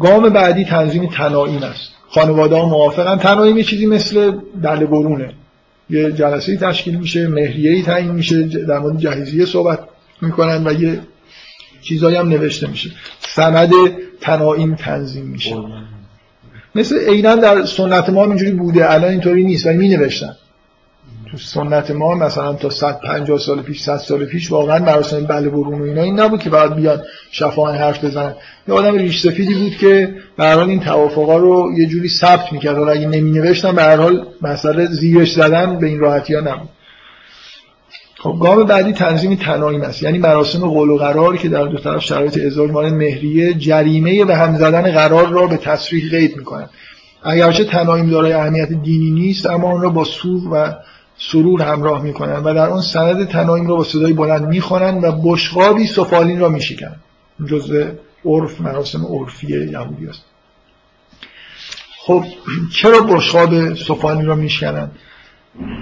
گام 0.00 0.28
بعدی 0.28 0.64
تنظیم 0.64 1.06
تنایم 1.06 1.62
است. 1.62 1.92
خانواده 2.08 2.56
ها 2.56 2.68
موافقن. 2.68 3.16
تنایم 3.16 3.56
یه 3.56 3.64
چیزی 3.64 3.86
مثل 3.86 4.32
دل 4.62 4.86
برونه 4.86 5.34
یه 5.90 6.12
جلسه 6.12 6.56
تشکیل 6.56 6.98
میشه 6.98 7.28
مهریه 7.28 7.82
تعیین 7.82 8.10
میشه 8.10 8.42
در 8.42 8.78
مورد 8.78 8.98
جهیزیه 8.98 9.44
صحبت 9.44 9.78
می‌کنن 10.22 10.66
و 10.66 10.82
یه 10.82 11.00
چیزایی 11.82 12.16
هم 12.16 12.28
نوشته 12.28 12.66
میشه. 12.66 12.90
سند 13.20 13.72
تنایم 14.20 14.74
تنظیم 14.74 15.24
میشه. 15.24 15.56
مثل 16.74 17.08
عینا 17.08 17.36
در 17.36 17.64
سنت 17.64 18.10
ما 18.10 18.24
اینجوری 18.24 18.52
بوده. 18.52 18.92
الان 18.92 19.10
اینطوری 19.10 19.44
نیست 19.44 19.66
ولی 19.66 19.76
می 19.78 19.88
نوشتن 19.88 20.36
تو 21.32 21.38
سنت 21.38 21.90
ما 21.90 22.14
مثلا 22.14 22.52
تا 22.52 22.70
150 22.70 23.38
سال 23.38 23.62
پیش 23.62 23.82
100 23.82 23.96
سال 23.96 24.24
پیش 24.24 24.52
واقعا 24.52 24.78
مراسم 24.78 25.26
بله 25.26 25.48
برون 25.48 25.80
و 25.80 25.84
اینا 25.84 26.02
این 26.02 26.20
نبود 26.20 26.42
که 26.42 26.50
بعد 26.50 26.76
بیاد 26.76 27.04
شفاهن 27.30 27.78
حرف 27.78 28.04
بزنن. 28.04 28.34
یه 28.68 28.74
آدم 28.74 28.94
ریش 28.94 29.20
سفیدی 29.20 29.54
بود 29.54 29.76
که 29.76 30.14
به 30.36 30.58
این 30.58 30.80
توافقا 30.80 31.36
رو 31.36 31.72
یه 31.78 31.86
جوری 31.86 32.08
ثبت 32.08 32.52
می‌کرد. 32.52 32.78
و 32.78 32.88
اگه 32.88 33.06
نمی 33.06 33.40
به 33.40 33.82
هر 33.82 33.96
حال 33.96 34.26
مسئله 34.42 34.86
زیرش 34.86 35.32
زدن 35.32 35.78
به 35.78 35.86
این 35.86 35.98
راحتی 35.98 36.34
ها 36.34 36.40
نبود. 36.40 36.68
خب 38.18 38.36
گام 38.40 38.64
بعدی 38.64 38.92
تنظیم 38.92 39.34
تنایم 39.34 39.82
است. 39.82 40.02
یعنی 40.02 40.18
مراسم 40.18 40.58
قول 40.58 40.90
و 40.90 40.96
قرار 40.96 41.36
که 41.36 41.48
در 41.48 41.64
دو 41.64 41.78
طرف 41.78 42.02
شرایط 42.02 42.38
ازدواج 42.38 42.70
مانند 42.70 42.94
مهریه 42.94 43.54
جریمه 43.54 44.24
به 44.24 44.36
هم 44.36 44.56
زدن 44.56 44.90
قرار 44.90 45.28
را 45.28 45.46
به 45.46 45.56
تصریح 45.56 46.10
قید 46.10 46.36
می‌کنند 46.36 46.70
اگرچه 47.22 47.64
تنایم 47.64 48.10
دارای 48.10 48.32
اهمیت 48.32 48.68
دینی 48.68 49.10
نیست 49.10 49.46
اما 49.46 49.72
آن 49.72 49.80
را 49.80 49.90
با 49.90 50.04
سور 50.04 50.48
و 50.52 50.74
سرور 51.18 51.62
همراه 51.62 52.02
می‌کنند 52.02 52.46
و 52.46 52.54
در 52.54 52.68
آن 52.68 52.80
سند 52.80 53.28
تنایم 53.28 53.66
را 53.66 53.76
با 53.76 53.84
صدای 53.84 54.12
بلند 54.12 54.48
می‌خوانند 54.48 55.04
و 55.04 55.12
بشقابی 55.12 55.86
سفالین 55.86 56.40
را 56.40 56.48
میشکنند 56.48 57.00
جزء 57.46 57.90
عرف 58.24 58.60
مراسم 58.60 59.06
عرفی 59.06 59.46
یهودی 59.46 60.06
است. 60.06 60.24
خب 62.06 62.24
چرا 62.72 63.00
بشقاب 63.00 63.74
سفالین 63.74 64.26
را 64.26 64.34
میشکنند 64.34 64.98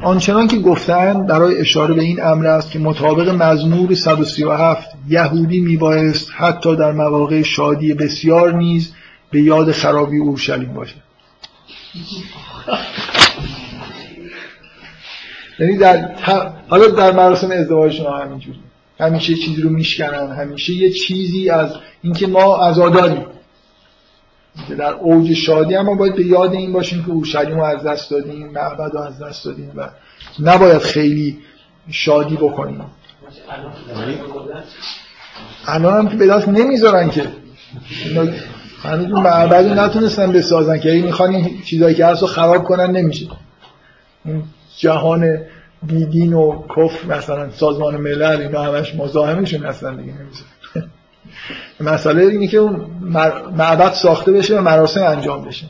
آنچنان 0.03 0.49
که 0.49 0.59
گفتن 0.59 1.27
برای 1.27 1.61
اشاره 1.61 1.95
به 1.95 2.03
این 2.03 2.23
امر 2.23 2.47
است 2.47 2.71
که 2.71 2.79
مطابق 2.79 3.29
مزمور 3.29 3.95
137 3.95 4.89
یهودی 5.09 5.61
میبایست 5.61 6.31
حتی 6.37 6.77
در 6.77 6.93
مواقع 6.93 7.43
شادی 7.43 7.95
بسیار 7.95 8.53
نیز 8.53 8.93
به 9.31 9.43
یاد 9.43 9.73
خرابی 9.73 10.19
اورشلیم 10.19 10.75
باشه 10.75 10.95
یعنی 15.61 15.77
در 15.77 16.15
حالا 16.69 16.87
در 16.87 17.13
مراسم 17.13 17.51
ازدواجشون 17.51 18.21
همینجوری. 18.21 18.61
همیشه 19.01 19.35
چیزی 19.35 19.63
رو 19.63 19.71
میشکنن 19.71 20.33
همیشه 20.33 20.73
یه 20.73 20.91
چیزی 20.91 21.51
از 21.51 21.71
اینکه 22.03 22.27
ما 22.27 22.57
عزاداریم 22.57 23.27
که 24.69 24.75
در 24.75 24.93
اوج 24.93 25.33
شادی 25.33 25.77
اما 25.77 25.95
باید 25.95 26.17
به 26.17 26.27
یاد 26.27 26.53
این 26.53 26.73
باشیم 26.73 27.05
که 27.05 27.11
اورشلیم 27.11 27.57
رو 27.57 27.65
از 27.65 27.83
دست 27.83 28.11
دادیم 28.11 28.49
معبد 28.49 28.95
رو 28.95 29.01
از 29.01 29.23
دست 29.23 29.45
دادیم 29.45 29.73
و 29.77 29.89
نباید 30.41 30.79
خیلی 30.79 31.39
شادی 31.91 32.37
بکنیم. 32.37 32.85
الان 35.67 35.95
هم 35.95 36.09
که 36.09 36.17
به 36.17 36.27
دست 36.27 36.49
نمی‌ذارن 36.49 37.11
که. 37.11 37.27
هنوز 38.83 39.11
معبد 39.11 39.67
رو 39.67 39.75
نتونستن 39.75 40.33
بسازن 40.33 40.79
که. 40.79 40.91
این 40.91 41.05
می‌خوان 41.05 41.35
این 41.35 41.63
چیزایی 41.63 41.95
که 41.95 42.07
هست 42.07 42.23
رو 42.23 42.29
خراب 42.29 42.65
کنن 42.65 42.91
نمیشه. 42.91 43.27
جهان 44.81 45.39
بیدین 45.83 46.35
و 46.35 46.63
کفر 46.77 47.07
مثلا 47.07 47.51
سازمان 47.51 47.97
ملل 47.97 48.41
اینا 48.41 48.63
همش 48.63 48.95
مزاحمشون 48.95 49.65
هستن 49.65 49.97
دیگه 49.97 50.13
نمیشه 50.13 50.43
مسئله 51.95 52.23
اینه 52.23 52.47
که 52.47 52.59
اون 52.59 52.87
معبد 53.57 53.93
ساخته 53.93 54.33
بشه 54.33 54.59
و 54.59 54.61
مراسم 54.61 55.03
انجام 55.03 55.45
بشه. 55.45 55.67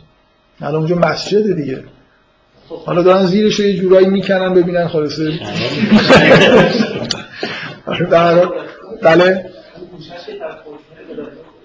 الان 0.61 0.75
اونجا 0.75 0.97
مسجد 0.97 1.57
دیگه. 1.57 1.85
حالا 2.87 3.03
دارن 3.03 3.27
زیرش 3.27 3.61
رو 3.61 3.67
یه 3.67 3.81
جورایی 3.81 4.07
می‌کنن 4.07 4.55
ببینن 4.55 4.89
خلاصه. 4.89 5.33
بله. 9.03 9.51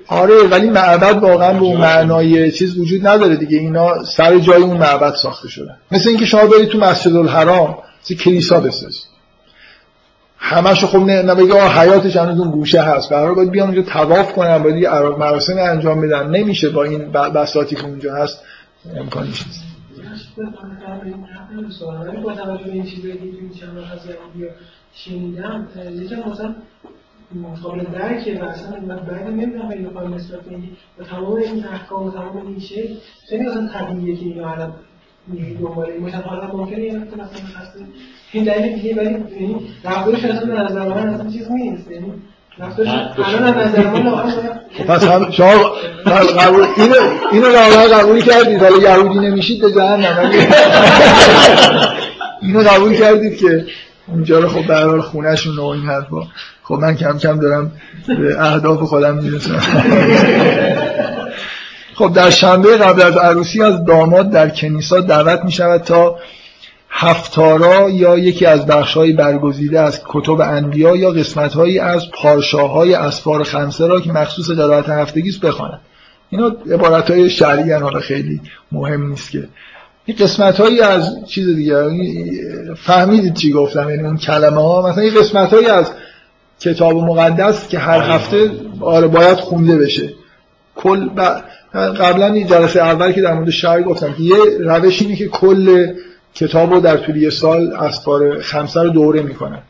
آره 0.07 0.35
ولی 0.43 0.69
معبد 0.69 1.23
واقعا 1.23 1.53
به 1.53 1.61
اون 1.61 1.81
معنای 1.81 2.51
چیز 2.51 2.77
وجود 2.77 3.07
نداره 3.07 3.35
دیگه. 3.35 3.57
اینا 3.57 4.03
سر 4.03 4.39
جای 4.39 4.61
اون 4.61 4.77
معبد 4.77 5.13
ساخته 5.13 5.49
شدن 5.49 5.77
مثل 5.91 6.09
اینکه 6.09 6.25
شما 6.25 6.45
برید 6.45 6.69
تو 6.69 6.77
مسجد 6.77 7.15
الحرام 7.15 7.77
مثل 8.03 8.15
کلیسا 8.15 8.59
بسازید. 8.59 9.15
همش 10.37 10.85
خب 10.85 10.97
نه 10.97 11.35
بگه 11.35 11.67
حیاتش 11.67 12.15
هنوز 12.17 12.39
اون 12.39 12.51
گوشه 12.51 12.81
هست. 12.81 13.09
برای 13.09 13.35
باید 13.35 13.51
بیان 13.51 13.67
اونجا 13.67 13.81
تواف 13.81 14.33
کنن 14.33 14.63
باید 14.63 14.87
مراسم 15.19 15.57
انجام 15.57 16.01
بدن. 16.01 16.29
نمیشه 16.29 16.69
با 16.69 16.83
این 16.83 17.11
بساطی 17.11 17.75
که 17.75 17.85
اونجا 17.85 18.15
هست 18.15 18.41
امکانی 18.95 19.27
نیست. 19.27 19.63
شنیدم 24.93 25.67
قابل 27.63 27.83
درکه 27.83 28.39
و 28.41 28.43
اصلا 28.43 28.95
بعد 28.95 29.27
نمی‌دونم 29.27 29.69
خیلی 29.69 29.83
بخوایم 29.83 30.13
نسبت 30.13 30.45
کنیم 30.45 30.77
و 30.99 31.03
تمام 31.03 31.35
این 31.35 31.65
احکام 31.73 32.07
و 32.07 32.11
تمام 32.11 32.47
این 32.47 32.59
شکل 32.59 32.93
خیلی 33.29 33.45
اصلا 33.45 33.69
طبیعیه 33.73 34.15
که 34.15 34.25
اینا 34.25 34.51
الان 34.51 34.73
دنبال 35.59 35.89
این 35.89 36.01
باشن. 36.01 36.21
حالا 36.21 36.47
ممکنه 36.53 36.79
یه 36.79 36.93
وقت 36.93 37.07
مثلا 37.07 37.61
هست 37.61 37.73
این 38.31 38.43
دلیل 38.43 38.75
دیگه 38.75 38.95
ولی 38.95 39.09
یعنی 39.09 39.67
رفتارش 39.83 40.25
اصلا 40.25 40.45
به 40.45 40.61
نظر 40.61 40.87
من 40.87 41.09
اصلا 41.09 41.29
چیز 41.31 41.51
نیست. 41.51 41.91
یعنی 41.91 42.13
پس 44.87 45.03
هم 45.03 45.31
شما 45.31 45.71
قبول 46.39 46.65
اینو 46.77 46.95
اینو 47.31 47.47
قبول 47.93 48.21
کردید. 48.21 48.63
حالا 48.63 48.77
یهودی 48.77 49.19
نمیشید 49.19 49.61
به 49.61 49.71
جهنم. 49.71 50.31
اینو 52.41 52.59
قبول 52.59 52.93
کردید 52.93 53.37
که 53.37 53.65
اونجا 54.07 54.39
رو 54.39 54.47
خب 54.47 54.67
به 54.67 54.75
حال 54.75 55.01
خونهشون 55.01 55.57
و 55.57 55.65
این 55.65 55.83
حرفا. 55.83 56.21
خب 56.67 56.73
من 56.73 56.95
کم 56.95 57.17
کم 57.17 57.39
دارم 57.39 57.71
به 58.07 58.41
اهداف 58.43 58.79
خودم 58.79 59.17
می‌رسم. 59.17 59.59
خب 61.97 62.13
در 62.13 62.29
شنبه 62.29 62.77
قبل 62.77 63.01
از 63.01 63.17
عروسی 63.17 63.63
از 63.63 63.85
داماد 63.85 64.29
در 64.31 64.49
کنیسا 64.49 64.99
دعوت 64.99 65.45
می 65.45 65.51
شود 65.51 65.81
تا 65.81 66.19
هفتارا 66.89 67.89
یا 67.89 68.17
یکی 68.17 68.45
از 68.45 68.65
بخشهای 68.65 69.13
برگزیده 69.13 69.79
از 69.79 70.01
کتب 70.05 70.41
انبیا 70.41 70.95
یا 70.95 71.11
قسمتهایی 71.11 71.79
از 71.79 72.11
پارشاهای 72.11 72.93
اسفار 72.93 73.43
خمسه 73.43 73.87
را 73.87 74.01
که 74.01 74.11
مخصوص 74.11 74.49
قرائت 74.49 74.89
هفتگی 74.89 75.29
است 75.29 75.41
بخوانند. 75.41 75.81
اینا 76.29 76.55
عبارت 76.71 77.11
های 77.11 77.29
شرعی 77.29 77.71
حالا 77.71 77.99
خیلی 77.99 78.41
مهم 78.71 79.07
نیست 79.07 79.31
که. 79.31 79.47
این 80.05 80.17
قسمت 80.17 80.59
هایی 80.59 80.81
از 80.81 81.25
چیز 81.27 81.55
دیگه 81.55 81.75
فهمیدید 82.75 83.33
چی 83.33 83.51
گفتم 83.51 83.89
یعنی 83.89 84.03
اون 84.03 84.17
کلمه 84.17 84.61
ها 84.61 84.89
مثلا 84.89 85.03
این 85.03 85.13
قسمت 85.19 85.53
هایی 85.53 85.67
از 85.67 85.91
کتاب 86.59 86.97
مقدس 86.97 87.67
که 87.67 87.79
هر 87.79 87.99
هفته 87.99 88.51
آره 88.81 89.07
باید 89.07 89.37
خونده 89.37 89.77
بشه. 89.77 90.13
کل 90.75 91.09
قبلا 91.73 92.33
این 92.33 92.47
جلسه 92.47 92.79
اول 92.79 93.11
که 93.11 93.21
در 93.21 93.33
مورد 93.33 93.49
شعر 93.49 93.81
گفتم 93.81 94.13
که 94.13 94.23
یه 94.23 94.37
روش 94.59 95.01
اینه 95.01 95.15
که 95.15 95.27
کل 95.27 95.93
کتاب 96.33 96.73
رو 96.73 96.79
در 96.79 96.97
طول 96.97 97.17
یه 97.17 97.29
سال 97.29 97.73
اسفار 97.73 98.41
خمسه 98.41 98.81
رو 98.83 98.89
دوره 98.89 99.21
می‌کنن. 99.21 99.61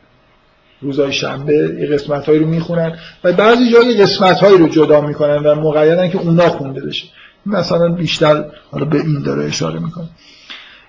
روزای 0.80 1.12
شنبه 1.12 1.76
یه 1.80 1.86
قسمت 1.86 2.26
هایی 2.26 2.38
رو 2.38 2.46
می‌خونن 2.46 2.98
و 3.24 3.32
بعضی 3.32 3.70
جایی 3.70 4.02
قسمت 4.02 4.38
هایی 4.38 4.58
رو 4.58 4.68
جدا 4.68 5.00
می‌کنن 5.00 5.36
و 5.36 5.54
مقیدن 5.54 6.08
که 6.10 6.18
اونا 6.18 6.48
خونده 6.48 6.80
بشه. 6.80 7.06
مثلا 7.46 7.88
بیشتر 7.88 8.44
حالا 8.70 8.84
به 8.84 9.00
این 9.00 9.22
داره 9.22 9.44
اشاره 9.44 9.78
می‌کنه. 9.78 10.08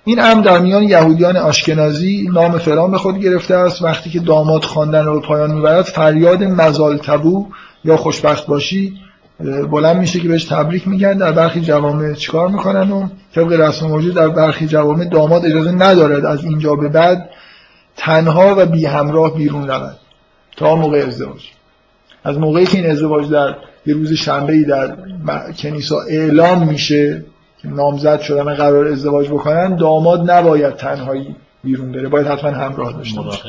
این 0.07 0.21
امر 0.21 0.41
در 0.41 0.59
میان 0.59 0.83
یهودیان 0.83 1.37
آشکنازی 1.37 2.29
نام 2.33 2.57
فرام 2.57 2.91
به 2.91 2.97
خود 2.97 3.19
گرفته 3.19 3.55
است. 3.55 3.81
وقتی 3.81 4.09
که 4.09 4.19
داماد 4.19 4.63
خواندن 4.63 5.05
رو 5.05 5.21
پایان 5.21 5.51
می‌برد 5.51 5.81
فریاد 5.81 6.43
مزال 6.43 6.97
تبو 6.97 7.47
یا 7.85 7.97
خوشبخت 7.97 8.47
باشی 8.47 8.93
بلند 9.71 9.95
میشه 9.95 10.19
که 10.19 10.27
بهش 10.27 10.43
تبریک 10.45 10.87
میگن. 10.87 11.13
در 11.13 11.31
برخی 11.31 11.61
جوامع 11.61 12.13
چیکار 12.13 12.47
می‌کنن؟ 12.47 12.91
و 12.91 13.07
طبق 13.35 13.51
رسم 13.51 13.87
موجود 13.87 14.15
در 14.15 14.27
برخی 14.27 14.67
جوامع 14.67 15.05
داماد 15.05 15.45
اجازه 15.45 15.71
ندارد 15.71 16.25
از 16.25 16.43
اینجا 16.43 16.75
به 16.75 16.89
بعد 16.89 17.29
تنها 17.97 18.55
و 18.57 18.65
بی 18.65 18.85
همراه 18.85 19.35
بیرون 19.35 19.67
رود. 19.67 19.97
تا 20.57 20.75
موقع 20.75 20.97
ازدواج. 20.97 21.41
از 22.23 22.37
موقعی 22.37 22.65
که 22.65 22.77
این 22.77 22.91
ازدواج 22.91 23.29
در 23.29 23.55
یه 23.85 23.93
روز 23.93 24.13
شنبه 24.13 24.63
در 24.63 24.95
کنیسا 25.57 26.01
اعلام 26.09 26.67
میشه 26.67 27.23
نامزد 27.63 28.19
شدن 28.19 28.53
قرار 28.53 28.87
ازدواج 28.87 29.29
بکنن 29.29 29.75
داماد 29.75 30.31
نباید 30.31 30.75
تنهایی 30.75 31.35
بیرون 31.63 31.91
بره. 31.91 32.07
باید 32.07 32.27
حتما 32.27 32.51
همراه 32.51 32.93
داشته 32.93 33.21
باشه. 33.21 33.43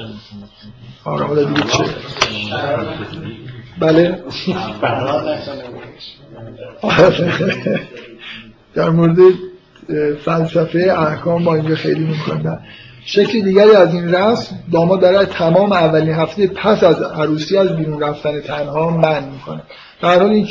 آره 1.04 1.24
حالا 1.24 1.44
دیگه 1.44 1.62
چه؟ 1.62 1.84
بله. 3.80 4.24
در 8.74 8.90
مورد 8.90 9.16
فلسفه 10.24 10.94
احکام 10.98 11.44
با 11.44 11.54
اینجا 11.54 11.74
خیلی 11.74 12.04
می‌کنن 12.04 12.58
شکل 13.04 13.40
دیگری 13.40 13.70
از 13.70 13.94
این 13.94 14.14
رسم 14.14 14.56
داماد 14.72 15.00
برای 15.00 15.26
تمام 15.26 15.72
اولین 15.72 16.14
هفته 16.14 16.46
پس 16.46 16.84
از 16.84 17.02
عروسی 17.02 17.56
از 17.56 17.76
بیرون 17.76 18.02
رفتن 18.02 18.40
تنها 18.40 18.90
من 18.90 19.24
می‌کنه. 19.24 19.62
در 20.02 20.18
حال 20.18 20.46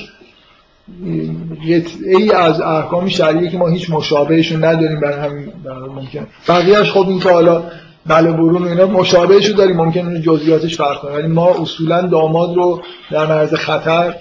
ای 2.06 2.32
از 2.32 2.62
احکام 2.62 3.08
شرعی 3.10 3.50
که 3.50 3.58
ما 3.58 3.68
هیچ 3.68 3.90
مشابهشون 3.90 4.64
نداریم 4.64 5.00
برای 5.00 5.20
همین 5.20 5.52
ممکن. 5.96 6.28
بقیهش 6.48 6.92
خب 6.92 7.10
این 7.10 7.20
که 7.20 7.30
حالا 7.30 7.64
بله 8.06 8.32
برون 8.32 8.64
و 8.64 8.68
اینا 8.68 8.86
مشابهشو 8.86 9.54
داریم 9.54 9.76
ممکن 9.76 10.00
اون 10.00 10.22
جزئیاتش 10.22 10.78
فرق 10.78 11.02
کنه. 11.02 11.12
ولی 11.12 11.28
ما 11.28 11.62
اصولا 11.62 12.02
داماد 12.02 12.56
رو 12.56 12.82
در 13.12 13.26
معرض 13.26 13.54
خطر 13.54 14.16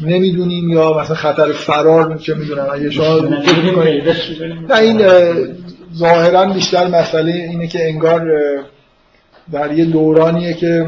نمی‌دونیم 0.00 0.68
یا 0.68 0.98
مثلا 0.98 1.16
خطر 1.16 1.52
فرار 1.52 2.18
چه 2.18 2.34
می‌دونم. 2.34 2.66
اگه 2.72 2.90
شما 2.90 3.20
نه 4.68 4.76
این 4.78 5.00
ظاهرا 5.96 6.46
بیشتر 6.46 6.86
مسئله 6.86 7.32
اینه 7.32 7.66
که 7.66 7.88
انگار 7.88 8.30
در 9.52 9.72
یه 9.72 9.84
دورانیه 9.84 10.54
که 10.54 10.86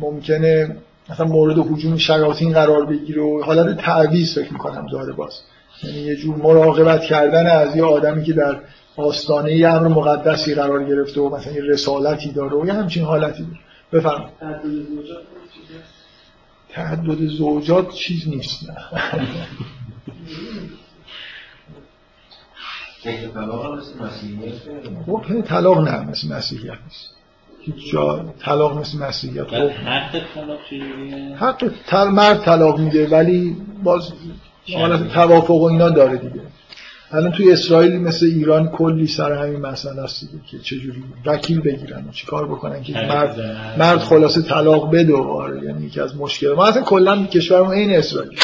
ممکنه 0.00 0.76
مثلا 1.12 1.26
مورد 1.26 1.58
حجوم 1.58 1.96
شیاطین 1.96 2.52
قرار 2.52 2.86
بگیره 2.86 3.22
و 3.22 3.42
حالت 3.42 3.76
تعویض 3.76 4.34
فکر 4.34 4.52
می‌کنم 4.52 4.86
داره 4.86 5.12
باز. 5.12 5.40
یعنی 5.82 5.98
یه 5.98 6.16
جور 6.16 6.36
مراقبت 6.36 7.02
کردن 7.02 7.46
از 7.46 7.76
یه 7.76 7.84
آدمی 7.84 8.24
که 8.24 8.32
در 8.32 8.60
آستانه 8.96 9.56
یه 9.56 9.68
امر 9.68 9.88
مقدسی 9.88 10.54
قرار 10.54 10.84
گرفته 10.84 11.20
و 11.20 11.36
مثلا 11.36 11.52
یه 11.52 11.62
رسالتی 11.62 12.32
داره 12.32 12.56
و 12.56 12.66
یه 12.66 12.72
همچین 12.72 13.04
حالتی 13.04 13.42
داره. 13.42 13.58
بفرم 13.92 14.30
تعدد 16.68 17.26
زوجات 17.26 17.90
چیز 17.90 18.28
نیست. 18.28 18.66
خب 25.06 25.42
طلاق 25.44 25.88
نه 25.88 26.00
مثل 26.00 26.28
مسیحیت 26.28 26.78
نیست. 26.84 27.21
هیچ 27.64 27.92
جا 27.92 28.24
طلاق 28.40 28.78
مثل 28.78 28.98
مسیحیت. 28.98 29.46
خب. 29.46 29.54
حق 29.54 30.20
طلاق 30.34 30.58
حق 31.88 32.08
مرد 32.08 32.44
طلاق 32.44 32.78
میده 32.78 33.08
ولی 33.08 33.56
باز 33.82 34.12
حالت 34.74 35.12
توافق 35.12 35.50
و 35.50 35.64
اینا 35.64 35.90
داره 35.90 36.16
دیگه. 36.16 36.40
الان 37.14 37.32
توی 37.32 37.52
اسرائیل 37.52 38.00
مثل 38.00 38.26
ایران 38.26 38.68
کلی 38.68 39.06
سر 39.06 39.32
همین 39.32 39.60
مسئله 39.60 40.02
است 40.02 40.20
دیگه 40.20 40.44
که 40.50 40.58
چجوری 40.58 41.04
وکیل 41.26 41.60
بگیرن 41.60 42.04
و 42.08 42.12
چیکار 42.12 42.46
بکنن 42.46 42.82
که 42.82 42.92
مرد 42.92 43.40
مرد 43.78 43.98
خلاصه 43.98 44.42
طلاق 44.42 44.90
بده 44.90 45.14
و 45.14 45.22
آره 45.22 45.62
یعنی 45.64 45.86
یکی 45.86 46.00
از 46.00 46.16
مشکل 46.16 46.52
ما 46.52 46.66
اصلا 46.66 46.82
کلا 46.82 47.26
کشورمون 47.26 47.72
این 47.72 47.92
اسرائیل. 47.92 48.32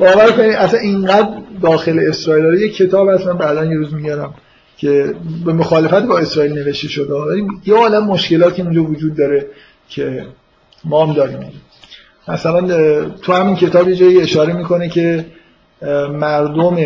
باور 0.00 0.32
کنید 0.32 0.52
اصلا 0.52 0.80
اینقدر 0.80 1.28
داخل 1.62 2.00
اسرائیل 2.08 2.44
داره. 2.44 2.60
یه 2.60 2.68
کتاب 2.68 3.08
من 3.08 3.38
بعدا 3.38 3.64
یه 3.64 3.76
روز 3.76 3.94
میگرم 3.94 4.34
که 4.78 5.14
به 5.44 5.52
مخالفت 5.52 6.02
با 6.02 6.18
اسرائیل 6.18 6.52
نوشته 6.52 6.88
شده. 6.88 7.14
یه 7.64 7.74
عالم 7.74 8.04
مشکلاتی 8.04 8.62
اونجا 8.62 8.82
وجود 8.82 9.16
داره 9.16 9.46
که 9.88 10.26
ما 10.84 11.06
هم 11.06 11.12
داریم. 11.12 11.52
مثلا 12.28 12.60
تو 13.10 13.32
همین 13.32 13.56
کتاب 13.56 13.88
یه 13.88 13.96
جایی 13.96 14.20
اشاره 14.20 14.52
می‌کنه 14.52 14.88
که 14.88 15.26
مردم 16.12 16.76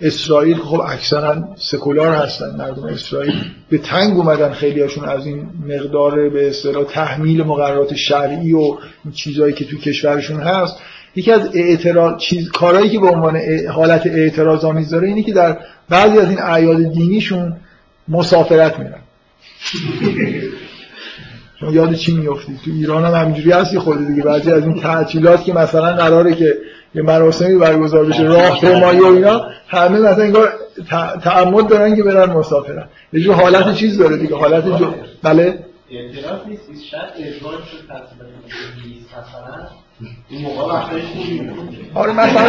اسرائیل 0.00 0.56
خب 0.56 0.80
اکثرا 0.80 1.48
سکولار 1.56 2.14
هستن. 2.14 2.56
مردم 2.58 2.84
اسرائیل 2.84 3.34
به 3.70 3.78
تنگ 3.78 4.16
اومدن 4.16 4.52
خیلی 4.52 4.80
هاشون 4.80 5.04
از 5.04 5.26
این 5.26 5.48
مقدار 5.68 6.28
به 6.28 6.48
اصطلاح 6.48 6.84
تحمیل 6.84 7.42
مقررات 7.42 7.94
شرعی 7.94 8.52
و 8.52 8.76
چیزهایی 9.12 9.52
که 9.52 9.64
تو 9.64 9.76
کشورشون 9.76 10.40
هست. 10.40 10.76
یکی 11.16 11.32
از 11.32 11.50
اعتراض 11.54 12.20
چیز 12.20 12.48
کارهایی 12.50 12.90
که 12.90 13.00
به 13.00 13.08
عنوان 13.08 13.40
حالت 13.72 14.06
اعتراض 14.06 14.64
آمیز 14.64 14.90
داره 14.90 15.08
اینه 15.08 15.22
که 15.22 15.32
در 15.32 15.58
بعضی 15.88 16.18
از 16.18 16.28
این 16.28 16.42
اعیاد 16.42 16.92
دینیشون 16.92 17.56
مسافرت 18.08 18.78
میرن. 18.78 19.00
شما 21.60 21.72
یاد 21.72 21.94
چی 21.94 22.14
میفتید 22.14 22.60
تو 22.64 22.70
ایران 22.70 23.04
هم 23.04 23.14
همینجوری 23.14 23.52
هستی 23.52 23.78
خود 23.78 24.06
دیگه. 24.06 24.22
بعضی 24.22 24.52
از 24.52 24.62
این 24.62 24.80
تعطیلات 24.80 25.44
که 25.44 25.52
مثلا 25.52 25.92
قراره 25.92 26.34
که 26.34 26.58
یه 26.94 27.02
مراسمی 27.02 27.58
برگزار 27.58 28.04
بشه 28.04 28.22
راه 28.22 28.60
پیمایی 28.60 29.00
و 29.00 29.06
اینا 29.06 29.46
همه 29.68 29.98
مثلا 29.98 30.24
انگار 30.24 30.52
تعمد 31.22 31.68
دارن 31.68 31.96
که 31.96 32.02
برن 32.02 32.32
مسافرن 32.32 32.88
یه 33.12 33.20
جور 33.20 33.34
حالت 33.34 33.74
چیز 33.74 33.98
داره 33.98 34.16
دیگه. 34.16 34.36
حالت 34.36 34.78
جو 34.78 34.94
بله؟ 35.22 35.58
اعتراض 35.90 36.46
نیست. 36.48 36.62
شد 36.84 36.96
مثلا 37.84 38.26
این 38.84 39.04
موقع 39.12 39.83
آره 41.94 42.12
مثلا 42.12 42.42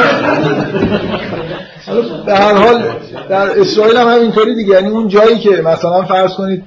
به 2.25 2.35
هر 2.35 2.53
حال 2.53 2.83
در 3.29 3.59
اسرائیل 3.59 3.97
هم 3.97 4.07
همینطوری 4.07 4.55
دیگه. 4.55 4.73
یعنی 4.73 4.87
اون 4.87 5.07
جایی 5.07 5.37
که 5.39 5.61
مثلا 5.61 6.03
فرض 6.03 6.33
کنید 6.33 6.63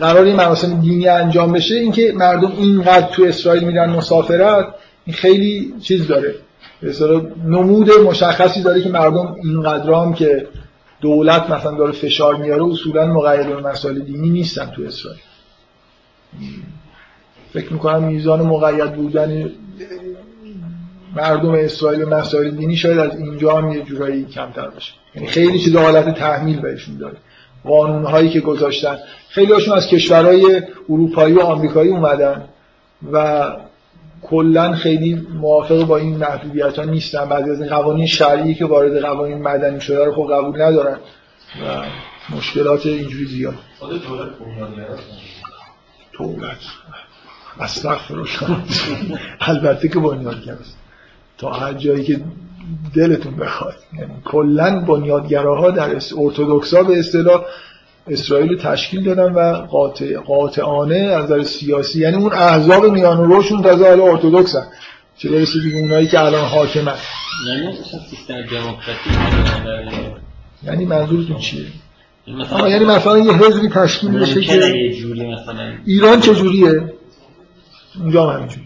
قرار 0.00 0.24
این 0.24 0.36
مراسم 0.36 0.80
دینی 0.80 1.08
انجام 1.08 1.52
بشه 1.52 1.74
اینکه 1.74 2.12
مردم 2.16 2.52
اینقدر 2.58 3.06
تو 3.06 3.24
اسرائیل 3.24 3.64
میرن 3.64 3.90
مسافرت 3.90 4.66
این 5.04 5.16
خیلی 5.16 5.74
چیز 5.82 6.06
داره. 6.06 6.34
به 6.82 6.92
نمود 7.44 7.90
مشخصی 7.90 8.62
داره 8.62 8.82
که 8.82 8.88
مردم 8.88 9.36
اینقدر 9.42 9.92
هم 9.92 10.14
که 10.14 10.48
دولت 11.00 11.50
مثلا 11.50 11.76
داره 11.76 11.92
فشار 11.92 12.36
میاره 12.36 12.64
اصولا 12.64 13.06
مقید 13.06 13.46
به 13.46 13.60
مسائل 13.60 13.98
دینی 13.98 14.30
نیستن 14.30 14.72
تو 14.76 14.82
اسرائیل. 14.82 15.20
فکر 17.52 17.72
می‌کنم 17.72 18.02
میزان 18.04 18.40
مقید 18.40 18.92
بودن 18.92 19.50
مردم 21.16 21.50
اسرائیل 21.50 22.04
به 22.04 22.16
مسائل 22.16 22.50
دینی 22.50 22.76
شاید 22.76 22.98
از 22.98 23.18
اینجا 23.18 23.56
هم 23.56 23.72
یه 23.72 23.82
جورایی 23.82 24.24
کمتر 24.24 24.68
باشه. 24.68 24.92
یعنی 25.14 25.28
خیلی 25.28 25.58
چیز 25.58 25.76
حالت 25.76 26.18
تحمیل 26.18 26.60
بهشون 26.60 26.98
داره. 26.98 27.16
قانون 27.64 28.04
هایی 28.04 28.30
که 28.30 28.40
گذاشتن. 28.40 28.98
خیلی 29.28 29.52
هاشون 29.52 29.76
از 29.76 29.86
کشورهای 29.86 30.62
اروپایی 30.88 31.34
و 31.34 31.40
آمریکایی 31.40 31.90
اومدن 31.90 32.44
و 33.12 33.46
کلا 34.22 34.74
خیلی 34.74 35.26
موافق 35.40 35.84
با 35.84 35.96
این 35.96 36.16
محدودیت 36.16 36.78
ها 36.78 36.84
نیستن. 36.84 37.28
بعضی 37.28 37.50
از 37.50 37.60
این 37.60 37.70
قوانین 37.70 38.06
شرعی 38.06 38.54
که 38.54 38.64
وارد 38.64 39.00
قوانین 39.00 39.42
مدنی 39.42 39.80
شده 39.80 40.04
رو 40.04 40.12
خب 40.12 40.32
قبول 40.32 40.62
ندارن 40.62 40.98
و 41.62 41.84
مشکلات 42.36 42.86
اینجوری 42.86 43.24
زیاد. 43.24 43.54
دولت 46.18 46.56
استغفر 47.60 48.14
البته 49.40 49.88
که 49.88 49.98
بنیادگراست 49.98 50.85
تا 51.38 51.52
هر 51.52 51.72
جایی 51.72 52.04
که 52.04 52.20
دلتون 52.94 53.36
بخواد. 53.36 53.74
یعنی 53.92 54.12
کلا 54.24 54.80
بنیادگراها 54.80 55.70
در 55.70 55.90
ارتودکسا 55.94 56.82
به 56.82 56.98
اصطلاح 56.98 57.44
اسرائیل 58.08 58.56
تشکیل 58.56 59.04
دادن 59.04 59.32
و 59.32 59.66
قاطع 59.66 60.18
قاطعانه 60.18 60.96
از 60.96 61.24
نظر 61.24 61.42
سیاسی 61.42 62.00
یعنی 62.00 62.16
اون 62.16 62.32
احزاب 62.32 62.86
میان 62.86 63.24
روشون 63.24 63.62
تازه 63.62 63.88
حالا 63.88 64.04
ارتدوکس 64.04 64.56
هست 64.56 64.70
چه 65.16 65.30
برسه 65.30 65.60
دیگه 65.62 65.78
اونایی 65.78 66.06
که 66.06 66.20
الان 66.20 66.44
حاکمن. 66.44 66.94
یعنی 67.46 67.74
یعنی 70.62 70.84
منظورتون 70.84 71.38
چیه؟ 71.38 71.66
مثلا 72.28 72.68
یعنی 72.68 72.84
مثلا 72.84 73.18
یه 73.18 73.32
حزبی 73.32 73.68
تشکیل 73.68 74.10
بشه 74.10 74.40
که 74.40 74.64
ایران 75.84 76.20
چه 76.20 76.34
جوریه 76.34 76.94
اونجا 78.00 78.30
هم 78.30 78.36
همینجوری 78.36 78.65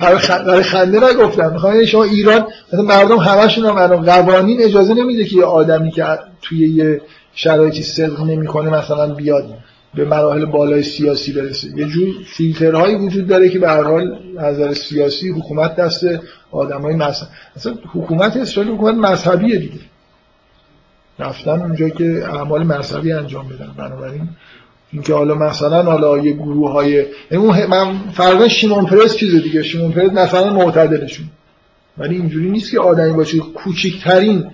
برای 0.00 0.62
خنده 0.62 1.00
نگفتم. 1.10 1.52
می‌خوام 1.52 1.74
یعنی 1.74 1.86
شما 1.86 2.04
ایران 2.04 2.46
مثلا 2.72 2.82
مردم 2.82 3.16
همشون 3.16 3.66
هم 3.66 3.76
الان 3.76 4.04
قوانین 4.04 4.62
اجازه 4.62 4.94
نمیده 4.94 5.24
که 5.24 5.36
یه 5.36 5.44
آدمی 5.44 5.90
که 5.90 6.04
توی 6.42 6.68
یه 6.68 7.00
شرایطی 7.34 7.82
صدق 7.82 8.20
نمی‌کنه 8.20 8.70
مثلا 8.70 9.14
بیاد 9.14 9.44
به 9.94 10.04
مراحل 10.04 10.44
بالای 10.44 10.82
سیاسی 10.82 11.32
برسه. 11.32 11.68
یه 11.76 11.86
جور 11.86 12.08
فیلترهایی 12.36 12.94
وجود 12.94 13.26
داره 13.26 13.48
که 13.48 13.58
به 13.58 13.68
هر 13.68 13.82
حال 13.82 14.18
نظر 14.36 14.72
سیاسی 14.72 15.28
حکومت 15.28 15.76
دست 15.76 16.04
آدمای 16.50 16.94
مذهب. 16.94 17.28
مثلا 17.56 17.74
حکومت 17.92 18.36
اسرائیل 18.36 18.72
حکومت 18.72 18.94
مذهبیه 18.94 19.58
دیگه. 19.58 19.80
رفتن 21.18 21.62
اونجا 21.62 21.88
که 21.88 22.24
اعمال 22.32 22.62
مذهبی 22.62 23.12
انجام 23.12 23.48
بدن. 23.48 23.74
بنابراین 23.78 24.28
اینکه 24.94 25.14
حالا 25.14 25.34
مثلا 25.34 25.82
حالا 25.82 26.18
یه 26.18 26.32
گروه 26.32 26.72
های 26.72 27.06
یعنی 27.30 27.66
من 27.66 27.98
فرضا 28.12 28.48
شیمون 28.48 28.86
پرس 28.86 29.16
چیز 29.16 29.42
دیگه. 29.42 29.62
شیمون 29.62 29.92
پرس 29.92 30.10
مثلا 30.10 30.52
معتدلشون. 30.52 31.26
ولی 31.98 32.16
اینجوری 32.16 32.50
نیست 32.50 32.70
که 32.70 32.80
آدمی 32.80 33.12
باشه 33.12 33.38
کوچکترین 33.38 34.50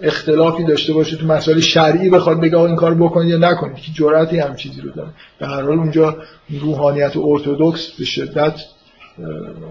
اختلافی 0.00 0.64
داشته 0.64 0.92
باشه 0.92 1.16
تو 1.16 1.26
مسائل 1.26 1.60
شرعی 1.60 2.10
بخواد 2.10 2.40
بگه 2.40 2.58
این 2.58 2.76
کار 2.76 2.94
بکنید 2.94 3.30
یا 3.30 3.38
نکنید. 3.38 3.76
که 3.76 3.92
جرأتی 3.94 4.38
هم 4.38 4.56
چیزی 4.56 4.80
رو 4.80 4.90
داره. 4.90 5.10
به 5.38 5.46
هر 5.46 5.62
حال 5.62 5.78
اونجا 5.78 6.16
روحانیت 6.60 7.16
ارتودکس 7.16 7.90
به 7.98 8.04
شدت 8.04 8.60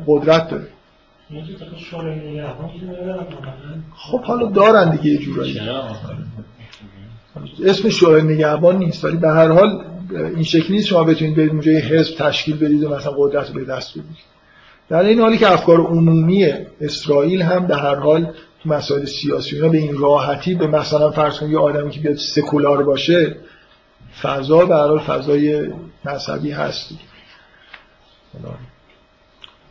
قدرت 0.07 0.49
داره. 0.49 0.67
خب 3.95 4.21
حالا 4.21 4.51
دارن 4.51 4.95
دیگه 4.95 5.09
یه 5.09 5.17
جورایی. 5.17 5.59
اسم 7.65 7.89
شورای 7.89 8.21
نگهبان 8.21 8.77
نیست. 8.77 9.05
ولی 9.05 9.17
به 9.17 9.29
هر 9.29 9.47
حال 9.47 9.83
این 10.11 10.43
شکل 10.43 10.73
نیست 10.73 10.87
شما 10.87 11.03
بتونید 11.03 11.35
برید 11.35 11.49
اونجا 11.49 11.71
یه 11.71 11.79
حزب 11.79 12.17
تشکیل 12.17 12.57
بدید 12.57 12.83
و 12.83 12.95
مثلا 12.95 13.11
قدرت 13.17 13.49
به 13.49 13.65
دست 13.65 13.91
بدید 13.91 14.17
در 14.89 15.03
این 15.03 15.19
حالی 15.19 15.37
که 15.37 15.51
افکار 15.51 15.81
عمومی 15.81 16.53
اسرائیل 16.81 17.41
هم 17.41 17.65
در 17.65 17.79
هر 17.79 17.95
حال 17.95 18.33
تو 18.63 18.69
مسائل 18.69 19.05
سیاسی 19.05 19.55
اینا 19.55 19.69
به 19.69 19.77
این 19.77 19.97
راحتی 19.97 20.55
به 20.55 20.67
مثلا 20.67 21.11
فرض 21.11 21.39
کنید 21.39 21.51
یه 21.51 21.59
آدمی 21.59 21.91
که 21.91 21.99
بیاد 21.99 22.15
سکولار 22.15 22.83
باشه 22.83 23.35
فضا 24.21 24.65
به 24.65 24.75
هر 24.75 24.87
حال 24.87 24.99
فضای 24.99 25.69
مذهبی 26.05 26.51
هست 26.51 26.89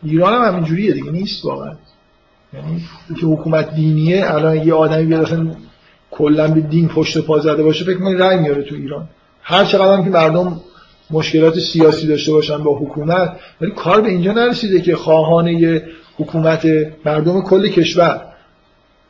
ایران 0.03 0.33
هم 0.33 0.53
همینجوریه 0.53 0.93
دیگه 0.93 1.11
نیست 1.11 1.45
واقعا. 1.45 1.77
یعنی 2.55 2.85
که 3.21 3.27
حکومت 3.27 3.75
دینیه 3.75 4.35
الان 4.35 4.67
یه 4.67 4.75
آدمی 4.75 5.05
بیاد 5.05 5.23
اصلا 5.23 5.51
کلا 6.11 6.49
به 6.49 6.61
دین 6.61 6.89
پشت 6.89 7.19
پا 7.19 7.39
زده 7.39 7.63
باشه 7.63 7.85
فکر 7.85 7.99
کنید 7.99 8.23
رنگ 8.23 8.41
میاره 8.41 8.63
تو 8.63 8.75
ایران. 8.75 9.09
هر 9.49 9.65
چقدر 9.65 10.03
که 10.05 10.11
مردم 10.11 10.61
مشکلات 11.11 11.59
سیاسی 11.59 12.07
داشته 12.07 12.33
باشن 12.33 12.63
با 12.63 12.79
حکومت 12.79 13.37
ولی 13.61 13.71
کار 13.71 14.01
به 14.01 14.09
اینجا 14.09 14.33
نرسیده 14.33 14.81
که 14.81 14.97
خواهان 14.97 15.49
حکومت 16.19 16.67
مردم 17.05 17.43
کل 17.43 17.69
کشور 17.69 18.21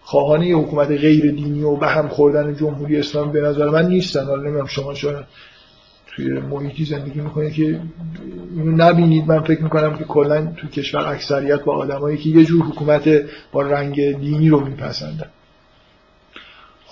خواهان 0.02 0.42
حکومت 0.42 0.88
غیر 0.88 1.30
دینی 1.30 1.62
و 1.62 1.76
به 1.76 1.86
هم 1.86 2.08
خوردن 2.08 2.56
جمهوری 2.56 2.98
اسلامی 2.98 3.32
به 3.32 3.40
نظر 3.40 3.68
من 3.68 3.88
نیستن. 3.88 4.24
حالا 4.24 4.42
نمی‌دونم 4.42 4.66
شما 4.66 4.94
شاید 4.94 5.24
توی 6.06 6.32
محیطی 6.32 6.84
زندگی 6.84 7.20
می‌کنه 7.20 7.50
که 7.50 7.80
اینو 8.56 8.76
نبینید. 8.76 9.28
من 9.28 9.40
فکر 9.40 9.62
می‌کنم 9.62 9.96
که 9.96 10.04
کلا 10.04 10.52
تو 10.56 10.66
کشور 10.68 11.12
اکثریت 11.12 11.64
با 11.64 11.76
آدمایی 11.76 12.18
که 12.18 12.28
یه 12.28 12.44
جور 12.44 12.64
حکومت 12.64 13.08
با 13.52 13.62
رنگ 13.62 14.18
دینی 14.18 14.48
رو 14.48 14.60
میپسندن. 14.60 15.26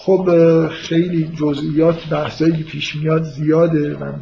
خب 0.07 0.29
خیلی 0.69 1.25
جزئیات 1.41 2.09
بحثایی 2.09 2.53
که 2.57 2.65
پیش 2.65 2.97
میاد 2.97 3.23
زیاده 3.23 3.97
من 4.01 4.15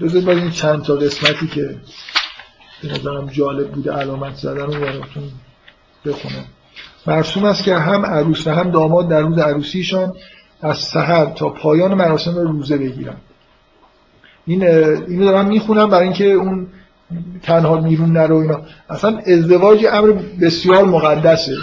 بذارید 0.00 0.24
باید 0.26 0.38
این 0.38 0.50
چند 0.50 0.82
تا 0.82 0.94
قسمتی 0.94 1.46
که 1.46 1.76
به 2.82 2.88
نظرم 2.88 3.26
جالب 3.26 3.70
بوده 3.70 3.92
علامت 3.92 4.34
زدن 4.34 4.66
رو 4.66 4.80
براتون 4.80 5.22
بخونم. 6.06 6.44
مرسوم 7.06 7.44
است 7.44 7.64
که 7.64 7.74
هم 7.74 8.06
عروس 8.06 8.46
و 8.46 8.50
هم 8.50 8.70
داماد 8.70 9.08
در 9.08 9.20
روز 9.20 9.38
عروسیشان 9.38 10.12
از 10.60 10.78
سحر 10.78 11.26
تا 11.26 11.48
پایان 11.48 11.94
مراسم 11.94 12.34
روزه 12.34 12.78
بگیرن 12.78 13.16
این 14.46 14.64
اینو 14.64 15.24
دارم 15.24 15.46
می‌خونم 15.46 15.90
برای 15.90 16.04
اینکه 16.04 16.24
اون 16.24 16.66
تنها 17.42 17.80
میرون 17.80 18.12
نرو 18.12 18.36
اینا. 18.36 18.60
اصلا 18.90 19.18
ازدواج 19.18 19.86
امر 19.92 20.12
بسیار 20.40 20.84
مقدسه. 20.84 21.56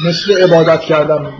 مثل 0.00 0.42
عبادت 0.42 0.80
کردن. 0.80 1.32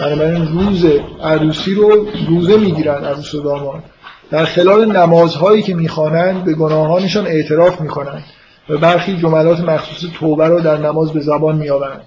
بنابراین 0.00 0.48
روز 0.48 0.86
عروسی 1.22 1.74
رو 1.74 2.06
روزه 2.28 2.56
می‌گیرن 2.56 3.04
عروس 3.04 3.34
و 3.34 3.42
داماد 3.42 3.82
در 4.30 4.44
خلال 4.44 4.96
نمازهایی 4.96 5.62
که 5.62 5.74
می‌خوانند 5.74 6.44
به 6.44 6.54
گناهانشان 6.54 7.26
اعتراف 7.26 7.80
می‌کنند 7.80 8.24
و 8.68 8.78
برخی 8.78 9.16
جملات 9.16 9.60
مخصوص 9.60 10.10
توبه 10.14 10.48
رو 10.48 10.60
در 10.60 10.76
نماز 10.76 11.12
به 11.12 11.20
زبان 11.20 11.56
میآورند. 11.56 12.02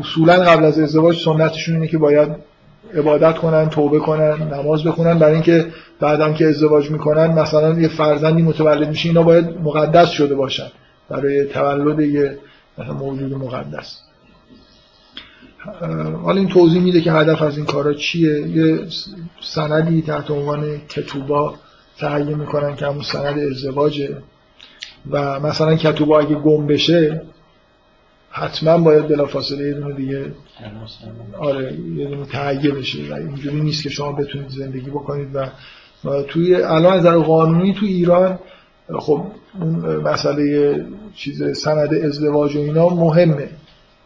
اصولا 0.00 0.34
قبل 0.34 0.64
از 0.64 0.78
ازدواج 0.78 1.24
سنتشون 1.24 1.74
اینه 1.74 1.88
که 1.88 1.98
باید 1.98 2.28
عبادت 2.96 3.38
کنن 3.38 3.68
توبه 3.68 3.98
کنن 3.98 4.52
نماز 4.52 4.84
بخونن. 4.84 5.18
برای 5.18 5.34
اینکه 5.34 5.66
بعدم 6.00 6.34
که 6.34 6.46
ازدواج 6.46 6.90
می‌کنن 6.90 7.26
مثلا 7.26 7.80
یه 7.80 7.88
فرزندی 7.88 8.42
متولد 8.42 8.88
میشه 8.88 9.08
اینا 9.08 9.22
باید 9.22 9.48
مقدس 9.62 10.08
شده 10.08 10.34
باشن 10.34 10.68
برای 11.08 11.44
تولد 11.44 12.00
یه 12.00 12.38
موجود 12.98 13.32
مقدس. 13.32 14.00
حالا 16.22 16.40
این 16.40 16.48
توضیح 16.48 16.82
میده 16.82 17.00
که 17.00 17.12
هدف 17.12 17.42
از 17.42 17.56
این 17.56 17.66
کارا 17.66 17.94
چیه؟ 17.94 18.48
یه 18.48 18.78
سندی 19.40 20.02
تحت 20.02 20.30
عنوان 20.30 20.78
کتوبا 20.88 21.54
تهیه 21.98 22.36
می‌کنن 22.36 22.76
که 22.76 22.86
همون 22.86 23.02
سند 23.02 23.38
ازدواجه. 23.38 24.16
و 25.10 25.40
مثلا 25.40 25.76
کتوبا 25.76 26.20
اگه 26.20 26.34
گم 26.34 26.66
بشه 26.66 27.22
حتما 28.30 28.78
باید 28.78 29.08
بلافاصله 29.08 29.68
یه 29.68 29.74
دونه 29.74 29.94
دیگه 29.94 30.32
آره 31.38 31.72
یه 31.96 32.06
دونه 32.08 32.26
تهیه 32.26 32.70
بشه. 32.70 32.98
و 33.10 33.14
اینجوری 33.14 33.60
نیست 33.60 33.82
که 33.82 33.88
شما 33.88 34.12
بتونید 34.12 34.48
زندگی 34.48 34.90
بکنید 34.90 35.28
و, 35.34 35.46
توی 36.22 36.54
الان 36.54 36.92
از 36.92 37.06
قانونی 37.06 37.74
تو 37.74 37.86
ایران 37.86 38.38
خب 38.98 39.24
مسئله 40.04 40.86
چیز 41.14 41.58
سند 41.58 41.94
ازدواج 41.94 42.56
و 42.56 42.58
اینا 42.58 42.88
مهمه. 42.88 43.48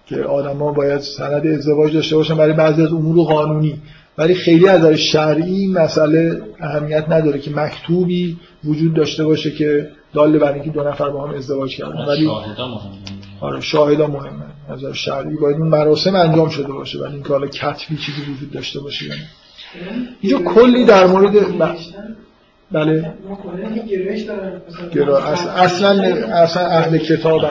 که 0.09 0.23
آدما 0.23 0.73
باید 0.73 1.01
سند 1.01 1.47
ازدواج 1.47 1.95
داشته 1.95 2.17
باشن 2.17 2.37
برای 2.37 2.53
بعضی 2.53 2.83
از 2.83 2.93
امور 2.93 3.27
قانونی. 3.27 3.83
ولی 4.19 4.35
خیلی 4.35 4.69
از 4.69 4.87
شرعی 4.87 5.67
مسئله 5.67 6.43
اهمیت 6.61 7.05
نداره 7.09 7.39
که 7.39 7.51
مکتوبی 7.51 8.37
وجود 8.65 8.95
داشته 8.95 9.25
باشه 9.25 9.51
که 9.51 9.89
دال 10.15 10.39
بر 10.39 10.53
اینکه 10.53 10.71
دو 10.71 10.83
نفر 10.83 11.11
با 11.11 11.27
هم 11.27 11.35
ازدواج 11.35 11.77
کردن. 11.77 12.05
ولی 12.05 12.25
شاهدا 12.25 12.69
مهمه. 12.69 12.93
آره 13.41 13.61
شاهدا 13.61 14.07
مهمه. 14.07 14.47
از 14.69 14.85
شرعی 14.85 15.37
باید 15.37 15.57
اون 15.57 15.69
مراسم 15.69 16.15
انجام 16.15 16.49
شده 16.49 16.73
باشه. 16.73 16.99
ولی 16.99 17.15
اینکه 17.15 17.29
حالا 17.29 17.47
کتبی 17.47 17.97
چیزی 17.97 18.23
وجود 18.33 18.51
داشته 18.53 18.81
باشه 18.81 19.07
یعنی 19.07 19.21
اینجا 20.21 20.39
کلی 20.39 20.85
در 20.85 21.07
مورد 21.07 21.33
بله. 22.73 23.15
گرا 24.95 25.19
اصلا 25.19 26.03
اصلا 26.33 26.67
اهل 26.67 26.99
کتاب 26.99 27.43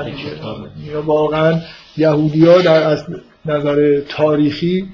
یا 0.94 1.02
واقعا 1.02 1.60
یهودی 1.98 2.46
ها 2.46 2.62
در 2.62 2.84
از 2.84 3.06
نظر 3.46 4.02
تاریخی 4.10 4.88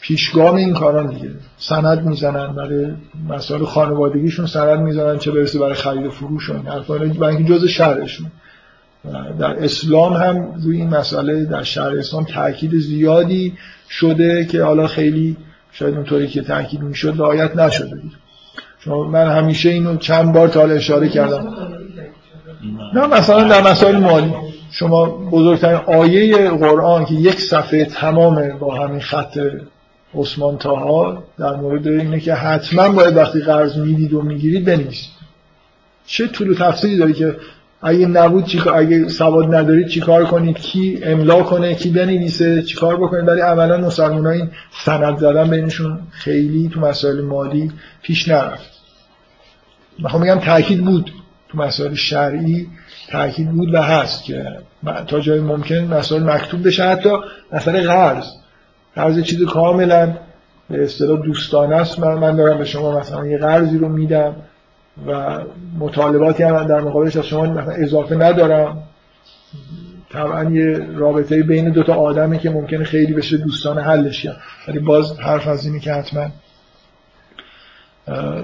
پیشگام 0.00 0.54
این 0.54 0.74
کاران 0.74 1.06
دیگه. 1.06 1.30
سند 1.58 2.04
می‌زنن 2.04 2.54
برای 2.54 2.86
مسائل 3.28 3.64
خانوادگیشون 3.64 4.46
سند 4.46 4.80
می‌زنن 4.80 5.18
چه 5.18 5.30
برسه 5.30 5.58
برای 5.58 5.74
خرید 5.74 6.06
و 6.06 6.10
فروش 6.10 6.50
این 6.50 6.66
حرفا 6.66 6.94
برای 6.94 7.36
اینکه 7.36 7.54
جز 7.54 7.64
شهرشون. 7.64 8.26
در 9.38 9.64
اسلام 9.64 10.12
هم 10.12 10.54
روی 10.64 10.76
این 10.76 10.88
مسئله 10.88 11.44
در 11.44 11.62
شهر 11.62 11.98
اسلام 11.98 12.24
تاکید 12.24 12.78
زیادی 12.78 13.52
شده 13.90 14.44
که 14.44 14.62
حالا 14.62 14.86
خیلی 14.86 15.36
شاید 15.72 15.94
اونطوری 15.94 16.28
که 16.28 16.42
تاکید 16.42 16.80
می‌شد 16.80 17.14
رعایت 17.18 17.56
نشده 17.56 17.96
دید. 17.96 18.12
من 19.10 19.26
همیشه 19.26 19.68
اینو 19.68 19.96
چند 19.96 20.32
بار 20.32 20.48
تا 20.48 20.62
اشاره 20.62 21.08
کردم. 21.08 21.54
نه 22.94 23.06
مثلا 23.06 23.48
در 23.48 23.70
مسائل 23.70 23.96
مالی. 23.96 24.32
شما 24.70 25.06
بزرگترین 25.06 25.80
آیه 25.86 26.50
قرآن 26.50 27.04
که 27.04 27.14
یک 27.14 27.40
صفحه 27.40 27.84
تمامه 27.84 28.52
با 28.52 28.74
همین 28.74 29.00
خط 29.00 29.38
عثمان 30.14 30.58
تاها 30.58 31.22
در 31.38 31.56
مورد 31.56 31.88
اینه 31.88 32.20
که 32.20 32.34
حتما 32.34 32.88
باید 32.88 33.16
وقتی 33.16 33.40
قرض 33.40 33.78
می‌دید 33.78 34.14
و 34.14 34.22
می‌گیرید 34.22 34.64
بنویسید. 34.64 35.16
چه 36.06 36.26
طول 36.26 36.50
و 36.50 36.54
تفصیلی 36.54 36.96
داری 36.96 37.12
که 37.12 37.36
اگه 37.82 38.06
نبود 38.06 38.44
چی 38.44 38.60
اگه 38.74 39.08
سواد 39.08 39.54
ندارید 39.54 39.88
چیکار 39.88 40.24
کنید 40.24 40.58
کی 40.58 41.00
املا 41.02 41.42
کنه؟ 41.42 41.74
کی 41.74 41.90
بنویسه؟ 41.90 42.62
چیکار 42.62 42.96
بکنید 42.96 43.28
ولی 43.28 43.40
عملا 43.40 43.76
مسلمان‌ها 43.78 44.32
این 44.32 44.50
سند 44.84 45.18
زدن 45.18 45.50
بینشون 45.50 45.98
خیلی 46.10 46.70
تو 46.74 46.80
مسائل 46.80 47.20
مالی 47.20 47.72
پیش 48.02 48.28
نرفت. 48.28 48.70
می‌خوام 49.98 50.22
میگم 50.22 50.38
تاکید 50.38 50.84
بود 50.84 51.12
تو 51.48 51.58
مسائل 51.58 51.94
شرعی 51.94 52.68
تاکید 53.08 53.50
بود 53.50 53.74
و 53.74 53.82
هست 53.82 54.24
که 54.24 54.58
تا 55.06 55.20
جای 55.20 55.40
ممکن 55.40 55.74
مسائل 55.74 56.22
مکتوب 56.22 56.66
بشه. 56.66 56.84
حتی 56.84 57.10
مسئله 57.52 57.82
قرض. 57.82 58.24
قرض 58.94 59.22
چیز 59.22 59.42
کاملا 59.44 60.16
به 60.70 60.84
اصطلاح 60.84 61.20
دوستانه 61.20 61.76
است. 61.76 61.98
من, 61.98 62.14
من 62.14 62.36
دارم 62.36 62.58
به 62.58 62.64
شما 62.64 62.98
مثلا 62.98 63.26
یه 63.26 63.38
قرضی 63.38 63.78
رو 63.78 63.88
میدم 63.88 64.36
و 65.06 65.38
مطالباتی 65.78 66.42
هم 66.42 66.64
در 66.66 66.80
مقابلش 66.80 67.16
از 67.16 67.26
شما 67.26 67.42
مثلا 67.42 67.72
اضافه 67.72 68.14
ندارم. 68.14 68.82
طبعا 70.10 70.44
یه 70.44 70.86
رابطه 70.94 71.42
بین 71.42 71.70
دوتا 71.70 71.94
آدمه 71.94 72.38
که 72.38 72.50
ممکنه 72.50 72.84
خیلی 72.84 73.12
بشه 73.12 73.36
دوستانه 73.36 73.82
حلش 73.82 74.22
کرد. 74.22 74.36
ولی 74.68 74.78
باز 74.78 75.20
حرف 75.20 75.48
از 75.48 75.66
اینه 75.66 75.80
که 75.80 75.92
حتما 75.92 76.26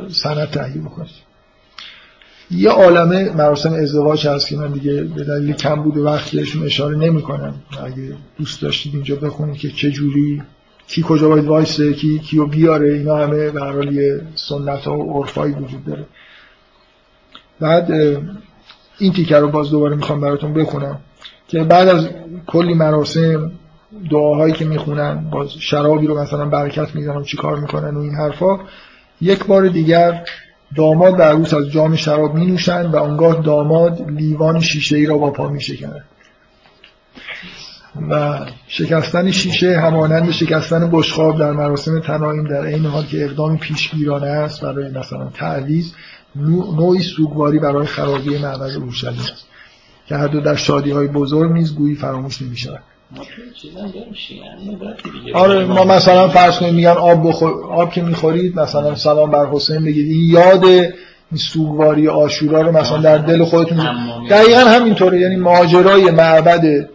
سند 0.09 0.51
تهیه 0.51 0.83
بکنید. 0.83 1.32
یه 2.57 2.71
عالمه 2.71 3.33
مراسم 3.37 3.73
ازدواج 3.73 4.27
هست 4.27 4.49
که 4.49 4.57
من 4.57 4.73
دیگه 4.73 5.03
به 5.03 5.25
دلیل 5.25 5.53
کم 5.53 5.83
بود 5.83 5.97
وقت 5.97 6.31
بهشون 6.31 6.65
اشاره 6.65 6.97
نمی 6.97 7.23
کنم 7.23 7.55
اگه 7.85 8.17
دوست 8.39 8.63
داشتید 8.63 8.95
اینجا 8.95 9.17
بخونید 9.17 9.57
که 9.57 9.69
چه 9.69 9.91
جوری 9.91 10.43
کی 10.87 11.03
کجا 11.09 11.29
باید 11.29 11.45
وایسه 11.45 11.93
کی 11.93 12.19
کیو 12.19 12.47
بیاره 12.47 12.93
اینا 12.93 13.17
همه 13.17 13.51
به 13.51 13.61
هر 13.61 13.93
یه 13.93 14.21
سنت 14.35 14.85
ها 14.85 14.99
و 14.99 15.23
عرفایی 15.23 15.55
وجود 15.55 15.85
داره. 15.85 16.05
بعد 17.61 17.93
این 18.99 19.13
تیکر 19.13 19.41
رو 19.41 19.49
باز 19.49 19.71
دوباره 19.71 19.97
می‌خوام 19.97 20.21
براتون 20.21 20.55
بخونم 20.55 20.99
که 21.49 21.65
بعد 21.65 21.89
از 21.89 22.09
کلی 22.47 22.75
مراسم 22.75 23.53
دعاهایی 24.11 24.55
که 24.55 24.65
می‌خونن 24.65 25.31
باز 25.31 25.53
شرابی 25.53 26.07
رو 26.07 26.21
مثلا 26.23 26.45
برکت 26.45 26.95
می‌زنن 26.95 27.23
چی 27.23 27.37
کار 27.37 27.61
می‌کنن 27.61 27.97
و 27.97 28.01
این 28.01 28.15
حرفا 28.15 28.59
یک 29.21 29.45
بار 29.45 29.69
دیگر 29.69 30.25
داماد 30.77 31.19
و 31.19 31.23
عروس 31.23 31.55
از 31.55 31.71
جام 31.71 31.97
شراب 31.97 32.35
می 32.35 32.47
نوشند 32.47 32.95
و 32.95 32.99
آنگاه 32.99 33.43
داماد 33.43 34.11
لیوان 34.11 34.61
شیشه 34.61 34.97
ای 34.97 35.07
را 35.07 35.19
با 35.19 35.31
پا 35.31 35.49
می 35.49 35.61
شکند. 35.61 36.05
و 38.11 38.41
شکستن 38.69 39.31
شیشه 39.31 39.81
همانند 39.81 40.31
شکستن 40.31 40.91
بشخاب 40.91 41.39
در 41.39 41.53
مراسم 41.53 42.01
تنایم 42.01 42.45
در 42.45 42.61
این 42.61 42.87
حال 42.87 43.05
که 43.05 43.25
اقدام 43.25 43.59
پیشگیرانه 43.59 44.27
است 44.27 44.61
برای 44.61 44.91
مثلا 44.91 45.29
تعویز 45.35 45.95
نوعی 46.37 47.01
سوگواری 47.01 47.59
برای 47.59 47.87
خرابی 47.87 48.39
معبد 48.39 48.77
اورشلیم 48.77 49.21
است 49.21 49.47
که 50.07 50.17
دو 50.33 50.41
در 50.41 50.55
شادی 50.55 50.91
های 50.91 51.07
بزرگ 51.07 51.53
نیز 51.53 51.75
گویی 51.75 51.95
فراموش 51.95 52.43
نمی 52.43 52.57
شود 52.57 52.83
آره 55.35 55.65
ما 55.65 55.85
مثلا 55.85 56.29
فرض 56.29 56.59
کنیم 56.59 56.75
میگن 56.75 56.89
آب 56.89 57.29
بخور 57.29 57.65
آب 57.65 57.93
که 57.93 58.03
می‌خورید 58.03 58.61
مثلا 58.61 58.95
سلام 58.95 59.31
بر 59.31 59.47
حسین 59.47 59.85
بگید 59.85 60.11
این 60.11 60.31
یاد 60.31 60.93
سوگواری 61.37 62.09
آشورا 62.09 62.61
رو 62.61 62.73
مثلا 62.73 62.99
در 62.99 63.19
دل 63.19 63.45
خودتون 63.45 63.79
دقیقا 64.31 64.61
همینطوره 64.61 65.21
یعنی 65.21 65.37
ماجرای 65.37 66.11
معبد 66.11 66.89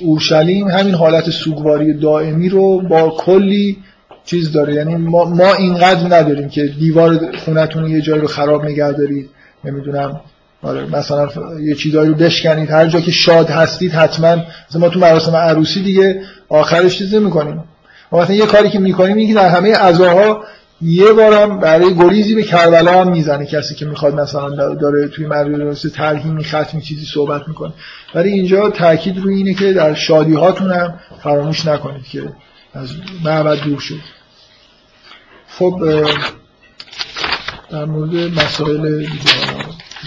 اورشلیم 0.00 0.68
همین 0.68 0.94
حالت 0.94 1.30
سوگواری 1.30 1.94
دائمی 1.94 2.48
رو 2.48 2.80
با 2.80 3.10
کلی 3.10 3.78
چیز 4.24 4.52
داره. 4.52 4.74
یعنی 4.74 4.96
ما, 4.96 5.24
ما 5.24 5.54
اینقدر 5.54 6.16
نداریم 6.16 6.48
که 6.48 6.66
دیوار 6.66 7.36
خونتون 7.44 7.90
یه 7.90 8.00
جایی 8.00 8.20
رو 8.20 8.26
خراب 8.26 8.64
نگه 8.64 8.92
دارید. 8.92 9.30
نمی‌دونم. 9.64 10.20
آره 10.66 10.86
مثلا 10.86 11.28
یه 11.60 11.74
چیزایی 11.74 12.08
رو 12.08 12.14
بشکنید. 12.14 12.70
هر 12.70 12.86
جا 12.86 13.00
که 13.00 13.10
شاد 13.10 13.50
هستید 13.50 13.92
حتما. 13.92 14.36
مثلا 14.68 14.80
ما 14.80 14.88
تو 14.88 15.00
مراسم 15.00 15.36
عروسی 15.36 15.82
دیگه 15.82 16.22
آخرش 16.48 16.98
چیز 16.98 17.14
می‌کنیم 17.14 17.64
ما 18.12 18.20
مثلا 18.20 18.36
یه 18.36 18.46
کاری 18.46 18.70
که 18.70 18.78
می‌کنیم 18.78 19.16
اینکه 19.16 19.34
در 19.34 19.48
همه 19.48 19.74
عزاها 19.74 20.44
یه 20.82 21.12
بارم 21.12 21.60
برای 21.60 21.94
گریزی 21.94 22.34
به 22.34 22.42
کربلا 22.42 23.00
هم 23.00 23.12
می‌زنه 23.12 23.46
کسی 23.46 23.74
که 23.74 23.86
می‌خواد 23.86 24.14
مثلا 24.14 24.74
داره 24.74 25.08
توی 25.08 25.26
مدرسه 25.26 25.90
ترهیمی 25.90 26.44
ختمی 26.44 26.82
چیزی 26.82 27.06
صحبت 27.06 27.48
می‌کنه. 27.48 27.72
ولی 28.14 28.28
اینجا 28.28 28.70
تاکید 28.70 29.18
روی 29.18 29.34
اینه 29.34 29.54
که 29.54 29.72
در 29.72 29.94
شادی 29.94 30.34
هاتون 30.34 30.70
هم 30.70 30.94
فراموش 31.22 31.66
نکنید 31.66 32.04
که 32.04 32.22
از 32.74 32.88
معبد 33.24 33.58
دور 33.58 33.80
شد. 33.80 34.00
خب 35.48 36.04
در 37.70 37.84
مورد 37.84 38.14
مسائل 38.14 39.06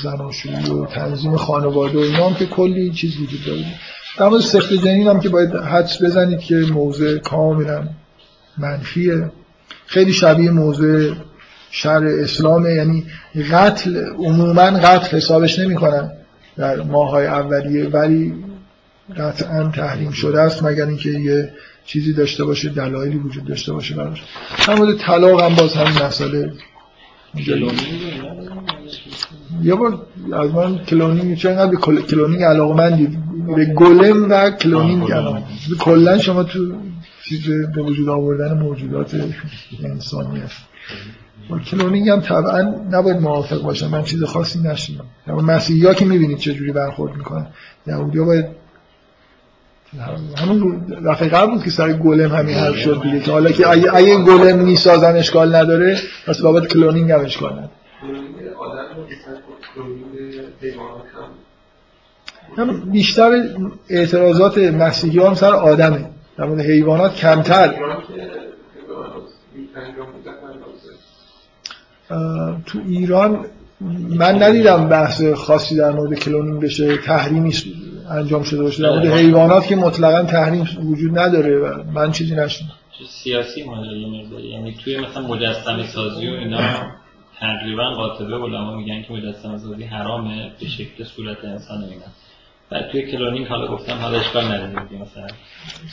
زناشویی 0.03 0.69
و 0.69 0.85
تنظیم 0.85 1.35
خانواده 1.35 1.97
و 1.97 2.01
اینا 2.01 2.29
هم 2.29 2.35
که 2.35 2.45
کلی 2.45 2.91
چیز 2.91 3.17
وجود 3.17 3.45
داره. 3.45 3.65
در 4.17 4.27
مورد 4.27 4.41
سخت 4.41 4.73
جنین 4.73 5.07
هم 5.07 5.19
که 5.19 5.29
باید 5.29 5.55
حدس 5.55 6.01
بزنید 6.01 6.39
که 6.39 6.55
موضع 6.55 7.17
کاملا 7.17 7.87
منفیه. 8.57 9.31
خیلی 9.85 10.13
شبیه 10.13 10.51
موضع 10.51 11.13
شر 11.71 12.03
اسلامه. 12.05 12.73
یعنی 12.73 13.05
قتل 13.51 14.05
عموما 14.17 14.63
قتل 14.63 15.17
حسابش 15.17 15.59
نمی‌کنن 15.59 16.11
در 16.57 16.81
ماهای 16.81 17.25
اولیه 17.25 17.89
ولی 17.89 18.33
قطعا 19.17 19.71
تحریم 19.75 20.11
شده 20.11 20.41
است 20.41 20.63
مگر 20.63 20.85
اینکه 20.85 21.09
یه 21.09 21.53
چیزی 21.85 22.13
داشته 22.13 22.43
باشه 22.45 22.69
دلایلی 22.69 23.17
وجود 23.17 23.45
داشته 23.45 23.73
باشه 23.73 23.95
براش. 23.95 24.23
در 24.67 24.93
طلاق 24.93 25.41
هم 25.41 25.55
باز 25.55 25.73
همین 25.73 26.03
مسئله 26.03 26.51
یه 29.63 29.75
بار 29.75 30.05
از 30.33 30.51
من 30.51 30.77
cloning 30.77 31.35
چون 31.35 31.51
اینقدر 31.51 31.71
به 31.71 32.01
cloning 32.01 32.43
علاقه 32.43 32.75
من 32.75 32.95
دید 32.95 33.17
به 33.55 33.65
گلم 33.65 34.31
و 34.31 34.49
cloning 34.49 35.11
علاقه 35.11 35.43
کلا 35.79 36.17
شما 36.17 36.43
تو 36.43 36.59
چیز 37.25 37.49
به 37.75 37.81
وجود 37.81 38.09
آوردن 38.09 38.57
موجودات 38.57 39.15
انسانی 39.83 40.39
هست. 40.39 40.57
با 41.49 41.59
cloning 41.59 42.09
هم 42.09 42.19
طبعا 42.19 42.61
نباید 42.91 43.17
موافق 43.17 43.61
باشن 43.61 43.87
من 43.87 44.03
چیز 44.03 44.23
خاصی 44.23 44.59
نشیدم 44.59 45.05
مسیحی 45.27 45.85
ها 45.85 45.93
که 45.93 46.05
می‌بینید 46.05 46.37
چجوری 46.37 46.71
برخورد 46.71 47.15
می‌کنن. 47.15 47.47
یهودی 47.87 48.19
ها 48.19 48.25
باید 48.25 48.45
همون 50.37 50.77
دفعه 51.05 51.29
قبل 51.29 51.51
بود 51.51 51.63
که 51.63 51.69
سر 51.69 51.93
گلم 51.93 52.31
همین 52.35 52.55
حرف 52.55 52.75
شد 52.75 53.01
دیگه 53.03 53.19
که 53.19 53.31
حالا 53.31 53.51
که 53.51 53.69
اگه, 53.69 53.95
اگه 53.95 54.17
گلم 54.17 54.59
می‌سازن 54.59 55.15
اشکال 55.15 55.55
نداره 55.55 55.97
پس 56.25 56.41
بابت 56.41 56.67
کلونینگ 56.67 57.11
هم 57.11 57.25
اشکال 57.25 57.51
نداره. 57.51 57.69
بیشتر 62.91 63.43
اعتراضات 63.89 64.57
مسیحی 64.57 65.19
هم 65.19 65.33
سر 65.33 65.53
آدمه. 65.53 66.09
در 66.37 66.45
مورد 66.45 66.61
حیوانات 66.61 67.15
کمتر. 67.15 67.75
تو 72.65 72.79
ایران 72.87 73.45
من 74.09 74.43
ندیدم 74.43 74.89
بحث 74.89 75.23
خاصی 75.23 75.75
در 75.75 75.91
مورد 75.91 76.19
کلونینگ 76.19 76.61
بشه 76.61 76.97
تحریمی 76.97 77.53
انجام 78.09 78.43
شده 78.43 78.63
باشه. 78.63 78.83
در 78.83 78.89
مورد 78.89 79.05
حیوانات 79.05 79.67
که 79.67 79.75
مطلقا 79.75 80.23
تحریم 80.23 80.67
وجود 80.83 81.19
نداره 81.19 81.59
و 81.59 81.83
من 81.93 82.11
چیزی 82.11 82.35
نشدم 82.35 82.67
سیاسی 83.07 83.63
ماجرا 83.63 84.39
یعنی 84.39 84.77
توی 84.83 84.97
مثلا 84.97 85.27
مجسمه 85.27 85.87
سازی 85.87 86.27
و 86.27 86.31
اینا 86.31 86.59
تقریبا 87.39 87.93
قاطبه 87.93 88.35
علما 88.35 88.75
میگن 88.75 89.01
که 89.01 89.13
مجسمه 89.13 89.57
سازی 89.57 89.83
حرامه 89.83 90.51
به 90.59 90.67
شکل 90.67 91.03
صورت 91.03 91.45
انسان 91.45 91.83
اینا. 91.83 92.05
بعد 92.69 92.91
توی 92.91 93.11
کلونینگ 93.11 93.47
حالا 93.47 93.67
گفتم 93.67 93.93
حالا 93.93 94.19
اشکال 94.19 94.43
نداره 94.45 94.69
مثلا. 94.71 95.27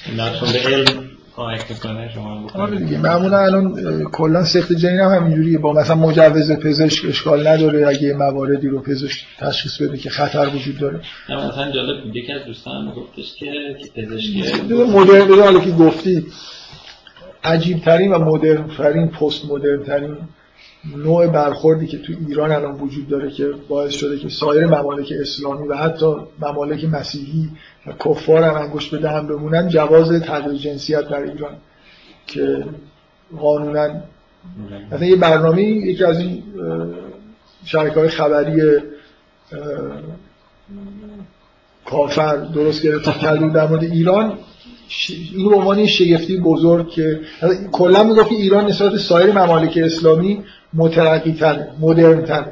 اینا 0.07 0.31
چون 0.31 0.53
به 0.53 0.59
علم 0.59 1.05
کمک 1.37 1.71
می‌کنه 1.71 2.11
شما 2.15 2.51
آره 2.55 2.79
دیگه 2.79 2.99
معمولا 2.99 3.39
الان 3.39 4.05
کلا 4.05 4.45
سخت 4.45 4.73
جنین 4.73 5.01
هم 5.01 5.11
همینجوریه. 5.11 5.59
با 5.59 5.73
مثلا 5.73 5.97
مجوز 5.97 6.53
پزشک 6.53 7.05
اشکال 7.09 7.47
نداره 7.47 7.89
اگه 7.89 8.15
مواردی 8.15 8.69
رو 8.69 8.81
پزشک 8.81 9.27
تشخیص 9.39 9.83
بده 9.83 9.99
که 9.99 10.11
خطر 10.11 10.49
وجود 10.55 10.79
داره. 10.79 11.01
مثلا 11.29 11.71
جالب 11.71 12.05
بود. 12.05 12.17
یکی 12.17 12.33
از 12.33 12.45
دوستان 12.45 12.91
گفتش 12.91 13.35
که 13.35 13.77
پزشکی 13.97 14.43
مدرن 14.73 15.41
حالا 15.41 15.61
که 15.61 15.71
گفتی 15.71 16.27
عجیب 17.45 17.79
ترین 17.79 18.13
و 18.13 18.19
مدرن 18.19 18.69
ترین 18.79 19.09
پست 19.09 19.45
مدرن 19.51 19.83
ترین 19.83 20.17
نوع 20.95 21.27
برخوردی 21.27 21.87
که 21.87 21.99
تو 21.99 22.13
ایران 22.29 22.53
الان 22.53 22.75
وجود 22.75 23.09
داره 23.09 23.31
که 23.31 23.51
باعث 23.69 23.93
شده 23.93 24.19
که 24.19 24.29
سایر 24.29 24.67
ممالک 24.67 25.13
اسلامی 25.21 25.69
و 25.69 25.77
حتی 25.77 26.15
ممالک 26.41 26.85
مسیحی 26.85 27.51
و 27.87 27.93
کفار 27.93 28.43
هم 28.43 28.55
انگشت 28.55 28.91
به 28.91 28.99
دهن 28.99 29.27
بمونن 29.27 29.69
جواز 29.69 30.23
تغییر 30.23 30.55
جنسیت 30.55 31.09
در 31.09 31.23
ایران 31.23 31.57
که 32.27 32.65
قانونا 33.39 33.89
مثلا 34.93 35.07
یه 35.07 35.17
برنامه 35.17 35.63
یکی 35.63 36.05
از 36.05 36.19
این 36.19 36.43
شرکه 37.65 38.01
های 38.01 38.09
خبری 38.09 38.63
کافر 41.85 42.37
درست 42.37 42.83
گرفته 42.83 43.13
کرده 43.13 43.49
در 43.49 43.67
مورد 43.67 43.83
ایران. 43.83 44.39
این 45.35 45.49
به 45.49 45.57
عنوان 45.57 45.87
شگفتی 45.87 46.37
بزرگ 46.37 46.89
که 46.89 47.21
کلا 47.73 48.03
می‌گفت 48.03 48.33
ایران 48.33 48.65
نسبت 48.65 48.97
سایر 48.97 49.33
ممالک 49.33 49.79
اسلامی 49.83 50.45
مترقی 50.77 51.33
تر 51.33 51.67
مدرن 51.81 52.23
تر 52.23 52.45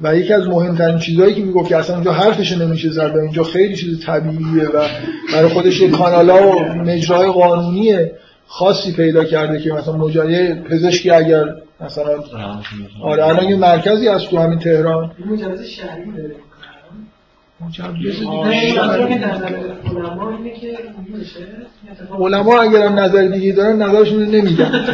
و 0.00 0.16
یکی 0.16 0.32
از 0.32 0.48
مهمترین 0.48 0.98
چیزهایی 0.98 1.34
که 1.34 1.42
می‌گفت 1.42 1.68
که 1.68 1.76
اصلا 1.76 1.94
اونجا 1.96 2.12
حرفش 2.12 2.52
نمیشه 2.52 2.90
زد 2.90 3.16
اینجا 3.22 3.44
خیلی 3.44 3.76
چیز 3.76 4.06
طبیعیه 4.06 4.68
و 4.68 4.88
برای 5.32 5.48
خودش 5.48 5.80
یه 5.80 5.90
کانالا 5.90 6.48
و 6.48 6.62
مجرای 6.62 7.32
قانونی 7.32 7.96
خاصی 8.46 8.92
پیدا 8.92 9.24
کرده 9.24 9.60
که 9.60 9.72
مثلا 9.72 9.96
مجریه 9.96 10.54
پزشکی 10.54 11.10
اگر 11.10 11.44
مثلا 11.80 12.10
آره 13.02 13.26
الان 13.26 13.48
یه 13.48 13.56
مرکزی 13.56 14.08
از 14.08 14.22
تو 14.22 14.38
همین 14.38 14.58
تهران. 14.58 15.10
مجوز 15.26 15.62
شهری 15.62 16.12
داره. 16.16 16.34
علما 22.20 22.62
اگر 22.62 22.86
هم 22.86 22.98
نظر 22.98 23.26
دیگه 23.26 23.52
دارن 23.52 23.82
نظرشون 23.82 24.24
رو 24.24 24.30
نمیگن. 24.30 24.84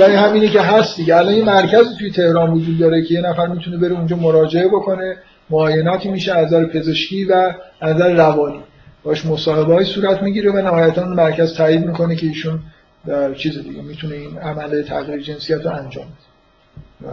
ولی 0.00 0.14
همینه 0.14 0.48
که 0.48 0.60
هست 0.60 0.96
دیگه. 0.96 1.16
الان 1.16 1.34
یه 1.34 1.44
مرکز 1.44 1.96
توی 1.98 2.10
تهران 2.10 2.50
وجود 2.50 2.78
داره 2.78 3.02
که 3.02 3.14
یه 3.14 3.20
نفر 3.20 3.46
می‌تونه 3.46 3.76
بره 3.76 3.92
اونجا 3.92 4.16
مراجعه 4.16 4.68
بکنه. 4.68 5.16
معایناتی 5.50 6.08
میشه 6.08 6.34
از 6.34 6.46
نظر 6.46 6.64
پزشکی 6.64 7.24
و 7.24 7.52
از 7.80 7.96
نظر 7.96 8.14
روانی. 8.14 8.60
باش 9.04 9.26
مصاحبه 9.26 9.74
های 9.74 9.84
صورت 9.84 10.22
می‌گیره 10.22 10.50
و 10.50 10.56
نهایتا 10.56 11.04
مرکز 11.04 11.54
تایید 11.54 11.86
می‌کنه 11.86 12.16
که 12.16 12.26
ایشون 12.26 12.58
در 13.06 13.34
چیز 13.34 13.58
دیگه 13.62 13.82
می‌تونه 13.82 14.14
این 14.14 14.38
عمل 14.38 14.82
تغییر 14.82 15.22
جنسیت 15.22 15.66
رو 15.66 15.70
انجام 15.70 16.04
بده. 16.04 17.10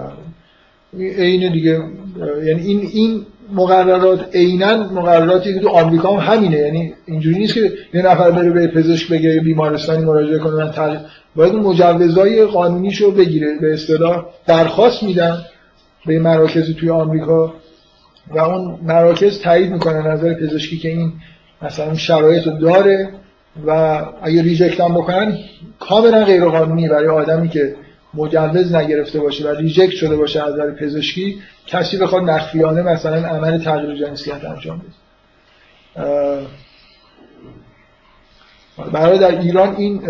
عین 0.99 1.52
دیگه 1.52 1.80
یعنی 2.45 2.62
این 2.62 2.90
این 2.94 3.26
مقررات 3.53 4.36
عینا 4.36 4.78
مقرراتی 4.78 5.53
که 5.53 5.60
تو 5.60 5.70
آمریکا 5.70 6.18
هم 6.18 6.34
همینه. 6.34 6.57
یعنی 6.57 6.94
اینجوری 7.06 7.40
نیست 7.40 7.53
که 7.53 7.72
یه 7.94 8.02
نفر 8.02 8.32
بره 8.32 8.49
به 8.49 8.68
پزشک 8.68 9.10
بگه 9.10 9.40
بیمارستانی 9.40 10.06
مراجعه 10.06 10.40
کنه 10.40 10.56
من 10.56 10.72
تغییر 10.72 10.99
باید 11.36 11.53
اون 11.53 11.64
مجوزهای 11.64 12.45
قانونیشو 12.45 13.12
بگیره 13.12 13.60
به 13.62 13.74
اصطلاح 13.74 14.26
درخواست 14.48 15.03
میدن 15.03 15.38
به 16.06 16.20
مراکزی 16.20 16.74
توی 16.74 16.90
آمریکا 16.90 17.53
و 18.32 18.40
اون 18.40 18.80
مراکز 18.84 19.40
تایید 19.40 19.72
می‌کنه 19.72 20.07
نظر 20.07 20.34
پزشکی 20.34 20.78
که 20.78 20.90
این 20.90 21.14
مثلا 21.62 21.95
شرایط 21.95 22.44
داره 22.62 23.10
و 23.68 24.02
اگه 24.22 24.41
reject 24.41 24.82
هم 24.82 24.94
بکنن 24.94 25.38
کاملا 25.80 26.26
غیر 26.26 26.45
قانونی 26.45 26.88
برای 26.88 27.07
آدمی 27.07 27.49
که 27.49 27.76
مجوز 28.16 28.76
نگرفته 28.76 29.20
باشه 29.20 29.52
و 29.52 29.56
reject 29.56 29.95
شده 29.96 30.16
باشه 30.16 30.44
از 30.44 30.54
نظر 30.54 30.72
پزشکی 30.72 31.38
کسی 31.68 31.98
بخواد 31.98 32.24
مخفیانه 32.24 32.82
مثلا 32.82 33.28
عمل 33.28 33.58
تغییر 33.58 33.96
جنسیت 33.96 34.46
انجام 34.46 34.78
بده. 34.78 34.88
برای 38.94 39.20
در 39.20 39.40
ایران 39.40 39.76
این 39.76 40.02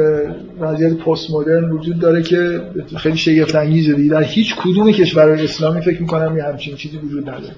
وضعیت 0.60 0.94
پست 0.94 1.32
مدرن 1.32 1.72
وجود 1.72 1.99
داره 1.99 2.23
که 2.23 2.61
خیلی 2.98 3.18
شگفت 3.18 3.56
انگیزه 3.56 3.94
دیگه. 3.94 4.10
در 4.10 4.23
هیچ 4.23 4.56
کدوم 4.56 4.91
کشور 4.91 5.30
اسلامی 5.30 5.82
فکر 5.82 6.02
می‌کنم 6.02 6.38
یه 6.38 6.44
همچین 6.44 6.76
چیزی 6.76 6.98
وجود 6.98 7.30
نداره. 7.30 7.56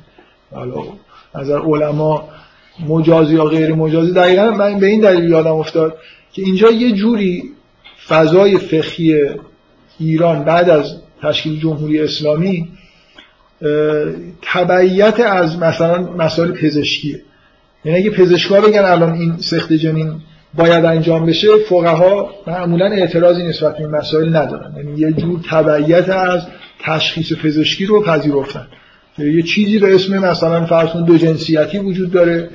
حالا 0.52 0.84
از 1.34 1.50
علما 1.50 2.30
مجازی 2.88 3.36
یا 3.36 3.46
غیر 3.46 3.74
مجازی. 3.74 4.12
دقیقا 4.12 4.52
من 4.52 4.80
به 4.80 4.88
این 4.88 5.02
دلیل 5.02 5.30
یادم 5.30 5.56
افتاد 5.56 5.98
که 6.34 6.42
اینجا 6.42 6.72
یه 6.72 6.92
جوری 6.92 7.44
فضای 8.08 8.58
فقهی 8.58 9.30
ایران 10.00 10.44
بعد 10.44 10.70
از 10.70 10.96
تشکیل 11.22 11.60
جمهوری 11.60 12.00
اسلامی 12.00 12.70
تبعیت 14.42 15.20
از 15.20 15.60
مثلا 15.60 16.02
مسائل 16.02 16.52
پزشکیه 16.52 17.22
یعنی 17.86 17.98
اگه 17.98 18.10
پزشکا 18.10 18.62
بگن 18.62 18.86
الان 18.86 19.14
این 19.14 19.38
سخت 19.38 19.74
جنین 19.74 20.22
باید 20.54 20.86
انجام 20.86 21.26
بشه 21.26 21.48
فقها 21.70 22.30
معمولا 22.48 22.86
اعتراضی 22.86 23.44
نسبت 23.44 23.78
به 23.78 23.80
این 23.82 23.90
مسائل 23.90 24.36
ندارن. 24.36 24.74
یعنی 24.78 25.00
یه 25.00 25.12
جور 25.12 25.40
تبعیت 25.50 26.10
از 26.10 26.42
تشخیص 26.80 27.34
پزشکی 27.34 27.86
رو 27.86 28.04
پذیرفتن. 28.04 28.68
یه 29.18 29.42
چیزی 29.42 29.80
به 29.80 29.96
اسم 29.96 30.18
مثلا 30.18 30.66
فرض 30.66 30.90
دو 30.90 31.18
جنسیتی 31.18 31.78
وجود 31.78 32.12
داره 32.12 32.50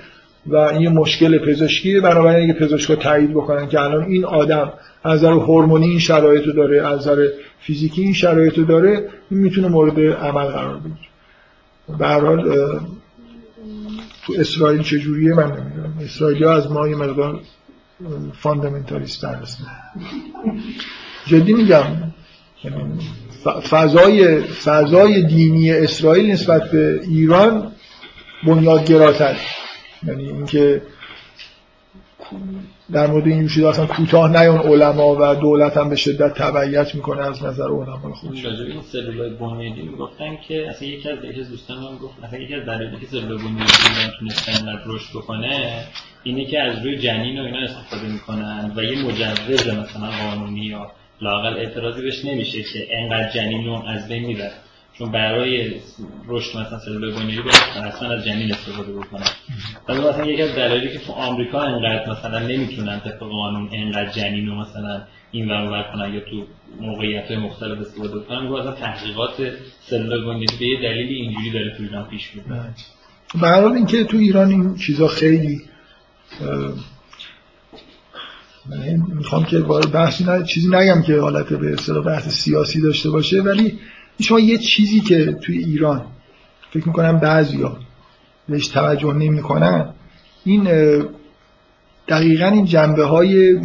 و 0.47 0.57
این 0.57 0.81
یه 0.81 0.89
مشکل 0.89 1.39
پزشکیه 1.39 2.01
بنابراین 2.01 2.51
اگه 2.51 2.61
پزشکا 2.61 2.97
تایید 2.97 3.31
بکنن 3.31 3.69
که 3.69 3.81
الان 3.81 4.05
این 4.05 4.25
آدم 4.25 4.73
از 5.05 5.19
نظر 5.19 5.33
هورمونی 5.33 5.87
این 5.87 5.99
شرایط 5.99 6.47
رو 6.47 6.53
داره 6.53 6.87
از 6.87 6.99
نظر 6.99 7.29
فیزیکی 7.61 8.03
این 8.03 8.13
شرایط 8.13 8.59
رو 8.59 8.65
داره 8.65 9.09
این 9.31 9.41
می‌تونه 9.41 9.69
مورد 9.69 10.01
عمل 10.01 10.45
قرار 10.45 10.77
بگیره. 10.77 11.99
به 11.99 12.07
هر 12.07 12.21
حال 12.21 12.45
تو 14.27 14.33
اسرائیل 14.39 14.83
چجوریه؟ 14.83 15.35
من 15.35 15.47
نمی‌دونم. 15.47 15.99
اسرائیلی 16.05 16.45
از 16.45 16.73
ما 16.73 16.89
یه 16.89 16.97
مقدار 16.97 17.41
فاندامنتالیست 18.33 19.23
در 19.23 19.39
جدی 21.27 21.53
میگم 21.53 21.85
یعنی 22.65 22.81
فضای 23.71 24.41
فضای 24.41 25.23
دینی 25.23 25.73
اسرائیل 25.73 26.31
نسبت 26.33 26.71
به 26.71 27.01
ایران 27.03 27.73
بنیادگراتر 28.47 29.37
یعنی 30.07 30.25
اینکه 30.25 30.83
در 32.93 33.07
مورد 33.07 33.27
این 33.27 33.49
چیزا 33.49 33.71
اصلا 33.71 33.87
کوتاه 33.87 34.31
نیان. 34.31 34.59
علما 34.59 35.17
و 35.21 35.35
دولت 35.35 35.77
هم 35.77 35.89
به 35.89 35.97
شدت 35.97 36.35
تبعیت 36.35 36.95
می‌کنه 36.95 37.27
از 37.27 37.43
نظر 37.43 37.65
علما 37.65 38.15
خودش. 38.15 38.45
راجع 38.45 38.65
این 38.65 38.81
سلولای 38.83 39.31
بنیادی 39.31 39.83
می‌گفتن 39.83 40.37
که 40.49 40.69
اصلا 40.71 40.89
یکی 40.89 41.09
از 41.11 41.19
یکی 41.25 41.41
از 41.41 41.51
دوستان 41.51 41.97
گفت 42.03 42.25
اصلا 42.25 42.39
یکی 42.39 42.55
از 42.55 42.67
دلایلی 42.67 42.97
که 43.01 43.07
سلولای 43.07 43.39
بنیادی 43.39 43.73
تونسته 44.21 44.53
انقدر 44.53 44.83
رشد 44.87 45.11
بکنه 45.15 45.85
اینه 46.23 46.45
که 46.45 46.61
از 46.63 46.85
روی 46.85 46.99
جنین 46.99 47.41
و 47.41 47.45
اینا 47.45 47.59
استفاده 47.59 48.13
می‌کنن 48.13 48.73
و 48.77 48.83
یه 48.83 49.05
مجوز 49.05 49.69
مثلا 49.69 50.11
قانونی 50.23 50.67
یا 50.67 50.93
لاقل 51.21 51.57
اعتراضی 51.57 52.03
بهش 52.03 52.25
نمیشه 52.25 52.63
که 52.63 52.87
انقدر 52.91 53.31
جنین 53.31 53.67
رو 53.67 53.83
از 53.87 54.09
بین 54.09 54.27
می‌بره. 54.27 54.53
چون 55.03 55.13
برای 55.13 55.71
رشد 56.29 56.59
مثلا 56.59 56.79
سلول 56.79 57.15
بنیادی 57.15 57.43
باید 57.43 57.55
حتما 57.87 58.09
از 58.09 58.25
جنین 58.25 58.53
استفاده 58.53 58.93
بکنن 58.93 59.27
ولی 59.89 59.99
مثلا 59.99 60.27
یکی 60.27 60.43
از 60.43 60.55
دلایلی 60.55 60.93
که 60.93 60.99
تو 60.99 61.13
آمریکا 61.13 61.61
انقدر 61.61 62.11
مثلا 62.11 62.39
نمی‌تونن 62.39 63.01
طبق 63.01 63.19
قانون 63.19 63.69
انقدر 63.73 64.11
جنین 64.11 64.47
رو 64.47 64.55
مثلا 64.55 65.03
این 65.31 65.51
ور 65.51 65.83
کنن 65.93 66.15
یا 66.15 66.21
تو 66.21 66.47
موقعیت 66.81 67.25
های 67.25 67.37
مختلف 67.37 67.79
استفاده 67.79 68.21
کنن 68.21 68.49
مثلا 68.49 68.73
تحقیقات 68.73 69.33
سلول 69.81 70.25
بنیادی 70.25 70.57
به 70.59 70.67
یه 70.67 70.81
دلیلی 70.83 71.15
اینجوری 71.15 71.51
داره 71.51 71.77
تو 71.77 71.83
ایران 71.83 72.09
پیش 72.09 72.31
میره. 72.35 72.65
به 73.41 73.49
هر 73.49 73.65
اینکه 73.65 74.05
تو 74.05 74.17
ایران 74.17 74.49
این 74.49 74.77
چیزا 74.77 75.09
خیلی 75.09 75.61
می‌خوام 79.15 79.45
که 79.45 79.59
بحثی 79.93 80.25
نه 80.25 80.45
چیزی 80.45 80.69
نگم 80.69 81.03
که 81.03 81.21
حالت 81.21 81.53
به 81.53 81.73
اصطلاح 81.73 82.05
بحث 82.05 82.29
سیاسی 82.29 82.81
داشته 82.81 83.11
باشه 83.11 83.41
ولی 83.41 83.79
شما 84.21 84.41
یه 84.41 84.59
چیزی 84.59 85.01
که 85.01 85.33
توی 85.33 85.59
ایران 85.59 86.07
فکر 86.71 86.87
می‌کنم 86.89 87.19
بعضیا 87.19 87.77
بهش 88.49 88.69
توجه 88.69 89.13
نمی‌کنن 89.13 89.95
این 90.45 90.69
دقیقا 92.09 92.47
این 92.47 92.65
جنبه 92.65 93.05
های 93.05 93.61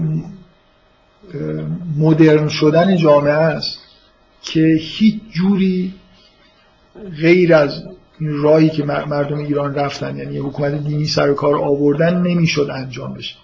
مدرن 1.98 2.48
شدن 2.48 2.98
جامعه 2.98 3.34
است 3.34 3.80
که 4.41 4.78
هیچ 4.82 5.19
جوری 5.32 5.94
غیر 7.22 7.56
از 7.56 7.84
این 8.19 8.41
راهی 8.41 8.69
که 8.69 8.84
مردم 8.84 9.38
ایران 9.38 9.76
رفتن 9.76 10.18
یعنی 10.18 10.38
حکومت 10.38 10.84
دینی 10.84 11.06
سر 11.06 11.34
کار 11.34 11.56
آوردن 11.56 12.22
نمی‌شد 12.22 12.69
انجام 12.74 13.14
بشه. 13.14 13.36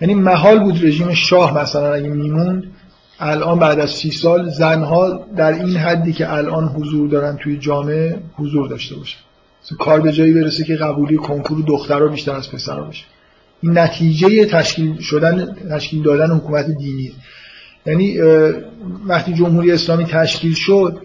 یعنی 0.00 0.14
محال 0.14 0.58
بود 0.58 0.84
رژیم 0.84 1.14
شاه 1.14 1.58
مثلا 1.58 1.94
اگه 1.94 2.08
میموند 2.08 2.64
الان 3.22 3.58
بعد 3.58 3.80
از 3.80 3.90
سی 3.90 4.10
سال 4.10 4.50
زنها 4.50 5.26
در 5.36 5.52
این 5.52 5.76
حدی 5.76 6.12
که 6.12 6.32
الان 6.32 6.64
حضور 6.64 7.08
دارن 7.08 7.36
توی 7.36 7.58
جامعه 7.58 8.18
حضور 8.36 8.68
داشته 8.68 8.96
باشن. 8.96 9.18
کار 9.78 10.00
به 10.00 10.12
جایی 10.12 10.32
برسه 10.32 10.64
که 10.64 10.76
قبولی 10.76 11.16
کنکور 11.16 11.64
دخترها 11.66 12.08
بیشتر 12.08 12.32
از 12.32 12.50
پسرها 12.50 12.84
باشه 12.84 13.04
این 13.62 13.78
نتیجه 13.78 14.46
تشکیل 14.46 15.00
شدن 15.00 15.56
تشکیل 15.70 16.02
دادن 16.02 16.30
حکومت 16.30 16.66
دینی. 16.66 17.12
یعنی 17.86 18.18
وقتی 19.06 19.34
جمهوری 19.34 19.72
اسلامی 19.72 20.04
تشکیل 20.04 20.54
شد 20.54 21.02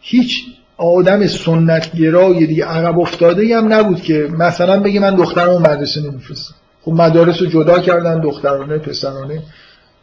هیچ 0.00 0.44
آدم 0.76 1.26
سنت 1.26 1.96
گرای 1.96 2.46
دیگه 2.46 2.64
عقب 2.64 2.98
افتاده 2.98 3.56
هم 3.56 3.72
نبود 3.72 4.02
که 4.02 4.28
مثلا 4.38 4.80
بگه 4.80 5.00
من 5.00 5.14
دخترمو 5.14 5.58
مدرسه 5.58 6.00
نمیفرستم. 6.00 6.54
خب 6.82 6.92
مدارس 6.92 7.42
رو 7.42 7.46
جدا 7.46 7.78
کردن 7.78 8.20
دخترانه 8.20 8.78
پسرانه 8.78 9.42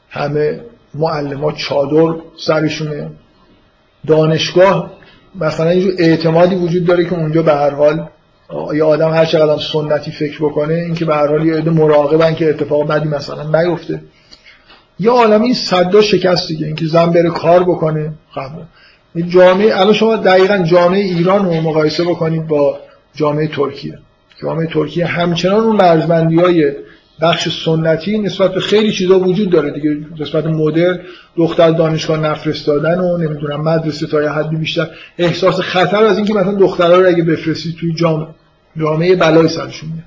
همه 0.10 0.62
معلمات 0.94 1.56
چادر 1.56 2.16
سرشونه. 2.38 3.12
دانشگاه 4.08 4.92
مثلا 5.36 5.74
یه 5.74 5.94
اعتمادی 5.98 6.56
وجود 6.56 6.86
داره 6.86 7.06
که 7.06 7.14
اونجا 7.14 7.42
به 7.42 7.54
هر 7.54 7.70
حال 7.70 8.08
یه 8.74 8.84
آدم 8.84 9.12
هر 9.14 9.26
چقدر 9.26 9.62
سنتی 9.74 10.12
فکر 10.12 10.46
بکنه 10.46 10.74
اینکه 10.74 11.06
به 11.06 11.16
هر 11.16 11.28
حال 11.28 11.46
یه 11.46 11.56
عده 11.56 11.72
مراقبن 11.72 12.36
که 12.36 12.50
اتفاق 12.50 12.88
بدی 12.88 13.08
مثلا 13.08 13.62
نیفته. 13.62 14.02
یه 15.00 15.12
عالم 15.12 15.42
این 15.42 15.54
صدا 15.54 16.02
شکست 16.02 16.48
دیگه 16.48 16.66
اینکه 16.66 16.86
زن 16.86 17.06
بره 17.06 17.30
کار 17.30 17.64
بکنه. 17.64 18.14
قبل 18.36 18.64
جامعه 19.28 19.80
الان 19.80 19.94
شما 19.94 20.16
دقیقا 20.16 20.58
جامعه 20.58 21.00
ایران 21.00 21.46
رو 21.46 21.62
مقایسه 21.62 22.04
بکنید 22.04 22.48
با 22.48 22.80
جامعه 23.16 23.48
ترکیه. 23.48 24.00
جامعه 24.42 24.68
ترکیه 24.68 25.06
همچنان 25.06 25.64
اون 25.64 25.76
مرزبندی 25.76 26.36
های 26.36 26.72
بخش 27.22 27.64
سنتی 27.66 28.18
نسبت 28.18 28.54
به 28.54 28.60
خیلی 28.60 28.92
چیزا 28.92 29.20
وجود 29.20 29.50
داره 29.50 29.72
دیگه. 29.72 29.98
نسبت 30.20 30.46
مدر 30.46 31.00
دختر 31.36 31.72
دانشگاه 31.72 32.20
نفرستادن 32.20 33.00
و 33.00 33.18
نمی‌دونم 33.18 33.62
مدرسه 33.62 34.08
تا 34.08 34.24
یه 34.24 34.30
حدی 34.30 34.56
بیشتر. 34.56 34.88
احساس 35.18 35.60
خطر 35.60 36.04
از 36.04 36.18
اینکه 36.18 36.34
مثلا 36.34 36.54
دخترها 36.54 36.98
رو 36.98 37.08
اگه 37.08 37.24
بفرستی 37.24 37.76
توی 37.80 37.94
جامعه 37.94 38.28
جامعه 38.80 39.16
بلای 39.16 39.48
سرشون 39.48 39.90
میاد. 39.90 40.06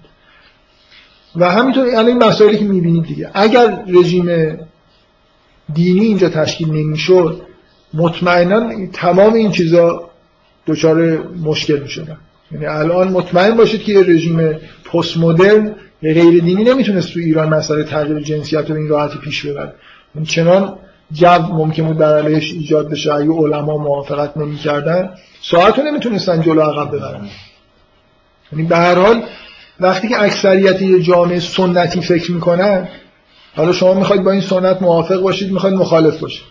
و 1.36 1.51
همینطور 1.51 1.86
الان 1.86 2.06
این 2.06 2.24
مسائلی 2.24 2.59
که 2.59 2.64
می‌بینید 2.64 3.05
دیگه. 3.05 3.30
اگر 3.34 3.78
رژیم 3.89 4.59
دینی 5.74 6.05
اینجا 6.05 6.28
تشکیل 6.28 6.68
نمی‌شد 6.68 7.43
مطمئنا 7.94 8.86
تمام 8.93 9.34
این 9.34 9.51
چیزا 9.51 10.10
دچار 10.66 11.18
مشکل 11.44 11.78
می‌شدن. 11.78 12.16
یعنی 12.52 12.66
الان 12.66 13.09
مطمئن 13.09 13.56
باشید 13.56 13.82
که 13.82 14.02
رژیم 14.02 14.56
پست 14.93 15.16
مدرن 15.16 15.74
غیر 16.02 16.42
دینی 16.42 16.64
نمی‌تونست 16.64 17.12
تو 17.12 17.20
ایران 17.20 17.48
مسئله 17.48 17.84
تغییر 17.84 18.20
جنسیت 18.20 18.70
رو 18.70 18.76
این 18.76 18.88
راحتی 18.88 19.18
پیش 19.18 19.46
ببره. 19.46 19.74
چنان 20.28 20.78
جو 21.12 21.38
ممکن 21.38 21.86
بود 21.86 21.98
در 21.98 22.18
علیهش 22.18 22.52
ایجاد 22.52 22.90
بشه. 22.90 23.12
اگه 23.12 23.30
علما 23.30 23.76
موافقت 23.76 24.36
نمی‌کردن 24.36 25.10
ساعت 25.42 25.78
رو 25.78 25.84
نمی‌تونستن 25.84 26.40
جلو 26.40 26.60
عقب 26.60 26.96
ببرن. 26.96 27.28
یعنی 28.52 28.64
به 28.64 28.76
هر 28.76 28.94
حال 28.94 29.22
وقتی 29.80 30.08
که 30.08 30.22
اکثریت 30.22 30.82
یه 30.82 31.02
جامعه 31.02 31.40
سنتی 31.40 32.00
فکر 32.00 32.32
می‌کنن 32.32 32.88
حالا 33.56 33.72
شما 33.72 33.94
می‌خواید 33.94 34.22
با 34.22 34.30
این 34.30 34.40
سنت 34.40 34.82
موافق 34.82 35.20
باشید 35.20 35.52
می‌خواید 35.52 35.76
مخالف 35.76 36.20
باشید. 36.20 36.42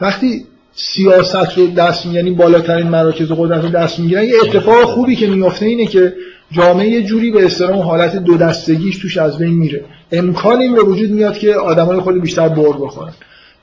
وقتی 0.00 0.44
سیاست 0.72 1.58
رو 1.58 1.66
دست 1.66 2.06
یعنی 2.06 2.30
بالاترین 2.30 2.88
مراکز 2.88 3.32
قدرت 3.32 3.62
رو 3.62 3.68
دست 3.68 3.98
می‌گیرن 3.98 4.24
یه 4.24 4.34
اتفاق 4.42 4.84
خوبی 4.84 5.16
که 5.16 5.26
میفته 5.26 5.66
اینه 5.66 5.86
که 5.86 6.14
جامعه 6.50 6.88
یه 6.88 7.02
جوری 7.02 7.30
به 7.30 7.44
احترام 7.44 7.78
حالت 7.78 8.16
دو 8.16 8.36
دستگیش 8.36 8.98
توش 8.98 9.16
از 9.16 9.38
بین 9.38 9.54
میره. 9.54 9.84
امکان 10.12 10.60
این 10.60 10.74
به 10.74 10.82
وجود 10.82 11.10
میاد 11.10 11.38
که 11.38 11.54
آدمای 11.54 12.00
خود 12.00 12.20
بیشتر 12.20 12.48
بر 12.48 12.62
بخورن. 12.62 13.12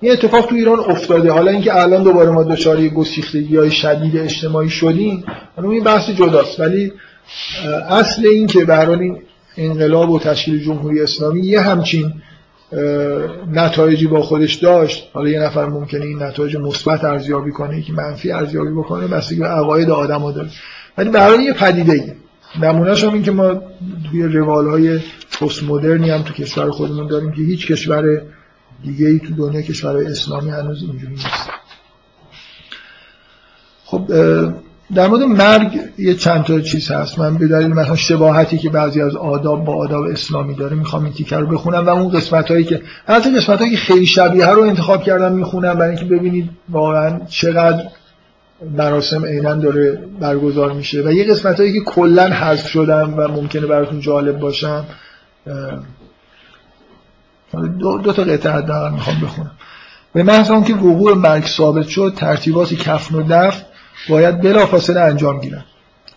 این 0.02 0.12
اتفاق 0.12 0.46
تو 0.46 0.56
ایران 0.56 0.80
افتاده. 0.80 1.32
حالا 1.32 1.52
اینکه 1.52 1.76
الان 1.76 2.04
دوباره 2.04 2.32
ما 2.32 2.44
دچار 2.44 2.88
گسیختگی 2.88 3.58
های 3.58 3.72
شدید 3.72 4.18
اجتماعی 4.18 4.70
شدیم 4.70 5.24
حالا 5.56 5.72
این 5.72 5.84
بحث 5.84 6.10
جداست. 6.10 6.60
ولی 6.60 6.92
اصل 7.90 8.26
این 8.26 8.48
که 8.48 8.66
به 8.66 8.90
این 8.90 9.22
انقلاب 9.58 10.10
و 10.10 10.20
تشکیل 10.20 10.64
جمهوری 10.64 11.02
اسلامی 11.02 11.42
یه 11.42 11.62
همچین 11.62 12.14
نتایجی 13.54 14.08
با 14.08 14.22
خودش 14.22 14.54
داشت. 14.54 15.10
حالا 15.14 15.30
یه 15.30 15.40
نفر 15.40 15.66
ممکنه 15.66 16.06
این 16.06 16.24
نتایج 16.24 16.58
مثبت 16.58 17.04
ارزیابی 17.04 17.52
کنه 17.52 17.82
که 17.82 17.94
منفی 17.94 18.32
ارزیابی 18.32 18.72
بکنه 18.72 19.08
بستگی 19.08 19.40
به 19.40 19.48
عقاید 19.48 19.90
آدم‌ها 19.90 20.32
داره. 20.32 20.50
ولی 20.98 21.10
برای 21.10 21.44
یه 21.44 21.54
پدیده 21.54 22.16
نمونهش 22.62 23.04
هم 23.04 23.14
این 23.14 23.24
که 23.24 23.32
ما 23.32 23.62
توی 24.12 24.24
روال 24.24 24.68
های 24.68 25.00
پست 25.42 25.64
مدرنی 25.64 26.10
هم 26.10 26.22
تو 26.22 26.34
کشور 26.34 26.72
خودمون 26.72 27.08
داریم 27.08 27.32
که 27.32 27.42
هیچ 27.42 27.68
کشور 27.68 28.22
دیگه 28.84 29.08
ای 29.08 29.20
تو 29.20 29.34
دنیا 29.36 29.62
کشور 29.62 29.98
اسلامی 29.98 30.50
هنوز 30.50 30.84
اینجوری 30.84 31.14
نیست. 31.14 31.50
خب 33.86 34.08
در 34.96 35.08
مورد 35.08 35.22
مرگ 35.22 35.80
یه 35.98 36.14
چند 36.14 36.44
تا 36.44 36.60
چیز 36.60 36.92
هست. 36.92 37.20
من 37.20 37.38
به 37.38 37.48
دلیل 37.48 37.68
مثلا 37.68 37.96
شباهتی 37.96 38.58
که 38.58 38.70
بعضی 38.70 39.02
از 39.02 39.16
آداب 39.16 39.66
با 39.66 39.76
آداب 39.76 40.04
اسلامی 40.04 40.56
داره 40.56 40.76
می‌خوام 40.76 41.04
این 41.04 41.14
تیکر 41.14 41.40
رو 41.40 41.48
بخونم 41.48 41.86
و 41.86 41.90
اون 41.90 42.10
قسمت 42.10 42.52
هایی 42.52 42.64
که 42.64 42.82
البته 43.08 43.38
قسمت 43.38 43.60
هایی 43.60 43.72
که 43.72 43.78
خیلی 43.78 44.06
شبیه 44.06 44.48
رو 44.48 44.62
انتخاب 44.62 45.04
کردم 45.04 45.32
می‌خونم 45.32 45.74
برای 45.74 45.98
اینکه 45.98 46.16
ببینید 46.16 46.50
واقعا 46.70 47.20
چقدر 47.30 47.84
مراسم 48.72 49.26
عینا 49.26 49.56
داره 49.56 50.00
برگزار 50.20 50.74
میشه 50.74 51.02
و 51.02 51.12
یه 51.12 51.24
قسمت 51.24 51.60
هایی 51.60 51.74
که 51.74 51.80
کلا 51.80 52.30
حذف 52.30 52.68
شدم 52.68 53.14
و 53.18 53.28
ممکنه 53.28 53.68
براتون 53.68 54.00
جالب 54.00 54.40
باشم 54.40 54.86
دو, 57.80 57.98
دو 57.98 58.14
تا 58.14 58.24
قطعه 58.24 58.52
حداقل 58.52 58.92
می‌خوام 58.92 59.22
بخونم. 59.22 59.52
به 60.14 60.24
محض 60.24 60.64
که 60.68 60.74
وقوع 60.74 61.14
مرگ 61.14 61.46
ثابت 61.46 61.88
شد 61.88 62.14
ترتیبات 62.18 62.74
کفن 62.74 63.16
و 63.16 63.24
دفن 63.30 63.62
باید 64.10 64.42
بلافاصله 64.42 65.00
انجام 65.00 65.40
گیرن. 65.40 65.64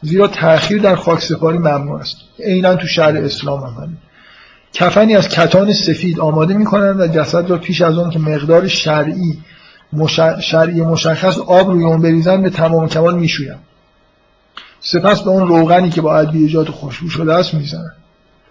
زیرا 0.03 0.29
تأخیر 0.29 0.83
در 0.83 0.97
خاک 0.97 1.23
سپاری 1.23 1.59
ممنوع 1.59 2.01
است. 2.01 2.17
عینا 2.45 2.77
تو 2.77 2.87
شهر 2.87 3.17
اسلام 3.17 3.61
هم 3.61 3.97
کفنی 4.73 5.17
از 5.17 5.29
کتان 5.29 5.73
سفید 5.73 6.21
آماده 6.21 6.55
می‌کنند 6.55 7.01
و 7.01 7.07
جسد 7.07 7.51
را 7.51 7.59
پیش 7.59 7.83
از 7.83 7.99
اون 7.99 8.11
که 8.11 8.19
مقدار 8.19 8.69
شرعی 8.69 9.39
شرعی 10.41 10.81
مشخص 10.81 11.39
آب 11.39 11.71
روی 11.71 11.85
اون 11.85 12.03
بریزن 12.03 12.43
به 12.43 12.51
تمام 12.51 12.89
کمال 12.89 13.19
می‌شویم. 13.19 13.59
سپس 14.81 15.21
به 15.21 15.31
اون 15.31 15.49
روغنی 15.49 15.91
که 15.91 16.01
با 16.01 16.19
ادویجات 16.19 16.69
خوشبو 16.71 17.09
شده 17.09 17.35
است 17.35 17.55
می‌زنن. 17.55 17.93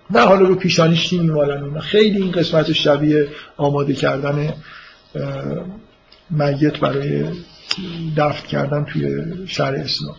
نه 0.10 0.20
حالا 0.20 0.48
رو 0.48 0.56
پیشانیش 0.56 1.14
میمالن 1.14 1.80
خیلی 1.80 2.22
این 2.22 2.32
قسمت 2.32 2.72
شبیه 2.72 3.28
آماده 3.58 3.94
کردن 3.94 4.54
میت 6.30 6.80
برای 6.80 7.24
دفت 8.18 8.48
کردن 8.48 8.84
توی 8.84 9.24
شهر 9.48 9.76
اسلام. 9.76 10.16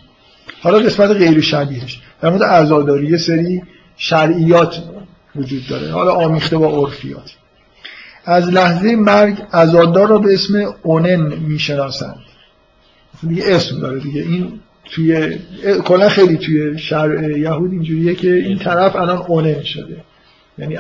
حالا 0.63 0.79
قسمت 0.79 1.11
غیر 1.11 1.41
شبیهش. 1.41 2.01
در 2.21 2.31
مورد 2.31 2.43
عزاداری 2.43 3.19
سری 3.19 3.63
شرعیات 3.97 4.83
وجود 5.37 5.67
داره. 5.67 5.93
حالا 5.93 6.13
آمیخته 6.13 6.59
با 6.59 6.67
عرفیات. 6.67 7.31
از 8.27 8.49
لحظه 8.49 8.97
مرگ 8.97 9.43
عزادار 9.53 10.09
را 10.09 10.19
به 10.19 10.35
اسم 10.35 10.75
اونن 10.83 11.35
می‌شناسند. 11.39 12.19
دیگه 13.29 13.45
اسم 13.47 13.81
داره 13.81 14.01
دیگه. 14.01 14.21
این 14.23 14.61
توی 14.85 15.39
کلا 15.85 16.09
خیلی 16.09 16.37
توی 16.37 16.79
شرع 16.79 17.39
یهود 17.39 17.73
اینجوریه 17.73 18.15
که 18.15 18.35
این 18.35 18.59
طرف 18.59 18.97
الان 18.97 19.19
اونن 19.19 19.63
شده. 19.63 20.05
یعنی 20.59 20.75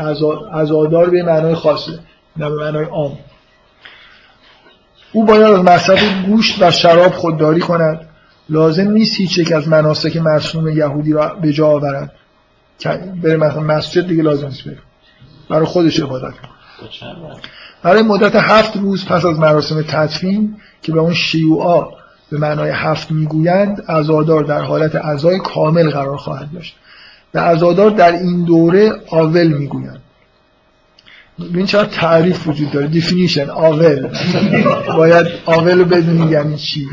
عزادار 0.53 1.11
به 1.11 1.23
معنای 1.23 1.55
خاصه 1.55 1.93
نه 2.37 2.51
به 2.51 2.57
معنای 2.57 2.85
عام. 2.85 3.19
او 5.13 5.25
باید 5.25 5.43
از 5.43 5.65
مصرف 5.65 6.25
گوشت 6.27 6.63
و 6.63 6.71
شراب 6.71 7.13
خودداری 7.13 7.61
کند. 7.61 8.09
لازم 8.49 8.91
نیست 8.91 9.17
هیچ 9.17 9.39
یک 9.39 9.53
از 9.53 9.69
مناسک 9.69 10.17
مرسوم 10.17 10.69
یهودی 10.69 11.13
را 11.13 11.35
به 11.35 11.53
جا 11.53 11.67
آورد. 11.67 12.13
بره 13.23 13.37
مثلا 13.37 13.61
مسجد 13.61 14.07
دیگه 14.07 14.23
لازم 14.23 14.47
نیست 14.47 14.65
بره. 14.65 14.79
برای 15.51 15.67
خودش 15.67 16.01
عبادت 16.01 16.35
برای 17.83 18.03
مدت 18.03 18.35
هفت 18.35 18.77
روز 18.77 19.05
پس 19.05 19.25
از 19.25 19.39
مراسم 19.39 19.83
تدفین 19.83 20.57
که 20.83 20.93
به 20.93 21.01
اون 21.01 21.15
شیوعا 21.15 21.87
به 22.31 22.39
معنای 22.39 22.71
هفت 22.71 23.11
می‌گویند 23.11 23.85
ازادار 23.89 24.45
در 24.45 24.61
حالت 24.61 24.95
ازای 24.95 25.39
کامل 25.39 25.91
قرار 25.91 26.17
خواهد 26.17 26.53
داشت. 26.53 26.77
و 27.35 27.39
ازادار 27.39 27.91
در 27.91 28.13
این 28.13 28.45
دوره 28.45 28.93
آول 29.11 29.47
می‌گویند. 29.47 30.01
این 31.39 31.67
چرا 31.67 31.85
تعریف 31.85 32.47
وجود 32.47 32.71
داره. 32.71 32.87
دیفینیشن 32.87 33.51
آول. 33.51 34.09
باید 34.97 35.27
آول 35.47 35.79
رو 35.79 35.85
بدونی 35.85 36.31
یعنی 36.31 36.57
چی؟ 36.57 36.87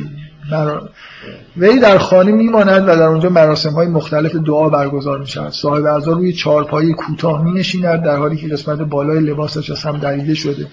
وی 1.57 1.79
در 1.79 1.97
خانه 1.97 2.31
میماند 2.31 2.83
و 2.83 2.95
در 2.95 3.03
اونجا 3.03 3.29
مراسم 3.29 3.69
های 3.69 3.87
مختلف 3.87 4.35
دعا 4.35 4.69
برگزار 4.69 5.19
می 5.19 5.27
شود 5.27 5.51
صاحب 5.51 5.85
اعضا 5.85 6.11
روی 6.11 6.33
چارپایی 6.33 6.93
کوتاه 6.93 7.43
می 7.43 7.51
نشیند 7.51 8.03
در 8.03 8.15
حالی 8.15 8.37
که 8.37 8.47
قسمت 8.47 8.79
بالای 8.79 9.19
لباسش 9.19 9.69
از 9.69 9.83
هم 9.83 9.97
دریده 9.97 10.33
شده. 10.33 10.67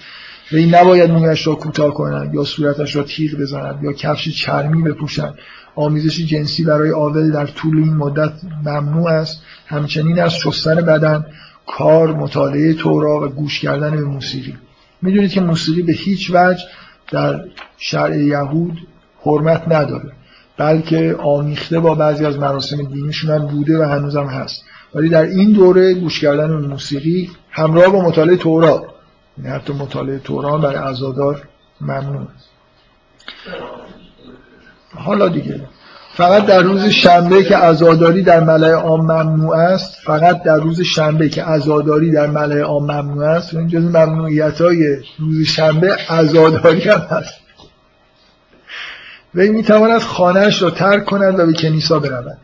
وی 0.52 0.66
نباید 0.66 1.10
مویش 1.10 1.46
را 1.46 1.54
کوتاه 1.54 1.94
کند 1.94 2.34
یا 2.34 2.44
صورتش 2.44 2.96
را 2.96 3.02
تیغ 3.02 3.40
بزند 3.40 3.84
یا 3.84 3.92
کفش 3.92 4.28
چرمی 4.28 4.82
بپوشد 4.82 5.34
آمیزش 5.74 6.20
جنسی 6.20 6.64
برای 6.64 6.92
آول 6.92 7.32
در 7.32 7.46
طول 7.46 7.78
این 7.78 7.96
مدت 7.96 8.32
ممنوع 8.64 9.10
است. 9.10 9.42
همچنین 9.66 10.20
از 10.20 10.34
شستن 10.34 10.74
بدن 10.74 11.24
کار 11.66 12.14
مطالعه 12.14 12.74
تورا 12.74 13.20
و 13.20 13.28
گوش 13.28 13.60
کردن 13.60 13.90
به 13.90 14.04
موسیقی. 14.04 14.54
می‌دونید 15.02 15.30
که 15.30 15.40
موسیقی 15.40 15.82
به 15.82 15.92
هیچ 15.92 16.30
وجه 16.34 16.62
در 17.12 17.44
شرع 17.78 18.18
یهود 18.18 18.78
حرمت 19.22 19.62
نداره 19.68 20.12
بلکه 20.58 21.16
آمیخته 21.22 21.80
با 21.80 21.94
بعضی 21.94 22.24
از 22.26 22.38
مراسم 22.38 22.76
دینیشون 22.76 23.30
هم 23.30 23.46
بوده 23.46 23.78
و 23.78 23.82
هنوزم 23.82 24.26
هست. 24.26 24.62
ولی 24.94 25.08
در 25.08 25.22
این 25.22 25.52
دوره 25.52 25.94
گوش 25.94 26.20
کردن 26.20 26.50
موسیقی 26.50 27.30
همراه 27.50 27.88
با 27.88 28.00
مطالعه 28.00 28.36
تورا 28.36 28.86
یعنی 29.38 29.50
حتی 29.50 29.72
مطالعه 29.72 30.18
تورا 30.18 30.58
برای 30.58 30.76
عزادار 30.76 31.42
ممنوع 31.80 32.26
حالا 34.94 35.28
دیگه 35.28 35.60
فقط 36.14 36.46
در 36.46 36.62
روز 36.62 36.84
شنبه 36.84 37.44
که 37.44 37.56
عزاداری 37.56 38.22
در 38.22 38.40
ملع 38.44 38.72
عام 38.72 39.00
ممنوع 39.00 39.56
است 39.56 39.94
فقط 40.04 40.42
در 40.42 40.56
روز 40.56 40.80
شنبه 40.80 41.28
که 41.28 41.42
عزاداری 41.42 42.10
در 42.10 42.26
ملع 42.26 42.60
عام 42.60 42.82
ممنوع 42.82 43.24
است 43.24 43.54
این 43.54 43.68
جز 43.68 43.84
ممنوعیت 43.84 44.60
های 44.60 44.96
روز 45.18 45.46
شنبه 45.46 45.96
عزاداری 46.08 46.80
هم 46.80 47.00
هست. 47.10 47.34
وی 49.34 49.48
می‌تواند 49.48 50.00
خانهش 50.00 50.62
را 50.62 50.70
ترک 50.70 51.04
کند 51.04 51.38
و 51.38 51.46
به 51.46 51.52
کنیسا 51.52 51.98
برود. 51.98 52.38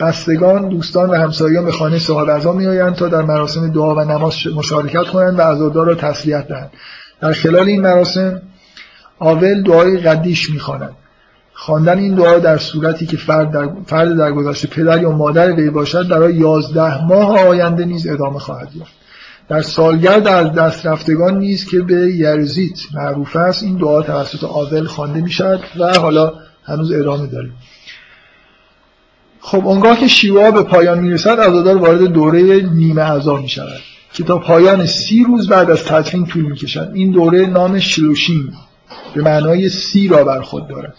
بستگان 0.00 0.68
دوستان 0.68 1.10
و 1.10 1.14
همسایگان 1.14 1.64
به 1.64 1.72
خانه 1.72 1.98
صاحب 1.98 2.28
اعضا 2.28 2.52
میآیند 2.52 2.94
تا 2.94 3.08
در 3.08 3.22
مراسم 3.22 3.72
دعا 3.72 3.94
و 3.94 4.00
نماز 4.00 4.34
مشارکت 4.56 5.04
کنند 5.04 5.38
و 5.38 5.42
عزادار 5.42 5.86
را 5.86 5.94
تسلیت 5.94 6.48
دهند. 6.48 6.70
در 7.20 7.32
خلال 7.32 7.68
این 7.68 7.80
مراسم 7.80 8.42
آول 9.18 9.62
دعای 9.62 9.98
قدیش 9.98 10.50
می‌خواند. 10.50 10.90
خواندن 11.52 11.98
این 11.98 12.14
دعا 12.14 12.38
در 12.38 12.56
صورتی 12.56 13.06
که 13.06 13.16
فرد 13.16 13.50
در, 13.50 13.68
فرد 13.86 14.16
در 14.16 14.32
گذشته 14.32 14.68
پدر 14.68 15.02
یا 15.02 15.10
مادر 15.10 15.52
وی 15.52 15.70
باشد 15.70 16.08
در 16.08 16.30
یازده 16.30 17.04
ماه 17.04 17.40
آینده 17.40 17.84
نیز 17.84 18.06
ادامه 18.06 18.38
خواهد 18.38 18.68
یافت. 18.76 19.03
در 19.48 19.62
سالگرد 19.62 20.28
از 20.28 20.52
دست 20.52 20.86
رفتگان 20.86 21.38
نیز 21.38 21.66
که 21.66 21.80
به 21.80 22.12
یرزیت 22.12 22.78
معروف 22.94 23.36
است 23.36 23.62
این 23.62 23.76
دعا 23.76 24.02
توسط 24.02 24.44
آول 24.44 24.84
خوانده 24.84 25.20
می 25.20 25.30
شود 25.30 25.60
و 25.78 25.98
حالا 25.98 26.32
هنوز 26.64 26.92
ادامه 26.92 27.26
داره. 27.26 27.50
خب 29.40 29.66
اونگاه 29.66 29.98
که 29.98 30.08
شیوا 30.08 30.50
به 30.50 30.62
پایان 30.62 31.00
می 31.00 31.10
رسد 31.10 31.40
عزادار 31.40 31.76
وارد 31.76 32.02
دوره 32.04 32.42
نیمه 32.72 33.02
اعضا 33.02 33.36
می 33.36 33.48
شود 33.48 33.80
که 34.12 34.24
تا 34.24 34.38
پایان 34.38 34.86
سی 34.86 35.24
روز 35.24 35.48
بعد 35.48 35.70
از 35.70 35.84
تدفین 35.84 36.26
طول 36.26 36.42
می 36.42 36.56
کشد 36.56 36.90
این 36.94 37.10
دوره 37.10 37.46
نام 37.46 37.78
شلوشین 37.78 38.52
به 39.14 39.22
معنای 39.22 39.68
سی 39.68 40.08
را 40.08 40.24
بر 40.24 40.40
خود 40.40 40.68
دارد. 40.68 40.94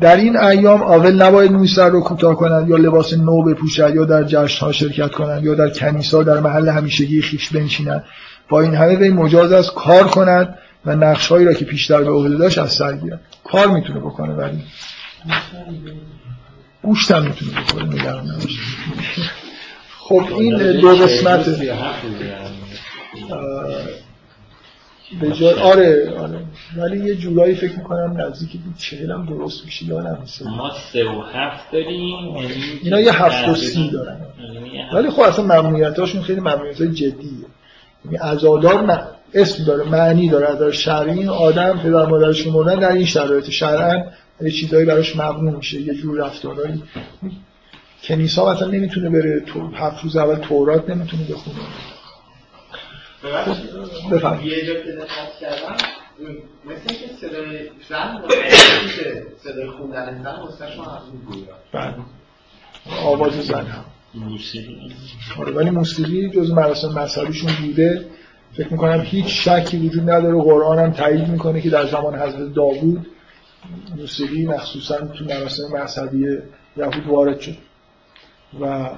در 0.00 0.16
این 0.16 0.36
ایام 0.36 0.82
آول 0.82 1.22
نباید 1.22 1.52
موی 1.52 1.68
سر 1.68 1.88
رو 1.88 2.00
کوتاه 2.00 2.34
کند 2.34 2.68
یا 2.68 2.76
لباس 2.76 3.14
نو 3.14 3.42
بپوشد 3.42 3.94
یا 3.94 4.04
در 4.04 4.24
جشن 4.24 4.66
ها 4.66 4.72
شرکت 4.72 5.10
کند 5.10 5.44
یا 5.44 5.54
در 5.54 5.70
کنیسا 5.70 6.22
در 6.22 6.40
محل 6.40 6.68
همیشگی 6.68 7.22
خیش 7.22 7.48
بنشیند 7.50 8.04
با 8.48 8.60
این 8.60 8.74
همه 8.74 8.96
وی 8.96 9.10
مجاز 9.10 9.52
است 9.52 9.74
کار 9.74 10.04
کند 10.04 10.58
و 10.86 10.96
نقش 10.96 11.26
هایی 11.28 11.46
را 11.46 11.52
که 11.54 11.64
پیشتر 11.64 12.02
به 12.02 12.10
عهده 12.10 12.36
داشت 12.36 12.58
از 12.58 12.72
سر 12.72 12.96
گیرد 12.96 13.20
کار 13.44 13.66
می‌تونه 13.66 14.00
بکنه 14.00 14.34
ولی. 14.34 14.62
گوشت 16.82 17.10
هم 17.10 17.22
می‌تونه 17.22 17.50
بکنه 17.60 17.94
نگران 17.94 18.26
خب 19.98 20.24
این 20.38 20.80
دو 20.80 20.96
قسمت 20.96 21.46
به 25.20 25.32
جای 25.32 25.54
آره. 25.54 26.14
آره. 26.18 26.38
ولی 26.76 27.04
یه 27.04 27.14
جورایی 27.14 27.54
فکر 27.54 27.76
می‌کنم 27.78 28.20
نزدیک 28.20 28.50
بود 28.50 28.76
چهلم 28.78 29.26
درست 29.26 29.64
میشه 29.64 29.86
یا 29.86 30.00
نمیشه 30.00 30.44
ما 30.44 30.70
سه 30.92 31.04
و 31.04 31.22
هفت 31.22 31.72
داریم 31.72 32.36
یعنی 32.36 32.54
اینا 32.82 33.00
یه 33.00 33.24
هفت 33.24 33.48
و 33.48 33.54
سی 33.54 33.90
دارن. 33.90 34.20
یعنی 34.54 34.90
ولی 34.92 35.10
خب 35.10 35.20
اصلا 35.20 35.44
ممنوعیتاشون 35.44 36.22
خیلی 36.22 36.40
ممنوعیت 36.40 36.80
های 36.80 36.90
جدیه. 36.90 37.30
یعنی 38.04 38.18
ازادار 38.20 38.82
نه 38.82 39.00
اسم 39.34 39.64
داره 39.64 39.84
معنی 39.84 40.28
داره. 40.28 40.66
از 40.66 40.74
شرعی 40.74 41.28
آدم 41.28 41.78
پدر 41.78 42.06
مادرش 42.06 42.46
مردن 42.46 42.78
در 42.78 42.92
این 42.92 43.06
شرایط 43.06 43.50
شرعا 43.50 44.04
یه 44.40 44.50
چیزایی 44.50 44.86
براش 44.86 45.16
ممنوع 45.16 45.56
میشه 45.56 45.80
یه 45.80 45.94
جور 45.94 46.18
رفتارهایی. 46.18 46.82
کنیسا 48.02 48.52
مثلا 48.52 48.68
نمی‌تونه 48.68 49.10
بره 49.10 49.40
تو 49.40 49.68
هفت 49.74 50.04
روز 50.04 50.16
اول 50.16 50.34
تورات 50.34 50.90
نمی‌تونه 50.90 51.22
بخونه. 51.22 51.56
بفهم 54.12 54.46
یه 54.46 54.66
جا 54.66 54.74
که 54.74 54.92
دقت 54.92 55.38
کردم 55.40 55.76
مثل 56.64 56.86
که 56.86 57.14
صدای 57.20 57.70
زن 57.88 58.22
صدای 59.38 59.70
خوندن 59.70 60.22
زن 60.22 60.28
از 60.28 61.02
اون 61.28 61.46
بله. 61.72 61.94
آواز 63.04 63.32
زن 63.32 63.66
هم. 63.66 63.84
آره 65.38 65.52
ولی 65.52 65.70
موسیقی 65.70 66.30
جز 66.30 66.50
مراسم 66.50 66.98
مذهبیشون 66.98 67.52
بوده. 67.62 68.06
فکر 68.52 68.72
می‌کنم 68.72 69.00
هیچ 69.00 69.48
شکی 69.48 69.76
وجود 69.76 70.10
نداره. 70.10 70.42
قرآن 70.42 70.78
هم 70.78 70.92
تایید 70.92 71.28
می‌کنه 71.28 71.60
که 71.60 71.70
در 71.70 71.86
زمان 71.86 72.18
حضرت 72.18 72.54
داوود 72.54 73.06
موسیقی 73.96 74.46
مخصوصا 74.46 75.06
تو 75.06 75.24
مراسم 75.24 75.62
مذهبی 75.72 76.26
یهود 76.76 77.06
وارد 77.06 77.40
شد. 77.40 77.56
و 78.60 78.90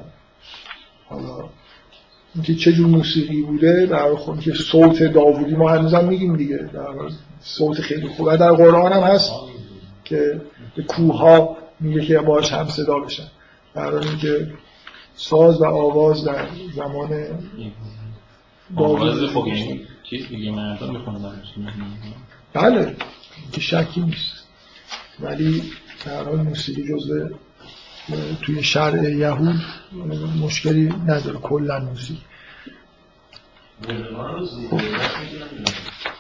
حالا 1.09 1.49
اینکه 2.37 2.55
چه 2.55 2.73
جور 2.73 2.87
موسیقی 2.87 3.43
بوده 3.43 3.87
در 3.87 4.15
خود 4.15 4.41
که 4.41 4.53
صوت 4.53 5.03
داوودی 5.03 5.55
ما 5.55 5.71
هنوزم 5.71 6.05
میگیم 6.05 6.37
دیگه. 6.37 6.57
در 6.57 6.89
صوت 7.41 7.81
خیلی 7.81 8.09
خوبه 8.09 8.37
در 8.37 8.53
قرآن 8.53 8.93
هم 8.93 9.03
هست 9.03 9.33
که 10.05 10.41
به 10.77 10.83
کوه 10.83 11.19
ها 11.19 11.57
میگه 11.81 12.05
که 12.05 12.19
باش 12.19 12.53
هم 12.53 12.69
صدا 12.69 12.99
بشن. 12.99 13.27
در 13.75 13.95
اینکه 13.95 14.53
ساز 15.15 15.61
و 15.61 15.65
آواز 15.65 16.25
در 16.25 16.47
زمان 16.77 17.25
آواز 18.77 19.19
یعنی 19.47 19.81
چیز 20.11 20.29
دیگه 20.29 20.51
مردم 20.51 20.91
می‌خونن 20.93 21.43
بله 22.53 22.97
که 23.53 23.61
شکی 23.61 24.01
نیست. 24.01 24.47
ولی 25.21 25.63
در 26.07 26.25
حال 26.25 26.37
موسیقی 26.37 26.83
جزء 26.89 27.29
توی 28.43 28.63
شرع 28.63 29.11
یهود 29.11 29.61
مشکلی 30.41 30.95
نداره 31.07 31.39
کلا 31.39 31.79
موسیقی 31.79 32.21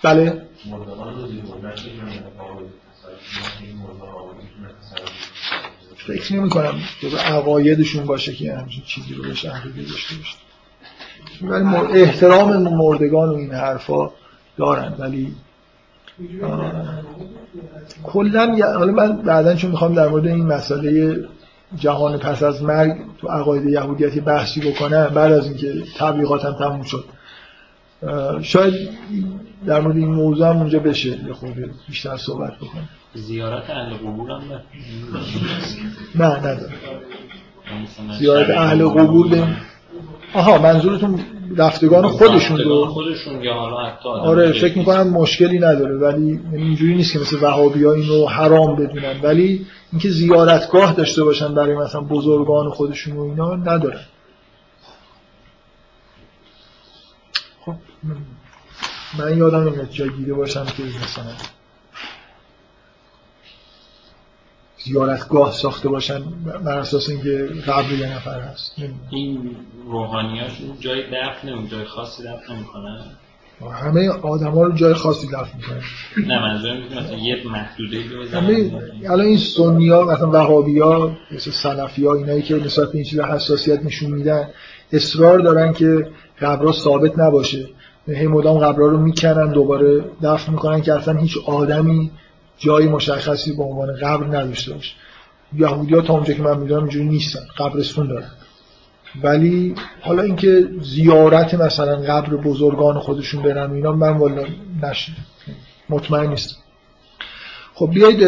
بله. 0.02 0.42
فکر 5.96 6.34
نمی 6.34 6.48
کنم 6.50 6.74
به 7.02 7.18
عقایدشون 7.18 8.06
باشه 8.06 8.32
که 8.32 8.54
همچین 8.54 8.82
چیزی 8.86 9.14
رو 9.14 9.22
بهش 9.22 9.44
عقیده 9.44 9.82
داشته 9.82 10.14
باشه. 10.16 10.36
ولی 11.42 12.00
احترام 12.02 12.56
مردگان 12.56 13.28
و 13.28 13.34
این 13.34 13.52
حرفا 13.52 14.10
دارن 14.56 14.94
ولی 14.98 15.34
کلا 18.02 18.56
حالا 18.78 18.92
من 18.92 19.16
بعدا 19.16 19.54
چون 19.54 19.70
می‌خوام 19.70 19.94
در 19.94 20.08
مورد 20.08 20.26
این 20.26 20.46
مسئله 20.46 21.18
جهان 21.74 22.18
پس 22.18 22.42
از 22.42 22.62
مرگ 22.62 22.96
تو 23.20 23.28
عقاید 23.28 23.64
یهودیتی 23.64 24.20
بحثی 24.20 24.72
بکنم 24.72 25.06
بعد 25.06 25.32
از 25.32 25.46
اینکه 25.46 25.82
تبلیغاتم 25.98 26.52
تموم 26.52 26.82
شد. 26.82 27.04
شاید 28.42 28.74
در 29.66 29.80
مورد 29.80 29.96
این 29.96 30.08
موضوع 30.08 30.48
هم 30.48 30.56
اونجا 30.56 30.78
بشه 30.78 31.08
یه 31.08 31.32
خورده 31.32 31.70
بیشتر 31.88 32.16
صحبت 32.16 32.56
بکنم 32.56 32.88
زیارت 33.14 33.70
اهل 33.70 33.94
قبور 33.94 34.30
هم 34.30 34.42
نه؟ 36.14 36.38
نداره 36.38 36.72
زیارت 38.18 38.50
اهل 38.50 38.88
قبور 38.88 39.56
آها 40.34 40.58
منظورتون 40.58 41.20
رفتگان 41.56 42.08
خودشون 42.08 42.60
رو. 42.60 42.86
خودشون 42.86 43.42
یا 43.42 43.54
حالا 43.54 43.76
آره. 44.04 44.52
فکر 44.52 44.78
می‌کنم 44.78 45.08
مشکلی 45.08 45.58
نداره 45.58 45.96
ولی 45.96 46.40
اینجوری 46.52 46.94
نیست 46.94 47.12
که 47.12 47.18
مثل 47.18 47.36
وهابی 47.42 47.84
ها 47.84 47.92
اینو 47.92 48.26
حرام 48.26 48.76
بدونن. 48.76 49.20
ولی 49.22 49.66
اینکه 49.92 50.08
زیارتگاه 50.10 50.92
داشته 50.92 51.24
باشن 51.24 51.54
برای 51.54 51.76
مثلا 51.76 52.00
بزرگان 52.00 52.70
خودشون 52.70 53.16
و 53.16 53.20
اینا 53.20 53.56
ندارن 53.56 54.00
خب 57.60 57.74
من 59.18 59.38
یادم 59.38 59.68
نمیاد 59.68 59.90
جای 59.90 60.08
دیده 60.08 60.34
باشم 60.34 60.64
که 60.64 60.82
مثلا 60.82 61.32
زیارتگاه 64.86 65.52
ساخته 65.52 65.88
باشن 65.88 66.22
بر 66.64 66.78
اساس 66.78 67.08
اینکه 67.08 67.48
قبر 67.66 67.92
یه 67.92 68.16
نفر 68.16 68.40
هست. 68.40 68.76
این 69.10 69.56
روحانیاشون 69.86 70.68
جای 70.80 71.02
دفن 71.02 71.48
نمی 71.48 71.68
جای 71.68 71.84
خاصی 71.84 72.22
دفن 72.22 72.54
نمی‌کنن؟ 72.54 73.04
همه 73.72 74.08
آدم 74.08 74.50
ها 74.50 74.62
رو 74.62 74.72
جای 74.72 74.94
خاصی 74.94 75.26
دفن 75.26 75.56
می‌کنن. 75.56 75.80
نه 76.26 76.42
منظورم 76.42 76.76
مثلا 76.76 77.18
یه 77.18 77.36
محدوده 77.52 77.98
همه 78.32 78.72
الان 79.10 79.26
این 79.26 79.38
سنی 79.38 79.88
ها 79.88 80.04
مثلا 80.04 80.30
وهابی 80.30 80.78
ها 80.78 81.16
مثل 81.30 81.50
سلفی 81.50 82.06
ها 82.06 82.14
اینایی 82.14 82.42
که 82.42 82.54
نسبت 82.54 82.88
به 82.88 82.94
این 82.94 83.04
چیزا 83.04 83.26
حساسیت 83.26 83.84
نشون 83.84 84.10
میدن 84.10 84.48
اصرار 84.92 85.38
دارن 85.38 85.72
که 85.72 86.08
قبرها 86.40 86.72
ثابت 86.72 87.18
نباشه. 87.18 87.68
هی 88.08 88.26
مدام 88.26 88.58
قبرها 88.58 88.88
رو 88.88 88.98
می‌کنن 88.98 89.52
دوباره 89.52 90.04
دفن 90.22 90.52
می‌کنن 90.52 90.82
که 90.82 90.92
اصلا 90.92 91.18
هیچ 91.18 91.38
آدمی 91.46 92.10
جای 92.58 92.86
مشخصی 92.86 93.52
به 93.52 93.62
عنوان 93.62 93.96
قبر 93.96 94.26
نداشته 94.26 94.74
باشه. 94.74 94.94
یهودی 95.58 95.94
ها 95.94 96.00
تا 96.00 96.12
اونجا 96.12 96.34
که 96.34 96.42
من 96.42 96.58
می‌دونم 96.58 96.80
اینجوری 96.80 97.04
نیستن 97.04 97.40
قبرستون 97.58 98.06
دارن. 98.06 98.30
ولی 99.22 99.74
حالا 100.00 100.22
اینکه 100.22 100.68
زیارت 100.82 101.54
مثلا 101.54 101.96
قبر 101.96 102.36
بزرگان 102.36 102.98
خودشون 102.98 103.42
برن 103.42 103.72
اینا 103.72 103.92
من 103.92 104.16
والا 104.16 104.44
نشیدم 104.82 105.18
مطمئن 105.88 106.30
نیستم. 106.30 106.56
خب 107.74 107.90
بیایید 107.94 108.24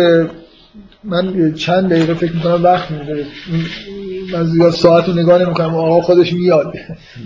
من 1.04 1.54
چند 1.54 1.90
دقیقه 1.90 2.14
فکر 2.14 2.32
می‌کنم 2.32 2.64
وقت 2.64 2.90
میده. 2.90 3.26
من 4.32 4.44
زیاد 4.44 4.72
ساعت 4.72 5.08
رو 5.08 5.14
نگاه 5.14 5.42
نمی‌کنم. 5.42 5.74
آقا 5.74 6.00
خودش 6.00 6.32
میاد. 6.32 6.74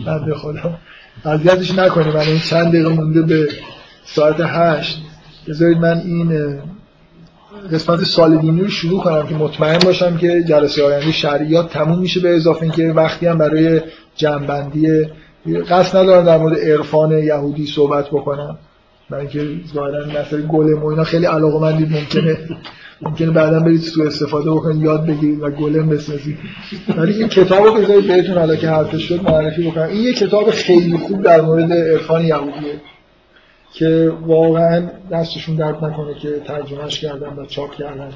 بنده 0.07 0.35
خدا. 0.35 0.79
اذیتش 1.25 1.75
نکنیم 1.75 2.13
من 2.13 2.21
این 2.21 2.39
چند 2.39 2.69
دقیقه 2.69 2.89
مونده 2.89 3.23
به 3.23 3.49
ساعت 4.05 4.37
هشت. 4.41 5.03
بذارید 5.49 5.79
من 5.79 5.99
این 5.99 6.59
قسمت 7.71 8.05
سال 8.05 8.37
دینی 8.37 8.61
رو 8.61 8.69
شروع 8.69 9.03
کنم 9.03 9.27
که 9.27 9.35
مطمئن 9.35 9.79
باشم 9.79 10.17
که 10.17 10.43
جلسه 10.43 10.85
آینده 10.85 11.13
شرعیات 11.13 11.71
تموم 11.71 11.99
میشه 11.99 12.21
به 12.21 12.37
اضافه 12.37 12.63
اینکه 12.63 12.93
وقتی 12.93 13.27
هم 13.27 13.39
برای 13.39 13.81
جنبندی 14.17 15.07
قصد 15.71 15.99
ندارم 15.99 16.25
در 16.25 16.39
مورد 16.39 16.59
عرفان 16.59 17.19
یهودی 17.19 17.67
صحبت 17.67 18.07
بکنم. 18.07 18.59
برای 19.11 19.27
اینکه 19.27 19.69
ظاهرا 19.75 20.07
مسئله 20.07 20.43
گلم 20.43 20.83
و 20.83 20.87
اینا 20.87 21.05
خیلی 21.05 21.27
علاقه 21.27 21.61
مندید 21.61 21.93
ممکنه 21.93 22.39
ممکنه 23.03 23.31
بعدا 23.31 23.61
برید 23.61 23.81
سوء 23.81 24.07
استفاده 24.07 24.51
بکنید 24.51 24.83
یاد 24.83 25.07
بگیرید 25.07 25.43
و 25.43 25.51
گلم 25.51 25.89
بسازید. 25.89 26.39
ولی 26.97 27.13
این 27.13 27.29
کتاب 27.29 27.65
رو 27.65 27.75
بذارید 27.75 28.07
بهتون 28.07 28.39
حالا 28.39 28.57
که 28.57 28.69
حرفش 28.69 29.03
شد 29.03 29.23
معرفی 29.23 29.71
بکنم. 29.71 29.89
این 29.89 30.03
یه 30.03 30.13
کتاب 30.13 30.51
خیلی 30.51 30.97
خوب 30.97 31.23
در 31.23 31.41
مورد 31.41 31.73
عرفان 31.73 32.25
یهودیه. 32.25 32.81
که 33.73 34.13
واقعا 34.27 34.89
دستشون 35.11 35.57
درد 35.57 35.85
نکنه 35.85 36.15
که 36.15 36.41
ترجمهش 36.41 37.01
کردن 37.01 37.37
و 37.37 37.47
چاپ 37.47 37.75
کردن. 37.75 38.13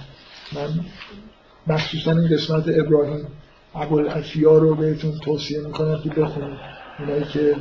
من 0.53 0.69
مخصوصا 1.67 2.11
این 2.11 2.29
قسمت 2.29 2.65
ابراهیم 2.69 3.27
ابوالعفیا 3.75 4.59
رو 4.59 4.75
بهتون 4.75 5.13
توصیه 5.25 5.61
می‌کنم 5.61 6.01
که 6.05 6.11
بخونید. 6.11 6.59
اونایی 6.99 7.25
که 7.25 7.55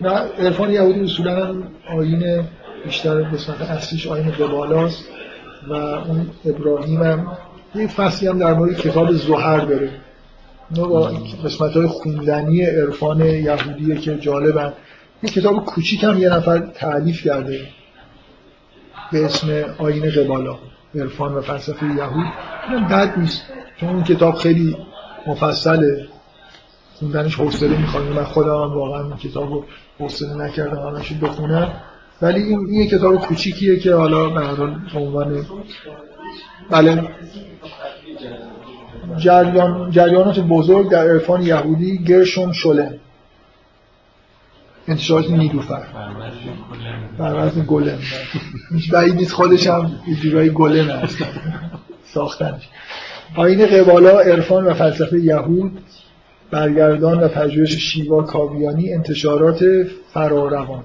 نه 0.00 0.10
عرفان 0.10 0.70
یهودی 0.70 1.00
اصولا 1.00 1.46
هم 1.46 1.62
آین 1.98 2.44
بیشتر 2.84 3.22
قسمت 3.22 3.60
اصلیش 3.60 4.06
آین 4.06 4.30
قبالاست 4.30 5.04
و 5.68 5.72
اون 5.72 6.30
ابراهیم 6.44 7.02
هم 7.02 7.36
یه 7.74 7.86
فصلی 7.86 8.28
هم 8.28 8.38
در 8.38 8.54
مورد 8.54 8.76
کتاب 8.76 9.12
زهر 9.12 9.60
داره. 9.60 9.90
اینا 10.70 10.88
با 10.88 11.00
قسمت 11.44 11.70
های 11.70 11.86
خوندنی 11.86 12.62
عرفان 12.62 13.20
یهودیه 13.20 13.96
که 13.96 14.18
جالبن. 14.18 14.72
یه 15.24 15.30
کتاب 15.30 15.64
کوچیک 15.64 16.04
هم 16.04 16.18
یه 16.18 16.28
نفر 16.28 16.58
تعلیف 16.58 17.22
کرده 17.24 17.68
به 19.12 19.24
اسم 19.24 19.64
آین 19.78 20.10
قبالا 20.10 20.58
عرفان 20.94 21.34
و 21.34 21.40
فلسفه 21.40 21.86
یهود. 21.86 22.26
اینم 22.68 22.88
بد 22.88 23.18
نیست 23.18 23.42
چون 23.80 23.88
اون 23.88 24.04
کتاب 24.04 24.34
خیلی 24.34 24.76
مفصله. 25.26 26.06
خوندنش 26.94 27.34
حوصله 27.34 27.80
می‌خواد 27.80 28.04
من 28.04 28.24
خودم 28.24 28.48
هم 28.50 28.74
واقعا 28.74 29.04
این 29.04 29.16
کتاب 29.16 29.52
رو 29.52 29.64
حوصله 29.98 30.34
نکردم 30.34 30.88
همش 30.88 31.12
بخونم. 31.12 31.72
ولی 32.22 32.42
این 32.42 32.74
یه 32.74 32.86
کتاب 32.86 33.16
کوچیکیه 33.16 33.78
که 33.78 33.94
حالا 33.94 34.28
به 34.28 34.98
عنوان 34.98 35.46
بله. 36.70 37.02
جریان 39.16 39.90
جریانات 39.90 40.40
بزرگ 40.40 40.90
در 40.90 41.08
عرفان 41.08 41.42
یهودی 41.42 41.98
گرشوم 41.98 42.52
شله. 42.52 43.00
انتشارات 44.88 45.30
نیلوفر 45.30 45.82
بر 47.18 47.46
وزن 47.46 47.64
گلم. 47.68 47.98
هیچ 48.74 48.90
بعید 48.90 49.14
نیست 49.14 49.32
خودش 49.32 49.66
هم 49.66 50.00
یه 50.08 50.14
جورایی 50.16 50.50
گلم 50.50 50.90
هست. 50.90 51.18
ساختنش. 52.04 52.68
آین 53.36 53.66
قبالا 53.66 54.20
عرفان 54.20 54.64
و 54.64 54.74
فلسفه 54.74 55.20
یهود 55.20 55.78
برگردان 56.50 57.20
و 57.20 57.28
پژوهش 57.28 57.76
شیوا 57.76 58.22
کاویانی 58.22 58.92
انتشارات 58.92 59.64
فراروان. 60.12 60.82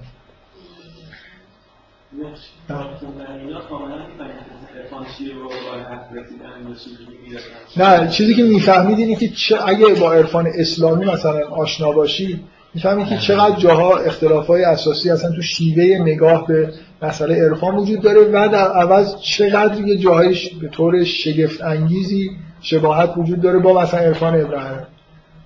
نه 7.77 8.07
چیزی 8.07 8.35
که 8.35 8.43
می‌فهمید 8.43 8.99
اینه 8.99 9.15
که 9.15 9.27
چه 9.27 9.67
اگه 9.67 9.85
با 9.85 10.13
عرفان 10.13 10.47
اسلامی 10.55 11.05
مثلا 11.05 11.47
آشنا 11.47 11.91
باشی 11.91 12.43
می‌فهمید 12.73 13.07
که 13.07 13.17
چقدر 13.17 13.59
جاها 13.59 13.97
اختلاف 13.97 14.47
های 14.47 14.63
اساسی 14.63 15.09
اصلا 15.09 15.31
تو 15.31 15.41
شیوه 15.41 15.97
نگاه 16.01 16.47
به 16.47 16.73
مسئله 17.01 17.35
عرفان 17.35 17.75
وجود 17.75 18.01
داره 18.01 18.21
و 18.21 18.49
در 18.51 18.71
عوض 18.71 19.15
چقدر 19.21 19.81
یه 19.81 19.97
جاهایش 19.97 20.49
به 20.55 20.67
طور 20.67 21.03
شگفت 21.03 21.61
انگیزی 21.61 22.29
شباهت 22.61 23.17
وجود 23.17 23.41
داره 23.41 23.59
با 23.59 23.81
مثلا 23.81 23.99
عرفان 23.99 24.41
ابراهیم 24.41 24.87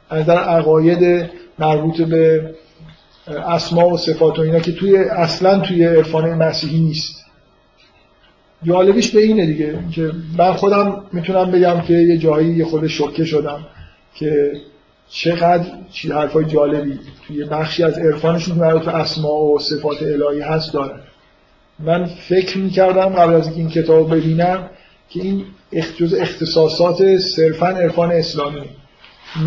از 0.10 0.26
در 0.26 0.38
عقاید 0.38 1.30
مربوط 1.60 2.02
به 2.02 2.54
اسما 3.28 3.90
و 3.90 3.98
صفات 3.98 4.40
و 4.40 4.41
اینا 4.41 4.60
که 4.60 4.72
توی 4.72 4.98
اصلا 4.98 5.60
توی 5.60 5.86
عرفان 5.86 6.34
مسیحی 6.34 6.80
نیست. 6.80 7.26
جالبیش 8.64 9.12
به 9.12 9.22
اینه 9.22 9.45
دیگه 9.45 9.80
که 9.91 10.12
من 10.38 10.54
خودم 10.54 11.04
می‌تونم 11.14 11.52
بگم 11.52 11.82
که 11.82 11.94
یه 11.94 12.18
جایی 12.18 12.54
یه 12.54 12.66
خود 12.66 12.88
شوکه 12.88 13.26
شدم 13.26 13.66
که 14.16 14.52
چقدر 15.09 15.65
چی 15.91 16.11
حرفای 16.11 16.45
جالبی 16.45 16.99
توی 17.27 17.43
بخشی 17.43 17.84
از 17.84 17.97
عرفانشون 17.97 18.57
مربوط 18.57 18.85
به 18.85 18.95
اسما 18.95 19.35
و 19.35 19.59
صفات 19.59 20.01
الهی 20.01 20.41
هست 20.41 20.73
داره. 20.73 20.93
من 21.80 22.05
فکر 22.05 22.57
می‌کردم 22.57 23.05
قبل 23.05 23.34
از 23.34 23.57
این 23.57 23.69
کتاب 23.69 24.15
ببینم 24.15 24.69
که 25.09 25.21
این 25.21 25.45
جز 25.97 26.13
اختصاصات 26.13 27.17
صرفا 27.17 27.67
عرفان 27.67 28.11
اسلامی. 28.11 28.61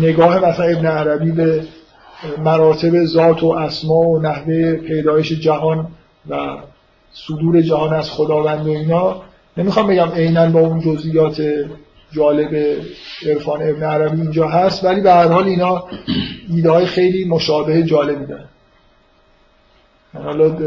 نگاه 0.01 0.49
مثلا 0.49 0.65
ابن 0.65 0.85
عربی 0.85 1.31
به 1.31 1.63
مراتب 2.37 3.05
ذات 3.05 3.43
و 3.43 3.47
اسما 3.47 3.95
و 3.95 4.19
نحوه 4.19 4.73
پیدایش 4.75 5.31
جهان 5.33 5.87
و 6.29 6.57
صدور 7.13 7.61
جهان 7.61 7.93
از 7.93 8.11
خداوند 8.11 8.67
و 8.67 8.69
اینا. 8.69 9.21
نمی‌خوام 9.57 9.87
بگم 9.87 10.11
عینا 10.11 10.49
با 10.49 10.59
اون 10.59 10.79
جزئیات 10.79 11.41
جالب 12.11 12.77
عرفان 13.25 13.69
ابن 13.69 13.83
عربی 13.83 14.21
اینجا 14.21 14.47
هست 14.47 14.83
ولی 14.83 15.01
به 15.01 15.11
هر 15.11 15.27
حال 15.27 15.43
اینا 15.43 15.83
ایده 16.49 16.71
های 16.71 16.85
خیلی 16.85 17.25
مشابه 17.25 17.83
جالبی 17.83 18.25
دارن. 18.25 18.47
حالا 20.13 20.57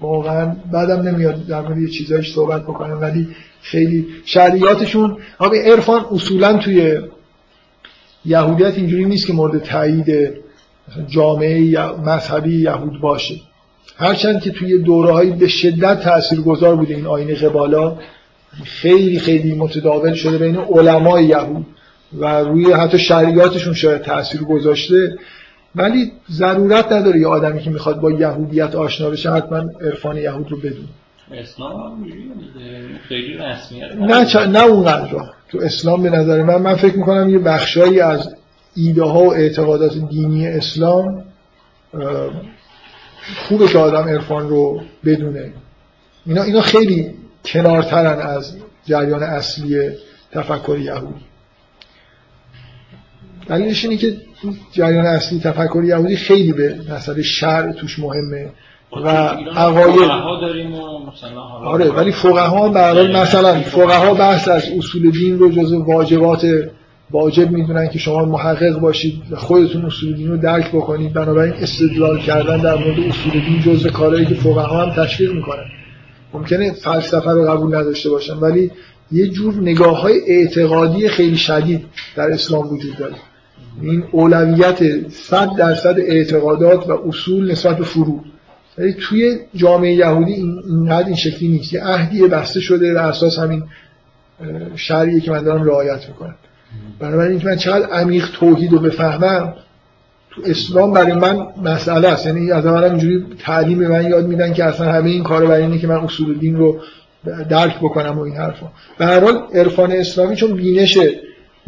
واقعا 0.00 0.56
بعدم 0.72 1.08
نمیاد 1.08 1.46
در 1.46 1.60
مورد 1.60 1.78
یه 1.78 1.88
چیزایش 1.88 2.34
صحبت 2.34 2.62
بکنم 2.62 3.00
ولی 3.00 3.28
خیلی 3.62 4.06
شریعاتشون 4.24 5.16
عرفان 5.40 6.04
اصولا 6.10 6.58
توی 6.58 6.98
یهودیت 8.24 8.74
اینجوری 8.74 9.04
نیست 9.04 9.26
که 9.26 9.32
مورد 9.32 9.62
تایید 9.62 10.34
جامعه 11.08 11.78
مذهبی 11.92 12.62
یهود 12.62 13.00
باشه. 13.00 13.34
هرچند 13.96 14.40
که 14.40 14.50
توی 14.50 14.82
دوره 14.82 15.30
به 15.30 15.48
شدت 15.48 16.00
تاثیرگذار 16.00 16.76
بوده 16.76 16.94
این 16.94 17.06
آینه 17.06 17.34
قبالا 17.34 17.96
خیلی 18.64 19.18
خیلی 19.18 19.54
متداول 19.54 20.14
شده 20.14 20.38
بین 20.38 20.56
علمای 20.56 21.24
یهود 21.24 21.66
و 22.18 22.40
روی 22.40 22.72
حتی 22.72 22.98
شریعاتشون 22.98 23.74
شاید 23.74 24.02
تاثیر 24.02 24.40
گذاشته. 24.40 25.18
ولی 25.76 26.12
ضرورت 26.30 26.92
نداره 26.92 27.20
یه 27.20 27.26
آدمی 27.26 27.60
که 27.60 27.70
می‌خواد 27.70 28.00
با 28.00 28.10
یهودیت 28.10 28.74
آشنا 28.74 29.10
بشه 29.10 29.32
حتما 29.32 29.64
عرفان 29.80 30.16
یهود 30.16 30.50
رو 30.50 30.56
بدون 30.56 30.88
اسلام 31.32 32.06
خیلی 33.08 33.34
رسمیت 33.34 33.92
نه. 33.96 34.46
نه 34.46 34.64
اونقدر. 34.64 35.08
تو 35.48 35.58
اسلام 35.62 36.02
به 36.02 36.10
نظر 36.10 36.42
من 36.42 36.56
من 36.56 36.74
فکر 36.74 36.96
می‌کنم 36.96 37.30
یه 37.30 37.38
بخشایی 37.38 38.00
از 38.00 38.34
ایده 38.76 39.02
ها 39.02 39.22
و 39.22 39.34
اعتقادات 39.34 39.92
دینی 40.10 40.48
اسلام 40.48 41.24
خوبه 43.48 43.68
که 43.68 43.78
آدم 43.78 44.08
عرفان 44.08 44.48
رو 44.48 44.80
بدونه. 45.04 45.52
اینا, 46.26 46.42
اینا 46.42 46.60
خیلی 46.60 47.14
کنارترن 47.52 48.20
از 48.20 48.56
جریان 48.84 49.22
اصلی 49.22 49.90
تفکر 50.32 50.78
یهودی. 50.78 51.14
دلیلش 53.48 53.84
اینه 53.84 53.96
که 53.96 54.16
جریان 54.72 55.06
اصلی 55.06 55.40
تفکر 55.40 55.84
یهودی 55.84 56.16
خیلی 56.16 56.52
به 56.52 56.80
مسئله 56.90 57.22
شرع 57.22 57.72
توش 57.72 57.98
مهمه 57.98 58.50
و 59.04 59.08
عقاید 59.56 60.10
آره 61.64 61.90
ولی 61.90 62.12
فقها 62.12 62.68
هم 62.68 62.94
به 62.94 63.20
مثلا 63.20 63.60
فقها 63.60 64.14
بحث 64.14 64.48
از 64.48 64.64
اصول 64.78 65.10
دین 65.10 65.38
رو 65.38 65.50
جزو 65.50 65.84
واجبات 65.84 66.70
واجب 67.10 67.50
می‌دونن 67.50 67.88
که 67.88 67.98
شما 67.98 68.24
محقق 68.24 68.78
باشید 68.78 69.22
و 69.30 69.36
خودتون 69.36 69.84
اصول 69.84 70.16
دین 70.16 70.28
رو 70.28 70.36
درک 70.36 70.68
بکنید. 70.68 71.12
بنابراین 71.12 71.52
استدلال 71.52 72.18
کردن 72.18 72.56
در 72.56 72.74
مورد 72.74 72.98
اصول 72.98 73.32
دین 73.32 73.60
جزء 73.60 73.90
کارهایی 73.90 74.26
که 74.26 74.34
فقها 74.34 74.82
هم 74.82 75.04
تشویق 75.04 75.32
می‌کنن. 75.32 75.64
ممکنه 76.34 76.72
فلسفه 76.72 77.30
رو 77.30 77.50
قبول 77.50 77.74
نداشته 77.74 78.10
باشن 78.10 78.36
ولی 78.36 78.70
یه 79.12 79.28
جور 79.28 79.54
نگاه 79.54 80.00
های 80.00 80.20
اعتقادی 80.26 81.08
خیلی 81.08 81.36
شدید 81.36 81.84
در 82.16 82.30
اسلام 82.30 82.68
وجود 82.68 82.96
داره. 82.96 83.14
این 83.82 84.04
اولویت 84.12 85.08
صد 85.10 85.56
درصد 85.56 85.96
اعتقادات 85.98 86.88
و 86.88 86.92
اصول 87.08 87.50
نسبت 87.50 87.78
به 87.78 87.84
فروع 87.84 88.24
ولی 88.78 88.92
توی 88.92 89.38
جامعه 89.54 89.94
یهودی 89.94 90.32
اینقدر 90.32 91.06
این 91.06 91.16
شکلی 91.16 91.48
نیست. 91.48 91.72
یه 91.72 91.84
عهدی 91.84 92.22
بسته 92.22 92.60
شده 92.60 92.94
و 92.94 92.98
اساس 92.98 93.38
همین 93.38 93.62
شرعیه 94.76 95.20
که 95.20 95.30
من 95.30 95.42
دارم 95.42 95.62
رعایت 95.62 96.08
می‌کنم. 96.08 96.34
بنابراین 96.98 97.30
اینکه 97.30 97.46
من 97.46 97.56
چقدر 97.56 97.86
عمیق 97.86 98.30
توحید 98.30 98.72
رو 98.72 98.78
بفهمم 98.78 99.54
تو 100.38 100.50
اسلام 100.50 100.92
برای 100.92 101.12
من 101.12 101.46
مسئله 101.64 102.08
است. 102.08 102.26
یعنی 102.26 102.52
از 102.52 102.66
من 102.66 102.84
اینجوری 102.84 103.26
تعلیم 103.38 103.88
من 103.88 104.10
یاد 104.10 104.26
میدن 104.26 104.52
که 104.52 104.64
اصلا 104.64 104.92
همه 104.92 105.10
این 105.10 105.22
کارو 105.22 105.46
برای 105.46 105.62
اینه 105.62 105.78
که 105.78 105.86
من 105.86 105.96
اصول 105.96 106.38
دین 106.38 106.56
رو 106.56 106.80
درک 107.48 107.78
بکنم 107.78 108.18
و 108.18 108.22
این 108.22 108.36
حرفا. 108.36 108.66
به 108.98 109.06
هر 109.06 109.20
حال 109.20 109.42
عرفان 109.54 109.92
اسلامی 109.92 110.36
چون 110.36 110.52
بینش 110.56 110.98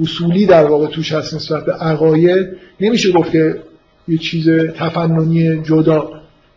اصولی 0.01 0.47
در 0.47 0.65
واقع 0.65 0.87
توش 0.87 1.13
هست 1.13 1.35
نسبت 1.35 1.65
به 1.65 1.73
عقاید 1.73 2.49
نمیشه 2.81 3.13
گفت 3.13 3.31
که 3.31 3.63
یه 4.09 4.19
چیز 4.19 4.49
تفننی 4.77 5.63
جدا 5.63 6.11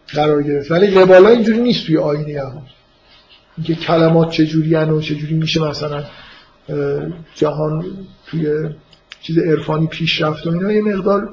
قرار 0.08 0.44
گرفت. 0.44 0.72
ولی 0.72 0.88
قبالا 0.88 1.30
اینجوری 1.30 1.62
نیست 1.62 1.86
توی 1.86 1.98
آینه 1.98 2.30
یهود 2.30 2.64
اینکه 3.58 3.76
کلمات 3.76 4.32
چجوری 4.32 4.76
و 4.76 5.02
چجوری 5.02 5.36
میشه 5.36 5.62
مثلا 5.62 6.04
جهان 7.36 7.86
توی 8.28 8.48
چیز 9.22 9.38
عرفانی 9.38 9.88
پیشرفت 9.88 10.48
و 10.48 10.50
اینا 10.50 10.72
یه 10.72 10.82
مقدار 10.82 11.30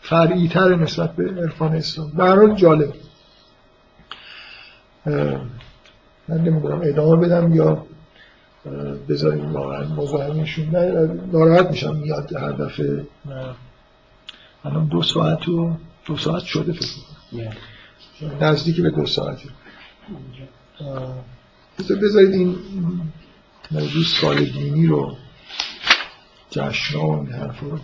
فرعی 0.00 0.48
تر 0.48 0.74
نسبت 0.74 1.16
به 1.16 1.30
عرفان 1.30 1.74
اسلام. 1.74 2.10
به 2.10 2.54
جالب. 2.54 2.94
من 6.28 6.38
نمی‌دونم 6.38 6.80
ادامه 6.84 7.26
بدم 7.26 7.54
یا 7.54 7.86
بذاریم 9.08 9.52
واقعا 9.52 9.84
مزاحمشون 9.84 10.68
ناراحت 11.32 11.70
میشم 11.70 11.96
میاد 11.96 12.36
هر 12.36 12.52
دفعه. 12.52 13.06
الان 14.64 14.86
دو 14.86 15.02
ساعت 15.02 15.48
و 15.48 15.76
دو 16.06 16.16
ساعت 16.16 16.42
شده 16.42 16.72
فکر 16.72 16.86
کنم 16.86 18.44
نزدیکی 18.44 18.82
به 18.82 18.90
دو 18.90 19.06
ساعتی 19.06 19.48
بذارید 22.02 22.30
این 22.30 22.56
موضوع 23.70 24.04
سال 24.04 24.44
دینی 24.44 24.86
رو 24.86 25.16
جشن 26.50 26.98
و 26.98 27.10
این 27.10 27.32
حرف 27.32 27.60
رو 27.60 27.78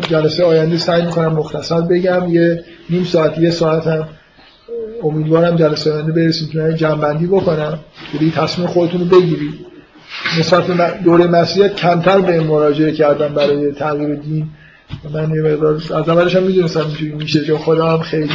جلسه 0.00 0.44
آینده 0.44 0.78
سعی 0.78 1.02
می‌کنم 1.02 1.32
مختصر 1.32 1.80
بگم. 1.80 2.28
یه 2.28 2.64
نیم 2.90 3.04
ساعت 3.04 3.38
یه 3.38 3.50
ساعت 3.50 3.86
هم 3.86 4.08
امیدوارم 5.02 5.56
جلسه 5.56 5.92
آینده 5.92 6.12
برسیم 6.12 6.48
که 6.48 6.74
جنبندی 6.76 7.26
بکنم. 7.26 7.78
که 8.12 8.30
تصمیم 8.30 8.66
خودتون 8.66 9.00
رو 9.00 9.06
بگیرید. 9.06 9.66
نسبت 10.38 10.66
به 10.66 10.94
دوره 11.04 11.26
مسیحیت 11.26 11.76
کمتر 11.76 12.20
به 12.20 12.40
مراجعه 12.40 12.92
کردم 12.92 13.28
برای 13.34 13.72
تغییر 13.72 14.14
دین. 14.14 14.48
من 15.12 15.30
یه 15.30 15.42
مقدار 15.42 15.74
از 15.74 16.08
اولش 16.08 16.36
هم 16.36 16.42
می‌دونستم 16.42 16.80
اینجوری 16.80 17.12
میشه 17.12 17.44
چون 17.44 17.58
خدا 17.58 17.88
هم 17.88 17.98
خیلی 17.98 18.30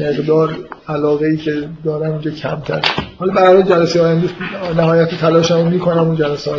مقدار 0.00 0.56
علاقه 0.88 1.26
ای 1.26 1.36
که 1.36 1.68
دارم 1.84 2.10
اونجا 2.10 2.30
کمتر. 2.30 2.80
حالا 3.18 3.32
برای 3.32 3.62
جلسه 3.62 4.02
آینده 4.02 4.28
نهایت 4.76 5.14
تلاشمو 5.14 5.70
می‌کنم 5.70 5.98
اون 5.98 6.16
جلسه 6.16 6.52
رو 6.52 6.58